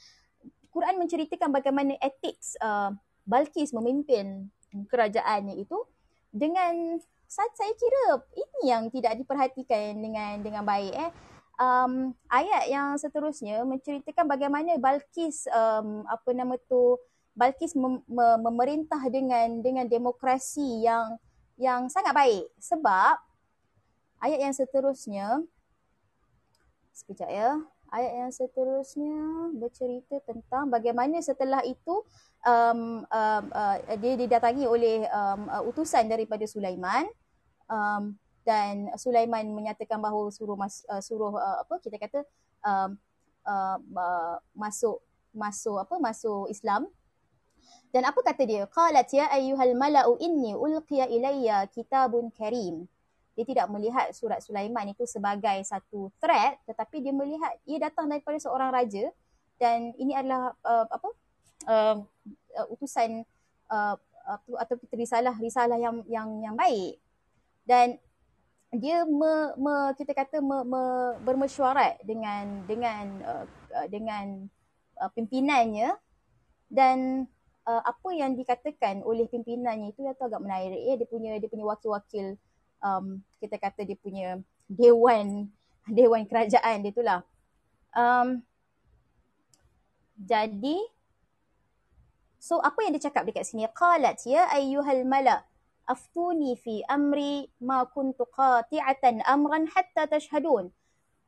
Quran 0.73 0.97
menceritakan 0.97 1.53
bagaimana 1.53 1.93
etik 2.01 2.35
uh, 2.59 2.91
Balkis 3.23 3.71
memimpin 3.71 4.49
kerajaannya 4.89 5.61
itu 5.61 5.77
dengan 6.33 6.97
saya 7.29 7.73
kira 7.77 8.25
ini 8.33 8.59
yang 8.69 8.89
tidak 8.89 9.21
diperhatikan 9.21 9.97
dengan 10.01 10.41
dengan 10.41 10.65
baik 10.65 10.93
eh. 10.93 11.11
Um, 11.53 12.17
ayat 12.33 12.65
yang 12.65 12.97
seterusnya 12.97 13.61
menceritakan 13.61 14.25
bagaimana 14.25 14.73
Balkis 14.81 15.45
um, 15.53 16.01
apa 16.09 16.33
nama 16.33 16.57
tu 16.65 16.97
Balkis 17.37 17.77
mem- 17.77 18.01
mem- 18.09 18.41
memerintah 18.41 19.01
dengan 19.13 19.61
dengan 19.61 19.85
demokrasi 19.85 20.81
yang 20.81 21.21
yang 21.61 21.85
sangat 21.93 22.17
baik. 22.17 22.49
Sebab 22.57 23.21
ayat 24.17 24.39
yang 24.41 24.53
seterusnya 24.57 25.45
sekejap 26.93 27.29
ya 27.29 27.61
ayat 27.93 28.13
yang 28.25 28.31
seterusnya 28.33 29.17
bercerita 29.53 30.17
tentang 30.25 30.73
bagaimana 30.73 31.21
setelah 31.21 31.61
itu 31.61 32.01
um, 32.41 33.05
um, 33.05 33.43
uh, 33.53 33.77
dia 34.01 34.17
didatangi 34.17 34.65
oleh 34.65 35.05
um, 35.13 35.45
uh, 35.45 35.61
utusan 35.69 36.09
daripada 36.09 36.43
Sulaiman. 36.49 37.05
Um, 37.69 38.17
dan 38.43 38.91
Sulaiman 38.99 39.55
menyatakan 39.55 40.03
bahawa 40.03 40.27
suruh 40.27 40.59
mas, 40.59 40.83
uh, 40.91 40.99
suruh 40.99 41.31
uh, 41.31 41.63
apa 41.63 41.79
kita 41.79 41.95
kata 41.95 42.27
um, 42.67 42.99
uh, 43.47 43.79
uh, 43.79 44.35
masuk 44.51 44.99
masuk 45.31 45.79
apa 45.79 45.95
masuk 46.01 46.51
Islam. 46.51 46.91
Dan 47.93 48.03
apa 48.03 48.19
kata 48.19 48.43
dia? 48.43 48.67
Qalat 48.67 49.07
ya 49.15 49.31
ayyuhal 49.31 49.77
mala'u 49.79 50.19
inni 50.19 50.51
ulqiya 50.57 51.07
ilayya 51.07 51.69
kitabun 51.71 52.33
karim 52.35 52.89
dia 53.33 53.45
tidak 53.49 53.67
melihat 53.69 54.13
surat 54.13 54.39
Sulaiman 54.45 54.93
itu 54.93 55.09
sebagai 55.09 55.57
satu 55.65 56.13
threat 56.21 56.61
tetapi 56.69 57.01
dia 57.01 57.13
melihat 57.13 57.53
ia 57.65 57.81
datang 57.81 58.05
daripada 58.05 58.37
seorang 58.37 58.69
raja 58.69 59.09
dan 59.57 59.93
ini 59.97 60.13
adalah 60.13 60.53
uh, 60.65 60.85
apa 60.89 61.09
uh, 61.69 61.97
uh, 62.57 62.67
utusan 62.73 63.23
uh, 63.69 63.95
atau 64.59 64.75
risalah 64.95 65.35
risalah 65.39 65.77
yang 65.77 66.03
yang 66.07 66.29
yang 66.39 66.55
baik. 66.55 66.99
Dan 67.63 67.99
dia 68.73 69.05
me, 69.05 69.53
me, 69.55 69.93
kita 69.95 70.11
kata 70.17 70.41
me, 70.41 70.65
me, 70.65 70.83
bermesyuarat 71.21 72.01
dengan 72.03 72.65
dengan 72.65 73.05
uh, 73.23 73.45
uh, 73.75 73.87
dengan 73.91 74.47
uh, 74.99 75.11
pimpinannya. 75.11 75.95
Dan 76.73 77.29
uh, 77.69 77.83
apa 77.85 78.09
yang 78.17 78.33
dikatakan 78.33 79.05
oleh 79.05 79.29
pimpinannya 79.29 79.93
itu 79.93 80.01
agak 80.07 80.41
menarik. 80.41 80.79
Ya 80.79 80.95
dia 80.97 81.07
punya 81.07 81.37
dia 81.37 81.49
punya 81.51 81.67
wakil-wakil 81.67 82.39
um, 82.83 83.23
kita 83.39 83.55
kata 83.57 83.87
dia 83.87 83.97
punya 83.97 84.37
dewan 84.67 85.47
dewan 85.87 86.27
kerajaan 86.27 86.83
dia 86.83 86.91
itulah. 86.91 87.19
Um, 87.95 88.43
jadi 90.19 90.77
so 92.37 92.59
apa 92.59 92.83
yang 92.83 92.93
dia 92.95 93.07
cakap 93.09 93.23
dekat 93.23 93.47
sini? 93.47 93.65
Qalat 93.71 94.21
ya 94.27 94.51
ayyuhal 94.51 95.07
mala 95.07 95.47
aftuni 95.87 96.55
fi 96.59 96.83
amri 96.87 97.51
ma 97.59 97.83
kuntu 97.87 98.27
qati'atan 98.31 99.23
amran 99.23 99.67
hatta 99.71 100.07
tashhadun. 100.07 100.71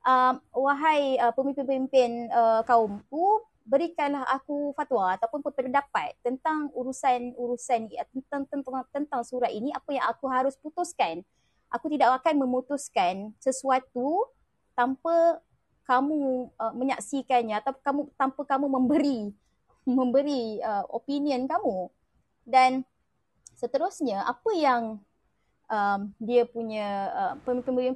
Um, 0.05 0.37
wahai 0.53 1.17
uh, 1.17 1.33
pemimpin-pemimpin 1.33 2.29
uh, 2.29 2.61
kaumku, 2.61 3.41
berikanlah 3.65 4.21
aku 4.29 4.69
fatwa 4.77 5.17
ataupun 5.17 5.41
pendapat 5.41 6.13
tentang 6.21 6.69
urusan-urusan 6.77 7.89
tentang, 8.13 8.45
tentang 8.45 8.85
tentang 8.93 9.21
surah 9.25 9.49
ini 9.49 9.73
apa 9.73 9.89
yang 9.97 10.05
aku 10.05 10.29
harus 10.29 10.53
putuskan. 10.61 11.25
Aku 11.73 11.91
tidak 11.91 12.21
akan 12.21 12.45
memutuskan 12.45 13.33
sesuatu 13.41 14.29
tanpa 14.75 15.39
kamu 15.85 16.49
uh, 16.57 16.73
menyaksikannya 16.73 17.61
atau 17.61 17.73
kamu 17.77 18.01
tanpa 18.17 18.41
kamu 18.43 18.65
memberi 18.67 19.19
memberi 19.99 20.59
uh, 20.61 20.85
opinion 20.89 21.45
kamu. 21.45 21.89
Dan 22.45 22.85
seterusnya 23.57 24.25
apa 24.25 24.51
yang 24.53 24.83
um, 25.69 25.99
dia 26.21 26.45
punya 26.45 26.87
uh, 27.13 27.33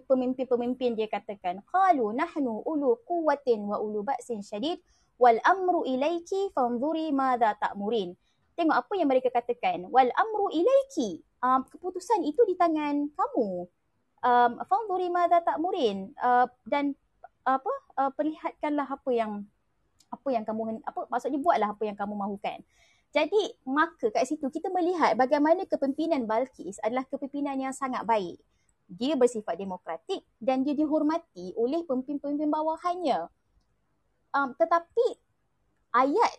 pemimpin-pemimpin 0.06 0.98
dia 0.98 1.10
katakan? 1.10 1.62
Qalu 1.66 2.14
nahnu 2.14 2.62
ulu 2.66 3.02
quwwatin 3.06 3.66
wa 3.66 3.78
ulu 3.82 4.06
ba'sin 4.06 4.42
syadid 4.42 4.82
wal 5.20 5.38
amru 5.46 5.86
ilaiki 5.86 6.54
fanzuri 6.54 7.12
madza 7.12 7.58
ta'murin. 7.58 8.14
Tengok 8.56 8.76
apa 8.76 8.94
yang 8.98 9.10
mereka 9.10 9.30
katakan. 9.34 9.88
Wal 9.90 10.10
amru 10.14 10.50
ilaiki 10.54 11.22
um, 11.44 11.62
keputusan 11.68 12.24
itu 12.28 12.42
di 12.48 12.56
tangan 12.56 13.10
kamu 13.12 13.68
um, 14.24 14.52
fanzuri 14.68 15.10
madza 15.12 15.44
ta'murin 15.44 16.14
uh, 16.20 16.48
dan 16.68 16.96
apa 17.48 17.74
uh, 17.98 18.12
perlihatkanlah 18.14 18.86
apa 18.86 19.10
yang 19.12 19.44
apa 20.10 20.28
yang 20.30 20.44
kamu 20.46 20.82
apa 20.86 21.06
maksudnya 21.10 21.40
buatlah 21.42 21.70
apa 21.74 21.84
yang 21.86 21.98
kamu 21.98 22.14
mahukan 22.18 22.60
jadi 23.10 23.58
maka 23.66 24.14
kat 24.14 24.30
situ 24.30 24.46
kita 24.54 24.70
melihat 24.70 25.18
bagaimana 25.18 25.66
kepimpinan 25.66 26.30
Balkis 26.30 26.78
adalah 26.86 27.10
kepimpinan 27.10 27.58
yang 27.58 27.74
sangat 27.74 28.06
baik. 28.06 28.38
Dia 28.86 29.18
bersifat 29.18 29.58
demokratik 29.58 30.22
dan 30.38 30.62
dia 30.62 30.78
dihormati 30.78 31.54
oleh 31.58 31.82
pemimpin-pemimpin 31.90 32.50
bawahannya. 32.50 33.26
Um, 34.30 34.54
tetapi 34.54 35.18
ayat 35.90 36.32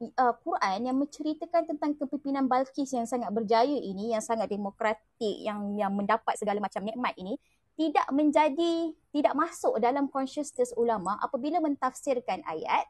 uh, 0.00 0.34
Quran 0.44 0.78
yang 0.84 0.96
menceritakan 0.96 1.62
tentang 1.64 1.96
kepimpinan 1.96 2.44
Balkis 2.44 2.92
yang 2.92 3.08
sangat 3.08 3.32
berjaya 3.32 3.76
ini, 3.76 4.12
yang 4.12 4.24
sangat 4.24 4.50
demokratik, 4.52 5.36
yang 5.40 5.76
yang 5.76 5.92
mendapat 5.92 6.36
segala 6.36 6.60
macam 6.60 6.84
nikmat 6.84 7.16
ini, 7.16 7.40
tidak 7.76 8.08
menjadi, 8.12 8.92
tidak 9.12 9.34
masuk 9.36 9.76
dalam 9.80 10.08
consciousness 10.08 10.72
ulama 10.76 11.16
apabila 11.20 11.60
mentafsirkan 11.60 12.44
ayat 12.44 12.84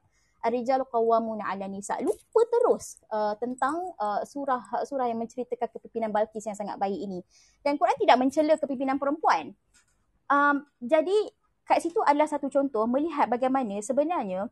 Ar-Rijal 0.46 0.86
Qawwamuna 0.86 1.46
'ala 1.50 1.66
Nisa. 1.66 1.98
Lupa 2.02 2.40
terus 2.46 3.02
uh, 3.10 3.34
tentang 3.38 3.74
uh, 3.98 4.22
surah 4.22 4.62
surah 4.86 5.06
yang 5.10 5.18
menceritakan 5.18 5.66
kepimpinan 5.74 6.10
Balkis 6.14 6.46
yang 6.46 6.58
sangat 6.58 6.78
baik 6.78 6.98
ini. 6.98 7.22
Dan 7.62 7.78
Quran 7.78 7.98
tidak 7.98 8.16
mencela 8.18 8.54
kepimpinan 8.54 8.98
perempuan. 8.98 9.54
Um, 10.26 10.66
jadi 10.82 11.14
kat 11.66 11.82
situ 11.82 11.98
adalah 12.02 12.30
satu 12.30 12.46
contoh 12.46 12.86
melihat 12.86 13.26
bagaimana 13.26 13.78
sebenarnya 13.82 14.46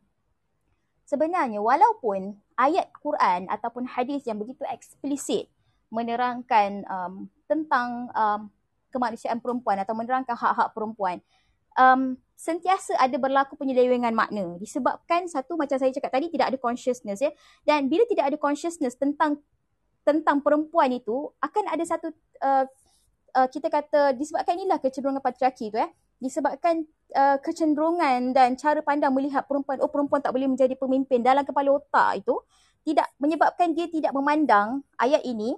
sebenarnya 1.04 1.60
walaupun 1.60 2.36
ayat 2.56 2.88
Quran 3.00 3.48
ataupun 3.48 3.88
hadis 3.88 4.24
yang 4.24 4.40
begitu 4.40 4.64
eksplisit 4.68 5.48
menerangkan 5.92 6.82
um, 6.90 7.28
tentang 7.46 8.10
um, 8.16 8.50
kemanusiaan 8.90 9.38
perempuan 9.38 9.78
atau 9.78 9.94
menerangkan 9.94 10.34
hak-hak 10.34 10.72
perempuan 10.72 11.22
um, 11.78 12.16
sentiasa 12.34 12.98
ada 12.98 13.14
berlaku 13.18 13.54
penyelewengan 13.58 14.14
makna. 14.14 14.58
Disebabkan 14.58 15.26
satu 15.30 15.54
macam 15.54 15.78
saya 15.78 15.94
cakap 15.94 16.10
tadi 16.14 16.30
tidak 16.30 16.54
ada 16.54 16.58
consciousness 16.58 17.22
ya. 17.22 17.30
Dan 17.62 17.86
bila 17.90 18.06
tidak 18.06 18.34
ada 18.34 18.36
consciousness 18.38 18.98
tentang 18.98 19.38
tentang 20.04 20.44
perempuan 20.44 20.92
itu 20.92 21.32
akan 21.40 21.64
ada 21.70 21.84
satu 21.86 22.12
uh, 22.44 22.64
uh, 23.38 23.48
kita 23.48 23.72
kata 23.72 24.12
disebabkan 24.18 24.58
inilah 24.58 24.78
kecenderungan 24.82 25.22
patriarki 25.22 25.70
tu 25.70 25.78
ya. 25.78 25.88
Disebabkan 26.22 26.86
uh, 27.14 27.38
kecenderungan 27.40 28.34
dan 28.34 28.58
cara 28.58 28.82
pandang 28.82 29.14
melihat 29.14 29.46
perempuan 29.46 29.78
oh 29.80 29.88
perempuan 29.88 30.20
tak 30.20 30.34
boleh 30.34 30.50
menjadi 30.50 30.74
pemimpin 30.74 31.22
dalam 31.22 31.46
kepala 31.46 31.78
otak 31.78 32.20
itu 32.20 32.34
tidak 32.84 33.08
menyebabkan 33.16 33.72
dia 33.72 33.88
tidak 33.88 34.12
memandang 34.12 34.84
ayat 35.00 35.24
ini 35.24 35.56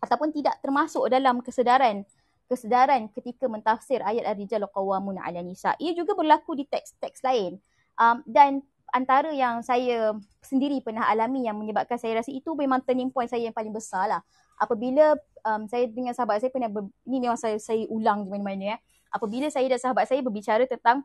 ataupun 0.00 0.30
tidak 0.30 0.56
termasuk 0.62 1.08
dalam 1.10 1.42
kesedaran 1.42 2.06
kesedaran 2.50 3.06
ketika 3.14 3.46
mentafsir 3.46 4.02
ayat 4.02 4.26
Ar-Rijal 4.26 4.66
Qawwamun 4.66 5.22
'ala 5.22 5.38
Nisa. 5.38 5.78
Ia 5.78 5.94
juga 5.94 6.18
berlaku 6.18 6.58
di 6.58 6.66
teks-teks 6.66 7.22
lain. 7.22 7.62
Um, 7.94 8.26
dan 8.26 8.66
antara 8.90 9.30
yang 9.30 9.62
saya 9.62 10.18
sendiri 10.42 10.82
pernah 10.82 11.06
alami 11.06 11.46
yang 11.46 11.54
menyebabkan 11.54 11.94
saya 11.94 12.18
rasa 12.18 12.34
itu 12.34 12.50
memang 12.58 12.82
turning 12.82 13.14
point 13.14 13.30
saya 13.30 13.46
yang 13.46 13.54
paling 13.54 13.70
besar 13.70 14.10
lah. 14.10 14.22
Apabila 14.58 15.14
um, 15.46 15.70
saya 15.70 15.86
dengan 15.86 16.10
sahabat 16.10 16.42
saya 16.42 16.50
pernah, 16.50 16.66
ber, 16.66 16.90
ini 17.06 17.22
memang 17.22 17.38
saya, 17.38 17.56
saya 17.62 17.86
ulang 17.86 18.26
di 18.26 18.34
mana-mana 18.34 18.74
ya. 18.74 18.78
Apabila 19.10 19.50
saya 19.50 19.66
dan 19.66 19.78
sahabat 19.82 20.06
saya 20.06 20.22
berbicara 20.22 20.64
tentang 20.66 21.02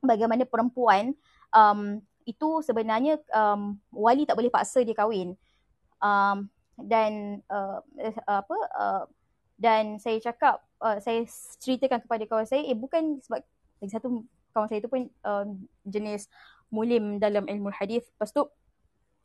bagaimana 0.00 0.44
perempuan 0.48 1.12
um, 1.52 2.00
itu 2.26 2.60
sebenarnya 2.64 3.22
um, 3.30 3.78
wali 3.94 4.26
tak 4.26 4.36
boleh 4.36 4.50
paksa 4.50 4.82
dia 4.82 4.96
kahwin. 4.96 5.38
Um, 6.02 6.50
dan 6.76 7.40
uh, 7.48 7.80
apa 8.28 8.58
uh, 8.76 9.04
dan 9.56 9.96
saya 9.96 10.20
cakap 10.20 10.60
uh, 10.84 11.00
saya 11.00 11.24
ceritakan 11.60 12.04
kepada 12.04 12.28
kawan 12.28 12.44
saya 12.44 12.68
eh 12.68 12.76
bukan 12.76 13.20
sebab 13.24 13.40
lagi 13.80 13.92
satu 13.92 14.28
kawan 14.52 14.68
saya 14.68 14.84
itu 14.84 14.90
pun 14.92 15.08
um, 15.24 15.48
jenis 15.88 16.28
mulim 16.68 17.16
dalam 17.16 17.48
ilmu 17.48 17.72
hadis 17.72 18.04
lepas 18.16 18.28
tu 18.36 18.44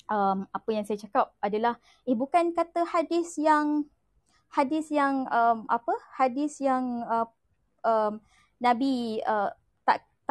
um, 0.07 0.47
apa 0.47 0.69
yang 0.71 0.87
saya 0.87 1.03
cakap 1.03 1.35
adalah 1.43 1.75
eh 2.07 2.15
bukan 2.15 2.55
kata 2.55 2.87
hadis 2.87 3.35
yang 3.35 3.83
hadis 4.55 4.87
yang 4.87 5.27
um, 5.27 5.67
apa 5.67 5.91
hadis 6.15 6.59
yang 6.63 7.03
uh, 7.07 7.27
um, 7.83 8.21
nabi 8.61 9.21
uh, 9.25 9.51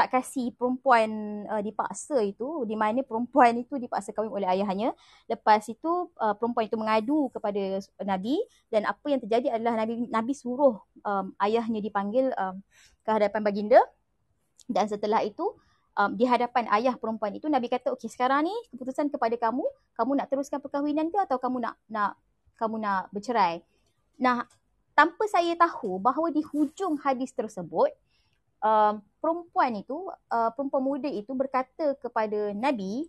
tak 0.01 0.17
kasih 0.17 0.57
perempuan 0.57 1.45
uh, 1.45 1.61
dipaksa 1.61 2.25
itu 2.25 2.65
di 2.65 2.73
mana 2.73 3.05
perempuan 3.05 3.53
itu 3.61 3.77
dipaksa 3.77 4.17
kahwin 4.17 4.33
oleh 4.33 4.49
ayahnya. 4.49 4.97
Lepas 5.29 5.69
itu 5.69 6.09
uh, 6.17 6.33
perempuan 6.33 6.65
itu 6.65 6.81
mengadu 6.81 7.29
kepada 7.29 7.85
nabi 8.09 8.41
dan 8.73 8.89
apa 8.89 9.07
yang 9.13 9.21
terjadi 9.21 9.61
adalah 9.61 9.85
nabi 9.85 10.09
nabi 10.09 10.33
suruh 10.33 10.81
um, 11.05 11.37
ayahnya 11.45 11.85
dipanggil 11.85 12.33
um, 12.41 12.65
ke 13.05 13.11
hadapan 13.13 13.45
baginda. 13.45 13.81
Dan 14.65 14.89
setelah 14.89 15.21
itu 15.21 15.45
um, 16.01 16.17
di 16.17 16.25
hadapan 16.25 16.65
ayah 16.81 16.97
perempuan 16.97 17.37
itu 17.37 17.53
nabi 17.53 17.69
kata 17.69 17.93
okey 17.93 18.09
sekarang 18.09 18.49
ni 18.49 18.55
keputusan 18.73 19.13
kepada 19.13 19.37
kamu 19.37 19.69
kamu 20.01 20.11
nak 20.17 20.33
teruskan 20.33 20.65
perkahwinan 20.65 21.13
ke 21.13 21.19
atau 21.29 21.37
kamu 21.37 21.61
nak 21.61 21.77
nak 21.93 22.17
kamu 22.57 22.81
nak 22.81 23.13
bercerai? 23.13 23.61
Nah 24.17 24.49
tanpa 25.01 25.25
saya 25.33 25.57
tahu 25.57 25.97
bahawa 25.97 26.29
di 26.29 26.45
hujung 26.45 27.01
hadis 27.01 27.33
tersebut 27.33 27.89
uh, 28.61 29.01
perempuan 29.17 29.81
itu, 29.81 29.97
uh, 30.29 30.53
perempuan 30.53 30.85
muda 30.85 31.09
itu 31.09 31.33
berkata 31.33 31.97
kepada 31.97 32.53
Nabi, 32.53 33.09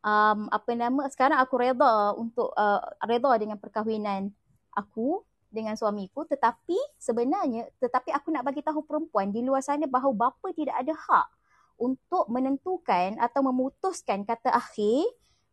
um, 0.00 0.48
apa 0.48 0.72
nama, 0.72 1.04
sekarang 1.12 1.44
aku 1.44 1.60
reda 1.60 2.16
untuk, 2.16 2.56
uh, 2.56 2.80
reda 3.04 3.36
dengan 3.36 3.60
perkahwinan 3.60 4.32
aku 4.72 5.20
dengan 5.52 5.76
suamiku 5.76 6.24
tetapi 6.24 6.80
sebenarnya, 6.96 7.68
tetapi 7.76 8.16
aku 8.16 8.32
nak 8.32 8.48
bagi 8.48 8.64
tahu 8.64 8.80
perempuan 8.80 9.28
di 9.28 9.44
luar 9.44 9.60
sana 9.60 9.84
bahawa 9.84 10.32
bapa 10.32 10.56
tidak 10.56 10.72
ada 10.72 10.96
hak 10.96 11.28
untuk 11.76 12.32
menentukan 12.32 13.20
atau 13.20 13.44
memutuskan 13.44 14.24
kata 14.24 14.56
akhir 14.56 15.04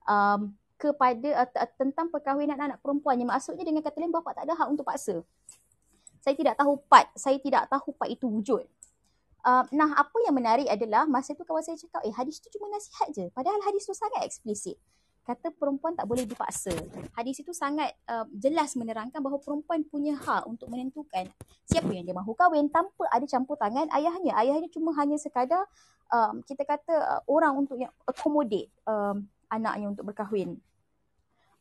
um, 0.07 0.55
kepada 0.83 1.47
uh, 1.47 1.69
tentang 1.79 2.11
perkahwinan 2.11 2.59
anak 2.59 2.83
perempuan. 2.83 3.15
Yang 3.15 3.31
maksudnya 3.31 3.63
dengan 3.63 3.79
kata 3.79 4.03
lain 4.03 4.11
bapa 4.11 4.35
tak 4.35 4.43
ada 4.43 4.59
hak 4.59 4.67
untuk 4.67 4.83
paksa 4.83 5.23
saya 6.23 6.35
tidak 6.39 6.55
tahu 6.55 6.79
part, 6.87 7.11
saya 7.19 7.35
tidak 7.35 7.67
tahu 7.67 7.91
part 7.91 8.07
itu 8.07 8.23
wujud. 8.31 8.63
Uh, 9.43 9.67
nah, 9.75 9.91
apa 9.91 10.15
yang 10.23 10.31
menarik 10.31 10.71
adalah 10.71 11.03
masa 11.03 11.35
tu 11.35 11.43
kawan 11.43 11.59
saya 11.59 11.75
cakap, 11.75 11.99
eh 12.07 12.15
hadis 12.15 12.39
tu 12.39 12.47
cuma 12.55 12.71
nasihat 12.71 13.11
je. 13.11 13.27
Padahal 13.35 13.59
hadis 13.59 13.83
tu 13.83 13.91
sangat 13.91 14.23
eksplisit. 14.23 14.79
Kata 15.27 15.51
perempuan 15.51 15.99
tak 15.99 16.07
boleh 16.07 16.23
dipaksa. 16.23 16.71
Hadis 17.11 17.43
itu 17.43 17.51
sangat 17.51 17.91
uh, 18.07 18.23
jelas 18.39 18.71
menerangkan 18.79 19.19
bahawa 19.19 19.39
perempuan 19.43 19.83
punya 19.83 20.15
hak 20.15 20.47
untuk 20.47 20.71
menentukan 20.71 21.27
siapa 21.67 21.91
yang 21.91 22.07
dia 22.07 22.15
mahu 22.15 22.31
kahwin 22.35 22.71
tanpa 22.71 23.03
ada 23.11 23.27
campur 23.27 23.59
tangan 23.59 23.91
ayahnya. 23.91 24.31
Ayahnya 24.39 24.71
cuma 24.71 24.95
hanya 24.95 25.19
sekadar 25.19 25.67
um, 26.07 26.39
kita 26.43 26.63
kata 26.63 26.95
uh, 26.95 27.21
orang 27.27 27.55
untuk 27.55 27.75
yang 27.79 27.91
accommodate 28.07 28.71
um, 28.87 29.27
anaknya 29.51 29.91
untuk 29.91 30.07
berkahwin 30.07 30.59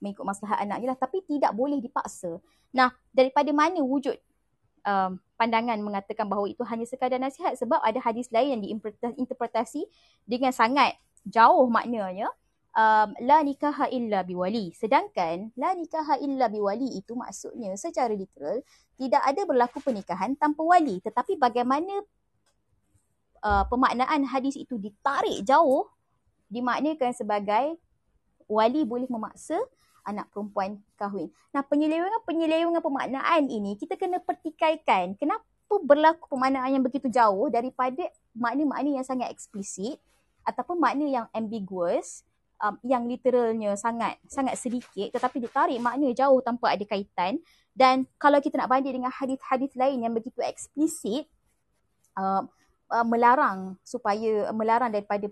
mengikut 0.03 0.27
masalah 0.27 0.59
anaknya 0.59 0.93
lah. 0.93 0.99
Tapi 0.99 1.23
tidak 1.23 1.55
boleh 1.55 1.79
dipaksa. 1.79 2.43
Nah, 2.75 2.91
daripada 3.15 3.55
mana 3.55 3.79
wujud 3.79 4.19
um, 4.87 5.19
pandangan 5.39 5.79
mengatakan 5.79 6.27
bahawa 6.27 6.51
itu 6.51 6.63
hanya 6.67 6.87
sekadar 6.87 7.19
nasihat 7.19 7.55
sebab 7.55 7.79
ada 7.83 7.99
hadis 8.03 8.29
lain 8.35 8.59
yang 8.59 8.63
diinterpretasi 8.63 9.87
dengan 10.27 10.51
sangat 10.51 10.99
jauh 11.27 11.67
maknanya 11.71 12.31
um, 12.75 13.09
la 13.23 13.43
nikaha 13.43 13.89
illa 13.91 14.27
biwali 14.27 14.75
sedangkan 14.75 15.55
la 15.55 15.75
nikaha 15.75 16.19
illa 16.19 16.51
biwali 16.51 16.99
itu 16.99 17.15
maksudnya 17.15 17.75
secara 17.79 18.13
literal 18.13 18.61
tidak 18.99 19.23
ada 19.23 19.43
berlaku 19.47 19.79
pernikahan 19.83 20.35
tanpa 20.39 20.63
wali 20.63 20.99
tetapi 21.03 21.39
bagaimana 21.39 22.03
uh, 23.43 23.65
pemaknaan 23.71 24.27
hadis 24.27 24.59
itu 24.59 24.79
ditarik 24.79 25.43
jauh 25.47 25.87
dimaknakan 26.53 27.17
sebagai 27.17 27.79
wali 28.51 28.85
boleh 28.85 29.09
memaksa 29.09 29.57
anak 30.03 30.31
perempuan 30.35 30.83
kahwin. 30.99 31.31
Nah, 31.55 31.63
penyelewengan-penyelewengan 31.67 32.83
pemaknaan 32.83 33.47
ini 33.47 33.79
kita 33.79 33.95
kena 33.95 34.19
pertikaikan. 34.19 35.15
Kenapa 35.15 35.47
berlaku 35.83 36.29
pemaknaan 36.29 36.75
yang 36.75 36.85
begitu 36.85 37.09
jauh 37.09 37.49
daripada 37.49 38.05
makna-makna 38.37 39.01
yang 39.01 39.07
sangat 39.07 39.33
eksplisit 39.33 39.97
ataupun 40.43 40.77
makna 40.77 41.07
yang 41.07 41.27
ambiguous 41.33 42.27
um, 42.63 42.79
yang 42.87 43.07
literalnya 43.07 43.75
sangat 43.75 44.19
sangat 44.31 44.55
sedikit 44.59 45.11
tetapi 45.15 45.43
ditarik 45.43 45.79
makna 45.83 46.11
jauh 46.15 46.39
tanpa 46.43 46.75
ada 46.75 46.85
kaitan 46.87 47.43
dan 47.75 48.05
kalau 48.17 48.39
kita 48.39 48.59
nak 48.59 48.71
banding 48.71 49.03
dengan 49.03 49.13
hadis-hadis 49.13 49.73
lain 49.75 50.03
yang 50.07 50.13
begitu 50.15 50.39
eksplisit 50.43 51.27
uh, 52.19 52.45
uh, 52.93 53.07
melarang 53.07 53.75
supaya 53.83 54.51
melarang 54.55 54.93
daripada 54.93 55.27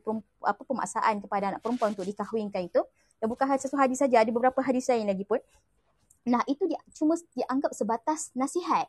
apa 0.47 0.63
pemaksaan 0.65 1.23
kepada 1.23 1.55
anak 1.55 1.61
perempuan 1.61 1.93
untuk 1.93 2.09
dikahwinkan 2.09 2.67
itu 2.67 2.83
dan 3.21 3.27
bukan 3.29 3.45
hanya 3.47 3.61
satu 3.61 3.77
hadis 3.77 4.01
saja 4.01 4.25
ada 4.25 4.33
beberapa 4.33 4.59
hadis 4.65 4.89
lain 4.89 5.05
lagi 5.05 5.29
pun. 5.29 5.39
Nah 6.25 6.41
itu 6.49 6.65
dia 6.65 6.81
cuma 6.97 7.17
dianggap 7.37 7.77
sebatas 7.77 8.33
nasihat. 8.33 8.89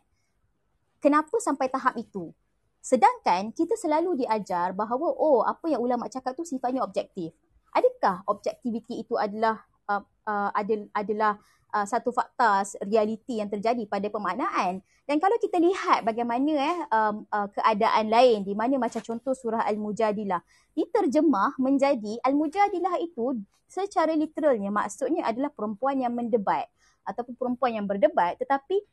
Kenapa 1.04 1.36
sampai 1.44 1.68
tahap 1.68 2.00
itu? 2.00 2.32
Sedangkan 2.80 3.52
kita 3.52 3.76
selalu 3.78 4.26
diajar 4.26 4.74
bahawa 4.74 5.12
oh 5.12 5.44
apa 5.44 5.70
yang 5.70 5.84
ulama 5.84 6.08
cakap 6.08 6.34
tu 6.34 6.48
sifatnya 6.48 6.82
objektif. 6.82 7.36
Adakah 7.76 8.24
objektiviti 8.28 9.04
itu 9.04 9.16
adalah 9.20 9.64
uh, 9.88 10.04
uh, 10.28 10.50
adil, 10.56 10.88
adalah 10.96 11.40
uh, 11.74 11.88
satu 11.88 12.12
fakta 12.12 12.68
realiti 12.84 13.40
yang 13.40 13.50
terjadi 13.50 13.84
pada 13.88 14.08
pemaknaan? 14.08 14.84
Dan 15.10 15.18
kalau 15.20 15.36
kita 15.42 15.60
lihat 15.60 16.08
bagaimana 16.08 16.52
eh 16.56 16.78
um, 16.94 17.28
uh, 17.28 17.48
keadaan 17.52 18.08
lain 18.08 18.48
di 18.48 18.54
mana 18.56 18.80
macam 18.80 19.02
contoh 19.04 19.36
surah 19.36 19.68
Al-Mujadilah 19.68 20.40
diterjemah 20.78 21.60
menjadi 21.60 22.22
Al-Mujadilah 22.24 22.96
itu 23.04 23.44
secara 23.68 24.16
literalnya 24.16 24.68
maksudnya 24.68 25.24
adalah 25.28 25.52
perempuan 25.52 26.00
yang 26.00 26.12
mendebat 26.12 26.68
ataupun 27.08 27.40
perempuan 27.40 27.72
yang 27.76 27.88
berdebat 27.88 28.36
tetapi 28.40 28.84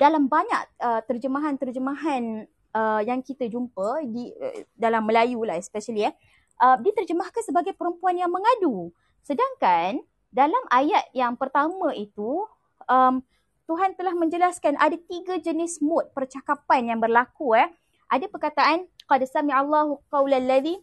dalam 0.00 0.30
banyak 0.30 0.62
uh, 0.80 1.02
terjemahan-terjemahan 1.04 2.48
uh, 2.72 3.00
yang 3.04 3.20
kita 3.20 3.50
jumpa 3.50 4.02
di 4.08 4.32
uh, 4.34 4.64
dalam 4.74 5.04
Melayu 5.04 5.44
lah 5.44 5.58
especially 5.58 6.08
eh 6.08 6.14
uh, 6.62 6.78
diterjemahkan 6.80 7.42
sebagai 7.44 7.74
perempuan 7.76 8.16
yang 8.16 8.32
mengadu 8.32 8.90
sedangkan 9.22 10.00
dalam 10.30 10.62
ayat 10.70 11.10
yang 11.10 11.34
pertama 11.34 11.90
itu 11.94 12.46
um, 12.86 13.18
Tuhan 13.66 13.94
telah 13.94 14.14
menjelaskan 14.14 14.74
ada 14.78 14.98
tiga 15.06 15.38
jenis 15.38 15.78
mood 15.78 16.10
percakapan 16.10 16.90
yang 16.94 16.98
berlaku 16.98 17.54
eh. 17.54 17.70
Ada 18.10 18.26
perkataan 18.26 18.90
qad 19.06 19.22
sami'allahu 19.22 20.02
qaulal 20.10 20.42
ladzi 20.42 20.74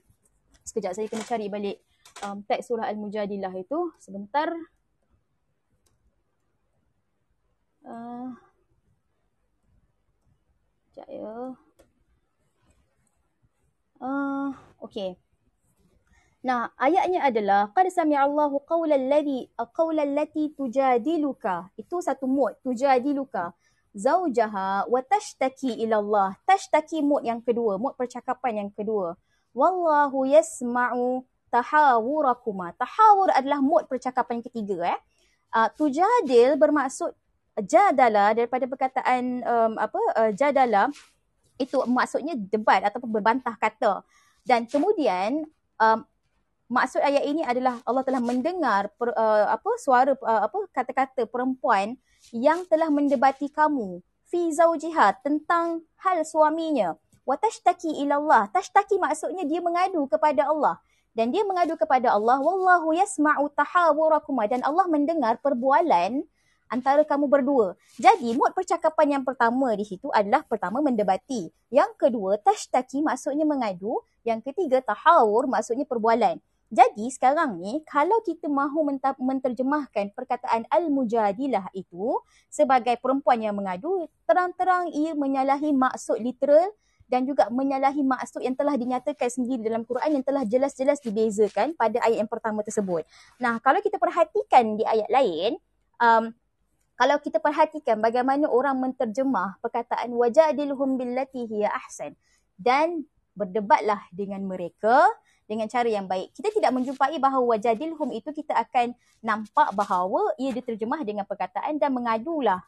sekejap 0.63 0.95
saya 0.95 1.07
kena 1.11 1.27
cari 1.27 1.47
balik 1.51 1.83
um, 2.23 2.43
teks 2.47 2.71
surah 2.71 2.87
al-mujadilah 2.87 3.51
itu. 3.59 3.91
Sebentar. 3.99 4.51
Uh, 7.83 8.35
sekejap 10.91 11.07
ya. 11.11 11.35
Uh, 13.99 14.51
okay. 14.79 15.19
Nah, 16.47 16.71
ayatnya 16.79 17.27
adalah 17.27 17.75
qad 17.75 17.91
sami'allahu 17.91 18.63
qawlan 18.63 19.11
ladhi 19.11 19.51
qawlan 19.75 20.15
lati 20.15 20.55
tujadiluka. 20.55 21.67
Itu 21.75 21.99
satu 21.99 22.23
mood, 22.23 22.55
tujadiluka. 22.63 23.51
Zaujaha 23.91 24.87
wa 24.87 25.03
tashtaki 25.03 25.75
ila 25.83 25.99
Allah. 25.99 26.29
Tashtaki 26.47 27.03
mood 27.03 27.27
yang 27.27 27.43
kedua, 27.43 27.75
mood 27.75 27.99
percakapan 27.99 28.63
yang 28.63 28.71
kedua. 28.71 29.19
Wallahu 29.51 30.23
yasma'u 30.23 31.27
tahawurakuma. 31.51 32.71
Tahawur 32.79 33.27
adalah 33.35 33.59
mood 33.59 33.83
percakapan 33.91 34.39
ketiga 34.39 34.95
eh. 34.95 34.99
Uh, 35.51 35.67
tujadil 35.75 36.55
bermaksud 36.55 37.11
jadala 37.67 38.31
daripada 38.31 38.63
perkataan 38.71 39.43
um, 39.43 39.73
apa 39.79 39.99
uh, 40.15 40.31
jadala 40.31 40.91
itu 41.59 41.75
maksudnya 41.87 42.35
debat 42.35 42.83
ataupun 42.83 43.09
berbantah 43.09 43.55
kata 43.55 44.03
dan 44.43 44.67
kemudian 44.67 45.47
um, 45.79 46.03
maksud 46.67 46.99
ayat 46.99 47.23
ini 47.23 47.47
adalah 47.47 47.79
Allah 47.87 48.03
telah 48.03 48.19
mendengar 48.19 48.91
per, 48.99 49.15
uh, 49.15 49.47
apa 49.51 49.69
suara 49.79 50.11
uh, 50.19 50.41
apa 50.47 50.59
kata-kata 50.75 51.23
perempuan 51.27 51.95
yang 52.35 52.67
telah 52.67 52.91
mendebati 52.91 53.47
kamu 53.47 54.03
fi 54.27 54.51
zaujiha 54.51 55.23
tentang 55.23 55.83
hal 56.03 56.27
suaminya 56.27 56.99
wa 57.23 57.35
tashtaki 57.39 58.03
ila 58.03 58.19
Allah 58.19 58.43
tashtaki 58.51 58.99
maksudnya 58.99 59.47
dia 59.47 59.63
mengadu 59.63 60.03
kepada 60.11 60.51
Allah 60.51 60.75
dan 61.15 61.31
dia 61.31 61.47
mengadu 61.47 61.79
kepada 61.79 62.13
Allah 62.13 62.37
wallahu 62.37 62.93
yasma'u 62.93 63.47
tahawurakuma 63.55 64.45
dan 64.51 64.61
Allah 64.61 64.85
mendengar 64.91 65.39
perbualan 65.41 66.21
antara 66.67 67.01
kamu 67.07 67.25
berdua. 67.31 67.73
Jadi 67.97 68.35
mood 68.35 68.51
percakapan 68.53 69.19
yang 69.19 69.23
pertama 69.23 69.73
di 69.73 69.87
situ 69.87 70.11
adalah 70.11 70.43
pertama 70.43 70.83
mendebati. 70.83 71.49
Yang 71.71 71.91
kedua 71.97 72.37
tashtaki 72.39 73.01
maksudnya 73.01 73.47
mengadu. 73.47 73.97
Yang 74.27 74.51
ketiga 74.51 74.83
tahawur 74.83 75.47
maksudnya 75.47 75.87
perbualan. 75.87 76.37
Jadi 76.67 77.07
sekarang 77.07 77.63
ni 77.63 77.79
kalau 77.87 78.19
kita 78.27 78.51
mahu 78.51 78.83
menterjemahkan 79.23 80.11
perkataan 80.11 80.67
al-mujadilah 80.67 81.71
itu 81.71 82.19
sebagai 82.51 82.99
perempuan 82.99 83.39
yang 83.39 83.55
mengadu, 83.55 84.11
terang-terang 84.27 84.91
ia 84.91 85.15
menyalahi 85.15 85.71
maksud 85.71 86.19
literal 86.19 86.67
dan 87.07 87.23
juga 87.23 87.47
menyalahi 87.47 88.03
maksud 88.03 88.43
yang 88.43 88.51
telah 88.51 88.75
dinyatakan 88.75 89.31
sendiri 89.31 89.63
dalam 89.63 89.87
Quran 89.87 90.19
yang 90.19 90.25
telah 90.27 90.43
jelas-jelas 90.43 90.99
dibezakan 90.99 91.71
pada 91.79 92.03
ayat 92.03 92.19
yang 92.19 92.27
pertama 92.27 92.59
tersebut. 92.67 93.07
Nah, 93.39 93.63
kalau 93.63 93.79
kita 93.79 93.95
perhatikan 93.95 94.75
di 94.75 94.83
ayat 94.83 95.07
lain, 95.07 95.55
um, 96.03 96.35
kalau 96.99 97.15
kita 97.23 97.39
perhatikan 97.39 98.03
bagaimana 98.03 98.51
orang 98.51 98.75
menterjemah 98.75 99.55
perkataan 99.63 100.11
wajadilhum 100.11 100.99
billati 100.99 101.47
hiya 101.47 101.71
ahsan 101.71 102.19
dan 102.59 103.07
berdebatlah 103.37 104.01
dengan 104.11 104.43
mereka 104.43 105.05
dengan 105.47 105.65
cara 105.71 105.87
yang 105.87 106.05
baik. 106.05 106.35
Kita 106.35 106.51
tidak 106.51 106.71
menjumpai 106.75 107.15
bahawa 107.17 107.57
wajadilhum 107.57 108.11
itu 108.13 108.29
kita 108.35 108.53
akan 108.53 108.93
nampak 109.23 109.71
bahawa 109.73 110.35
ia 110.35 110.51
diterjemah 110.51 111.01
dengan 111.07 111.23
perkataan 111.23 111.79
dan 111.79 111.89
mengadulah 111.95 112.61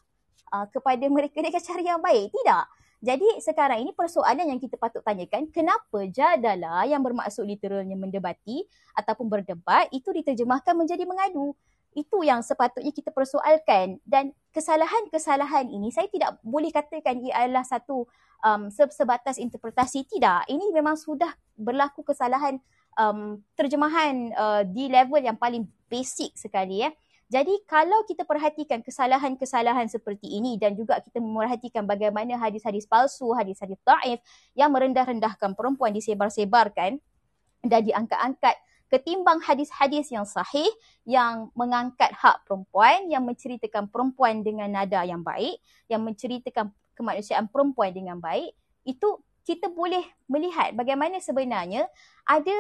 uh, 0.50 0.66
kepada 0.72 1.06
mereka 1.12 1.44
dengan 1.44 1.60
cara 1.62 1.82
yang 1.84 2.02
baik. 2.02 2.32
Tidak. 2.32 2.66
Jadi 3.00 3.28
sekarang 3.40 3.80
ini 3.80 3.96
persoalan 3.96 4.44
yang 4.44 4.60
kita 4.60 4.76
patut 4.76 5.00
tanyakan, 5.00 5.48
kenapa 5.56 6.04
jadalah 6.12 6.84
yang 6.84 7.00
bermaksud 7.00 7.48
literalnya 7.48 7.96
mendebati 7.96 8.68
ataupun 8.92 9.32
berdebat 9.32 9.88
itu 9.96 10.12
diterjemahkan 10.12 10.76
menjadi 10.76 11.08
mengadu? 11.08 11.56
itu 11.98 12.22
yang 12.22 12.46
sepatutnya 12.46 12.94
kita 12.94 13.10
persoalkan 13.10 13.98
dan 14.06 14.30
kesalahan-kesalahan 14.54 15.66
ini 15.70 15.90
saya 15.90 16.06
tidak 16.10 16.38
boleh 16.46 16.70
katakan 16.70 17.18
ia 17.22 17.46
adalah 17.46 17.66
satu 17.66 18.06
um, 18.44 18.72
sebatas 18.72 19.38
interpretasi. 19.38 20.06
Tidak. 20.08 20.50
Ini 20.50 20.66
memang 20.74 20.96
sudah 20.96 21.32
berlaku 21.56 22.04
kesalahan 22.04 22.60
um, 22.96 23.40
terjemahan 23.56 24.32
uh, 24.36 24.62
di 24.68 24.88
level 24.92 25.20
yang 25.20 25.38
paling 25.40 25.68
basic 25.88 26.36
sekali 26.36 26.84
ya. 26.84 26.92
Jadi 27.30 27.62
kalau 27.70 28.02
kita 28.10 28.26
perhatikan 28.26 28.82
kesalahan-kesalahan 28.82 29.86
seperti 29.86 30.34
ini 30.42 30.58
dan 30.58 30.74
juga 30.74 30.98
kita 30.98 31.22
memerhatikan 31.22 31.86
bagaimana 31.86 32.42
hadis-hadis 32.42 32.90
palsu, 32.90 33.38
hadis-hadis 33.38 33.78
taif 33.86 34.18
yang 34.58 34.74
merendah-rendahkan 34.74 35.54
perempuan 35.54 35.94
disebar-sebarkan 35.94 36.98
dan 37.62 37.82
diangkat-angkat 37.86 38.58
ketimbang 38.90 39.38
hadis-hadis 39.46 40.10
yang 40.10 40.26
sahih 40.26 40.66
yang 41.06 41.54
mengangkat 41.54 42.10
hak 42.18 42.42
perempuan, 42.50 43.06
yang 43.14 43.22
menceritakan 43.22 43.86
perempuan 43.94 44.42
dengan 44.42 44.66
nada 44.66 45.06
yang 45.06 45.22
baik, 45.22 45.62
yang 45.86 46.02
menceritakan 46.02 46.74
kemanusiaan 47.00 47.48
perempuan 47.48 47.96
dengan 47.96 48.20
baik, 48.20 48.52
itu 48.84 49.24
kita 49.48 49.72
boleh 49.72 50.04
melihat 50.28 50.76
bagaimana 50.76 51.18
sebenarnya 51.24 51.88
ada 52.28 52.54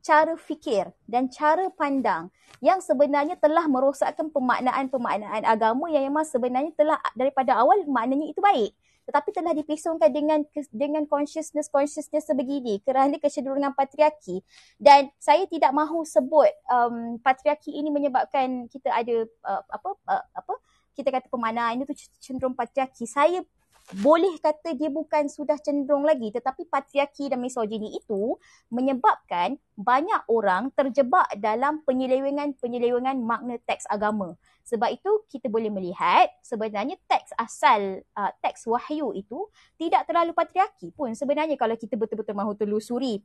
cara 0.00 0.38
fikir 0.38 0.88
dan 1.04 1.28
cara 1.28 1.68
pandang 1.74 2.30
yang 2.64 2.80
sebenarnya 2.80 3.36
telah 3.36 3.68
merosakkan 3.68 4.32
pemaknaan-pemaknaan 4.32 5.44
agama 5.44 5.90
yang 5.92 6.08
memang 6.08 6.24
sebenarnya 6.24 6.72
telah 6.78 6.96
daripada 7.12 7.58
awal 7.58 7.76
maknanya 7.84 8.30
itu 8.30 8.40
baik. 8.40 8.72
Tetapi 9.08 9.32
telah 9.32 9.56
dipesongkan 9.56 10.12
dengan 10.12 10.44
dengan 10.68 11.08
consciousness 11.08 11.72
consciousness 11.72 12.28
sebegini 12.28 12.76
kerana 12.84 13.16
kecenderungan 13.16 13.72
patriarki. 13.72 14.44
Dan 14.76 15.08
saya 15.16 15.48
tidak 15.48 15.72
mahu 15.72 16.04
sebut 16.04 16.52
um, 16.68 17.16
patriarki 17.24 17.72
ini 17.72 17.88
menyebabkan 17.88 18.68
kita 18.68 18.92
ada 18.92 19.24
uh, 19.48 19.64
apa 19.64 19.96
uh, 20.12 20.24
apa 20.36 20.54
kita 20.96 21.08
kata 21.12 21.26
pemaknaan 21.28 21.84
itu 21.84 21.94
cenderung 22.20 22.54
patriarki. 22.54 23.04
Saya 23.08 23.42
boleh 23.88 24.36
kata 24.36 24.76
dia 24.76 24.92
bukan 24.92 25.32
sudah 25.32 25.56
cenderung 25.56 26.04
lagi 26.04 26.28
tetapi 26.28 26.68
patriarki 26.68 27.32
dan 27.32 27.40
misogini 27.40 27.96
itu 27.96 28.36
menyebabkan 28.68 29.56
banyak 29.80 30.28
orang 30.28 30.68
terjebak 30.76 31.24
dalam 31.40 31.80
penyelewengan-penyelewengan 31.88 33.16
makna 33.16 33.56
teks 33.64 33.88
agama. 33.88 34.36
Sebab 34.68 34.92
itu 34.92 35.24
kita 35.32 35.48
boleh 35.48 35.72
melihat 35.72 36.28
sebenarnya 36.44 37.00
teks 37.08 37.32
asal 37.40 38.04
uh, 38.12 38.32
teks 38.44 38.68
wahyu 38.68 39.16
itu 39.16 39.48
tidak 39.80 40.04
terlalu 40.04 40.36
patriarki 40.36 40.92
pun. 40.92 41.16
Sebenarnya 41.16 41.56
kalau 41.56 41.72
kita 41.72 41.96
betul-betul 41.96 42.36
mahu 42.36 42.52
telusuri 42.52 43.24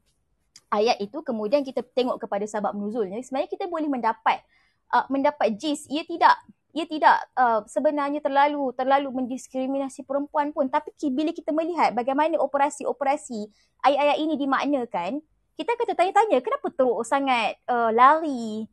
ayat 0.72 0.98
itu 1.04 1.20
kemudian 1.22 1.62
kita 1.62 1.86
tengok 1.94 2.24
kepada 2.24 2.48
sebab 2.48 2.74
nuzulnya 2.74 3.22
sebenarnya 3.22 3.52
kita 3.52 3.66
boleh 3.70 3.90
mendapat 3.90 4.42
uh, 4.90 5.06
mendapat 5.10 5.54
jis 5.58 5.86
ia 5.90 6.02
tidak 6.06 6.34
ia 6.74 6.86
tidak 6.90 7.18
uh, 7.38 7.62
sebenarnya 7.70 8.18
terlalu 8.18 8.74
terlalu 8.74 9.10
mendiskriminasi 9.14 10.02
perempuan 10.04 10.50
pun 10.50 10.66
tapi 10.68 10.90
bila 11.14 11.30
kita 11.30 11.54
melihat 11.54 11.94
bagaimana 11.94 12.42
operasi-operasi 12.42 13.46
ayat-ayat 13.86 14.18
ini 14.18 14.34
dimaknakan 14.42 15.22
kita 15.54 15.70
akan 15.78 15.86
tertanya-tanya 15.94 16.42
kenapa 16.42 16.68
teruk 16.74 17.06
sangat 17.06 17.62
uh, 17.70 17.94
lari 17.94 18.66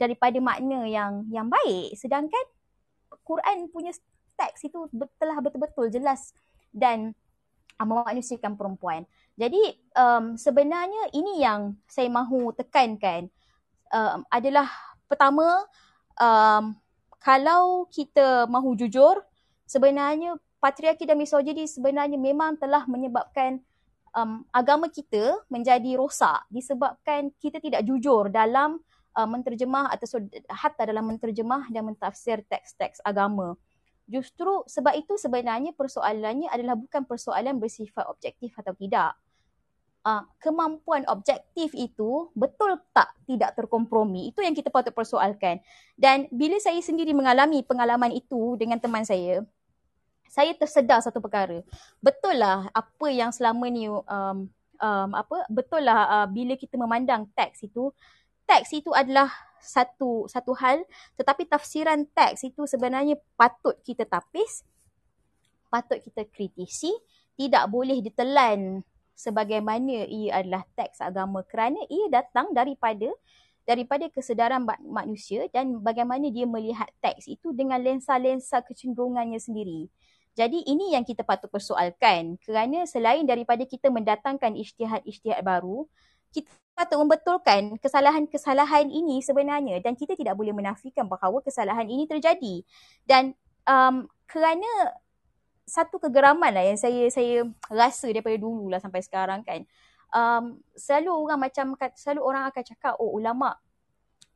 daripada 0.00 0.40
makna 0.40 0.88
yang 0.88 1.28
yang 1.28 1.46
baik 1.52 1.92
sedangkan 2.00 2.44
Quran 3.28 3.68
punya 3.68 3.92
teks 4.34 4.64
itu 4.64 4.88
telah 5.20 5.38
betul-betul 5.44 5.92
jelas 5.92 6.34
dan 6.74 7.14
memanusiakan 7.78 8.54
perempuan. 8.54 9.02
Jadi 9.34 9.58
um, 9.98 10.38
sebenarnya 10.38 11.10
ini 11.10 11.42
yang 11.42 11.74
saya 11.90 12.06
mahu 12.06 12.54
tekankan 12.54 13.26
um, 13.90 14.22
adalah 14.30 14.70
pertama 15.10 15.66
um, 16.18 16.74
kalau 17.24 17.88
kita 17.88 18.44
mahu 18.52 18.76
jujur 18.76 19.24
sebenarnya 19.64 20.36
patriarki 20.60 21.08
dan 21.08 21.16
misogini 21.16 21.64
sebenarnya 21.64 22.20
memang 22.20 22.60
telah 22.60 22.84
menyebabkan 22.84 23.64
um, 24.12 24.44
agama 24.52 24.92
kita 24.92 25.32
menjadi 25.48 25.96
rosak 25.96 26.44
disebabkan 26.52 27.32
kita 27.40 27.64
tidak 27.64 27.80
jujur 27.88 28.28
dalam 28.28 28.76
uh, 29.16 29.28
menterjemah 29.28 29.88
atau 29.88 30.20
hatta 30.52 30.84
dalam 30.84 31.08
menterjemah 31.08 31.72
dan 31.72 31.88
mentafsir 31.88 32.44
teks-teks 32.44 33.00
agama. 33.00 33.56
Justru 34.04 34.60
sebab 34.68 34.92
itu 35.00 35.16
sebenarnya 35.16 35.72
persoalannya 35.72 36.52
adalah 36.52 36.76
bukan 36.76 37.08
persoalan 37.08 37.56
bersifat 37.56 38.04
objektif 38.04 38.52
atau 38.60 38.76
tidak. 38.76 39.16
Uh, 40.04 40.20
kemampuan 40.36 41.00
objektif 41.08 41.72
itu 41.72 42.28
betul 42.36 42.76
tak 42.92 43.16
tidak 43.24 43.56
terkompromi. 43.56 44.28
Itu 44.28 44.44
yang 44.44 44.52
kita 44.52 44.68
patut 44.68 44.92
persoalkan. 44.92 45.64
Dan 45.96 46.28
bila 46.28 46.60
saya 46.60 46.76
sendiri 46.84 47.16
mengalami 47.16 47.64
pengalaman 47.64 48.12
itu 48.12 48.52
dengan 48.60 48.76
teman 48.76 49.08
saya, 49.08 49.40
saya 50.28 50.52
tersedar 50.52 51.00
satu 51.00 51.24
perkara. 51.24 51.64
Betul 52.04 52.36
lah 52.36 52.68
apa 52.76 53.06
yang 53.08 53.32
selama 53.32 53.64
ni 53.72 53.88
um, 53.88 54.44
um, 54.84 55.10
apa 55.14 55.46
betul 55.48 55.80
lah 55.84 56.24
uh, 56.24 56.28
bila 56.28 56.58
kita 56.58 56.76
memandang 56.76 57.24
teks 57.32 57.64
itu 57.64 57.88
teks 58.44 58.76
itu 58.76 58.90
adalah 58.92 59.32
satu 59.60 60.28
satu 60.28 60.52
hal 60.60 60.84
tetapi 61.16 61.48
tafsiran 61.48 62.04
teks 62.12 62.44
itu 62.44 62.68
sebenarnya 62.68 63.16
patut 63.38 63.78
kita 63.80 64.04
tapis 64.04 64.60
patut 65.72 65.98
kita 66.04 66.28
kritisi 66.28 66.92
tidak 67.34 67.66
boleh 67.72 67.98
ditelan 68.04 68.84
sebagaimana 69.14 70.06
ia 70.10 70.42
adalah 70.42 70.66
teks 70.74 71.00
agama 71.00 71.46
kerana 71.46 71.78
ia 71.86 72.10
datang 72.10 72.50
daripada 72.50 73.08
daripada 73.64 74.12
kesedaran 74.12 74.68
manusia 74.84 75.48
dan 75.48 75.80
bagaimana 75.80 76.28
dia 76.28 76.44
melihat 76.44 76.86
teks 77.00 77.24
itu 77.32 77.56
dengan 77.56 77.80
lensa-lensa 77.80 78.60
kecenderungannya 78.60 79.40
sendiri. 79.40 79.88
Jadi 80.34 80.66
ini 80.66 80.92
yang 80.92 81.06
kita 81.06 81.24
patut 81.24 81.48
persoalkan 81.48 82.36
kerana 82.42 82.84
selain 82.84 83.24
daripada 83.24 83.64
kita 83.64 83.88
mendatangkan 83.88 84.58
isytihad-isytihad 84.58 85.40
baru, 85.46 85.86
kita 86.34 86.50
patut 86.74 86.98
membetulkan 86.98 87.78
kesalahan-kesalahan 87.78 88.90
ini 88.90 89.22
sebenarnya 89.22 89.78
dan 89.78 89.94
kita 89.94 90.18
tidak 90.18 90.34
boleh 90.34 90.50
menafikan 90.50 91.06
bahawa 91.06 91.38
kesalahan 91.40 91.86
ini 91.86 92.10
terjadi. 92.10 92.66
Dan 93.06 93.38
um, 93.64 94.10
kerana 94.26 94.66
satu 95.64 95.96
kegeraman 95.96 96.52
lah 96.52 96.64
yang 96.64 96.76
saya 96.76 97.08
saya 97.08 97.48
rasa 97.72 98.12
daripada 98.12 98.36
dulu 98.36 98.68
lah 98.68 98.80
sampai 98.80 99.00
sekarang 99.00 99.40
kan. 99.44 99.64
Um, 100.14 100.62
selalu 100.78 101.10
orang 101.10 101.40
macam, 101.50 101.74
selalu 101.98 102.20
orang 102.22 102.42
akan 102.46 102.62
cakap, 102.62 102.94
oh 103.02 103.18
ulama, 103.18 103.58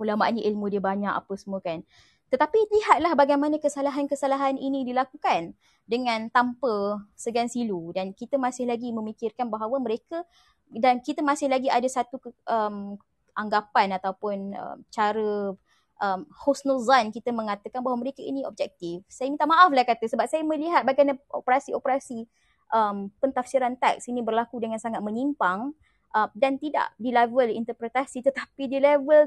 ulama 0.03 0.27
ni 0.35 0.43
ilmu 0.43 0.67
dia 0.67 0.83
banyak 0.83 1.13
apa 1.13 1.33
semua 1.39 1.63
kan. 1.63 1.87
Tetapi 2.29 2.59
lihatlah 2.69 3.17
bagaimana 3.17 3.57
kesalahan-kesalahan 3.57 4.61
ini 4.61 4.85
dilakukan 4.85 5.57
dengan 5.89 6.29
tanpa 6.29 7.01
segan 7.17 7.49
silu 7.49 7.89
dan 7.97 8.13
kita 8.13 8.37
masih 8.37 8.69
lagi 8.69 8.93
memikirkan 8.93 9.49
bahawa 9.49 9.81
mereka 9.81 10.29
dan 10.69 11.01
kita 11.01 11.25
masih 11.25 11.49
lagi 11.49 11.73
ada 11.73 11.89
satu 11.89 12.21
um, 12.45 13.01
anggapan 13.33 13.97
ataupun 13.97 14.53
um, 14.53 14.77
cara 14.93 15.57
um, 15.99 16.25
husnuzan 16.47 17.11
kita 17.11 17.35
mengatakan 17.35 17.83
bahawa 17.83 18.01
mereka 18.01 18.23
ini 18.23 18.47
objektif. 18.47 19.03
Saya 19.11 19.31
minta 19.31 19.45
maaf 19.45 19.71
lah 19.71 19.85
kata 19.85 20.07
sebab 20.07 20.27
saya 20.31 20.43
melihat 20.47 20.87
bagaimana 20.87 21.19
operasi-operasi 21.31 22.27
um, 22.73 23.11
pentafsiran 23.19 23.75
teks 23.77 24.09
ini 24.09 24.23
berlaku 24.23 24.59
dengan 24.63 24.79
sangat 24.79 25.03
menyimpang 25.03 25.75
uh, 26.15 26.29
dan 26.33 26.57
tidak 26.57 26.95
di 26.97 27.11
level 27.13 27.47
interpretasi 27.51 28.23
tetapi 28.25 28.71
di 28.71 28.79
level 28.81 29.27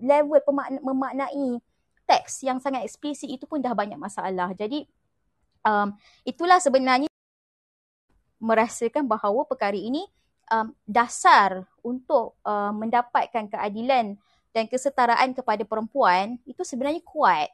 level 0.00 0.40
pemakna, 0.42 0.78
memaknai 0.80 1.60
teks 2.08 2.40
yang 2.40 2.56
sangat 2.56 2.88
eksplisit 2.88 3.28
itu 3.28 3.44
pun 3.44 3.60
dah 3.60 3.76
banyak 3.76 4.00
masalah. 4.00 4.56
Jadi 4.56 4.88
um, 5.66 5.92
itulah 6.24 6.56
sebenarnya 6.56 7.10
merasakan 8.38 9.04
bahawa 9.04 9.44
perkara 9.44 9.76
ini 9.76 10.06
um, 10.48 10.72
dasar 10.88 11.68
untuk 11.84 12.38
uh, 12.46 12.72
mendapatkan 12.72 13.50
keadilan 13.50 14.16
dan 14.52 14.64
kesetaraan 14.66 15.36
kepada 15.36 15.62
perempuan 15.64 16.40
itu 16.48 16.62
sebenarnya 16.64 17.02
kuat. 17.04 17.50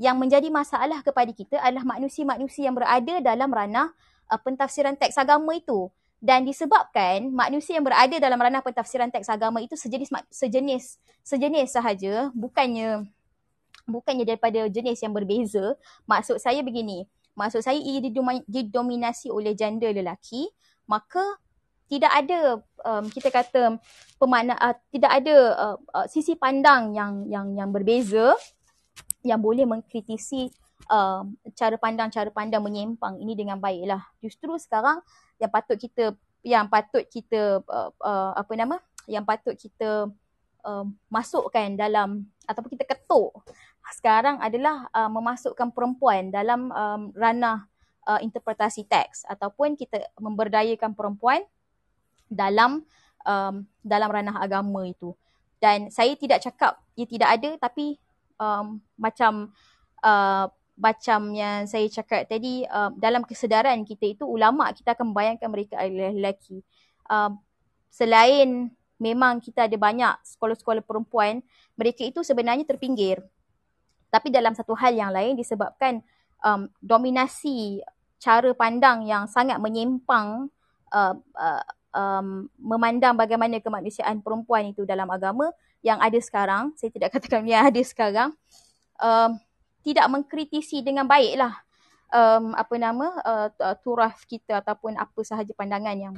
Yang 0.00 0.16
menjadi 0.16 0.48
masalah 0.48 1.04
kepada 1.04 1.28
kita 1.28 1.60
adalah 1.60 1.84
manusia-manusia 1.84 2.68
yang 2.68 2.76
berada 2.76 3.20
dalam 3.20 3.52
ranah 3.52 3.92
uh, 4.32 4.40
pentafsiran 4.40 4.96
teks 4.96 5.20
agama 5.20 5.52
itu. 5.52 5.92
Dan 6.20 6.44
disebabkan 6.44 7.32
manusia 7.32 7.80
yang 7.80 7.84
berada 7.84 8.12
dalam 8.20 8.36
ranah 8.36 8.60
pentafsiran 8.60 9.08
teks 9.08 9.32
agama 9.32 9.64
itu 9.64 9.72
sejenis 9.72 10.12
sejenis 10.28 11.00
sejenis 11.24 11.68
sahaja, 11.72 12.28
bukannya 12.36 13.08
bukannya 13.88 14.28
daripada 14.28 14.68
jenis 14.68 15.00
yang 15.00 15.16
berbeza. 15.16 15.76
Maksud 16.04 16.36
saya 16.36 16.60
begini, 16.60 17.08
maksud 17.32 17.64
saya 17.64 17.80
ia 17.80 18.04
didominasi 18.44 19.32
oleh 19.32 19.56
janda 19.56 19.88
lelaki, 19.88 20.52
maka 20.84 21.24
tidak 21.90 22.12
ada 22.14 22.62
um, 22.86 23.04
kita 23.10 23.28
kata 23.34 23.82
pemakna 24.14 24.54
uh, 24.62 24.78
tidak 24.94 25.10
ada 25.10 25.36
uh, 25.58 25.76
uh, 25.90 26.06
sisi 26.06 26.38
pandang 26.38 26.94
yang 26.94 27.26
yang 27.26 27.46
yang 27.58 27.68
berbeza 27.74 28.38
yang 29.26 29.42
boleh 29.42 29.66
mengkritisi 29.66 30.54
uh, 30.86 31.26
cara 31.58 31.76
pandang 31.76 32.08
cara 32.14 32.30
pandang 32.30 32.62
menyimpang 32.62 33.18
ini 33.18 33.34
dengan 33.34 33.58
baiklah. 33.58 34.06
Justru 34.22 34.54
sekarang 34.62 35.02
yang 35.42 35.50
patut 35.50 35.74
kita 35.74 36.14
yang 36.46 36.70
patut 36.70 37.02
kita 37.10 37.60
uh, 37.66 37.90
uh, 38.00 38.32
apa 38.38 38.54
nama? 38.54 38.78
yang 39.10 39.26
patut 39.26 39.58
kita 39.58 40.06
uh, 40.62 40.86
masukkan 41.10 41.74
dalam 41.74 42.30
ataupun 42.46 42.78
kita 42.78 42.86
ketuk 42.86 43.42
sekarang 43.90 44.38
adalah 44.38 44.86
uh, 44.94 45.10
memasukkan 45.10 45.74
perempuan 45.74 46.30
dalam 46.30 46.70
um, 46.70 47.10
ranah 47.10 47.66
uh, 48.06 48.20
interpretasi 48.22 48.86
teks 48.86 49.26
ataupun 49.26 49.74
kita 49.74 49.98
memberdayakan 50.20 50.94
perempuan 50.94 51.42
dalam 52.30 52.86
um, 53.26 53.54
dalam 53.82 54.08
ranah 54.08 54.38
agama 54.38 54.86
itu. 54.86 55.12
Dan 55.60 55.92
saya 55.92 56.16
tidak 56.16 56.40
cakap 56.40 56.80
ia 56.96 57.04
tidak 57.04 57.28
ada 57.36 57.50
tapi 57.60 58.00
um, 58.40 58.80
macam 58.96 59.52
uh, 60.00 60.46
macam 60.80 61.20
yang 61.36 61.68
saya 61.68 61.84
cakap 61.92 62.24
tadi 62.24 62.64
uh, 62.64 62.88
dalam 62.96 63.20
kesedaran 63.26 63.84
kita 63.84 64.16
itu 64.16 64.24
ulama 64.24 64.72
kita 64.72 64.96
akan 64.96 65.12
membayangkan 65.12 65.48
mereka 65.52 65.74
adalah 65.76 66.14
lelaki. 66.14 66.64
Uh, 67.04 67.36
selain 67.92 68.72
memang 68.96 69.42
kita 69.44 69.68
ada 69.68 69.76
banyak 69.76 70.14
sekolah-sekolah 70.24 70.80
perempuan, 70.84 71.44
mereka 71.76 72.04
itu 72.06 72.24
sebenarnya 72.24 72.64
terpinggir 72.64 73.20
tapi 74.10 74.28
dalam 74.28 74.52
satu 74.52 74.74
hal 74.74 74.92
yang 74.92 75.14
lain 75.14 75.38
disebabkan 75.38 76.02
um, 76.42 76.66
dominasi 76.82 77.78
cara 78.20 78.50
pandang 78.52 79.06
yang 79.06 79.30
sangat 79.30 79.56
menyimpang 79.62 80.50
uh, 80.92 81.14
uh, 81.16 81.64
um, 81.94 82.46
memandang 82.58 83.14
bagaimana 83.14 83.58
kemanusiaan 83.58 84.22
perempuan 84.22 84.70
itu 84.70 84.86
dalam 84.86 85.06
agama 85.10 85.50
yang 85.80 85.98
ada 85.98 86.16
sekarang, 86.20 86.76
saya 86.76 86.92
tidak 86.92 87.10
katakan 87.16 87.46
yang 87.46 87.66
ada 87.66 87.80
sekarang, 87.82 88.30
um, 89.00 89.30
tidak 89.80 90.06
mengkritisi 90.12 90.84
dengan 90.84 91.08
baiklah 91.08 91.56
um, 92.12 92.52
apa 92.52 92.74
nama 92.76 93.06
uh, 93.24 93.48
turaf 93.80 94.22
kita 94.28 94.60
ataupun 94.60 94.98
apa 94.98 95.20
sahaja 95.24 95.50
pandangan 95.56 95.96
yang 95.96 96.16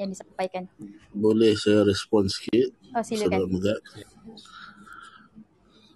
yang 0.00 0.08
disampaikan. 0.08 0.66
Boleh 1.12 1.52
saya 1.54 1.84
respon 1.84 2.26
sikit? 2.26 2.72
Oh, 2.96 3.04
silakan. 3.04 3.60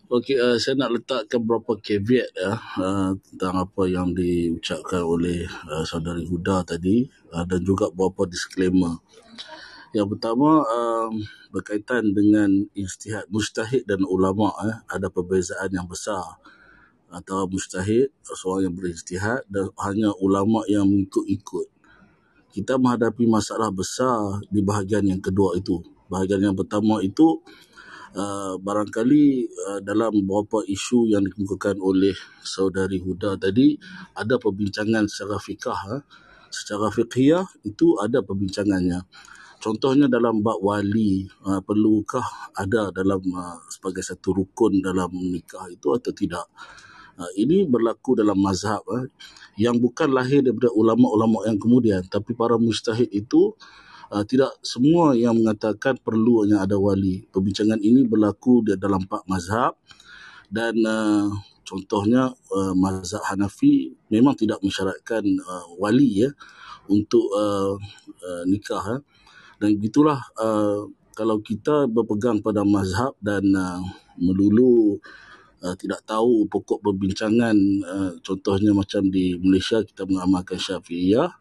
Okey, 0.06 0.38
uh, 0.38 0.54
saya 0.54 0.78
nak 0.78 0.94
letakkan 0.94 1.42
beberapa 1.42 1.82
caveat 1.82 2.30
ya 2.30 2.54
uh, 2.78 3.10
tentang 3.26 3.58
apa 3.58 3.90
yang 3.90 4.14
diucapkan 4.14 5.02
oleh 5.02 5.50
uh, 5.66 5.82
saudari 5.82 6.22
Huda 6.22 6.62
tadi 6.62 7.10
uh, 7.34 7.42
dan 7.42 7.58
juga 7.66 7.90
beberapa 7.90 8.22
disclaimer. 8.30 9.02
Yang 9.90 10.14
pertama 10.14 10.62
uh, 10.62 11.10
berkaitan 11.50 12.14
dengan 12.14 12.70
ijtihad 12.78 13.26
mustahid 13.34 13.82
dan 13.82 14.06
ulama 14.06 14.54
eh, 14.70 14.78
ada 14.86 15.10
perbezaan 15.10 15.74
yang 15.74 15.90
besar 15.90 16.38
antara 17.10 17.42
mustahid 17.50 18.14
seorang 18.22 18.70
yang 18.70 18.74
berijtihad 18.78 19.42
dan 19.50 19.74
hanya 19.82 20.14
ulama 20.22 20.62
yang 20.70 20.86
mengikut-ikut. 20.86 21.66
Kita 22.54 22.78
menghadapi 22.78 23.26
masalah 23.26 23.74
besar 23.74 24.38
di 24.54 24.62
bahagian 24.62 25.02
yang 25.02 25.18
kedua 25.18 25.58
itu. 25.58 25.82
Bahagian 26.06 26.46
yang 26.46 26.54
pertama 26.54 27.02
itu 27.02 27.42
Uh, 27.42 27.75
barangkali 28.56 29.24
uh, 29.44 29.80
dalam 29.84 30.24
beberapa 30.24 30.64
isu 30.64 31.12
yang 31.12 31.20
dikemukakan 31.28 31.76
oleh 31.84 32.16
saudari 32.40 32.96
Huda 32.96 33.36
tadi 33.36 33.76
ada 34.16 34.40
perbincangan 34.40 35.04
secara 35.04 35.36
fikah 35.36 35.80
uh, 35.92 36.02
secara 36.48 36.88
fiqhiyah 36.88 37.44
itu 37.68 38.00
ada 38.00 38.24
perbincangannya. 38.24 39.04
Contohnya 39.56 40.06
dalam 40.06 40.44
bab 40.44 40.60
wali, 40.60 41.28
uh, 41.44 41.60
perlukah 41.64 42.52
ada 42.56 42.92
dalam 42.92 43.20
uh, 43.32 43.60
sebagai 43.68 44.04
satu 44.04 44.36
rukun 44.36 44.80
dalam 44.84 45.12
nikah 45.12 45.68
itu 45.72 45.92
atau 45.92 46.12
tidak? 46.12 46.46
Uh, 47.16 47.32
ini 47.40 47.64
berlaku 47.64 48.12
dalam 48.12 48.36
mazhab 48.36 48.84
uh, 48.88 49.08
yang 49.56 49.80
bukan 49.80 50.12
lahir 50.12 50.44
daripada 50.44 50.68
ulama-ulama 50.72 51.48
yang 51.48 51.56
kemudian, 51.56 52.04
tapi 52.08 52.36
para 52.36 52.60
mustahid 52.60 53.08
itu 53.08 53.56
uh, 53.56 53.85
tidak 54.26 54.54
semua 54.62 55.18
yang 55.18 55.34
mengatakan 55.34 55.98
perlunya 55.98 56.62
ada 56.62 56.78
wali. 56.78 57.26
Perbincangan 57.30 57.82
ini 57.82 58.06
berlaku 58.06 58.62
di 58.62 58.78
dalam 58.78 59.02
empat 59.02 59.26
mazhab 59.26 59.74
dan 60.46 60.78
uh, 60.86 61.26
contohnya 61.66 62.30
uh, 62.30 62.74
mazhab 62.78 63.22
Hanafi 63.26 63.98
memang 64.12 64.38
tidak 64.38 64.62
mensyaratkan 64.62 65.26
uh, 65.42 65.66
wali 65.82 66.26
ya 66.26 66.30
untuk 66.86 67.26
uh, 67.34 67.74
uh, 68.22 68.42
nikah. 68.46 69.02
Uh 69.02 69.02
dan 69.56 69.76
gitulah 69.80 70.20
uh, 70.36 70.84
kalau 71.16 71.40
kita 71.40 71.88
berpegang 71.88 72.44
pada 72.44 72.60
mazhab 72.60 73.16
dan 73.24 73.44
uh, 73.56 73.80
melulu 74.20 75.00
uh, 75.64 75.74
tidak 75.80 76.04
tahu 76.04 76.44
pokok 76.48 76.84
perbincangan 76.84 77.56
uh, 77.84 78.12
contohnya 78.20 78.76
macam 78.76 79.08
di 79.08 79.36
Malaysia 79.40 79.80
kita 79.80 80.04
mengamalkan 80.04 80.60
Syafi'iyah 80.60 81.32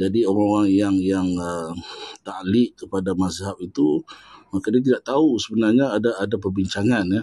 jadi 0.00 0.24
orang-orang 0.24 0.72
yang 0.72 0.96
yang 0.96 1.28
uh, 1.36 1.76
taklik 2.24 2.72
kepada 2.80 3.12
mazhab 3.12 3.60
itu 3.60 4.00
maka 4.48 4.72
dia 4.72 4.80
tidak 4.80 5.04
tahu 5.04 5.36
sebenarnya 5.36 5.92
ada 5.92 6.16
ada 6.16 6.36
perbincangan 6.40 7.04
ya 7.12 7.22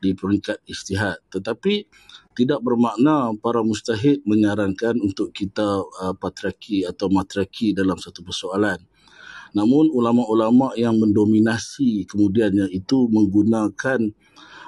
di 0.00 0.16
peringkat 0.16 0.64
istihad 0.64 1.20
tetapi 1.28 1.84
tidak 2.34 2.60
bermakna 2.66 3.30
para 3.38 3.62
mustahid 3.62 4.20
menyarankan 4.26 4.98
untuk 4.98 5.30
kita 5.30 5.86
uh, 6.02 6.14
patriarki 6.18 6.82
atau 6.82 7.06
matriarki 7.06 7.70
dalam 7.72 7.94
satu 7.94 8.26
persoalan. 8.26 8.82
Namun 9.54 9.86
ulama-ulama 9.94 10.74
yang 10.74 10.98
mendominasi 10.98 12.10
kemudiannya 12.10 12.74
itu 12.74 13.06
menggunakan 13.06 14.10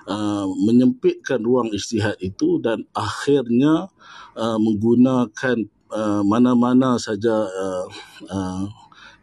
uh, 0.07 0.47
menyempitkan 0.63 1.43
ruang 1.43 1.75
istihad 1.75 2.15
itu 2.23 2.63
dan 2.63 2.87
akhirnya 2.95 3.91
uh, 4.39 4.59
menggunakan 4.63 5.67
uh, 5.91 6.23
mana-mana 6.27 6.99
saja 6.99 7.47
uh, 7.47 7.87
uh, 8.31 8.65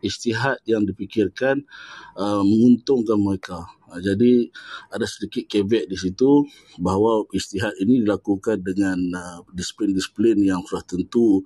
istihad 0.03 0.59
yang 0.67 0.83
dipikirkan 0.83 1.63
uh, 2.19 2.43
menguntungkan 2.43 3.17
mereka. 3.19 3.63
Uh, 3.87 4.03
jadi 4.03 4.51
ada 4.91 5.07
sedikit 5.07 5.47
caveat 5.47 5.87
di 5.87 5.95
situ 5.95 6.43
bahawa 6.77 7.23
istihad 7.31 7.71
ini 7.79 8.03
dilakukan 8.03 8.59
dengan 8.59 8.99
uh, 9.15 9.39
disiplin-disiplin 9.55 10.43
yang 10.43 10.59
sudah 10.67 10.83
tentu 10.83 11.41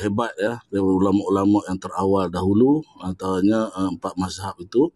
hebat 0.00 0.32
ya 0.40 0.56
dari 0.72 0.82
ulama-ulama 0.82 1.64
yang 1.68 1.78
terawal 1.78 2.26
dahulu 2.32 2.80
antaranya 3.04 3.68
uh, 3.76 3.92
empat 3.92 4.16
mazhab 4.16 4.56
itu 4.56 4.88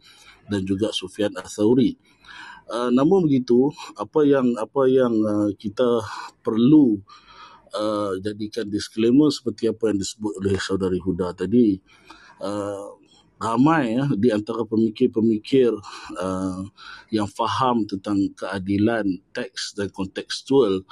dan 0.48 0.64
juga 0.64 0.90
Sufyan 0.90 1.36
Ats-Tsauri. 1.36 2.00
Uh, 2.72 2.88
namun 2.88 3.28
begitu 3.28 3.68
apa 4.00 4.24
yang 4.24 4.56
apa 4.56 4.88
yang 4.88 5.12
uh, 5.12 5.50
kita 5.60 6.00
perlu 6.40 6.96
uh, 6.96 7.31
jadikan 8.20 8.68
disclaimer 8.68 9.32
seperti 9.32 9.68
apa 9.68 9.92
yang 9.92 9.98
disebut 10.00 10.32
oleh 10.40 10.56
saudari 10.60 11.00
Huda 11.00 11.32
tadi. 11.32 11.80
Uh, 12.42 13.02
ramai 13.42 13.98
ya 13.98 14.06
di 14.14 14.30
antara 14.30 14.62
pemikir-pemikir 14.62 15.74
uh, 16.14 16.62
yang 17.10 17.26
faham 17.26 17.82
tentang 17.90 18.30
keadilan 18.38 19.18
teks 19.34 19.74
dan 19.74 19.90
kontekstual 19.90 20.86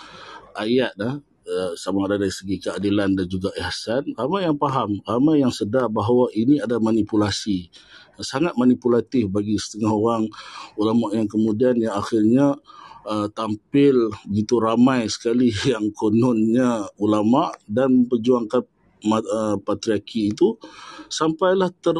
ayat 0.58 0.90
dah 0.98 1.22
uh, 1.46 1.72
sama 1.78 2.10
ada 2.10 2.18
dari 2.18 2.34
segi 2.34 2.58
keadilan 2.58 3.14
dan 3.14 3.26
juga 3.30 3.54
ihsan 3.54 4.02
ramai 4.18 4.50
yang 4.50 4.58
faham 4.58 4.98
ramai 5.06 5.46
yang 5.46 5.54
sedar 5.54 5.86
bahawa 5.86 6.26
ini 6.34 6.58
ada 6.58 6.82
manipulasi. 6.82 7.70
Sangat 8.20 8.52
manipulatif 8.58 9.32
bagi 9.32 9.56
setengah 9.56 9.96
orang 9.96 10.28
ulama 10.76 11.08
yang 11.16 11.30
kemudian 11.30 11.78
yang 11.78 11.94
akhirnya 11.94 12.58
Uh, 12.58 12.79
tampil 13.32 14.12
begitu 14.28 14.60
ramai 14.60 15.08
sekali 15.08 15.48
yang 15.72 15.90
kononnya 15.96 16.86
ulama 17.00 17.50
dan 17.64 18.04
memperjuangkan 18.04 18.62
uh, 19.08 19.56
patriarki 19.60 20.32
itu 20.32 20.56
sampailah 21.08 21.72
ter, 21.80 21.96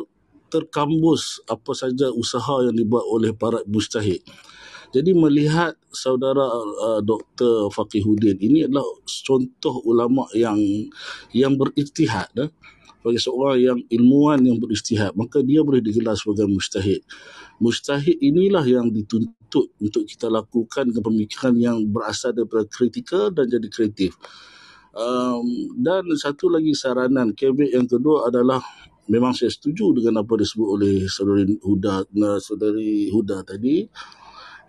terkambus 0.52 1.40
apa 1.48 1.72
saja 1.72 2.10
usaha 2.12 2.66
yang 2.66 2.76
dibuat 2.76 3.06
oleh 3.06 3.32
para 3.32 3.62
mustahid. 3.64 4.20
Jadi 4.90 5.14
melihat 5.14 5.78
saudara 5.94 6.50
uh, 6.50 6.98
Dr. 6.98 7.70
Faqihuddin 7.70 8.42
ini 8.42 8.66
adalah 8.66 8.82
contoh 9.06 9.78
ulama 9.86 10.26
yang 10.34 10.58
yang 11.30 11.54
berijtihad 11.54 12.26
eh? 12.34 12.50
Bagi 13.00 13.20
seorang 13.20 13.58
yang 13.60 13.78
ilmuwan 13.88 14.44
yang 14.44 14.60
berijtihad 14.60 15.16
maka 15.16 15.40
dia 15.40 15.64
boleh 15.64 15.80
digelar 15.80 16.16
sebagai 16.16 16.48
mustahid. 16.48 17.00
Mustahid 17.60 18.16
inilah 18.20 18.64
yang 18.64 18.88
dituntut 18.92 19.72
untuk 19.80 20.04
kita 20.08 20.28
lakukan 20.28 20.92
kepemikiran 20.92 21.54
yang 21.56 21.76
berasal 21.88 22.32
daripada 22.32 22.64
kritikal 22.68 23.28
dan 23.32 23.48
jadi 23.48 23.68
kreatif. 23.68 24.16
Um, 24.90 25.76
dan 25.78 26.02
satu 26.18 26.50
lagi 26.50 26.74
saranan 26.74 27.30
caveat 27.32 27.78
yang 27.78 27.86
kedua 27.86 28.26
adalah 28.26 28.58
memang 29.06 29.34
saya 29.34 29.50
setuju 29.50 30.02
dengan 30.02 30.22
apa 30.26 30.34
disebut 30.38 30.66
oleh 30.66 30.94
saudari 31.06 31.46
Huda 31.62 32.10
saudari 32.42 33.06
Huda 33.10 33.42
tadi 33.46 33.86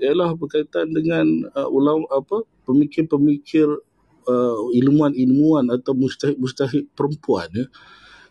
ialah 0.02 0.34
berkaitan 0.34 0.90
dengan 0.94 1.26
uh, 1.54 1.70
ulang 1.70 2.06
apa 2.10 2.42
pemikir-pemikir 2.66 3.70
uh, 4.26 4.62
ilmuwan-ilmuwan 4.74 5.70
atau 5.70 5.94
mustahid-mustahid 5.94 6.90
perempuan 6.98 7.50
ya, 7.54 7.66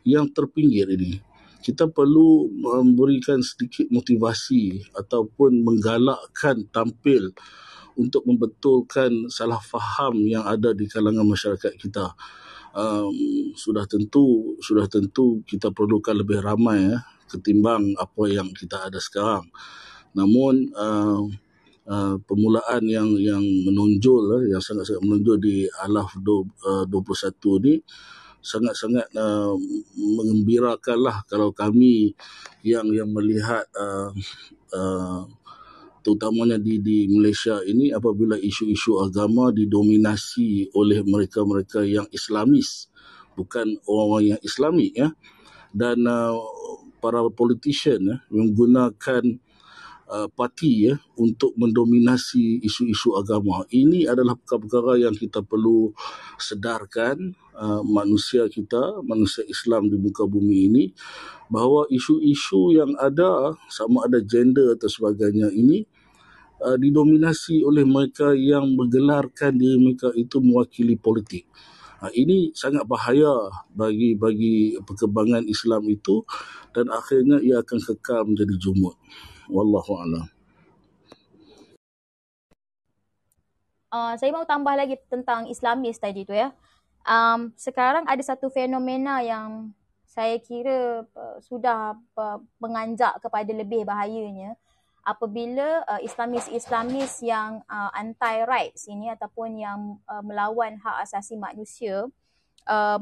yang 0.05 0.29
terpinggir 0.33 0.89
ini 0.93 1.21
kita 1.61 1.93
perlu 1.93 2.49
memberikan 2.49 3.45
sedikit 3.45 3.85
motivasi 3.93 4.81
ataupun 4.97 5.61
menggalakkan 5.61 6.65
tampil 6.73 7.37
untuk 8.01 8.25
membetulkan 8.25 9.29
salah 9.29 9.61
faham 9.61 10.25
yang 10.25 10.41
ada 10.49 10.73
di 10.73 10.89
kalangan 10.89 11.29
masyarakat 11.29 11.77
kita 11.77 12.17
um, 12.73 13.13
sudah 13.53 13.85
tentu 13.85 14.57
sudah 14.65 14.89
tentu 14.89 15.45
kita 15.45 15.69
perlukan 15.75 16.17
lebih 16.17 16.41
ramai 16.41 16.81
ya 16.81 16.99
ketimbang 17.31 17.95
apa 17.95 18.23
yang 18.27 18.51
kita 18.51 18.91
ada 18.91 18.99
sekarang. 18.99 19.47
Namun 20.19 20.75
uh, 20.75 21.23
uh, 21.87 22.17
permulaan 22.27 22.83
yang 22.91 23.15
yang 23.15 23.43
menonjol 23.43 24.43
uh, 24.43 24.45
yang 24.51 24.59
sangat-sangat 24.59 25.03
menonjol 25.07 25.39
di 25.39 25.71
Alaf 25.87 26.19
21 26.19 26.91
uh, 26.91 27.55
ni 27.63 27.79
sangat-sangat 28.41 29.09
uh, 29.17 29.55
mengembirakanlah 29.97 31.25
kalau 31.29 31.53
kami 31.53 32.17
yang 32.65 32.89
yang 32.93 33.09
melihat 33.13 33.65
uh, 33.77 34.11
uh, 34.73 35.23
terutamanya 36.01 36.57
di 36.57 36.81
di 36.81 37.05
Malaysia 37.13 37.61
ini 37.65 37.93
apabila 37.93 38.41
isu-isu 38.41 39.05
agama 39.05 39.53
didominasi 39.53 40.73
oleh 40.73 41.05
mereka-mereka 41.05 41.85
yang 41.85 42.09
Islamis 42.09 42.91
bukan 43.41 43.81
orang-orang 43.89 44.37
yang 44.37 44.41
Islami 44.45 44.93
ya. 44.93 45.09
Dan 45.71 46.05
uh, 46.05 46.35
para 46.99 47.25
politician 47.33 48.05
ya, 48.05 48.17
menggunakan 48.29 49.39
uh, 50.11 50.29
parti 50.35 50.91
ya 50.91 50.99
untuk 51.17 51.55
mendominasi 51.55 52.59
isu-isu 52.67 53.15
agama 53.15 53.63
ini 53.71 54.11
adalah 54.11 54.35
perkara-perkara 54.35 55.07
yang 55.07 55.15
kita 55.15 55.41
perlu 55.47 55.95
sedarkan 56.37 57.39
uh, 57.55 57.81
manusia 57.87 58.51
kita 58.51 59.01
manusia 59.07 59.47
Islam 59.47 59.87
di 59.87 59.97
muka 59.97 60.27
bumi 60.27 60.67
ini 60.67 60.85
bahawa 61.47 61.87
isu-isu 61.89 62.75
yang 62.75 62.93
ada 62.99 63.55
sama 63.71 64.11
ada 64.11 64.19
gender 64.21 64.75
atau 64.75 64.91
sebagainya 64.91 65.55
ini 65.55 65.87
uh, 66.61 66.77
didominasi 66.77 67.65
oleh 67.65 67.87
mereka 67.87 68.35
yang 68.37 68.77
menggelarkan 68.77 69.57
diri 69.57 69.79
mereka 69.81 70.13
itu 70.15 70.39
mewakili 70.39 70.95
politik. 70.95 71.49
Uh, 72.01 72.09
ini 72.17 72.53
sangat 72.57 72.89
bahaya 72.89 73.29
bagi 73.73 74.17
bagi 74.17 74.77
perkembangan 74.81 75.45
Islam 75.45 75.85
itu 75.89 76.25
dan 76.73 76.89
akhirnya 76.89 77.43
ia 77.45 77.61
akan 77.61 77.79
kekal 77.81 78.25
menjadi 78.25 78.55
jumud. 78.57 78.97
Wallahu 79.51 79.93
a'lam. 79.99 80.25
Uh, 83.91 84.15
saya 84.23 84.31
mau 84.31 84.47
tambah 84.47 84.71
lagi 84.79 84.95
tentang 85.11 85.51
Islamis 85.51 85.99
tadi 85.99 86.23
tu 86.23 86.31
ya. 86.31 86.55
Um, 87.03 87.51
sekarang 87.59 88.07
ada 88.07 88.23
satu 88.23 88.47
fenomena 88.47 89.19
yang 89.19 89.75
saya 90.07 90.39
kira 90.39 91.03
uh, 91.03 91.37
sudah 91.43 91.99
uh, 92.15 92.39
menganjak 92.63 93.19
kepada 93.19 93.51
lebih 93.51 93.83
bahayanya 93.83 94.55
apabila 95.03 95.83
uh, 95.91 96.01
Islamis-Islamis 96.03 97.25
yang 97.25 97.65
uh, 97.67 97.91
anti-rights 97.97 98.87
ini 98.87 99.11
ataupun 99.11 99.59
yang 99.59 99.99
uh, 100.07 100.23
melawan 100.23 100.77
hak 100.79 101.09
asasi 101.09 101.35
manusia 101.41 102.07
uh, 102.69 102.99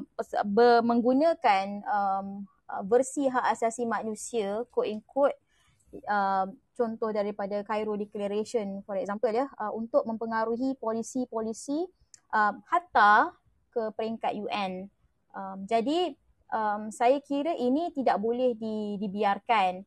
menggunakan 0.80 1.82
um, 1.84 2.46
versi 2.86 3.26
hak 3.26 3.56
asasi 3.56 3.88
manusia 3.88 4.62
quote-unquote 4.70 5.36
uh, 6.08 6.46
contoh 6.76 7.10
daripada 7.10 7.60
Cairo 7.66 7.98
Declaration 7.98 8.84
for 8.86 8.94
example 8.98 9.32
ya 9.32 9.46
uh, 9.58 9.72
untuk 9.74 10.04
mempengaruhi 10.06 10.78
polisi-polisi 10.78 11.86
uh, 12.34 12.54
hatta 12.68 13.32
ke 13.72 13.92
peringkat 13.94 14.32
UN. 14.38 14.88
Um, 15.36 15.68
jadi 15.68 16.16
um, 16.52 16.88
saya 16.88 17.20
kira 17.20 17.54
ini 17.54 17.92
tidak 17.92 18.18
boleh 18.18 18.56
di, 18.56 18.96
dibiarkan 18.98 19.84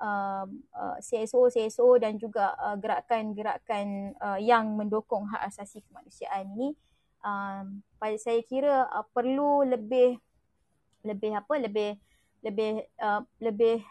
um, 0.00 0.48
uh, 0.76 0.96
CSO 1.00 1.48
CSO 1.48 1.96
dan 2.00 2.20
juga 2.20 2.52
uh, 2.60 2.76
gerakan-gerakan 2.76 4.16
uh, 4.20 4.38
yang 4.40 4.76
mendukung 4.76 5.28
hak 5.28 5.48
asasi 5.52 5.80
kemanusiaan 5.88 6.48
ini 6.56 6.76
um, 7.24 7.80
pada 7.96 8.16
saya 8.20 8.40
kira 8.44 8.86
uh, 8.92 9.06
perlu 9.10 9.64
lebih 9.64 10.20
lebih 11.06 11.32
apa 11.38 11.54
lebih 11.62 11.90
lebih 12.42 12.84
uh, 13.00 13.22
lebih 13.40 13.82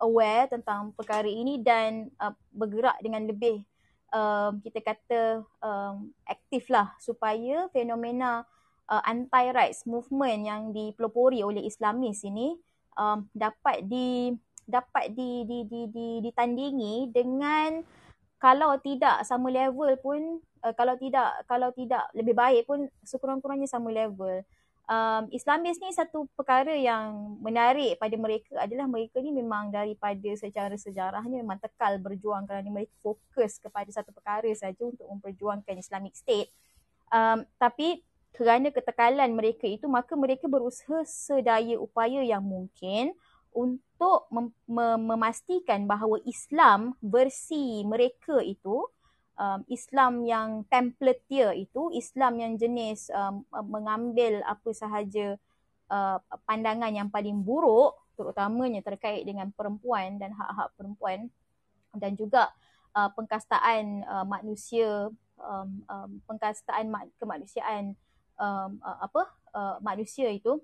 aware 0.00 0.48
tentang 0.48 0.92
perkara 0.96 1.28
ini 1.28 1.60
dan 1.60 2.08
uh, 2.20 2.32
bergerak 2.52 2.96
dengan 3.04 3.28
lebih 3.28 3.62
um, 4.14 4.62
kita 4.62 4.80
kata 4.80 5.42
um, 5.60 6.14
aktif 6.24 6.70
lah 6.70 6.94
supaya 7.02 7.68
fenomena 7.74 8.46
uh, 8.88 9.02
anti-rights 9.04 9.84
movement 9.84 10.40
yang 10.46 10.62
dipelopori 10.70 11.42
oleh 11.42 11.66
Islamis 11.66 12.22
ini 12.24 12.54
um, 12.96 13.26
dapat 13.34 13.84
di 13.84 14.32
dapat 14.64 15.12
di, 15.12 15.44
di, 15.44 15.58
di, 15.68 15.82
di, 15.92 16.08
ditandingi 16.24 17.12
dengan 17.12 17.84
kalau 18.40 18.76
tidak 18.80 19.20
sama 19.28 19.52
level 19.52 19.92
pun 20.00 20.40
uh, 20.64 20.72
kalau 20.72 20.96
tidak 20.96 21.44
kalau 21.44 21.68
tidak 21.76 22.08
lebih 22.16 22.32
baik 22.32 22.64
pun 22.64 22.88
sekurang-kurangnya 23.04 23.68
sama 23.68 23.92
level 23.92 24.40
um, 24.88 25.24
Islamis 25.32 25.80
ni 25.80 25.92
satu 25.92 26.28
perkara 26.36 26.72
yang 26.76 27.36
menarik 27.40 27.96
pada 27.96 28.16
mereka 28.16 28.56
adalah 28.60 28.86
mereka 28.88 29.20
ni 29.20 29.32
memang 29.32 29.72
daripada 29.72 30.30
secara 30.36 30.74
sejarahnya 30.76 31.40
memang 31.40 31.60
tekal 31.60 31.96
berjuang 32.00 32.44
kerana 32.44 32.68
mereka 32.68 32.92
fokus 33.00 33.56
kepada 33.60 33.88
satu 33.92 34.12
perkara 34.12 34.48
saja 34.56 34.80
untuk 34.84 35.06
memperjuangkan 35.08 35.76
Islamic 35.80 36.14
State. 36.16 36.52
Um, 37.12 37.44
tapi 37.60 38.02
kerana 38.34 38.74
ketekalan 38.74 39.30
mereka 39.30 39.70
itu 39.70 39.86
maka 39.86 40.18
mereka 40.18 40.50
berusaha 40.50 41.06
sedaya 41.06 41.78
upaya 41.78 42.26
yang 42.26 42.42
mungkin 42.42 43.14
untuk 43.54 44.26
mem- 44.34 44.50
mem- 44.66 45.04
memastikan 45.14 45.86
bahawa 45.86 46.18
Islam 46.26 46.98
versi 46.98 47.86
mereka 47.86 48.42
itu 48.42 48.82
um, 49.38 49.60
Islam 49.70 50.22
yang 50.26 50.48
template 50.70 51.22
itu 51.30 51.82
Islam 51.94 52.38
yang 52.40 52.52
jenis 52.58 53.10
um, 53.10 53.46
mengambil 53.66 54.42
apa 54.46 54.70
sahaja 54.74 55.38
uh, 55.90 56.18
pandangan 56.46 56.90
yang 56.90 57.08
paling 57.10 57.42
buruk 57.42 57.98
terutamanya 58.14 58.80
terkait 58.82 59.26
dengan 59.26 59.50
perempuan 59.50 60.16
dan 60.22 60.30
hak-hak 60.30 60.70
perempuan 60.78 61.26
dan 61.94 62.14
juga 62.14 62.50
uh, 62.94 63.10
pengkastaan 63.14 64.06
uh, 64.06 64.26
manusia 64.26 65.10
um, 65.38 65.68
um, 65.90 66.10
pengkastaan 66.30 66.86
ma- 66.90 67.10
kemanusiaan 67.18 67.98
um, 68.38 68.70
uh, 68.82 68.98
apa 69.02 69.22
uh, 69.54 69.76
manusia 69.82 70.30
itu 70.30 70.62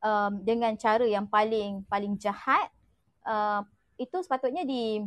um, 0.00 0.32
dengan 0.40 0.72
cara 0.76 1.04
yang 1.04 1.28
paling 1.28 1.84
paling 1.88 2.16
jahat 2.16 2.72
uh, 3.28 3.60
itu 4.00 4.18
sepatutnya 4.24 4.66
di, 4.66 5.04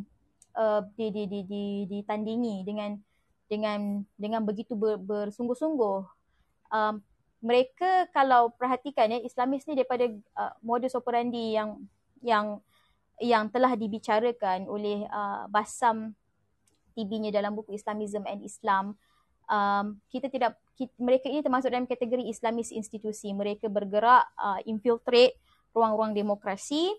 uh, 0.55 0.81
di, 0.95 1.11
di 1.11 1.23
di 1.27 1.39
di 1.45 1.63
ditandingi 1.87 2.65
dengan 2.65 2.97
dengan 3.45 4.01
dengan 4.17 4.41
begitu 4.41 4.73
ber, 4.73 4.97
bersungguh-sungguh. 4.97 5.99
Um, 6.73 7.03
mereka 7.45 8.09
kalau 8.09 8.49
perhatikan 8.57 9.13
ya 9.13 9.21
Islamis 9.21 9.69
ni 9.69 9.77
daripada 9.77 10.09
uh, 10.33 10.53
modus 10.65 10.97
operandi 10.97 11.53
yang 11.53 11.77
yang 12.25 12.57
yang 13.21 13.47
telah 13.53 13.77
dibicarakan 13.77 14.65
oleh 14.65 15.05
uh, 15.07 15.45
Basam 15.47 16.17
TB-nya 16.97 17.29
dalam 17.29 17.53
buku 17.53 17.75
Islamism 17.75 18.25
and 18.25 18.41
Islam. 18.41 18.97
Um, 19.45 20.01
kita 20.09 20.27
tidak 20.31 20.57
kita, 20.73 20.91
mereka 20.97 21.29
ini 21.29 21.45
termasuk 21.45 21.69
dalam 21.69 21.85
kategori 21.85 22.25
Islamis 22.25 22.73
institusi. 22.73 23.29
Mereka 23.29 23.69
bergerak 23.69 24.25
uh, 24.41 24.59
infiltrate 24.65 25.37
ruang-ruang 25.75 26.15
demokrasi 26.17 26.89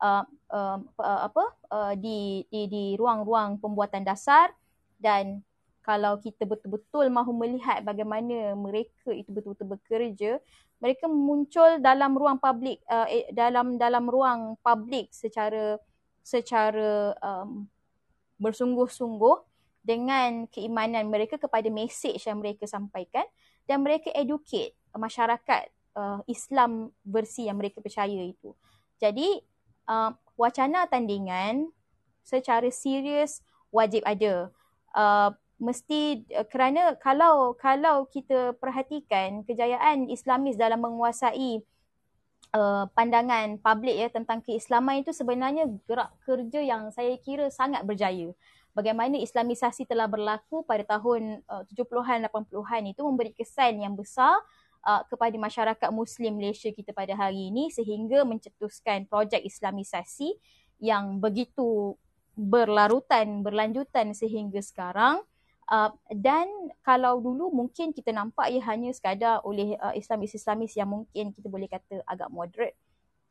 uh, 0.00 0.24
uh, 0.52 0.78
uh, 0.80 1.20
apa 1.28 1.44
uh, 1.72 1.92
di, 1.96 2.44
di 2.48 2.68
di 2.68 2.84
ruang-ruang 2.96 3.60
pembuatan 3.60 4.04
dasar 4.04 4.52
dan 5.00 5.44
kalau 5.86 6.18
kita 6.18 6.42
betul-betul 6.42 7.06
mahu 7.14 7.30
melihat 7.30 7.86
bagaimana 7.86 8.58
mereka 8.58 9.14
itu 9.14 9.30
betul-betul 9.30 9.78
bekerja 9.78 10.42
mereka 10.82 11.08
muncul 11.08 11.80
dalam 11.80 12.12
ruang 12.18 12.36
publik 12.36 12.82
uh, 12.90 13.08
eh, 13.08 13.30
dalam 13.32 13.80
dalam 13.80 14.04
ruang 14.04 14.60
publik 14.60 15.08
secara 15.14 15.80
secara 16.20 17.14
um, 17.22 17.70
bersungguh-sungguh 18.36 19.36
dengan 19.86 20.50
keimanan 20.50 21.06
mereka 21.06 21.38
kepada 21.38 21.70
mesej 21.70 22.18
yang 22.18 22.42
mereka 22.42 22.66
sampaikan 22.66 23.24
dan 23.64 23.80
mereka 23.80 24.10
educate 24.12 24.74
masyarakat 24.90 25.70
uh, 25.94 26.20
Islam 26.26 26.90
versi 27.06 27.46
yang 27.46 27.56
mereka 27.62 27.78
percaya 27.78 28.26
itu. 28.26 28.52
Jadi 28.98 29.38
uh, 29.86 30.12
wacana 30.38 30.86
tandingan 30.86 31.70
secara 32.22 32.68
serius 32.70 33.40
wajib 33.72 34.02
ada. 34.06 34.50
Uh, 34.92 35.30
mesti 35.56 36.26
uh, 36.36 36.44
kerana 36.46 36.94
kalau 37.00 37.56
kalau 37.56 38.04
kita 38.10 38.52
perhatikan 38.60 39.46
kejayaan 39.46 40.12
Islamis 40.12 40.60
dalam 40.60 40.84
menguasai 40.84 41.64
uh, 42.52 42.84
pandangan 42.92 43.56
publik 43.58 43.96
ya 43.96 44.08
tentang 44.12 44.44
keislaman 44.44 45.00
itu 45.02 45.10
sebenarnya 45.16 45.66
gerak 45.88 46.12
kerja 46.24 46.60
yang 46.60 46.92
saya 46.92 47.16
kira 47.20 47.48
sangat 47.48 47.82
berjaya 47.82 48.36
bagaimana 48.76 49.16
islamisasi 49.16 49.88
telah 49.88 50.04
berlaku 50.04 50.60
pada 50.68 50.84
tahun 50.84 51.40
uh, 51.48 51.64
70-an 51.72 52.28
80-an 52.28 52.82
itu 52.92 53.00
memberi 53.00 53.32
kesan 53.32 53.80
yang 53.80 53.96
besar 53.96 54.36
uh, 54.86 55.02
kepada 55.10 55.34
masyarakat 55.34 55.90
muslim 55.90 56.38
Malaysia 56.38 56.70
kita 56.70 56.94
pada 56.94 57.18
hari 57.18 57.50
ini 57.50 57.74
sehingga 57.74 58.22
mencetuskan 58.22 59.10
projek 59.10 59.42
islamisasi 59.42 60.38
yang 60.78 61.18
begitu 61.18 61.98
berlarutan 62.38 63.42
berlanjutan 63.42 64.14
sehingga 64.14 64.62
sekarang. 64.62 65.26
Uh, 65.66 65.90
dan 66.14 66.46
kalau 66.86 67.18
dulu 67.18 67.50
mungkin 67.50 67.90
kita 67.90 68.14
nampak 68.14 68.54
ia 68.54 68.62
hanya 68.70 68.94
sekadar 68.94 69.42
oleh 69.42 69.74
uh, 69.82 69.90
islamis-islamis 69.98 70.78
yang 70.78 70.86
mungkin 70.86 71.34
kita 71.34 71.50
boleh 71.50 71.66
kata 71.66 72.06
agak 72.06 72.30
moderate. 72.30 72.78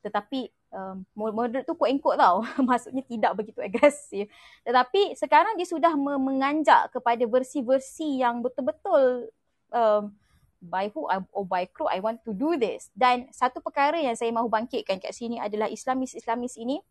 Tetapi 0.03 0.52
um, 0.76 1.07
moderate 1.15 1.64
tu 1.64 1.80
quote 1.80 2.19
tau. 2.19 2.44
Maksudnya 2.68 3.07
tidak 3.07 3.40
begitu 3.40 3.64
agresif. 3.64 4.27
Tetapi 4.68 5.15
sekarang 5.15 5.56
dia 5.56 5.64
sudah 5.64 5.95
menganjak 5.95 6.91
kepada 6.91 7.23
versi-versi 7.23 8.19
yang 8.19 8.44
betul-betul 8.44 9.32
um, 9.72 10.11
by 10.66 10.90
who 10.92 11.06
or 11.08 11.46
by 11.46 11.70
crew 11.70 11.88
I 11.88 12.02
want 12.02 12.26
to 12.26 12.34
do 12.34 12.58
this. 12.58 12.90
Dan 12.92 13.30
satu 13.30 13.62
perkara 13.62 14.02
yang 14.02 14.18
saya 14.18 14.34
mahu 14.34 14.50
bangkitkan 14.50 14.98
kat 15.00 15.14
sini 15.14 15.38
adalah 15.38 15.70
Islamis-Islamis 15.70 16.58
ini 16.58 16.82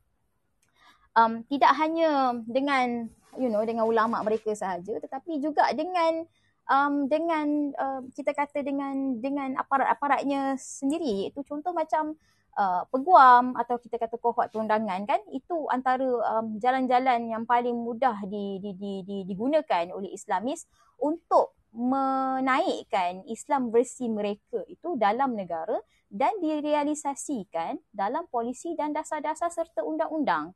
um, 1.19 1.43
tidak 1.47 1.73
hanya 1.79 2.39
dengan 2.47 3.11
you 3.35 3.51
know 3.51 3.67
dengan 3.67 3.87
ulama 3.87 4.23
mereka 4.23 4.55
sahaja 4.55 4.99
tetapi 5.03 5.43
juga 5.43 5.67
dengan 5.75 6.23
um, 6.71 7.11
dengan 7.11 7.75
uh, 7.75 8.01
kita 8.15 8.33
kata 8.33 8.63
dengan 8.63 9.19
dengan 9.21 9.59
aparat-aparatnya 9.59 10.57
sendiri. 10.57 11.27
Iaitu 11.27 11.43
contoh 11.45 11.75
macam 11.75 12.17
uh, 12.59 12.83
peguam 12.89 13.55
atau 13.59 13.77
kita 13.79 13.99
kata 13.99 14.17
kohort 14.19 14.51
perundangan 14.51 15.05
kan 15.05 15.21
itu 15.31 15.67
antara 15.71 16.07
um, 16.39 16.57
jalan-jalan 16.59 17.31
yang 17.31 17.45
paling 17.45 17.75
mudah 17.75 18.25
di, 18.27 18.63
di, 18.63 18.71
di, 18.75 18.93
di, 19.05 19.17
digunakan 19.27 19.91
oleh 19.93 20.15
Islamis 20.15 20.67
untuk 20.99 21.55
menaikkan 21.75 23.27
Islam 23.27 23.75
versi 23.75 24.07
mereka 24.07 24.63
itu 24.71 24.95
dalam 24.95 25.35
negara 25.35 25.75
dan 26.07 26.31
direalisasikan 26.39 27.83
dalam 27.91 28.31
polisi 28.31 28.79
dan 28.79 28.95
dasar-dasar 28.95 29.51
serta 29.51 29.83
undang-undang. 29.83 30.55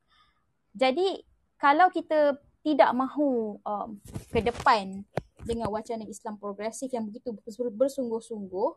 Jadi 0.78 1.18
kalau 1.58 1.90
kita 1.90 2.38
tidak 2.62 2.94
mahu 2.94 3.58
um, 3.66 3.98
ke 4.30 4.38
depan 4.38 5.02
dengan 5.42 5.66
wacana 5.74 6.06
Islam 6.06 6.38
progresif 6.38 6.94
yang 6.94 7.10
begitu 7.10 7.34
bersungguh-sungguh, 7.74 8.70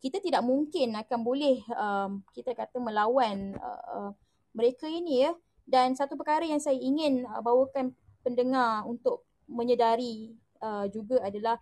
kita 0.00 0.16
tidak 0.24 0.40
mungkin 0.40 0.96
akan 0.96 1.20
boleh 1.20 1.60
um, 1.76 2.24
kita 2.32 2.56
kata 2.56 2.80
melawan 2.80 3.52
uh, 3.60 3.82
uh, 3.92 4.10
mereka 4.56 4.88
ini 4.88 5.28
ya 5.28 5.32
dan 5.68 5.92
satu 5.92 6.16
perkara 6.16 6.42
yang 6.48 6.58
saya 6.58 6.80
ingin 6.80 7.28
uh, 7.28 7.44
bawakan 7.44 7.92
pendengar 8.24 8.82
untuk 8.88 9.28
menyedari 9.44 10.32
uh, 10.64 10.88
juga 10.88 11.20
adalah 11.22 11.60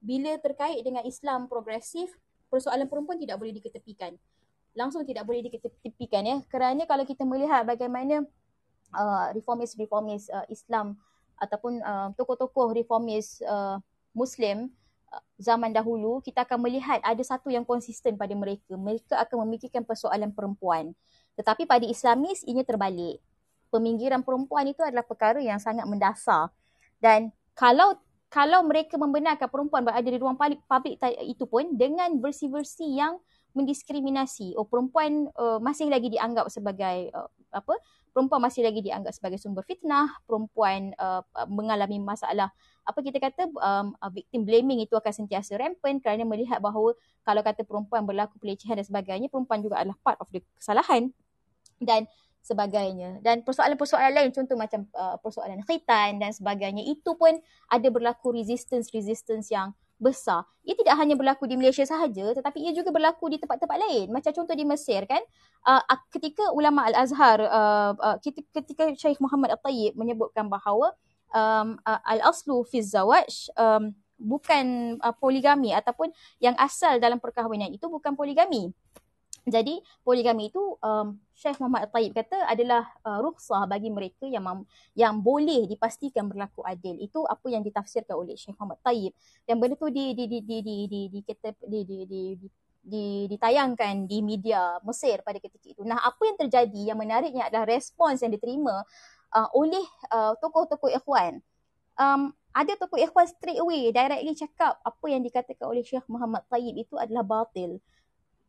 bila 0.00 0.34
terkait 0.40 0.80
dengan 0.80 1.04
Islam 1.04 1.46
progresif 1.46 2.10
persoalan 2.48 2.88
perempuan 2.88 3.20
tidak 3.20 3.36
boleh 3.36 3.52
diketepikan 3.54 4.16
langsung 4.72 5.04
tidak 5.04 5.28
boleh 5.28 5.44
diketepikan 5.44 6.22
ya 6.24 6.36
kerana 6.48 6.88
kalau 6.88 7.04
kita 7.04 7.22
melihat 7.28 7.62
bagaimana 7.62 8.24
uh, 8.96 9.28
reformis-reformis 9.36 10.32
uh, 10.32 10.46
Islam 10.48 10.96
ataupun 11.36 11.80
uh, 11.80 12.08
tokoh-tokoh 12.16 12.72
reformis 12.72 13.40
uh, 13.44 13.78
Muslim 14.16 14.72
zaman 15.40 15.72
dahulu 15.74 16.22
kita 16.22 16.46
akan 16.46 16.58
melihat 16.62 17.00
ada 17.02 17.22
satu 17.24 17.50
yang 17.50 17.66
konsisten 17.66 18.14
pada 18.14 18.32
mereka. 18.36 18.76
Mereka 18.76 19.18
akan 19.18 19.48
memikirkan 19.48 19.82
persoalan 19.82 20.30
perempuan. 20.30 20.94
Tetapi 21.34 21.66
pada 21.66 21.82
Islamis 21.86 22.44
ini 22.46 22.62
terbalik. 22.62 23.18
Peminggiran 23.70 24.26
perempuan 24.26 24.66
itu 24.66 24.82
adalah 24.82 25.06
perkara 25.06 25.38
yang 25.38 25.58
sangat 25.62 25.86
mendasar. 25.86 26.50
Dan 26.98 27.30
kalau 27.54 27.96
kalau 28.30 28.62
mereka 28.62 28.94
membenarkan 28.94 29.50
perempuan 29.50 29.82
berada 29.82 30.06
di 30.06 30.14
ruang 30.14 30.38
publik 30.38 31.02
itu 31.26 31.44
pun 31.50 31.74
dengan 31.74 32.14
versi-versi 32.22 32.94
yang 32.94 33.18
mendiskriminasi. 33.58 34.54
Oh 34.54 34.62
perempuan 34.62 35.26
uh, 35.34 35.58
masih 35.58 35.90
lagi 35.90 36.06
dianggap 36.14 36.46
sebagai 36.46 37.10
uh, 37.10 37.26
apa? 37.50 37.74
Perempuan 38.14 38.42
masih 38.42 38.62
lagi 38.62 38.82
dianggap 38.86 39.10
sebagai 39.10 39.42
sumber 39.42 39.66
fitnah. 39.66 40.14
Perempuan 40.30 40.94
uh, 40.98 41.26
mengalami 41.50 41.98
masalah 41.98 42.54
apa 42.86 42.98
kita 43.02 43.18
kata 43.18 43.50
um, 43.50 43.94
victim 44.14 44.46
blaming 44.46 44.82
itu 44.82 44.94
akan 44.94 45.10
sentiasa 45.10 45.58
rampant 45.58 45.98
kerana 45.98 46.22
melihat 46.22 46.62
bahawa 46.62 46.94
kalau 47.26 47.42
kata 47.42 47.66
perempuan 47.66 48.06
berlaku 48.06 48.38
pelecehan 48.38 48.78
dan 48.78 48.86
sebagainya, 48.86 49.26
perempuan 49.26 49.58
juga 49.62 49.82
adalah 49.82 49.98
part 50.06 50.18
of 50.22 50.30
the 50.30 50.38
kesalahan 50.58 51.10
dan 51.82 52.06
sebagainya. 52.40 53.20
Dan 53.20 53.44
persoalan-persoalan 53.44 54.12
lain 54.16 54.30
contoh 54.32 54.56
macam 54.56 54.88
uh, 54.96 55.16
persoalan 55.20 55.60
khitan 55.64 56.18
dan 56.18 56.32
sebagainya 56.32 56.84
itu 56.88 57.14
pun 57.14 57.36
ada 57.68 57.88
berlaku 57.92 58.32
resistance-resistance 58.34 59.52
yang 59.52 59.76
besar. 60.00 60.48
Ia 60.64 60.72
tidak 60.72 60.96
hanya 60.96 61.14
berlaku 61.14 61.44
di 61.44 61.60
Malaysia 61.60 61.84
sahaja 61.84 62.32
tetapi 62.32 62.56
ia 62.64 62.72
juga 62.72 62.88
berlaku 62.88 63.28
di 63.28 63.36
tempat-tempat 63.36 63.76
lain. 63.76 64.08
Macam 64.08 64.32
contoh 64.32 64.56
di 64.56 64.64
Mesir 64.64 65.04
kan, 65.04 65.20
uh, 65.68 65.84
ketika 66.08 66.48
ulama 66.56 66.88
Al-Azhar 66.88 67.38
uh, 67.44 67.92
uh, 67.94 68.16
ketika 68.24 68.88
Syekh 68.96 69.20
Muhammad 69.20 69.52
At-Tayyib 69.60 69.94
menyebutkan 70.00 70.48
bahawa 70.48 70.96
um, 71.36 71.76
uh, 71.84 72.00
al-aslu 72.08 72.64
fi 72.66 72.80
zawaj 72.80 73.52
um, 73.54 73.92
bukan 74.20 74.96
uh, 75.00 75.14
poligami 75.16 75.72
ataupun 75.72 76.12
yang 76.40 76.52
asal 76.60 77.00
dalam 77.00 77.16
perkahwinan 77.16 77.72
itu 77.72 77.88
bukan 77.88 78.12
poligami. 78.12 78.72
Jadi 79.48 79.80
poligami 80.04 80.52
itu 80.52 80.60
um, 80.84 81.16
Syekh 81.32 81.56
Muhammad 81.64 81.88
Taib 81.88 82.12
kata 82.12 82.44
adalah 82.44 82.84
uh, 83.00 83.24
rukhsah 83.24 83.64
bagi 83.64 83.88
mereka 83.88 84.28
yang 84.28 84.44
mam- 84.44 84.68
yang 84.92 85.16
boleh 85.16 85.64
dipastikan 85.64 86.28
berlaku 86.28 86.60
adil. 86.66 87.00
Itu 87.00 87.24
apa 87.24 87.48
yang 87.48 87.64
ditafsirkan 87.64 88.12
oleh 88.12 88.36
Syekh 88.36 88.56
Muhammad 88.60 88.84
Taib. 88.84 89.16
Dan 89.48 89.56
benda 89.56 89.80
tu 89.80 89.88
di 89.88 90.12
di 90.12 90.28
di 90.28 90.38
di 90.44 90.58
di 90.60 90.76
di 90.84 91.00
di 91.08 91.20
kita 91.24 91.56
di 91.64 91.80
di 91.88 91.98
di, 92.04 92.22
di 92.36 92.46
di, 92.80 93.04
ditayangkan 93.28 94.08
di 94.08 94.24
media 94.24 94.80
Mesir 94.84 95.20
pada 95.20 95.36
ketika 95.36 95.68
itu. 95.68 95.82
Nah, 95.84 96.00
apa 96.00 96.20
yang 96.24 96.36
terjadi 96.40 96.80
yang 96.92 96.98
menariknya 97.00 97.52
adalah 97.52 97.68
respons 97.68 98.24
yang 98.24 98.32
diterima 98.32 98.84
uh, 99.36 99.48
oleh 99.52 99.84
uh, 100.12 100.32
tokoh-tokoh 100.40 100.88
ikhwan. 100.88 101.44
Um, 102.00 102.32
ada 102.50 102.72
tokoh 102.80 102.98
ikhwan 102.98 103.28
straight 103.28 103.60
away 103.60 103.92
directly 103.92 104.32
cakap 104.32 104.80
apa 104.80 105.06
yang 105.06 105.22
dikatakan 105.22 105.68
oleh 105.68 105.84
Syekh 105.84 106.08
Muhammad 106.08 106.42
Taib 106.48 106.74
itu 106.74 106.96
adalah 106.96 107.22
batil. 107.22 107.78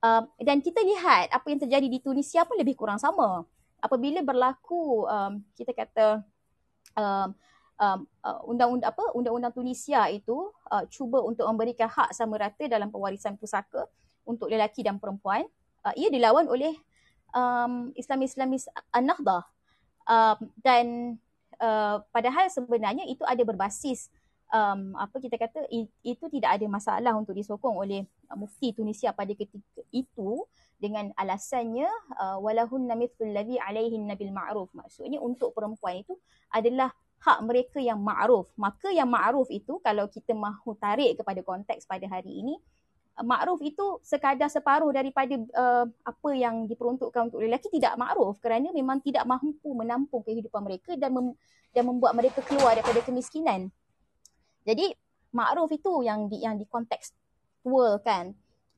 Um, 0.02 0.26
dan 0.42 0.66
kita 0.66 0.82
lihat 0.82 1.30
apa 1.30 1.46
yang 1.54 1.62
terjadi 1.62 1.86
di 1.86 2.02
Tunisia 2.02 2.42
pun 2.42 2.58
lebih 2.58 2.74
kurang 2.74 2.98
sama. 2.98 3.46
Apabila 3.78 4.26
berlaku 4.26 5.06
um, 5.06 5.46
kita 5.54 5.78
kata 5.78 6.26
um, 6.98 7.30
um, 7.78 8.00
uh, 8.26 8.40
undang-undang 8.50 8.90
apa 8.90 9.14
undang-undang 9.14 9.54
Tunisia 9.54 10.10
itu 10.10 10.50
uh, 10.74 10.86
cuba 10.90 11.22
untuk 11.22 11.46
memberikan 11.50 11.86
hak 11.90 12.18
sama 12.18 12.42
rata 12.42 12.66
dalam 12.66 12.90
pewarisan 12.90 13.38
pusaka 13.38 13.86
untuk 14.26 14.50
lelaki 14.50 14.86
dan 14.86 14.98
perempuan, 15.02 15.46
uh, 15.86 15.94
ia 15.98 16.10
dilawan 16.10 16.46
oleh 16.50 16.78
um, 17.34 17.90
Islamis-Islamis 17.98 18.70
An-Nahdha. 18.94 19.46
Um, 20.10 20.38
dan 20.62 20.86
uh, 21.62 22.02
padahal 22.10 22.50
sebenarnya 22.50 23.06
itu 23.06 23.22
ada 23.22 23.42
berbasis 23.46 24.10
um, 24.52 24.94
apa 25.00 25.18
kita 25.18 25.40
kata 25.40 25.66
itu 26.04 26.26
tidak 26.28 26.60
ada 26.60 26.66
masalah 26.68 27.16
untuk 27.16 27.34
disokong 27.34 27.80
oleh 27.80 28.06
uh, 28.30 28.38
mufti 28.38 28.76
Tunisia 28.76 29.16
pada 29.16 29.32
ketika 29.32 29.82
itu 29.90 30.46
dengan 30.78 31.10
alasannya 31.16 31.88
uh, 32.20 32.38
walahun 32.44 32.86
namithul 32.86 33.32
ladzi 33.32 33.58
alaihin 33.58 34.06
nabil 34.06 34.30
ma'ruf. 34.30 34.70
Maksudnya 34.76 35.24
untuk 35.24 35.56
perempuan 35.56 36.04
itu 36.04 36.20
adalah 36.52 36.92
hak 37.22 37.40
mereka 37.48 37.80
yang 37.80 38.02
ma'ruf. 38.04 38.52
Maka 38.60 38.92
yang 38.92 39.08
ma'ruf 39.08 39.48
itu 39.50 39.80
kalau 39.82 40.12
kita 40.12 40.36
mahu 40.36 40.76
tarik 40.78 41.18
kepada 41.22 41.42
konteks 41.42 41.88
pada 41.88 42.06
hari 42.12 42.44
ini 42.44 42.60
uh, 43.18 43.26
ma'ruf 43.26 43.64
itu 43.64 44.04
sekadar 44.04 44.52
separuh 44.52 44.92
daripada 44.92 45.40
uh, 45.56 45.86
apa 45.88 46.30
yang 46.36 46.68
diperuntukkan 46.68 47.32
untuk 47.32 47.40
lelaki 47.40 47.72
tidak 47.72 47.96
ma'ruf. 47.96 48.38
Kerana 48.44 48.70
memang 48.76 49.00
tidak 49.00 49.24
mampu 49.24 49.72
menampung 49.72 50.22
kehidupan 50.28 50.62
mereka 50.62 50.94
dan 51.00 51.16
mem- 51.16 51.38
dan 51.72 51.88
membuat 51.88 52.12
mereka 52.20 52.44
keluar 52.44 52.76
daripada 52.76 53.00
kemiskinan 53.00 53.72
jadi 54.68 54.94
makruf 55.32 55.72
itu 55.72 56.04
yang 56.04 56.28
di 56.28 56.44
yang 56.44 56.60
dikontekstualkan 56.60 58.36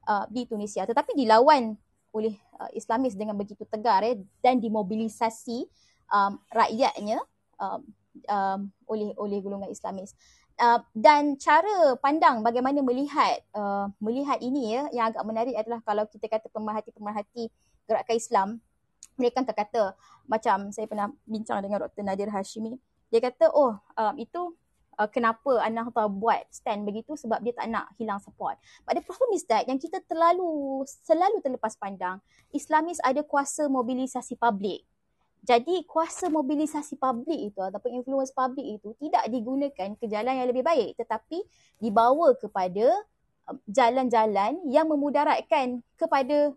uh, 0.08 0.26
di 0.30 0.46
Tunisia 0.48 0.86
tetapi 0.86 1.18
dilawan 1.18 1.76
oleh 2.14 2.38
uh, 2.62 2.70
Islamis 2.78 3.18
dengan 3.18 3.34
begitu 3.34 3.66
tegar 3.66 4.06
eh, 4.06 4.22
dan 4.46 4.62
dimobilisasi 4.62 5.66
um, 6.14 6.38
rakyatnya 6.54 7.18
um, 7.58 7.82
um, 8.30 8.60
oleh 8.86 9.10
oleh 9.18 9.42
golongan 9.42 9.74
Islamis. 9.74 10.14
Uh, 10.62 10.78
dan 10.94 11.34
cara 11.42 11.98
pandang 11.98 12.46
bagaimana 12.46 12.86
melihat 12.86 13.42
uh, 13.58 13.90
melihat 13.98 14.38
ini 14.38 14.78
ya 14.78 14.86
yang 14.94 15.10
agak 15.10 15.26
menarik 15.26 15.58
adalah 15.58 15.82
kalau 15.82 16.06
kita 16.06 16.30
kata 16.30 16.46
pemerhati-pemerhati 16.54 17.50
gerakan 17.90 18.16
Islam 18.16 18.48
mereka 19.18 19.42
kan 19.42 19.46
terkata 19.50 19.82
macam 20.30 20.70
saya 20.70 20.86
pernah 20.86 21.10
bincang 21.26 21.58
dengan 21.66 21.82
Dr. 21.90 22.06
Nadir 22.06 22.30
Hashimi 22.30 22.78
dia 23.10 23.18
kata 23.18 23.50
oh 23.50 23.74
um, 23.98 24.16
itu 24.22 24.54
uh, 24.98 25.10
kenapa 25.10 25.62
An-Nahdha 25.64 26.10
buat 26.10 26.44
stand 26.54 26.86
begitu 26.86 27.18
sebab 27.18 27.42
dia 27.42 27.54
tak 27.54 27.70
nak 27.70 27.92
hilang 27.98 28.22
support. 28.22 28.58
But 28.86 29.00
the 29.00 29.04
problem 29.06 29.34
is 29.34 29.46
that 29.50 29.66
yang 29.66 29.82
kita 29.82 30.02
terlalu 30.06 30.84
selalu 31.06 31.42
terlepas 31.42 31.78
pandang, 31.78 32.22
Islamis 32.54 33.02
ada 33.02 33.22
kuasa 33.26 33.66
mobilisasi 33.70 34.38
publik. 34.38 34.86
Jadi 35.44 35.84
kuasa 35.84 36.32
mobilisasi 36.32 36.96
publik 36.96 37.52
itu 37.52 37.60
ataupun 37.60 38.00
influence 38.00 38.32
publik 38.32 38.80
itu 38.80 38.96
tidak 38.96 39.28
digunakan 39.28 39.90
ke 40.00 40.08
jalan 40.08 40.40
yang 40.40 40.48
lebih 40.48 40.64
baik 40.64 40.96
tetapi 40.96 41.44
dibawa 41.84 42.32
kepada 42.40 42.88
um, 43.52 43.60
jalan-jalan 43.68 44.64
yang 44.72 44.88
memudaratkan 44.88 45.84
kepada 46.00 46.56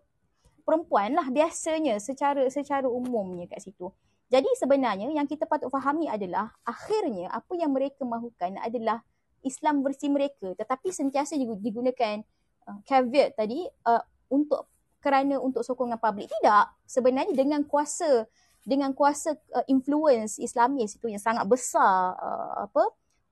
perempuan 0.63 1.19
lah 1.19 1.27
biasanya 1.31 1.99
secara 1.99 2.47
secara 2.47 2.87
umumnya 2.87 3.51
kat 3.51 3.67
situ. 3.67 3.91
Jadi 4.27 4.51
sebenarnya 4.59 5.07
yang 5.15 5.27
kita 5.27 5.47
patut 5.47 5.71
fahami 5.71 6.11
adalah 6.11 6.51
akhirnya 6.67 7.31
apa 7.31 7.55
yang 7.55 7.71
mereka 7.71 8.03
mahukan 8.03 8.59
adalah 8.59 9.03
Islam 9.47 9.87
versi 9.87 10.11
mereka. 10.11 10.51
Tetapi 10.59 10.91
sentiasa 10.91 11.39
digunakan 11.39 12.19
uh, 12.67 12.79
caveat 12.83 13.39
tadi 13.39 13.63
uh, 13.87 14.03
untuk 14.27 14.67
kerana 14.99 15.39
untuk 15.39 15.63
sokongan 15.63 16.03
publik 16.03 16.27
tidak. 16.27 16.75
Sebenarnya 16.83 17.31
dengan 17.31 17.63
kuasa 17.63 18.27
dengan 18.67 18.91
kuasa 18.91 19.39
uh, 19.55 19.63
influence 19.71 20.43
Islamis 20.43 20.99
itu 20.99 21.07
yang 21.07 21.23
sangat 21.23 21.47
besar 21.47 22.19
uh, 22.19 22.67
apa 22.67 22.83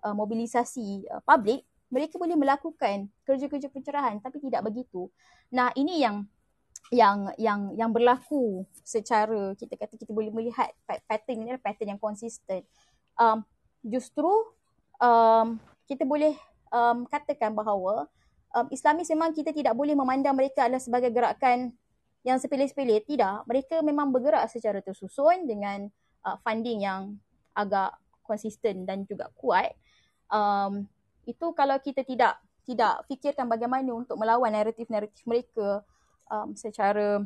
uh, 0.06 0.14
mobilisasi 0.14 1.10
uh, 1.10 1.22
publik 1.26 1.66
mereka 1.90 2.18
boleh 2.18 2.38
melakukan 2.38 3.10
kerja-kerja 3.26 3.66
pencerahan. 3.66 4.22
Tapi 4.22 4.38
tidak 4.38 4.70
begitu. 4.70 5.10
Nah 5.50 5.74
ini 5.74 5.98
yang 6.02 6.22
yang 6.93 7.32
yang 7.40 7.73
yang 7.78 7.90
berlaku 7.93 8.69
secara 8.85 9.56
kita 9.56 9.73
kata 9.78 9.97
kita 9.97 10.12
boleh 10.12 10.28
melihat 10.28 10.69
pattern 10.85 11.48
ni 11.48 11.56
pattern 11.56 11.97
yang 11.97 12.02
konsisten. 12.02 12.61
Um, 13.16 13.40
justru 13.81 14.28
um, 15.01 15.56
kita 15.89 16.05
boleh 16.05 16.36
um, 16.69 17.09
katakan 17.09 17.56
bahawa 17.56 18.09
um, 18.52 18.66
Islamis 18.69 19.09
memang 19.09 19.32
kita 19.32 19.55
tidak 19.55 19.73
boleh 19.73 19.97
memandang 19.97 20.36
mereka 20.36 20.69
adalah 20.69 20.82
sebagai 20.82 21.09
gerakan 21.15 21.73
yang 22.24 22.40
sepele-sepele. 22.40 23.05
Tidak. 23.05 23.44
Mereka 23.44 23.85
memang 23.85 24.09
bergerak 24.12 24.48
secara 24.48 24.81
tersusun 24.81 25.44
dengan 25.44 25.89
uh, 26.24 26.36
funding 26.40 26.85
yang 26.85 27.16
agak 27.52 27.93
konsisten 28.24 28.89
dan 28.89 29.05
juga 29.05 29.28
kuat. 29.36 29.77
Um, 30.32 30.89
itu 31.28 31.52
kalau 31.52 31.77
kita 31.81 32.01
tidak 32.05 32.40
tidak 32.65 33.05
fikirkan 33.09 33.44
bagaimana 33.44 33.93
untuk 33.93 34.16
melawan 34.16 34.48
naratif-naratif 34.48 35.20
mereka 35.28 35.85
um, 36.35 36.59
secara 36.59 37.23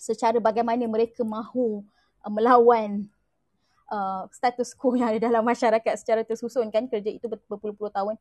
secara 0.00 0.40
bagaimana 0.40 0.84
mereka 0.88 1.20
mahu 1.20 1.84
uh, 2.24 2.32
melawan 2.32 3.04
uh, 3.92 4.24
status 4.32 4.72
quo 4.72 4.96
yang 4.96 5.12
ada 5.12 5.28
dalam 5.28 5.44
masyarakat 5.44 5.94
secara 6.00 6.24
tersusun 6.24 6.72
kan 6.72 6.88
kerja 6.88 7.12
itu 7.12 7.28
berpuluh-puluh 7.28 7.92
tahun 7.92 8.16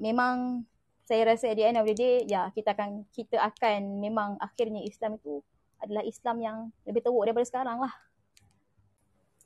memang 0.00 0.64
saya 1.06 1.32
rasa 1.32 1.52
at 1.52 1.56
the 1.56 1.64
end 1.64 1.78
of 1.78 1.86
the 1.86 1.94
day 1.94 2.26
ya 2.26 2.50
kita 2.50 2.74
akan 2.74 3.06
kita 3.14 3.38
akan 3.38 4.02
memang 4.02 4.34
akhirnya 4.42 4.82
Islam 4.82 5.20
itu 5.20 5.44
adalah 5.78 6.02
Islam 6.02 6.36
yang 6.40 6.58
lebih 6.88 7.04
teruk 7.04 7.22
daripada 7.22 7.46
sekarang 7.46 7.78
lah. 7.84 7.94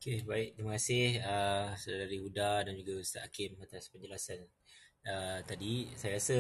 Okay, 0.01 0.25
baik. 0.25 0.57
Terima 0.57 0.81
kasih 0.81 1.21
uh, 1.21 1.77
Saudari 1.77 2.17
Huda 2.17 2.65
dan 2.65 2.73
juga 2.73 3.05
Ustaz 3.05 3.21
Hakim 3.29 3.61
atas 3.61 3.93
penjelasan 3.93 4.49
uh, 5.05 5.45
tadi. 5.45 5.93
Saya 5.93 6.17
rasa 6.17 6.39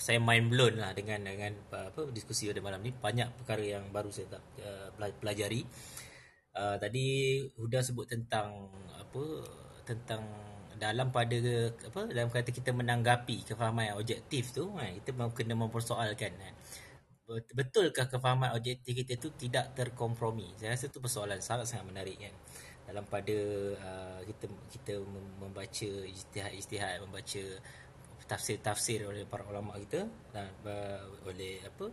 saya 0.00 0.18
mind 0.18 0.50
blown 0.50 0.74
lah 0.80 0.96
dengan 0.96 1.22
dengan 1.24 1.52
apa 1.70 2.08
diskusi 2.10 2.48
pada 2.48 2.60
malam 2.64 2.80
ni. 2.80 2.92
Banyak 2.92 3.42
perkara 3.42 3.62
yang 3.62 3.84
baru 3.92 4.10
saya 4.10 4.38
tak 4.38 4.42
uh, 4.64 5.10
pelajari. 5.20 5.62
Uh, 6.50 6.76
tadi 6.82 7.38
Huda 7.56 7.78
sebut 7.84 8.10
tentang 8.10 8.68
apa 8.98 9.22
tentang 9.86 10.22
dalam 10.80 11.12
pada 11.12 11.36
apa 11.70 12.08
dalam 12.08 12.32
kata 12.32 12.50
kita 12.50 12.72
menanggapi 12.72 13.44
kefahaman 13.44 13.92
yang 13.92 13.98
objektif 14.00 14.50
tu 14.50 14.72
kan 14.74 14.90
kita 14.96 15.12
kena 15.36 15.54
mempersoalkan 15.54 16.32
kan 16.34 16.54
betulkah 17.54 18.10
kefahaman 18.10 18.50
objektif 18.58 18.90
kita 19.04 19.14
tu 19.14 19.30
tidak 19.38 19.70
terkompromi? 19.78 20.50
Saya 20.58 20.74
rasa 20.74 20.90
tu 20.90 20.98
persoalan 20.98 21.38
sangat 21.38 21.70
sangat 21.70 21.86
menarik 21.86 22.18
kan. 22.18 22.34
Dalam 22.90 23.06
pada 23.06 23.36
uh, 23.78 24.20
kita 24.26 24.50
kita 24.74 24.92
membaca 25.38 25.90
ijtihad-ijtihad 26.10 27.06
membaca 27.06 27.42
tafsir-tafsir 28.30 29.02
oleh 29.10 29.26
para 29.26 29.42
ulama 29.42 29.74
kita 29.82 30.06
dan 30.30 30.54
uh, 30.62 31.26
oleh 31.26 31.58
apa 31.66 31.90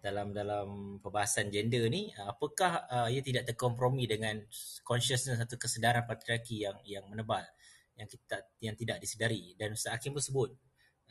dalam 0.00 0.32
dalam 0.32 0.96
perbahasan 1.00 1.52
gender 1.52 1.88
ni 1.92 2.08
apakah 2.24 2.88
uh, 2.88 3.08
ia 3.12 3.20
tidak 3.20 3.52
terkompromi 3.52 4.08
dengan 4.08 4.40
consciousness 4.80 5.40
atau 5.40 5.56
kesedaran 5.60 6.08
patriarki 6.08 6.64
yang 6.64 6.76
yang 6.88 7.04
menebal 7.08 7.44
yang 7.96 8.08
kita 8.08 8.36
yang 8.64 8.74
tidak 8.76 8.96
disedari? 9.00 9.52
Dan 9.60 9.76
Ustaz 9.76 9.96
Hakim 10.00 10.16
pun 10.16 10.24
sebut 10.24 10.50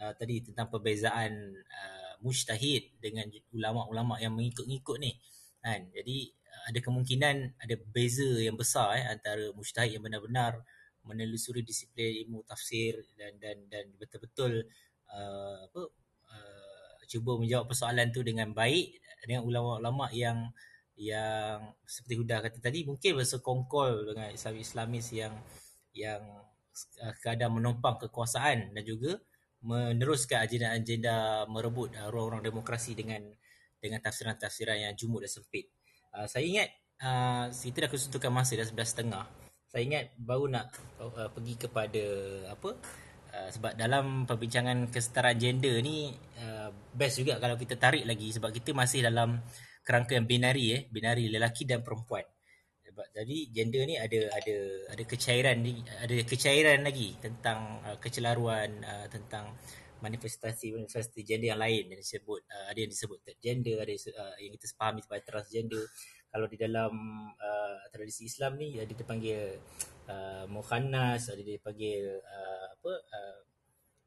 uh, 0.02 0.14
tadi 0.18 0.42
tentang 0.42 0.70
perbezaan 0.74 1.32
uh, 1.54 2.14
mujtahid 2.26 2.98
dengan 2.98 3.30
ulama-ulama 3.54 4.18
yang 4.18 4.34
mengikut-ngikut 4.34 4.98
ni 4.98 5.14
kan? 5.62 5.90
Jadi 5.94 6.34
ada 6.70 6.80
kemungkinan 6.80 7.36
ada 7.60 7.76
beza 7.92 8.30
yang 8.40 8.56
besar 8.56 8.94
eh, 8.98 9.06
antara 9.10 9.50
mujtahid 9.58 9.98
yang 10.00 10.04
benar-benar 10.06 10.62
menelusuri 11.04 11.64
disiplin 11.64 12.24
ilmu 12.26 12.44
tafsir 12.48 13.00
dan 13.20 13.36
dan 13.40 13.58
dan 13.68 13.86
betul-betul 14.00 14.64
uh, 15.12 15.68
apa 15.68 15.82
uh, 16.32 16.98
cuba 17.08 17.40
menjawab 17.40 17.68
persoalan 17.68 18.10
tu 18.10 18.24
dengan 18.24 18.52
baik 18.56 19.00
dengan 19.24 19.44
ulama-ulama 19.48 20.12
yang 20.12 20.52
yang 20.94 21.74
seperti 21.84 22.22
Huda 22.22 22.44
kata 22.44 22.60
tadi 22.62 22.86
mungkin 22.86 23.18
bersekongkol 23.18 24.14
dengan 24.14 24.30
Islam-Islamis 24.30 25.08
yang 25.16 25.34
yang 25.94 26.22
uh, 27.02 27.14
kadang 27.22 27.58
menumpang 27.58 27.98
kekuasaan 27.98 28.74
dan 28.74 28.84
juga 28.86 29.18
meneruskan 29.64 30.44
agenda-agenda 30.44 31.48
merebut 31.50 31.96
uh, 31.98 32.12
ruang-ruang 32.12 32.44
demokrasi 32.44 32.94
dengan 32.94 33.24
dengan 33.80 34.00
tafsiran-tafsiran 34.00 34.80
yang 34.80 34.94
jumud 34.96 35.24
dan 35.24 35.32
sempit. 35.32 35.68
Uh, 36.14 36.28
saya 36.30 36.46
ingat 36.46 36.70
uh, 37.02 37.50
kita 37.52 37.88
dah 37.88 37.92
kesuntukan 37.92 38.32
masa 38.32 38.60
dah 38.60 38.68
11.30 38.68 39.53
saya 39.74 39.90
ingat 39.90 40.06
baru 40.22 40.46
nak 40.54 40.70
uh, 41.02 41.34
pergi 41.34 41.66
kepada 41.66 42.06
apa 42.54 42.78
uh, 43.34 43.50
sebab 43.50 43.74
dalam 43.74 44.30
perbincangan 44.30 44.94
kesetaraan 44.94 45.42
gender 45.42 45.82
ni 45.82 46.14
uh, 46.46 46.70
best 46.94 47.26
juga 47.26 47.42
kalau 47.42 47.58
kita 47.58 47.82
tarik 47.82 48.06
lagi 48.06 48.30
sebab 48.30 48.54
kita 48.54 48.70
masih 48.78 49.02
dalam 49.02 49.42
kerangka 49.82 50.14
yang 50.14 50.30
binari 50.30 50.78
eh 50.78 50.82
binari 50.94 51.26
lelaki 51.26 51.66
dan 51.66 51.82
perempuan. 51.82 52.22
Sebab 52.86 53.18
jadi 53.18 53.38
gender 53.50 53.90
ni 53.90 53.98
ada 53.98 54.30
ada 54.38 54.58
ada 54.94 55.04
kecairan 55.10 55.58
ni 55.66 55.82
ada 55.82 56.16
kecairan 56.22 56.86
lagi 56.86 57.18
tentang 57.18 57.82
uh, 57.82 57.98
kecelaruan 57.98 58.78
uh, 58.86 59.10
tentang 59.10 59.58
manifestasi 60.06 60.70
manifestasi 60.70 61.26
gender 61.26 61.50
yang 61.50 61.58
lain 61.58 61.90
yang 61.90 61.98
disebut 61.98 62.46
uh, 62.46 62.70
ada 62.70 62.78
yang 62.78 62.92
disebut 62.94 63.26
gender 63.42 63.82
ada 63.82 63.90
uh, 63.90 64.38
yang 64.38 64.54
kita 64.54 64.70
sepahami 64.70 65.02
sebagai 65.02 65.26
transgender 65.26 65.82
kalau 66.34 66.50
di 66.50 66.58
dalam 66.58 66.94
uh, 67.38 67.78
tradisi 67.94 68.26
Islam 68.26 68.58
ni 68.58 68.82
ada 68.82 68.90
dipanggil 68.90 69.62
uh, 70.10 70.50
mukhannas 70.50 71.30
ada 71.30 71.46
dipanggil 71.46 72.18
uh, 72.26 72.66
apa 72.74 72.94
uh, 73.06 73.38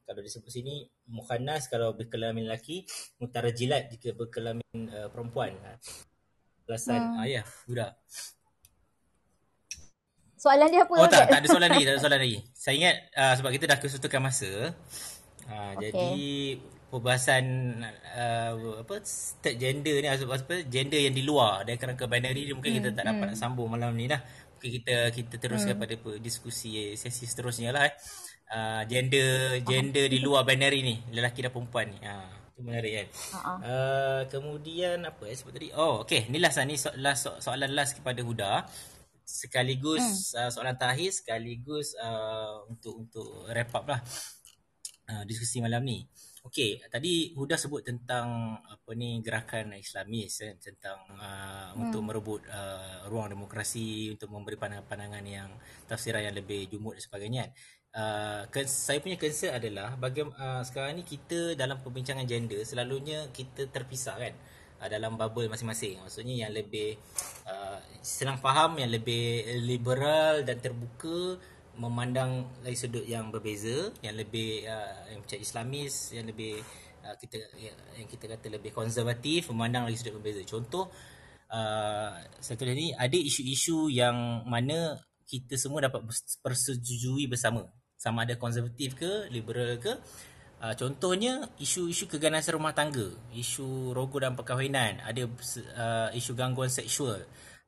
kalau 0.06 0.22
disebut 0.22 0.50
sini 0.50 0.86
mukhannas 1.10 1.66
kalau 1.70 1.94
berkelamin 1.94 2.46
lelaki 2.46 2.86
mutarajilat 3.18 3.90
jika 3.90 4.14
berkelamin 4.14 4.90
uh, 4.90 5.10
perempuan. 5.10 5.58
Alasan 6.66 6.98
hmm. 6.98 7.22
ayah 7.26 7.46
budak. 7.66 7.94
Soalan 10.38 10.70
dia 10.70 10.86
apa 10.86 10.94
oh 10.94 11.10
tak 11.10 11.26
tak 11.26 11.38
ada 11.42 11.48
soalan 11.50 11.70
lagi 11.74 11.82
tak 11.82 11.94
ada 11.98 12.02
soalan 12.02 12.20
lagi. 12.22 12.38
Saya 12.62 12.74
ingat 12.78 12.96
uh, 13.18 13.34
sebab 13.34 13.50
kita 13.54 13.64
dah 13.66 13.78
kesutukan 13.82 14.20
masa. 14.22 14.50
Uh, 15.46 15.74
okay. 15.74 15.90
jadi 15.90 16.10
perbahasan 16.96 17.44
uh, 18.16 18.80
apa 18.80 19.04
third 19.44 19.56
gender 19.60 20.00
ni 20.00 20.08
apa, 20.08 20.24
apa 20.24 20.64
gender 20.64 20.96
yang 20.96 21.12
di 21.12 21.20
luar 21.20 21.68
dari 21.68 21.76
kerangka 21.76 22.08
binary 22.08 22.48
ni 22.48 22.52
mungkin 22.56 22.72
hmm, 22.72 22.80
kita 22.80 22.88
tak 22.96 23.04
dapat 23.04 23.24
hmm. 23.28 23.32
nak 23.36 23.38
sambung 23.38 23.68
malam 23.68 23.92
ni 23.92 24.08
lah 24.08 24.24
mungkin 24.56 24.70
kita 24.80 25.12
kita 25.12 25.34
teruskan 25.36 25.76
hmm. 25.76 25.82
pada 25.84 25.94
diskusi 26.16 26.96
sesi 26.96 27.28
seterusnya 27.28 27.76
lah 27.76 27.84
eh. 27.84 27.94
uh, 28.56 28.82
gender 28.88 29.60
gender 29.60 30.08
di 30.08 30.18
luar 30.24 30.48
binary 30.48 30.80
ni 30.80 30.96
lelaki 31.12 31.44
dan 31.44 31.52
perempuan 31.52 31.92
ni 31.92 32.00
uh, 32.00 32.46
itu 32.56 32.64
menarik 32.64 32.92
kan 32.96 33.06
uh-huh. 33.12 33.58
uh, 33.60 34.20
kemudian 34.32 35.04
apa 35.04 35.28
eh 35.28 35.36
sebut 35.36 35.52
tadi 35.52 35.68
oh 35.76 36.08
okey 36.08 36.32
ni 36.32 36.40
last 36.40 36.56
lah 36.56 36.64
ni 36.64 36.80
so, 36.80 36.88
last, 36.96 37.28
so, 37.28 37.36
soalan 37.36 37.76
last 37.76 37.92
kepada 38.00 38.24
Huda 38.24 38.64
sekaligus 39.28 40.32
hmm. 40.32 40.40
uh, 40.40 40.48
soalan 40.48 40.72
terakhir 40.80 41.12
sekaligus 41.12 41.92
uh, 42.00 42.64
untuk 42.72 43.04
untuk 43.04 43.28
wrap 43.52 43.76
up 43.76 43.84
lah 43.84 44.00
uh, 45.12 45.22
diskusi 45.28 45.60
malam 45.60 45.84
ni 45.84 46.08
Okey, 46.46 46.78
tadi 46.86 47.34
Huda 47.34 47.58
sebut 47.58 47.82
tentang 47.82 48.54
apa 48.62 48.90
ni 48.94 49.18
gerakan 49.18 49.74
Islamis 49.74 50.46
eh, 50.46 50.54
tentang 50.62 50.94
uh, 51.18 51.74
hmm. 51.74 51.82
untuk 51.82 52.06
merebut 52.06 52.46
uh, 52.46 53.10
ruang 53.10 53.34
demokrasi 53.34 54.14
untuk 54.14 54.30
memberi 54.30 54.54
pandangan-pandangan 54.54 55.26
yang 55.26 55.50
tafsiran 55.90 56.22
yang 56.22 56.38
lebih 56.38 56.70
jumud 56.70 56.94
dan 56.94 57.02
sebagainya. 57.02 57.44
Uh, 57.90 58.46
saya 58.62 59.02
punya 59.02 59.18
concern 59.18 59.58
adalah 59.58 59.98
bagaimana 59.98 60.38
uh, 60.38 60.62
sekarang 60.62 61.02
ni 61.02 61.04
kita 61.08 61.58
dalam 61.58 61.82
perbincangan 61.82 62.28
gender 62.28 62.60
selalunya 62.62 63.26
kita 63.34 63.66
terpisah 63.72 64.14
kan 64.14 64.34
uh, 64.78 64.86
dalam 64.86 65.18
bubble 65.18 65.50
masing-masing. 65.50 65.98
Maksudnya 65.98 66.46
yang 66.46 66.54
lebih 66.54 66.94
uh, 67.42 67.82
senang 68.06 68.38
faham, 68.38 68.78
yang 68.78 68.94
lebih 68.94 69.50
liberal 69.66 70.46
dan 70.46 70.62
terbuka 70.62 71.42
memandang 71.76 72.48
dari 72.64 72.76
sudut 72.76 73.04
yang 73.04 73.28
berbeza 73.28 73.92
yang 74.00 74.16
lebih 74.16 74.64
uh, 74.64 75.12
yang 75.12 75.20
macam 75.22 75.38
islamis 75.38 75.94
yang 76.12 76.26
lebih 76.26 76.60
uh, 77.04 77.16
kita 77.20 77.36
yang 77.96 78.08
kita 78.08 78.24
kata 78.26 78.46
lebih 78.48 78.72
konservatif 78.72 79.52
memandang 79.52 79.86
dari 79.86 79.96
sudut 79.96 80.18
berbeza. 80.20 80.42
Contoh 80.48 80.88
uh, 81.52 82.10
satu 82.40 82.64
lagi 82.64 82.96
ada 82.96 83.16
isu-isu 83.16 83.92
yang 83.92 84.44
mana 84.48 84.96
kita 85.26 85.58
semua 85.58 85.84
dapat 85.84 86.06
persetujui 86.40 87.26
bersama. 87.26 87.66
Sama 87.96 88.28
ada 88.28 88.36
konservatif 88.36 88.94
ke 88.94 89.26
liberal 89.32 89.80
ke. 89.80 89.92
Uh, 90.56 90.72
contohnya 90.72 91.52
isu-isu 91.60 92.08
keganasan 92.08 92.56
rumah 92.56 92.72
tangga 92.72 93.12
isu 93.36 93.92
rogol 93.92 94.24
dan 94.24 94.32
perkahwinan 94.32 95.04
ada 95.04 95.28
uh, 95.28 96.08
isu 96.16 96.32
gangguan 96.32 96.72
seksual 96.72 97.20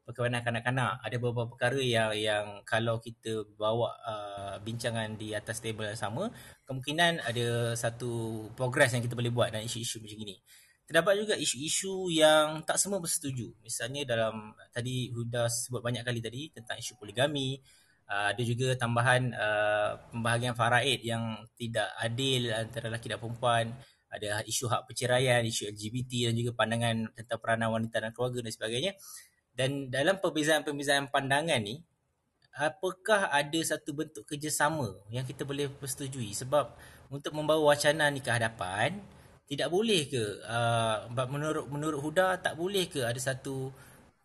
perkahwinan 0.09 0.40
kanak-kanak. 0.40 1.05
Ada 1.05 1.20
beberapa 1.20 1.52
perkara 1.52 1.76
yang 1.76 2.16
yang 2.16 2.47
kalau 2.64 2.97
kita 2.97 3.44
bawa 3.60 3.93
uh, 4.01 4.56
bincangan 4.64 5.20
di 5.20 5.36
atas 5.36 5.60
table 5.60 5.85
yang 5.85 6.01
sama 6.01 6.32
kemungkinan 6.64 7.20
ada 7.28 7.76
satu 7.76 8.44
progress 8.56 8.97
yang 8.97 9.05
kita 9.05 9.12
boleh 9.12 9.28
buat 9.28 9.52
dalam 9.52 9.68
isu-isu 9.68 10.01
macam 10.01 10.24
ini. 10.24 10.40
Terdapat 10.89 11.20
juga 11.20 11.35
isu-isu 11.36 12.09
yang 12.09 12.64
tak 12.64 12.80
semua 12.80 12.97
bersetuju. 12.97 13.52
Misalnya 13.60 14.09
dalam 14.09 14.56
tadi 14.72 15.12
Huda 15.12 15.44
sebut 15.52 15.85
banyak 15.85 16.01
kali 16.01 16.24
tadi 16.24 16.48
tentang 16.48 16.80
isu 16.80 16.97
poligami. 16.97 17.60
Uh, 18.09 18.32
ada 18.32 18.40
juga 18.40 18.72
tambahan 18.72 19.36
uh, 19.36 20.01
pembahagian 20.09 20.56
faraid 20.56 21.05
yang 21.05 21.44
tidak 21.60 21.93
adil 22.01 22.56
antara 22.56 22.89
lelaki 22.89 23.12
dan 23.12 23.20
perempuan. 23.20 23.76
Ada 24.09 24.40
isu 24.48 24.72
hak 24.72 24.89
perceraian, 24.89 25.44
isu 25.44 25.68
LGBT 25.68 26.32
dan 26.32 26.35
juga 26.40 26.56
pandangan 26.56 27.12
tentang 27.12 27.39
peranan 27.44 27.68
wanita 27.76 28.01
dan 28.01 28.10
keluarga 28.16 28.40
dan 28.40 28.52
sebagainya. 28.56 28.97
Dan 29.59 29.90
dalam 29.90 30.22
perbezaan-perbezaan 30.22 31.10
pandangan 31.10 31.59
ni, 31.59 31.82
apakah 32.55 33.26
ada 33.26 33.59
satu 33.59 33.90
bentuk 33.90 34.22
kerjasama 34.22 34.94
yang 35.10 35.26
kita 35.26 35.43
boleh 35.43 35.66
persetujui? 35.66 36.30
Sebab 36.30 36.78
untuk 37.10 37.35
membawa 37.35 37.74
wacana 37.74 38.06
ni 38.06 38.22
ke 38.22 38.30
hadapan, 38.30 39.02
tidak 39.51 39.66
boleh 39.66 40.06
ke 40.06 40.22
uh, 40.47 41.10
menurut 41.26 41.66
menurut 41.66 41.98
Huda 41.98 42.39
tak 42.39 42.55
boleh 42.55 42.86
ke 42.86 43.02
ada 43.02 43.18
satu 43.18 43.74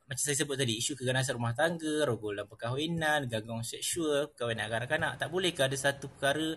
macam 0.06 0.20
saya 0.20 0.36
sebut 0.36 0.54
tadi 0.60 0.78
isu 0.78 0.94
keganasan 1.00 1.40
rumah 1.40 1.58
tangga, 1.58 2.06
rogol 2.06 2.38
dalam 2.38 2.46
perkahwinan, 2.46 3.26
gangguan 3.26 3.66
seksual, 3.66 4.30
perkahwinan 4.36 4.70
kanak-kanak 4.70 5.18
tak 5.18 5.34
boleh 5.34 5.50
ke 5.50 5.66
ada 5.66 5.74
satu 5.74 6.12
perkara 6.14 6.54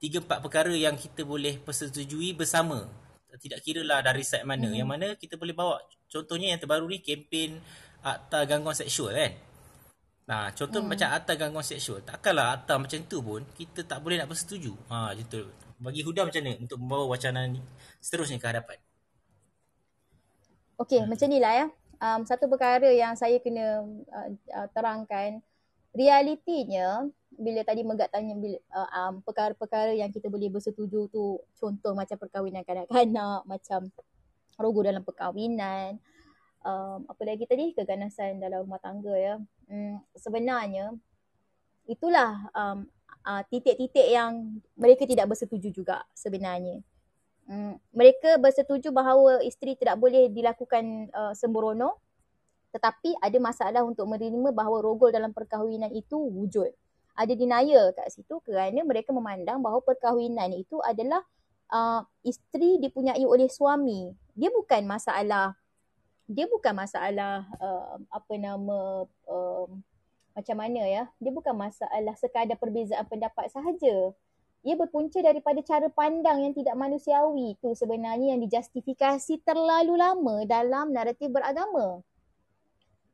tiga 0.00 0.24
empat 0.24 0.38
perkara 0.40 0.72
yang 0.72 0.96
kita 0.96 1.26
boleh 1.26 1.60
persetujui 1.60 2.32
bersama 2.32 2.88
tidak 3.36 3.60
kira 3.62 3.84
lah 3.84 4.00
dari 4.00 4.24
side 4.24 4.48
mana 4.48 4.68
hmm. 4.68 4.76
yang 4.76 4.88
mana 4.88 5.14
kita 5.14 5.36
boleh 5.36 5.52
bawa 5.52 5.76
contohnya 6.08 6.56
yang 6.56 6.60
terbaru 6.60 6.88
ni 6.88 7.04
kempen 7.04 7.60
akta 8.06 8.46
gangguan 8.46 8.78
seksual 8.78 9.10
kan. 9.10 9.32
Nah, 10.26 10.50
contoh 10.54 10.82
hmm. 10.82 10.90
macam 10.94 11.08
akta 11.10 11.32
gangguan 11.34 11.66
seksual. 11.66 12.02
Takkanlah 12.06 12.62
akta 12.62 12.78
macam 12.78 12.98
tu 13.10 13.18
pun 13.18 13.42
kita 13.58 13.82
tak 13.82 13.98
boleh 13.98 14.22
nak 14.22 14.30
bersetuju. 14.30 14.74
Ha, 14.90 15.14
gitu. 15.18 15.50
Bagi 15.82 16.06
Huda 16.06 16.26
macam 16.26 16.42
ni 16.42 16.54
untuk 16.62 16.78
membawa 16.78 17.04
wacana 17.18 17.46
ni 17.50 17.58
seterusnya 17.98 18.38
ke 18.38 18.46
hadapan. 18.46 18.78
Okey, 20.78 21.02
hmm. 21.02 21.08
macam 21.10 21.26
inilah 21.26 21.52
ya. 21.54 21.66
Um, 21.96 22.20
satu 22.28 22.44
perkara 22.46 22.92
yang 22.92 23.16
saya 23.16 23.40
kena 23.40 23.82
uh, 23.88 24.28
uh, 24.52 24.68
terangkan 24.76 25.40
realitinya 25.96 27.08
bila 27.32 27.64
tadi 27.64 27.80
Megat 27.84 28.12
tanya 28.12 28.36
bila, 28.36 28.60
uh, 28.76 28.90
um, 29.00 29.14
perkara-perkara 29.24 29.96
yang 29.96 30.12
kita 30.12 30.28
boleh 30.28 30.52
bersetuju 30.52 31.08
tu 31.08 31.40
contoh 31.56 31.92
macam 31.96 32.16
perkahwinan 32.20 32.64
kanak-kanak 32.64 33.40
macam 33.48 33.88
rogo 34.60 34.84
dalam 34.84 35.00
perkahwinan 35.04 35.96
um, 36.66 37.06
apa 37.06 37.22
lagi 37.22 37.46
tadi 37.46 37.70
keganasan 37.70 38.42
dalam 38.42 38.66
rumah 38.66 38.82
tangga 38.82 39.14
ya. 39.14 39.38
Um, 39.70 40.02
sebenarnya 40.18 40.90
itulah 41.86 42.50
um, 42.50 42.90
uh, 43.22 43.42
titik-titik 43.46 44.10
yang 44.10 44.58
mereka 44.74 45.06
tidak 45.06 45.30
bersetuju 45.30 45.70
juga 45.70 46.02
sebenarnya. 46.18 46.82
Um, 47.46 47.78
mereka 47.94 48.34
bersetuju 48.42 48.90
bahawa 48.90 49.38
isteri 49.46 49.78
tidak 49.78 50.02
boleh 50.02 50.26
dilakukan 50.34 51.14
uh, 51.14 51.30
sembrono 51.38 52.02
tetapi 52.74 53.16
ada 53.24 53.38
masalah 53.40 53.80
untuk 53.88 54.04
menerima 54.04 54.52
bahawa 54.52 54.84
rogol 54.84 55.08
dalam 55.08 55.32
perkahwinan 55.32 55.88
itu 55.96 56.20
wujud. 56.20 56.68
Ada 57.16 57.32
denial 57.32 57.96
kat 57.96 58.12
situ 58.12 58.36
kerana 58.44 58.84
mereka 58.84 59.16
memandang 59.16 59.64
bahawa 59.64 59.80
perkahwinan 59.80 60.52
itu 60.52 60.76
adalah 60.84 61.24
uh, 61.72 62.04
isteri 62.20 62.76
dipunyai 62.76 63.24
oleh 63.24 63.48
suami. 63.48 64.12
Dia 64.36 64.52
bukan 64.52 64.84
masalah 64.84 65.56
dia 66.26 66.50
bukan 66.50 66.74
masalah 66.74 67.46
uh, 67.62 68.02
apa 68.10 68.34
nama 68.34 69.06
uh, 69.30 69.66
macam 70.34 70.56
mana 70.58 70.82
ya. 70.84 71.04
Dia 71.22 71.32
bukan 71.32 71.54
masalah 71.54 72.14
sekadar 72.18 72.58
perbezaan 72.58 73.06
pendapat 73.06 73.48
sahaja. 73.48 74.12
Ia 74.66 74.74
berpunca 74.74 75.22
daripada 75.22 75.62
cara 75.62 75.86
pandang 75.86 76.42
yang 76.42 76.52
tidak 76.52 76.74
manusiawi 76.74 77.54
itu 77.54 77.70
sebenarnya 77.78 78.34
yang 78.34 78.42
dijustifikasi 78.42 79.38
terlalu 79.46 79.94
lama 79.94 80.42
dalam 80.42 80.90
naratif 80.90 81.30
beragama. 81.30 82.02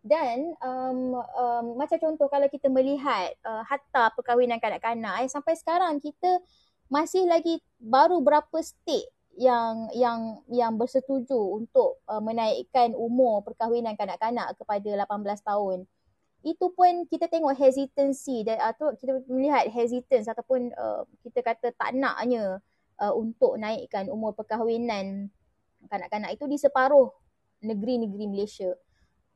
Dan 0.02 0.56
um, 0.58 1.14
um, 1.14 1.64
macam 1.78 2.00
contoh 2.00 2.26
kalau 2.26 2.48
kita 2.48 2.66
melihat 2.66 3.36
uh, 3.44 3.62
hatta 3.62 4.10
perkahwinan 4.18 4.58
kanak-kanak 4.58 5.22
eh, 5.22 5.30
sampai 5.30 5.54
sekarang 5.54 6.02
kita 6.02 6.42
masih 6.90 7.28
lagi 7.28 7.62
baru 7.78 8.18
berapa 8.18 8.58
state 8.58 9.06
yang 9.36 9.88
yang 9.96 10.44
yang 10.52 10.72
bersetuju 10.76 11.36
untuk 11.36 12.00
uh, 12.04 12.20
menaikkan 12.20 12.92
umur 12.92 13.40
perkahwinan 13.44 13.96
kanak-kanak 13.96 14.52
kepada 14.60 15.06
18 15.08 15.40
tahun. 15.40 15.78
Itu 16.42 16.74
pun 16.74 17.06
kita 17.06 17.30
tengok 17.30 17.54
hesitancy 17.54 18.42
dan 18.42 18.58
atau 18.60 18.92
kita 18.98 19.22
melihat 19.30 19.70
hesitance 19.70 20.26
ataupun 20.28 20.74
uh, 20.74 21.06
kita 21.22 21.40
kata 21.40 21.70
tak 21.72 21.94
naknya 21.94 22.58
uh, 23.00 23.14
untuk 23.14 23.56
naikkan 23.56 24.10
umur 24.10 24.34
perkahwinan 24.36 25.30
kanak-kanak 25.88 26.34
itu 26.34 26.44
di 26.46 26.58
separuh 26.58 27.10
negeri-negeri 27.62 28.26
Malaysia 28.26 28.74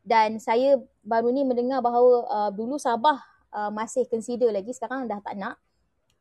dan 0.06 0.38
saya 0.38 0.78
baru 1.02 1.34
ni 1.34 1.42
mendengar 1.42 1.82
bahawa 1.82 2.26
uh, 2.30 2.50
dulu 2.54 2.78
Sabah 2.78 3.18
uh, 3.50 3.70
masih 3.74 4.06
consider 4.06 4.54
lagi 4.54 4.70
sekarang 4.70 5.10
dah 5.10 5.18
tak 5.18 5.34
nak 5.34 5.58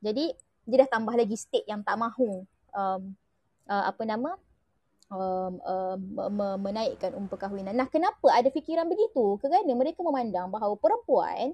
jadi 0.01 0.33
dia 0.65 0.77
dah 0.85 0.89
tambah 0.89 1.13
lagi 1.13 1.37
state 1.37 1.69
yang 1.69 1.85
tak 1.85 1.97
mahu 1.97 2.45
um, 2.73 3.13
uh, 3.69 3.83
apa 3.89 4.03
nama 4.05 4.33
um, 5.09 5.53
uh, 5.61 6.57
menaikkan 6.57 7.13
umur 7.13 7.37
perkahwinan. 7.37 7.75
Nah, 7.75 7.87
kenapa 7.89 8.31
ada 8.33 8.49
fikiran 8.49 8.89
begitu? 8.89 9.37
Kerana 9.41 9.71
mereka 9.73 10.01
memandang 10.01 10.49
bahawa 10.49 10.77
perempuan 10.77 11.53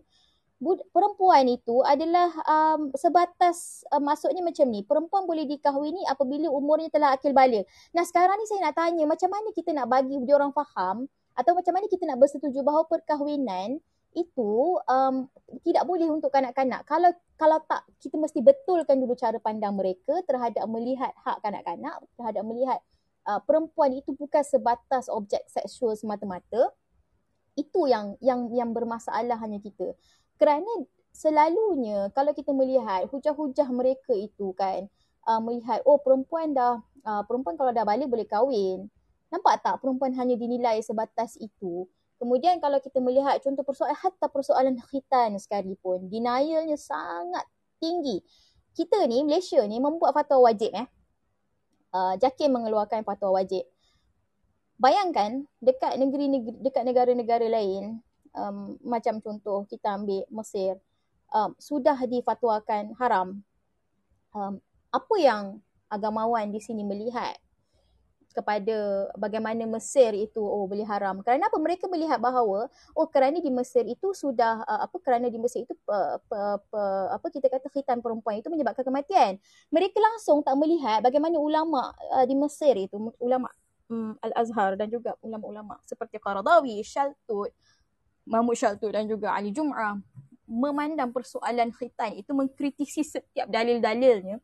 perempuan 0.93 1.49
itu 1.49 1.81
adalah 1.81 2.29
um, 2.45 2.93
sebatas 2.93 3.81
uh, 3.89 3.97
maksudnya 3.97 4.45
macam 4.45 4.69
ni 4.69 4.85
perempuan 4.85 5.25
boleh 5.25 5.49
dikahwini 5.49 6.05
apabila 6.05 6.53
umurnya 6.53 6.93
telah 6.93 7.17
akil 7.17 7.33
balik. 7.33 7.65
Nah 7.97 8.05
sekarang 8.05 8.38
ni 8.38 8.45
saya 8.45 8.69
nak 8.69 8.77
tanya 8.77 9.09
macam 9.09 9.29
mana 9.33 9.49
kita 9.57 9.73
nak 9.73 9.89
bagi 9.89 10.21
dia 10.21 10.38
orang 10.38 10.53
faham 10.53 11.09
atau 11.33 11.57
macam 11.57 11.73
mana 11.73 11.89
kita 11.89 12.05
nak 12.05 12.21
bersetuju 12.21 12.61
bahawa 12.61 12.85
perkahwinan 12.85 13.81
itu 14.11 14.75
um, 14.88 15.27
tidak 15.63 15.88
boleh 15.88 16.11
untuk 16.11 16.31
kanak-kanak. 16.31 16.83
Kalau 16.83 17.11
kalau 17.39 17.57
tak 17.63 17.88
kita 18.03 18.19
mesti 18.19 18.43
betulkan 18.43 18.99
dulu 18.99 19.15
cara 19.15 19.39
pandang 19.39 19.75
mereka 19.75 20.19
terhadap 20.27 20.67
melihat 20.67 21.11
hak 21.23 21.39
kanak-kanak, 21.39 21.95
terhadap 22.19 22.43
melihat 22.43 22.79
uh, 23.27 23.39
perempuan 23.43 23.95
itu 23.95 24.11
bukan 24.11 24.43
sebatas 24.43 25.07
objek 25.07 25.43
seksual 25.47 25.95
semata-mata. 25.95 26.75
Itu 27.55 27.88
yang 27.88 28.19
yang 28.19 28.51
yang 28.51 28.75
bermasalah 28.75 29.39
hanya 29.39 29.63
kita. 29.63 29.95
Kerana 30.35 30.69
selalunya 31.11 32.11
kalau 32.11 32.31
kita 32.35 32.51
melihat 32.51 33.07
hujah-hujah 33.11 33.67
mereka 33.71 34.15
itu 34.15 34.51
kan 34.55 34.88
uh, 35.27 35.39
melihat 35.39 35.83
oh 35.88 35.99
perempuan 35.99 36.51
dah 36.51 36.83
uh, 37.07 37.23
perempuan 37.27 37.55
kalau 37.55 37.71
dah 37.71 37.88
balik 37.88 38.11
boleh 38.11 38.27
kahwin. 38.27 38.91
Nampak 39.31 39.63
tak 39.63 39.79
perempuan 39.79 40.11
hanya 40.19 40.35
dinilai 40.35 40.83
sebatas 40.83 41.39
itu? 41.39 41.88
Kemudian 42.22 42.61
kalau 42.61 42.77
kita 42.77 43.02
melihat 43.02 43.41
contoh 43.41 43.65
persoalan, 43.65 43.98
hatta 43.98 44.30
persoalan 44.30 44.77
khitan 44.93 45.34
sekalipun, 45.41 46.06
denialnya 46.06 46.77
sangat 46.77 47.49
tinggi. 47.81 48.22
Kita 48.77 49.10
ni, 49.10 49.26
Malaysia 49.26 49.65
ni 49.65 49.81
membuat 49.81 50.14
fatwa 50.14 50.45
wajib 50.45 50.69
eh. 50.77 50.85
Uh, 51.89 52.14
JAKIM 52.22 52.53
mengeluarkan 52.53 53.02
fatwa 53.02 53.41
wajib. 53.41 53.65
Bayangkan 54.77 55.49
dekat 55.65 55.98
negeri, 55.98 56.30
negeri 56.30 56.61
dekat 56.61 56.84
negara-negara 56.85 57.49
lain, 57.49 58.06
um, 58.38 58.77
macam 58.85 59.18
contoh 59.18 59.65
kita 59.65 59.98
ambil 59.98 60.22
Mesir, 60.30 60.77
um, 61.34 61.57
sudah 61.57 61.98
difatwakan 62.06 62.93
haram. 63.02 63.41
Um, 64.30 64.61
apa 64.93 65.15
yang 65.18 65.57
agamawan 65.89 66.53
di 66.53 66.61
sini 66.61 66.85
melihat 66.85 67.35
kepada 68.31 69.07
bagaimana 69.19 69.63
Mesir 69.67 70.15
itu 70.15 70.41
oh 70.41 70.65
boleh 70.65 70.87
haram. 70.87 71.19
Kerana 71.21 71.47
apa? 71.51 71.57
Mereka 71.59 71.85
melihat 71.91 72.17
bahawa 72.17 72.71
oh 72.95 73.07
kerana 73.07 73.37
di 73.37 73.51
Mesir 73.51 73.85
itu 73.85 74.15
sudah 74.15 74.63
uh, 74.65 74.81
apa 74.87 74.97
kerana 75.03 75.27
di 75.27 75.37
Mesir 75.37 75.67
itu 75.67 75.75
uh, 75.87 76.17
uh, 76.17 76.57
uh, 76.59 77.07
apa 77.13 77.27
kita 77.29 77.51
kata 77.51 77.67
khitan 77.69 77.99
perempuan 77.99 78.39
itu 78.39 78.47
menyebabkan 78.47 78.87
kematian. 78.87 79.37
Mereka 79.69 79.99
langsung 79.99 80.41
tak 80.41 80.55
melihat 80.57 81.03
bagaimana 81.03 81.37
ulama 81.37 81.91
uh, 82.15 82.25
di 82.25 82.35
Mesir 82.35 82.73
itu 82.75 82.97
ulama 83.19 83.51
um, 83.91 84.15
Al-Azhar 84.23 84.79
dan 84.79 84.87
juga 84.87 85.19
ulama-ulama 85.19 85.77
seperti 85.83 86.17
Qaradawi, 86.17 86.79
Shaltut, 86.81 87.51
Mahmud 88.23 88.55
Shaltut 88.55 88.95
dan 88.95 89.05
juga 89.05 89.35
Ali 89.35 89.51
Jum'ah 89.51 89.99
memandang 90.51 91.15
persoalan 91.15 91.71
khitan 91.71 92.11
itu 92.15 92.31
mengkritisi 92.35 93.07
setiap 93.07 93.47
dalil-dalilnya 93.47 94.39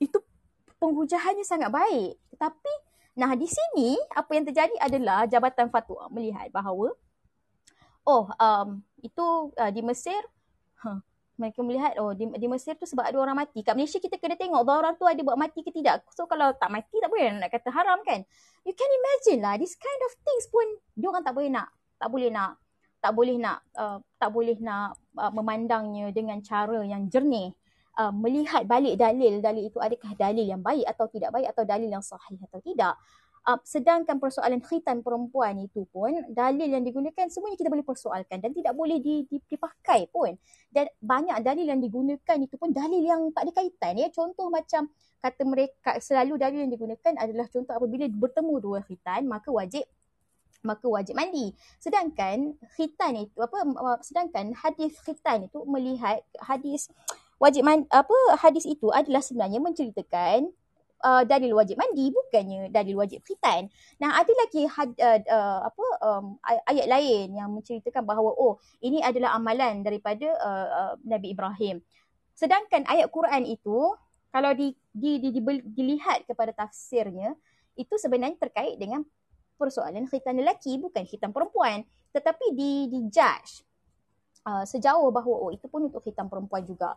itu 0.00 0.16
penghujahannya 0.78 1.44
sangat 1.44 1.70
baik. 1.72 2.16
Tetapi 2.34 2.72
nah 3.16 3.32
di 3.32 3.48
sini 3.48 3.96
apa 4.12 4.30
yang 4.36 4.44
terjadi 4.44 4.76
adalah 4.76 5.24
Jabatan 5.24 5.72
Fatwa 5.72 6.04
melihat 6.12 6.52
bahawa 6.52 6.92
oh 8.04 8.24
um, 8.36 8.84
itu 9.00 9.26
uh, 9.56 9.72
di 9.72 9.80
Mesir 9.80 10.20
huh, 10.84 11.00
mereka 11.36 11.64
melihat 11.64 11.96
oh 12.00 12.12
di, 12.12 12.28
di 12.28 12.46
Mesir 12.48 12.76
tu 12.76 12.88
sebab 12.88 13.08
ada 13.08 13.16
orang 13.20 13.36
mati. 13.36 13.60
Kat 13.60 13.76
Malaysia 13.76 14.00
kita 14.00 14.16
kena 14.16 14.36
tengok 14.36 14.64
orang 14.68 14.96
tu 14.96 15.04
ada 15.04 15.20
buat 15.20 15.36
mati 15.36 15.60
ke 15.60 15.72
tidak. 15.72 16.04
So 16.16 16.24
kalau 16.24 16.52
tak 16.56 16.72
mati 16.72 16.96
tak 16.96 17.08
boleh 17.12 17.36
nak 17.36 17.52
kata 17.52 17.68
haram 17.72 18.00
kan. 18.04 18.24
You 18.64 18.72
can 18.72 18.88
imagine 18.88 19.40
lah 19.44 19.56
this 19.60 19.76
kind 19.76 20.00
of 20.08 20.12
things 20.20 20.48
pun 20.48 20.66
dia 20.96 21.08
orang 21.08 21.24
tak 21.24 21.36
boleh 21.36 21.50
nak 21.52 21.68
tak 21.96 22.08
boleh 22.08 22.28
nak 22.32 22.60
tak 23.00 23.12
boleh 23.12 23.36
nak 23.36 23.58
uh, 23.76 23.98
tak 24.16 24.30
boleh 24.32 24.56
nak 24.58 24.96
uh, 25.16 25.32
memandangnya 25.32 26.10
dengan 26.10 26.40
cara 26.40 26.80
yang 26.82 27.06
jernih 27.12 27.52
uh, 27.96 28.12
melihat 28.12 28.62
balik 28.68 29.00
dalil 29.00 29.40
dalil 29.40 29.64
itu 29.66 29.78
adakah 29.80 30.12
dalil 30.14 30.44
yang 30.44 30.60
baik 30.60 30.84
atau 30.86 31.08
tidak 31.08 31.32
baik 31.32 31.48
atau 31.50 31.64
dalil 31.64 31.88
yang 31.88 32.04
sahih 32.04 32.38
atau 32.44 32.60
tidak. 32.60 32.94
Uh, 33.46 33.62
sedangkan 33.62 34.18
persoalan 34.18 34.58
khitan 34.58 35.06
perempuan 35.06 35.54
itu 35.62 35.86
pun 35.94 36.10
dalil 36.34 36.66
yang 36.66 36.82
digunakan 36.82 37.30
semuanya 37.30 37.54
kita 37.54 37.70
boleh 37.70 37.86
persoalkan 37.86 38.42
dan 38.42 38.50
tidak 38.50 38.74
boleh 38.74 38.98
dipakai 39.30 40.10
pun. 40.10 40.34
Dan 40.66 40.90
banyak 40.98 41.46
dalil 41.46 41.62
yang 41.62 41.78
digunakan 41.78 42.36
itu 42.42 42.54
pun 42.58 42.74
dalil 42.74 42.98
yang 42.98 43.30
tak 43.30 43.46
ada 43.46 43.52
kaitan 43.54 44.02
ya. 44.02 44.10
Contoh 44.10 44.50
macam 44.50 44.90
kata 45.22 45.42
mereka 45.46 45.90
selalu 46.02 46.42
dalil 46.42 46.66
yang 46.66 46.72
digunakan 46.74 47.14
adalah 47.22 47.46
contoh 47.46 47.74
apabila 47.78 48.04
bertemu 48.10 48.54
dua 48.58 48.78
khitan 48.82 49.30
maka 49.30 49.48
wajib 49.54 49.86
maka 50.66 50.90
wajib 50.90 51.14
mandi. 51.14 51.54
Sedangkan 51.78 52.58
khitan 52.74 53.14
itu 53.14 53.38
apa 53.38 53.62
sedangkan 54.02 54.58
hadis 54.58 54.98
khitan 55.06 55.46
itu 55.46 55.62
melihat 55.70 56.26
hadis 56.42 56.90
wajib 57.36 57.62
mandi, 57.64 57.86
apa 57.92 58.16
hadis 58.40 58.64
itu 58.64 58.88
adalah 58.92 59.20
sebenarnya 59.20 59.60
menceritakan 59.60 60.48
uh, 61.04 61.22
dalil 61.28 61.56
wajib 61.56 61.76
mandi 61.76 62.08
bukannya 62.08 62.72
dalil 62.72 62.96
wajib 63.00 63.20
khitan. 63.24 63.68
Nah, 64.00 64.16
ada 64.16 64.32
lagi 64.32 64.64
had, 64.64 64.90
uh, 64.96 65.20
uh, 65.28 65.60
apa 65.68 65.86
um, 66.02 66.24
ayat 66.42 66.86
lain 66.88 67.36
yang 67.36 67.52
menceritakan 67.52 68.04
bahawa 68.04 68.32
oh, 68.32 68.56
ini 68.80 69.04
adalah 69.04 69.36
amalan 69.36 69.84
daripada 69.84 70.26
uh, 70.40 70.68
uh, 70.68 70.92
Nabi 71.04 71.36
Ibrahim. 71.36 71.84
Sedangkan 72.36 72.84
ayat 72.88 73.08
Quran 73.08 73.48
itu 73.48 73.96
kalau 74.28 74.52
di, 74.52 74.76
di, 74.92 75.16
di, 75.16 75.32
di, 75.32 75.40
dilihat 75.64 76.28
kepada 76.28 76.52
tafsirnya 76.52 77.32
itu 77.76 77.96
sebenarnya 77.96 78.36
terkait 78.36 78.76
dengan 78.76 79.04
persoalan 79.56 80.04
khitan 80.08 80.36
lelaki 80.36 80.76
bukan 80.76 81.08
khitan 81.08 81.32
perempuan 81.32 81.84
tetapi 82.12 82.52
di 82.52 82.88
di 82.92 83.00
judge 83.08 83.64
uh, 84.44 84.64
sejauh 84.64 85.08
bahawa 85.08 85.48
oh 85.48 85.50
itu 85.52 85.64
pun 85.68 85.88
untuk 85.88 86.04
khitan 86.04 86.28
perempuan 86.28 86.64
juga 86.64 86.96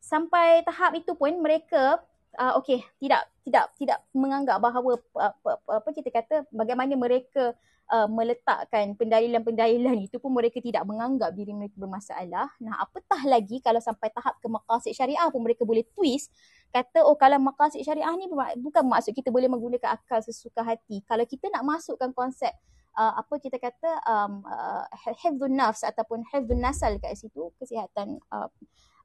sampai 0.00 0.64
tahap 0.64 0.96
itu 0.96 1.12
pun 1.14 1.30
mereka 1.38 2.00
uh, 2.40 2.58
okey 2.58 2.80
tidak 2.98 3.28
tidak 3.44 3.64
tidak 3.76 3.98
menganggap 4.16 4.58
bahawa 4.58 4.96
uh, 5.16 5.32
apa, 5.32 5.50
apa 5.68 5.88
kita 5.92 6.08
kata 6.08 6.36
bagaimana 6.50 6.96
mereka 6.96 7.52
uh, 7.90 8.08
meletakkan 8.08 8.94
pendalilan-pendalilan 8.94 9.98
itu 9.98 10.16
pun 10.22 10.30
mereka 10.30 10.62
tidak 10.62 10.86
menganggap 10.86 11.34
diri 11.34 11.52
mereka 11.52 11.76
bermasalah. 11.76 12.48
Nah, 12.62 12.74
apatah 12.78 13.20
lagi 13.26 13.58
kalau 13.58 13.82
sampai 13.82 14.08
tahap 14.14 14.38
ke 14.38 14.46
maqasid 14.46 14.94
syariah 14.94 15.26
pun 15.28 15.42
mereka 15.42 15.66
boleh 15.66 15.84
twist 15.92 16.30
kata 16.70 17.02
oh 17.02 17.18
kalau 17.18 17.36
maqasid 17.42 17.82
syariah 17.82 18.14
ni 18.14 18.30
bukan 18.62 18.86
maksud 18.86 19.10
kita 19.10 19.34
boleh 19.34 19.50
menggunakan 19.50 19.98
akal 19.98 20.22
sesuka 20.22 20.62
hati. 20.62 21.02
Kalau 21.04 21.26
kita 21.26 21.50
nak 21.50 21.66
masukkan 21.66 22.14
konsep 22.14 22.54
uh, 22.94 23.18
apa 23.18 23.34
kita 23.42 23.58
kata 23.58 23.90
um, 24.06 24.46
uh, 24.46 24.86
hifdhun 25.18 25.58
nafs 25.58 25.82
ataupun 25.82 26.22
hifdhun 26.30 26.62
nasal 26.62 26.94
kat 27.02 27.18
situ 27.18 27.50
kesihatan 27.58 28.22
uh, 28.30 28.46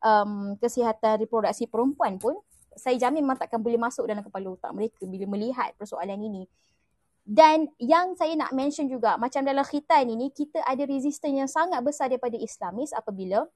um, 0.06 0.53
kesihatan 0.61 1.26
reproduksi 1.26 1.65
perempuan 1.65 2.22
pun 2.22 2.38
saya 2.77 2.94
jamin 2.99 3.26
memang 3.26 3.40
takkan 3.40 3.57
boleh 3.57 3.80
masuk 3.80 4.06
dalam 4.06 4.22
kepala 4.22 4.53
otak 4.53 4.72
mereka 4.76 5.02
bila 5.10 5.26
melihat 5.34 5.73
persoalan 5.80 6.19
ini. 6.22 6.44
Dan 7.26 7.65
yang 7.82 8.14
saya 8.14 8.38
nak 8.38 8.53
mention 8.53 8.86
juga 8.86 9.18
macam 9.18 9.41
dalam 9.41 9.65
khitan 9.65 10.06
ini 10.06 10.30
kita 10.30 10.61
ada 10.61 10.86
resistance 10.86 11.34
yang 11.34 11.49
sangat 11.49 11.82
besar 11.82 12.06
daripada 12.14 12.38
Islamis 12.38 12.94
apabila 12.94 13.49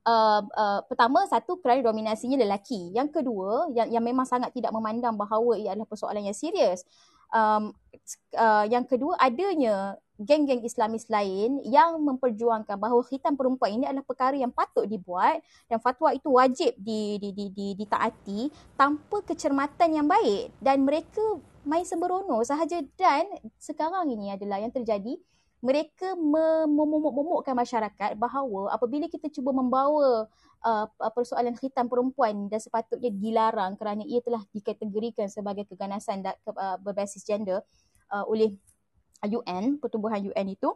Uh, 0.00 0.40
uh, 0.56 0.80
pertama 0.88 1.28
satu 1.28 1.60
kerana 1.60 1.84
dominasinya 1.84 2.40
lelaki. 2.40 2.88
Yang 2.96 3.20
kedua 3.20 3.68
yang 3.76 4.00
yang 4.00 4.00
memang 4.00 4.24
sangat 4.24 4.48
tidak 4.56 4.72
memandang 4.72 5.12
bahawa 5.12 5.60
ia 5.60 5.76
adalah 5.76 5.84
persoalan 5.84 6.24
yang 6.24 6.32
serius. 6.32 6.88
Um, 7.30 7.72
uh, 8.34 8.66
yang 8.66 8.82
kedua 8.86 9.14
adanya 9.18 9.94
geng-geng 10.20 10.60
Islamis 10.60 11.08
lain 11.08 11.64
yang 11.64 11.96
memperjuangkan 12.04 12.76
bahawa 12.76 13.00
khitan 13.08 13.40
perempuan 13.40 13.80
ini 13.80 13.88
adalah 13.88 14.04
perkara 14.04 14.36
yang 14.36 14.52
patut 14.52 14.84
dibuat 14.84 15.40
dan 15.64 15.80
fatwa 15.80 16.12
itu 16.12 16.28
wajib 16.28 16.76
di, 16.76 17.16
di, 17.16 17.32
di, 17.32 17.48
di, 17.48 17.66
ditaati 17.72 18.52
tanpa 18.76 19.24
kecermatan 19.24 19.96
yang 19.96 20.04
baik. 20.04 20.52
Dan 20.60 20.84
mereka 20.84 21.40
main 21.64 21.88
sembrono 21.88 22.44
sahaja 22.44 22.84
dan 23.00 23.24
sekarang 23.56 24.12
ini 24.12 24.36
adalah 24.36 24.60
yang 24.60 24.72
terjadi. 24.72 25.16
Mereka 25.60 26.16
memomok-momokkan 26.16 27.52
masyarakat 27.52 28.16
bahawa 28.16 28.72
apabila 28.72 29.04
kita 29.12 29.28
cuba 29.28 29.52
membawa 29.52 30.24
uh, 30.64 30.86
persoalan 31.12 31.56
khitan 31.56 31.88
perempuan 31.88 32.48
dan 32.48 32.60
sepatutnya 32.60 33.10
dilarang 33.12 33.76
kerana 33.76 34.04
ia 34.04 34.20
telah 34.24 34.42
dikategorikan 34.52 35.28
sebagai 35.28 35.68
keganasan 35.68 36.24
da, 36.24 36.36
ke, 36.36 36.50
uh, 36.52 36.76
berbasis 36.80 37.24
gender 37.24 37.64
uh, 38.12 38.24
oleh 38.28 38.56
UN, 39.20 39.76
pertubuhan 39.76 40.24
UN 40.24 40.48
itu, 40.56 40.72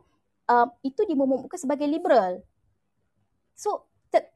uh, 0.52 0.68
itu 0.84 1.00
dimomokkan 1.08 1.56
sebagai 1.56 1.88
liberal. 1.88 2.44
So, 3.56 3.88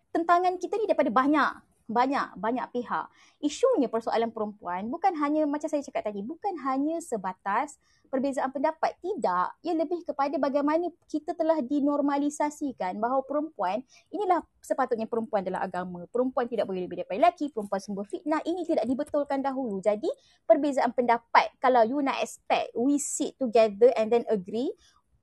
tentangan 0.08 0.56
kita 0.56 0.80
ni 0.80 0.88
daripada 0.88 1.12
banyak 1.12 1.67
banyak 1.88 2.36
banyak 2.36 2.68
pihak. 2.68 3.08
Isunya 3.40 3.88
persoalan 3.88 4.28
perempuan 4.28 4.92
bukan 4.92 5.16
hanya 5.16 5.48
macam 5.48 5.72
saya 5.72 5.80
cakap 5.80 6.12
tadi, 6.12 6.20
bukan 6.20 6.60
hanya 6.68 7.00
sebatas 7.00 7.80
perbezaan 8.12 8.52
pendapat. 8.52 8.92
Tidak, 9.00 9.64
ia 9.64 9.72
lebih 9.72 10.04
kepada 10.04 10.36
bagaimana 10.36 10.92
kita 11.08 11.32
telah 11.32 11.64
dinormalisasikan 11.64 13.00
bahawa 13.00 13.24
perempuan 13.24 13.80
inilah 14.12 14.44
sepatutnya 14.60 15.08
perempuan 15.08 15.40
dalam 15.40 15.64
agama. 15.64 16.04
Perempuan 16.12 16.44
tidak 16.44 16.68
boleh 16.68 16.84
lebih 16.84 17.02
daripada 17.02 17.16
lelaki, 17.24 17.48
perempuan 17.48 17.80
sumber 17.80 18.04
fitnah. 18.04 18.44
Ini 18.44 18.68
tidak 18.68 18.84
dibetulkan 18.84 19.40
dahulu. 19.40 19.80
Jadi, 19.80 20.12
perbezaan 20.44 20.92
pendapat 20.92 21.56
kalau 21.56 21.88
you 21.88 22.04
nak 22.04 22.20
expect 22.20 22.76
we 22.76 23.00
sit 23.00 23.32
together 23.40 23.88
and 23.96 24.12
then 24.12 24.28
agree, 24.28 24.68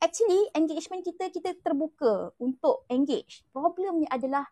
actually 0.02 0.50
engagement 0.58 1.06
kita 1.06 1.30
kita 1.30 1.54
terbuka 1.62 2.34
untuk 2.42 2.84
engage. 2.90 3.46
Problemnya 3.54 4.10
adalah 4.10 4.50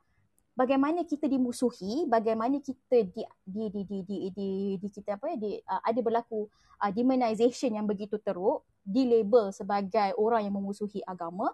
bagaimana 0.53 1.01
kita 1.03 1.25
dimusuhi, 1.25 2.05
bagaimana 2.05 2.61
kita 2.61 3.05
di 3.09 3.21
di 3.43 3.65
di 3.69 3.81
di 3.85 3.97
di, 4.05 4.17
di, 4.29 4.49
di 4.77 4.87
kita 4.89 5.17
apa 5.17 5.33
ya, 5.33 5.37
di, 5.37 5.51
uh, 5.65 5.81
ada 5.81 5.99
berlaku 5.99 6.45
uh, 6.81 6.91
demonization 6.93 7.73
yang 7.73 7.89
begitu 7.89 8.21
teruk, 8.21 8.65
di 8.85 9.09
label 9.09 9.49
sebagai 9.49 10.13
orang 10.17 10.45
yang 10.45 10.55
memusuhi 10.55 11.01
agama. 11.03 11.51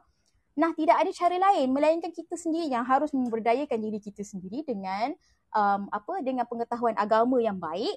Nah, 0.60 0.76
tidak 0.76 1.00
ada 1.00 1.12
cara 1.16 1.38
lain 1.40 1.72
melainkan 1.72 2.12
kita 2.12 2.36
sendiri 2.36 2.68
yang 2.68 2.84
harus 2.84 3.16
memberdayakan 3.16 3.80
diri 3.80 4.00
kita 4.04 4.28
sendiri 4.28 4.68
dengan 4.68 5.16
um, 5.56 5.88
apa 5.88 6.20
dengan 6.20 6.44
pengetahuan 6.44 7.00
agama 7.00 7.40
yang 7.40 7.56
baik 7.56 7.96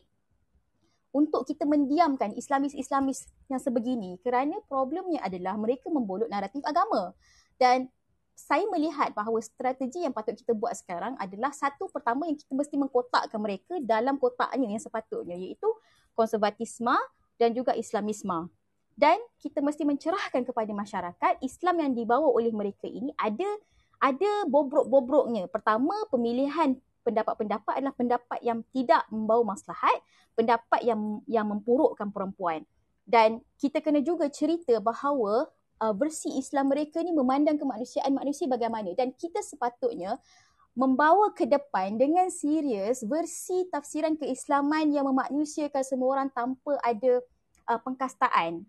untuk 1.12 1.44
kita 1.44 1.68
mendiamkan 1.68 2.32
Islamis-Islamis 2.32 3.28
yang 3.52 3.60
sebegini 3.60 4.16
kerana 4.24 4.56
problemnya 4.64 5.20
adalah 5.20 5.58
mereka 5.60 5.92
membolot 5.92 6.30
naratif 6.30 6.64
agama. 6.64 7.12
Dan 7.60 7.90
saya 8.32 8.64
melihat 8.72 9.12
bahawa 9.12 9.38
strategi 9.44 10.02
yang 10.04 10.12
patut 10.12 10.34
kita 10.36 10.56
buat 10.56 10.72
sekarang 10.72 11.14
adalah 11.20 11.52
satu 11.52 11.88
pertama 11.92 12.26
yang 12.28 12.36
kita 12.36 12.52
mesti 12.56 12.74
mengkotakkan 12.80 13.38
mereka 13.38 13.76
dalam 13.84 14.16
kotaknya 14.16 14.72
yang 14.72 14.82
sepatutnya 14.82 15.36
iaitu 15.36 15.68
konservatisme 16.16 16.96
dan 17.36 17.52
juga 17.52 17.76
islamisme. 17.76 18.48
Dan 18.92 19.16
kita 19.40 19.64
mesti 19.64 19.88
mencerahkan 19.88 20.44
kepada 20.44 20.72
masyarakat 20.72 21.40
Islam 21.40 21.80
yang 21.80 21.92
dibawa 21.96 22.28
oleh 22.28 22.52
mereka 22.52 22.84
ini 22.84 23.08
ada 23.16 23.48
ada 24.02 24.32
bobrok-bobroknya. 24.50 25.48
Pertama, 25.48 25.94
pemilihan 26.12 26.76
pendapat-pendapat 27.06 27.72
adalah 27.78 27.94
pendapat 27.96 28.38
yang 28.44 28.60
tidak 28.74 29.06
membawa 29.08 29.56
maslahat, 29.56 29.96
pendapat 30.36 30.82
yang 30.84 31.22
yang 31.24 31.46
mempurukkan 31.48 32.10
perempuan. 32.12 32.66
Dan 33.02 33.42
kita 33.58 33.82
kena 33.82 34.02
juga 34.04 34.30
cerita 34.30 34.76
bahawa 34.78 35.50
uh, 35.82 35.94
versi 35.98 36.30
Islam 36.38 36.70
mereka 36.70 37.02
ni 37.02 37.10
memandang 37.10 37.58
kemanusiaan 37.58 38.14
manusia 38.14 38.46
bagaimana 38.46 38.94
dan 38.94 39.10
kita 39.18 39.42
sepatutnya 39.42 40.22
membawa 40.72 41.34
ke 41.36 41.44
depan 41.44 42.00
dengan 42.00 42.32
serius 42.32 43.04
versi 43.04 43.68
tafsiran 43.68 44.16
keislaman 44.16 44.88
yang 44.88 45.04
memanusiakan 45.04 45.84
semua 45.84 46.16
orang 46.16 46.28
tanpa 46.32 46.80
ada 46.80 47.20
uh, 47.68 47.80
pengkastaan. 47.82 48.64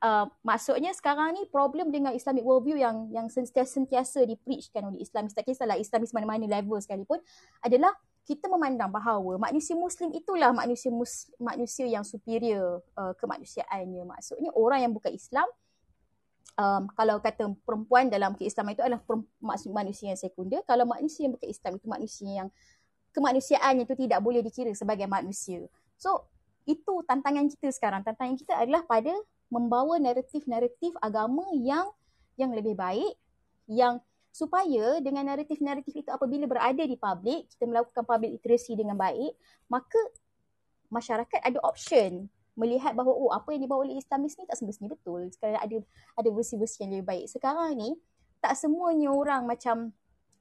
Uh, 0.00 0.24
maksudnya 0.40 0.96
sekarang 0.96 1.36
ni 1.36 1.44
problem 1.52 1.92
dengan 1.92 2.16
Islamic 2.16 2.40
worldview 2.40 2.80
yang 2.80 3.12
yang 3.12 3.28
sentiasa-sentiasa 3.28 4.24
dipreachkan 4.24 4.88
oleh 4.88 5.04
Islam, 5.04 5.28
tak 5.28 5.44
kisahlah 5.44 5.76
Islamis 5.76 6.16
mana-mana 6.16 6.48
level 6.48 6.80
sekalipun, 6.80 7.20
adalah 7.60 7.92
kita 8.24 8.48
memandang 8.48 8.88
bahawa 8.88 9.36
manusia 9.36 9.76
Muslim 9.76 10.16
itulah 10.16 10.56
manusia 10.56 10.88
mus, 10.88 11.28
manusia 11.36 11.84
yang 11.84 12.00
superior 12.00 12.80
uh, 12.96 13.12
kemanusiaannya. 13.20 14.08
Maksudnya 14.08 14.48
orang 14.56 14.88
yang 14.88 14.92
bukan 14.96 15.12
Islam, 15.12 15.44
um, 16.58 16.90
kalau 16.94 17.18
kata 17.18 17.50
perempuan 17.62 18.10
dalam 18.10 18.34
keislaman 18.38 18.74
itu 18.74 18.82
adalah 18.82 19.02
maksud 19.42 19.70
manusia 19.70 20.14
yang 20.14 20.20
sekunder. 20.20 20.60
Kalau 20.66 20.86
manusia 20.86 21.26
yang 21.26 21.34
bukan 21.34 21.48
Islam 21.50 21.72
itu 21.78 21.86
manusia 21.86 22.30
yang 22.30 22.48
kemanusiaannya 23.14 23.84
itu 23.86 23.94
tidak 23.94 24.20
boleh 24.20 24.42
dikira 24.42 24.74
sebagai 24.74 25.06
manusia. 25.06 25.62
So, 25.94 26.26
itu 26.66 27.04
tantangan 27.06 27.46
kita 27.46 27.70
sekarang. 27.70 28.02
Tantangan 28.02 28.34
kita 28.34 28.58
adalah 28.58 28.82
pada 28.82 29.14
membawa 29.52 30.00
naratif-naratif 30.02 30.96
agama 30.98 31.46
yang 31.54 31.86
yang 32.34 32.50
lebih 32.50 32.74
baik, 32.74 33.14
yang 33.70 34.02
supaya 34.34 34.98
dengan 34.98 35.30
naratif-naratif 35.30 35.94
itu 35.94 36.10
apabila 36.10 36.50
berada 36.50 36.82
di 36.82 36.98
publik, 36.98 37.46
kita 37.54 37.70
melakukan 37.70 38.02
public 38.02 38.42
literacy 38.42 38.74
dengan 38.74 38.98
baik, 38.98 39.38
maka 39.70 40.00
masyarakat 40.90 41.38
ada 41.38 41.62
option 41.62 42.26
melihat 42.54 42.94
bahawa 42.94 43.12
oh 43.14 43.30
apa 43.34 43.50
yang 43.54 43.66
dibawa 43.66 43.86
oleh 43.86 43.98
Islamis 43.98 44.38
ni 44.38 44.46
tak 44.46 44.58
semestinya 44.58 44.94
betul. 44.94 45.26
Sekarang 45.34 45.58
ada 45.58 45.76
ada 46.14 46.28
versi-versi 46.30 46.86
yang 46.86 46.90
lebih 46.94 47.06
baik. 47.06 47.26
Sekarang 47.26 47.74
ni 47.74 47.98
tak 48.38 48.54
semuanya 48.54 49.10
orang 49.10 49.42
macam 49.44 49.90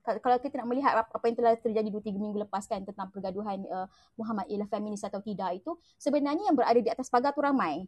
kalau 0.04 0.36
kita 0.36 0.60
nak 0.60 0.68
melihat 0.68 1.00
apa 1.00 1.24
yang 1.32 1.36
telah 1.40 1.56
terjadi 1.56 1.88
2 1.88 2.04
3 2.04 2.20
minggu 2.20 2.38
lepas 2.44 2.68
kan 2.68 2.84
tentang 2.84 3.08
pergaduhan 3.08 3.64
uh, 3.72 3.88
Muhammad 4.20 4.52
ialah 4.52 4.68
feminis 4.68 5.00
atau 5.08 5.24
tidak 5.24 5.64
itu 5.64 5.80
sebenarnya 5.96 6.52
yang 6.52 6.58
berada 6.60 6.76
di 6.76 6.92
atas 6.92 7.08
pagar 7.08 7.32
tu 7.32 7.40
ramai. 7.40 7.88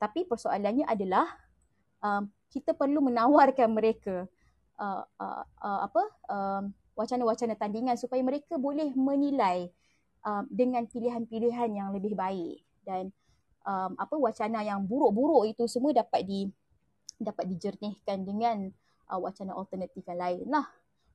Tapi 0.00 0.24
persoalannya 0.24 0.88
adalah 0.88 1.28
um, 2.00 2.32
kita 2.48 2.72
perlu 2.72 3.04
menawarkan 3.04 3.68
mereka 3.68 4.24
uh, 4.80 5.04
uh, 5.20 5.44
uh, 5.44 5.80
apa 5.84 6.02
um, 6.32 6.62
wacana-wacana 6.96 7.54
tandingan 7.56 8.00
supaya 8.00 8.24
mereka 8.24 8.56
boleh 8.56 8.92
menilai 8.96 9.68
um, 10.24 10.48
dengan 10.48 10.88
pilihan-pilihan 10.88 11.70
yang 11.72 11.88
lebih 11.92 12.16
baik 12.16 12.64
dan 12.88 13.12
um, 13.66 13.92
apa 13.98 14.14
wacana 14.18 14.62
yang 14.62 14.82
buruk-buruk 14.84 15.50
itu 15.50 15.64
semua 15.70 15.94
dapat 15.94 16.26
di 16.26 16.50
dapat 17.18 17.46
dijernihkan 17.46 18.26
dengan 18.26 18.70
uh, 19.10 19.18
wacana 19.18 19.54
alternatif 19.54 20.02
yang 20.06 20.18
lain 20.18 20.46
lah. 20.50 20.66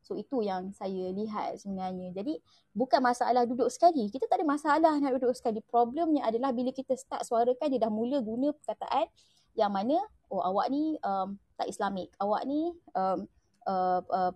So 0.08 0.16
itu 0.16 0.40
yang 0.40 0.72
saya 0.72 1.12
lihat 1.12 1.60
sebenarnya. 1.60 2.16
Jadi 2.16 2.40
bukan 2.72 3.04
masalah 3.04 3.44
duduk 3.44 3.68
sekali. 3.68 4.08
Kita 4.08 4.24
tak 4.32 4.40
ada 4.40 4.48
masalah 4.48 4.94
nak 5.04 5.20
duduk 5.20 5.36
sekali. 5.36 5.60
Problemnya 5.60 6.24
adalah 6.24 6.56
bila 6.56 6.72
kita 6.72 6.96
start 6.96 7.28
suarakan 7.28 7.68
dia 7.68 7.84
dah 7.84 7.92
mula 7.92 8.24
guna 8.24 8.56
perkataan 8.56 9.12
yang 9.60 9.74
mana 9.74 10.00
oh 10.32 10.40
awak 10.40 10.72
ni 10.72 10.96
um, 11.04 11.36
tak 11.60 11.68
islamik. 11.68 12.08
Awak 12.24 12.42
ni 12.48 12.72
um, 12.96 13.28
uh, 13.68 14.00
uh, 14.08 14.32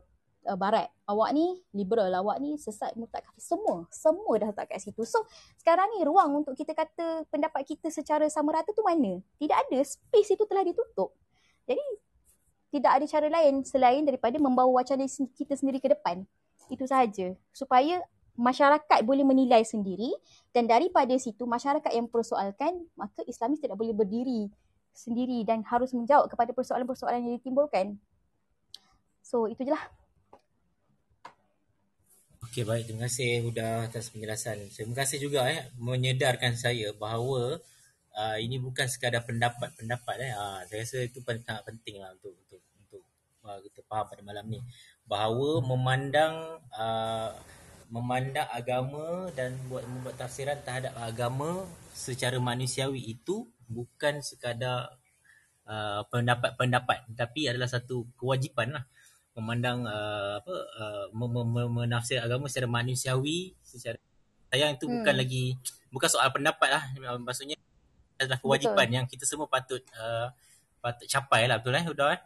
uh, 0.48 0.58
barat. 0.58 0.88
Awak 1.06 1.30
ni 1.36 1.60
liberal, 1.76 2.10
awak 2.14 2.40
ni 2.40 2.56
sesat 2.56 2.96
murtad 2.96 3.26
kafir. 3.26 3.42
Semua, 3.42 3.86
semua 3.92 4.34
dah 4.40 4.48
letak 4.50 4.72
kat 4.72 4.80
situ. 4.82 5.04
So, 5.04 5.22
sekarang 5.60 5.92
ni 5.98 6.08
ruang 6.08 6.44
untuk 6.44 6.56
kita 6.56 6.72
kata 6.72 7.28
pendapat 7.28 7.68
kita 7.68 7.92
secara 7.92 8.26
sama 8.32 8.56
rata 8.56 8.72
tu 8.72 8.82
mana? 8.82 9.20
Tidak 9.38 9.58
ada. 9.58 9.80
Space 9.84 10.34
itu 10.34 10.44
telah 10.48 10.64
ditutup. 10.64 11.14
Jadi, 11.68 11.84
tidak 12.72 12.92
ada 12.98 13.06
cara 13.06 13.28
lain 13.28 13.68
selain 13.68 14.02
daripada 14.08 14.40
membawa 14.40 14.82
wacana 14.82 15.04
kita 15.36 15.60
sendiri 15.60 15.84
ke 15.84 15.92
depan. 15.92 16.24
Itu 16.72 16.88
sahaja. 16.88 17.36
Supaya 17.52 18.00
masyarakat 18.40 19.04
boleh 19.04 19.28
menilai 19.28 19.68
sendiri 19.68 20.16
dan 20.56 20.66
daripada 20.66 21.12
situ 21.20 21.44
masyarakat 21.44 21.92
yang 21.92 22.08
persoalkan 22.08 22.88
maka 22.96 23.28
Islamis 23.28 23.60
tidak 23.60 23.76
boleh 23.76 23.92
berdiri 23.92 24.48
sendiri 24.96 25.44
dan 25.44 25.68
harus 25.68 25.92
menjawab 25.92 26.32
kepada 26.32 26.56
persoalan-persoalan 26.56 27.28
yang 27.28 27.36
ditimbulkan. 27.40 28.00
So, 29.24 29.48
itu 29.48 29.64
je 29.64 29.72
lah. 29.72 29.84
Okey 32.52 32.68
baik 32.68 32.84
terima 32.84 33.08
kasih 33.08 33.48
Huda 33.48 33.88
atas 33.88 34.12
penjelasan. 34.12 34.60
Terima 34.76 34.92
kasih 34.92 35.24
juga 35.24 35.48
eh 35.48 35.72
menyedarkan 35.80 36.52
saya 36.60 36.92
bahawa 36.92 37.56
uh, 38.12 38.38
ini 38.44 38.60
bukan 38.60 38.92
sekadar 38.92 39.24
pendapat-pendapat 39.24 40.16
eh. 40.20 40.36
Uh, 40.36 40.60
saya 40.68 40.84
rasa 40.84 41.00
itu 41.00 41.24
sangat 41.24 41.64
penting 41.64 42.04
lah 42.04 42.12
untuk 42.12 42.36
untuk 42.36 42.60
untuk 42.76 43.04
uh, 43.48 43.56
kita 43.64 43.88
faham 43.88 44.04
pada 44.04 44.20
malam 44.28 44.52
ni 44.52 44.60
bahawa 45.08 45.64
memandang 45.64 46.60
uh, 46.76 47.32
memandang 47.88 48.52
agama 48.52 49.32
dan 49.32 49.56
buat 49.72 49.88
membuat 49.88 50.20
tafsiran 50.20 50.60
terhadap 50.60 50.92
agama 51.00 51.64
secara 51.96 52.36
manusiawi 52.36 53.16
itu 53.16 53.48
bukan 53.72 54.20
sekadar 54.20 55.00
uh, 55.72 56.04
pendapat-pendapat 56.12 57.16
tapi 57.16 57.48
adalah 57.48 57.72
satu 57.72 58.12
kewajipan 58.20 58.76
lah 58.76 58.84
memandang 59.32 59.88
uh, 59.88 60.44
apa 60.44 60.56
uh, 60.76 61.06
menafsir 61.72 62.20
agama 62.20 62.52
secara 62.52 62.68
manusiawi 62.68 63.56
secara 63.64 63.96
sayang 64.52 64.76
itu 64.76 64.86
hmm. 64.88 64.94
bukan 65.00 65.16
lagi 65.16 65.46
bukan 65.88 66.10
soal 66.12 66.28
pendapat 66.36 66.68
lah 66.68 66.84
maksudnya 67.24 67.56
adalah 68.20 68.40
kewajipan 68.44 68.86
betul. 68.88 68.96
yang 69.00 69.06
kita 69.08 69.24
semua 69.24 69.48
patut 69.48 69.80
uh, 69.96 70.28
patut 70.84 71.08
capai 71.08 71.48
lah 71.48 71.64
betul 71.64 71.80
eh 71.80 71.86
Huda 71.88 72.06
eh 72.12 72.22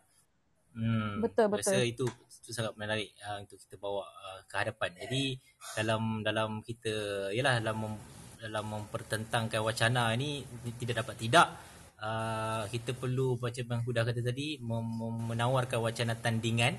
hmm, 0.74 1.12
betul 1.22 1.46
betul 1.54 1.78
rasa 1.78 1.86
itu 1.86 2.06
itu 2.42 2.50
sangat 2.50 2.74
menarik 2.74 3.14
uh, 3.22 3.38
untuk 3.42 3.62
kita 3.62 3.78
bawa 3.78 4.06
uh, 4.06 4.40
ke 4.50 4.56
hadapan 4.58 4.90
jadi 5.06 5.24
dalam 5.78 6.26
dalam 6.26 6.50
kita 6.66 7.30
yalah 7.38 7.62
dalam 7.62 7.78
mem, 7.86 7.94
dalam 8.42 8.66
mempertentangkan 8.66 9.62
wacana 9.62 10.10
ini 10.18 10.42
tidak 10.82 11.06
dapat 11.06 11.16
tidak 11.22 11.48
uh, 12.06 12.64
kita 12.70 12.94
perlu 12.94 13.36
macam 13.42 13.64
Bang 13.66 13.82
Huda 13.82 14.06
kata 14.06 14.22
tadi 14.22 14.62
mem- 14.62 15.26
menawarkan 15.34 15.82
wacana 15.82 16.14
tandingan 16.14 16.78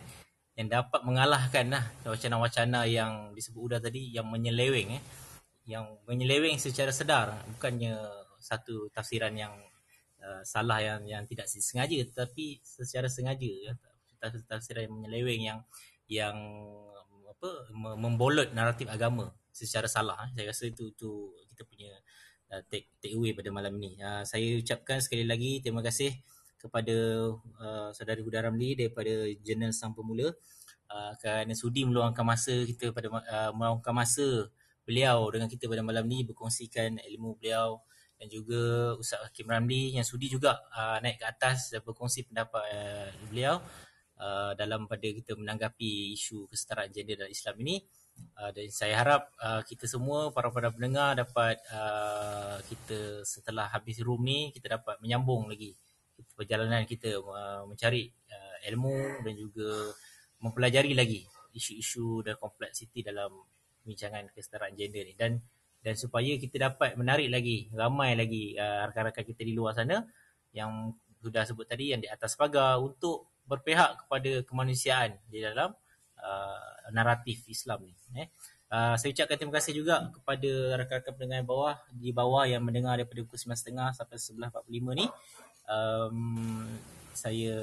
yang 0.57 0.69
dapat 0.73 1.05
mengalahkan 1.05 1.69
lah 1.69 1.85
wacana-wacana 2.07 2.89
yang 2.89 3.35
disebut 3.37 3.61
Huda 3.61 3.79
tadi 3.83 4.15
yang 4.15 4.31
menyeleweng 4.31 4.97
eh 4.97 5.03
yang 5.67 5.99
menyeleweng 6.07 6.57
secara 6.63 6.95
sedar 6.95 7.43
bukannya 7.59 7.99
satu 8.39 8.87
tafsiran 8.95 9.35
yang 9.35 9.53
uh, 10.23 10.43
salah 10.47 10.79
yang 10.79 11.03
yang 11.05 11.23
tidak 11.27 11.51
sengaja 11.51 11.99
tetapi 12.07 12.63
secara 12.63 13.11
sengaja 13.11 13.51
ya, 13.51 13.73
tafsiran 14.47 14.87
yang 14.87 14.95
menyeleweng 14.95 15.43
yang 15.43 15.59
yang 16.07 16.37
apa 17.27 17.69
membolot 17.75 18.55
naratif 18.55 18.89
agama 18.89 19.29
secara 19.51 19.91
salah 19.91 20.17
eh. 20.31 20.31
saya 20.41 20.55
rasa 20.55 20.65
itu 20.71 20.95
tu 20.95 21.35
kita 21.53 21.67
punya 21.67 21.93
uh, 22.53 22.63
take 22.71 22.91
take 23.03 23.15
away 23.15 23.33
pada 23.35 23.51
malam 23.51 23.75
ini. 23.81 23.99
Uh, 23.99 24.23
saya 24.23 24.59
ucapkan 24.59 24.99
sekali 25.03 25.25
lagi 25.27 25.63
terima 25.63 25.83
kasih 25.83 26.15
kepada 26.57 26.97
uh, 27.61 27.89
saudari 27.93 28.25
Huda 28.25 28.49
Ramli 28.49 28.75
daripada 28.75 29.13
Jurnal 29.45 29.71
Sang 29.77 29.93
Pemula 29.93 30.33
uh, 30.91 31.13
kerana 31.21 31.53
sudi 31.53 31.85
meluangkan 31.87 32.25
masa 32.27 32.55
kita 32.65 32.91
pada 32.91 33.09
uh, 33.13 33.51
meluangkan 33.55 33.95
masa 33.95 34.51
beliau 34.87 35.27
dengan 35.35 35.51
kita 35.51 35.67
pada 35.67 35.83
malam 35.83 36.07
ni 36.07 36.23
berkongsikan 36.23 37.03
ilmu 37.03 37.39
beliau 37.43 37.83
dan 38.17 38.33
juga 38.33 38.95
Ustaz 38.97 39.21
Hakim 39.29 39.51
Ramli 39.51 39.99
yang 39.99 40.07
sudi 40.07 40.33
juga 40.33 40.57
uh, 40.73 40.97
naik 41.05 41.21
ke 41.21 41.27
atas 41.29 41.75
dan 41.75 41.85
berkongsi 41.85 42.25
pendapat 42.25 42.65
uh, 42.65 43.11
beliau 43.29 43.61
uh, 44.17 44.57
dalam 44.57 44.89
pada 44.89 45.05
kita 45.05 45.37
menanggapi 45.37 46.17
isu 46.17 46.49
kesetaraan 46.49 46.89
gender 46.95 47.21
dalam 47.21 47.33
Islam 47.33 47.57
ini 47.61 47.85
uh, 48.39 48.51
dan 48.53 48.67
saya 48.73 48.95
harap 49.01 49.23
uh, 49.41 49.61
kita 49.65 49.89
semua 49.89 50.31
para 50.31 50.49
para 50.53 50.69
pendengar 50.73 51.17
dapat 51.17 51.61
uh, 51.73 52.61
kita 52.67 53.23
setelah 53.27 53.69
habis 53.71 54.01
room 54.05 54.25
ni 54.25 54.51
kita 54.53 54.81
dapat 54.81 55.01
menyambung 55.01 55.49
lagi 55.49 55.77
perjalanan 56.37 56.85
kita 56.85 57.21
uh, 57.21 57.65
mencari 57.69 58.09
uh, 58.33 58.57
ilmu 58.73 59.25
dan 59.25 59.35
juga 59.37 59.93
mempelajari 60.41 60.93
lagi 60.93 61.25
isu-isu 61.57 62.21
dan 62.21 62.37
kompleksiti 62.37 63.01
dalam 63.01 63.33
perbincangan 63.81 64.29
kesetaraan 64.37 64.77
gender 64.77 65.05
ni. 65.09 65.15
Dan 65.17 65.41
dan 65.81 65.95
supaya 65.95 66.35
kita 66.37 66.73
dapat 66.73 66.99
menarik 66.99 67.31
lagi 67.31 67.71
ramai 67.73 68.13
lagi 68.19 68.59
uh, 68.59 68.91
rakan-rakan 68.91 69.25
kita 69.25 69.43
di 69.47 69.55
luar 69.57 69.73
sana 69.73 70.03
yang 70.53 70.93
sudah 71.23 71.47
sebut 71.47 71.65
tadi 71.65 71.95
yang 71.95 72.03
di 72.03 72.09
atas 72.11 72.37
pagar 72.37 72.83
untuk 72.83 73.41
berpihak 73.47 74.05
kepada 74.05 74.43
kemanusiaan 74.43 75.17
di 75.31 75.39
dalam 75.41 75.73
uh, 76.27 76.91
naratif 76.91 77.47
Islam 77.47 77.87
ni 77.87 77.95
eh. 78.19 78.29
Uh, 78.67 78.99
saya 78.99 79.15
ucapkan 79.15 79.39
terima 79.39 79.55
kasih 79.63 79.79
juga 79.79 80.11
kepada 80.11 80.83
rakan-rakan 80.83 81.15
pendengar 81.15 81.47
bawah 81.47 81.79
di 81.95 82.11
bawah 82.11 82.51
yang 82.51 82.67
mendengar 82.67 82.99
daripada 82.99 83.23
pukul 83.23 83.39
9.30 83.39 83.95
sampai 83.95 84.19
11.45 84.51 84.99
ni 84.99 85.07
um, 85.71 86.67
saya 87.15 87.57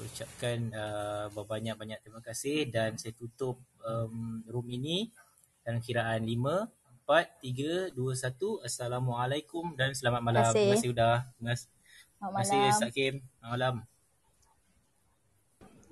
ucapkan 0.00 0.58
uh, 0.72 1.28
banyak-banyak 1.30 2.00
terima 2.00 2.24
kasih 2.24 2.72
dan 2.72 2.96
saya 2.96 3.12
tutup 3.14 3.60
um, 3.84 4.42
room 4.48 4.66
ini 4.72 5.12
dalam 5.62 5.78
kiraan 5.78 6.26
5, 6.26 7.06
4, 7.06 7.94
3, 7.94 7.94
2, 7.94 7.94
1. 7.94 8.66
Assalamualaikum 8.66 9.78
dan 9.78 9.94
selamat 9.94 10.20
malam. 10.24 10.50
Terima 10.50 10.74
kasih 10.74 10.90
sudah. 10.90 11.16
Terima 11.38 11.54
kasih 12.42 12.58
Ustaz 12.74 12.90
Kim. 12.90 13.14
Selamat 13.22 13.50
malam. 13.54 13.74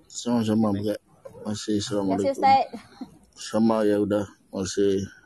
Sama-sama. 0.09 0.73
Terima 0.75 1.08
kasih. 1.49 1.81
Assalamualaikum. 1.81 2.35
Terima 2.37 2.65
kasih 2.65 2.71
Ustaz. 2.77 3.41
Sama 3.41 3.77
ya 3.89 3.97
udah. 4.03 4.25
Kasih. 4.53 5.18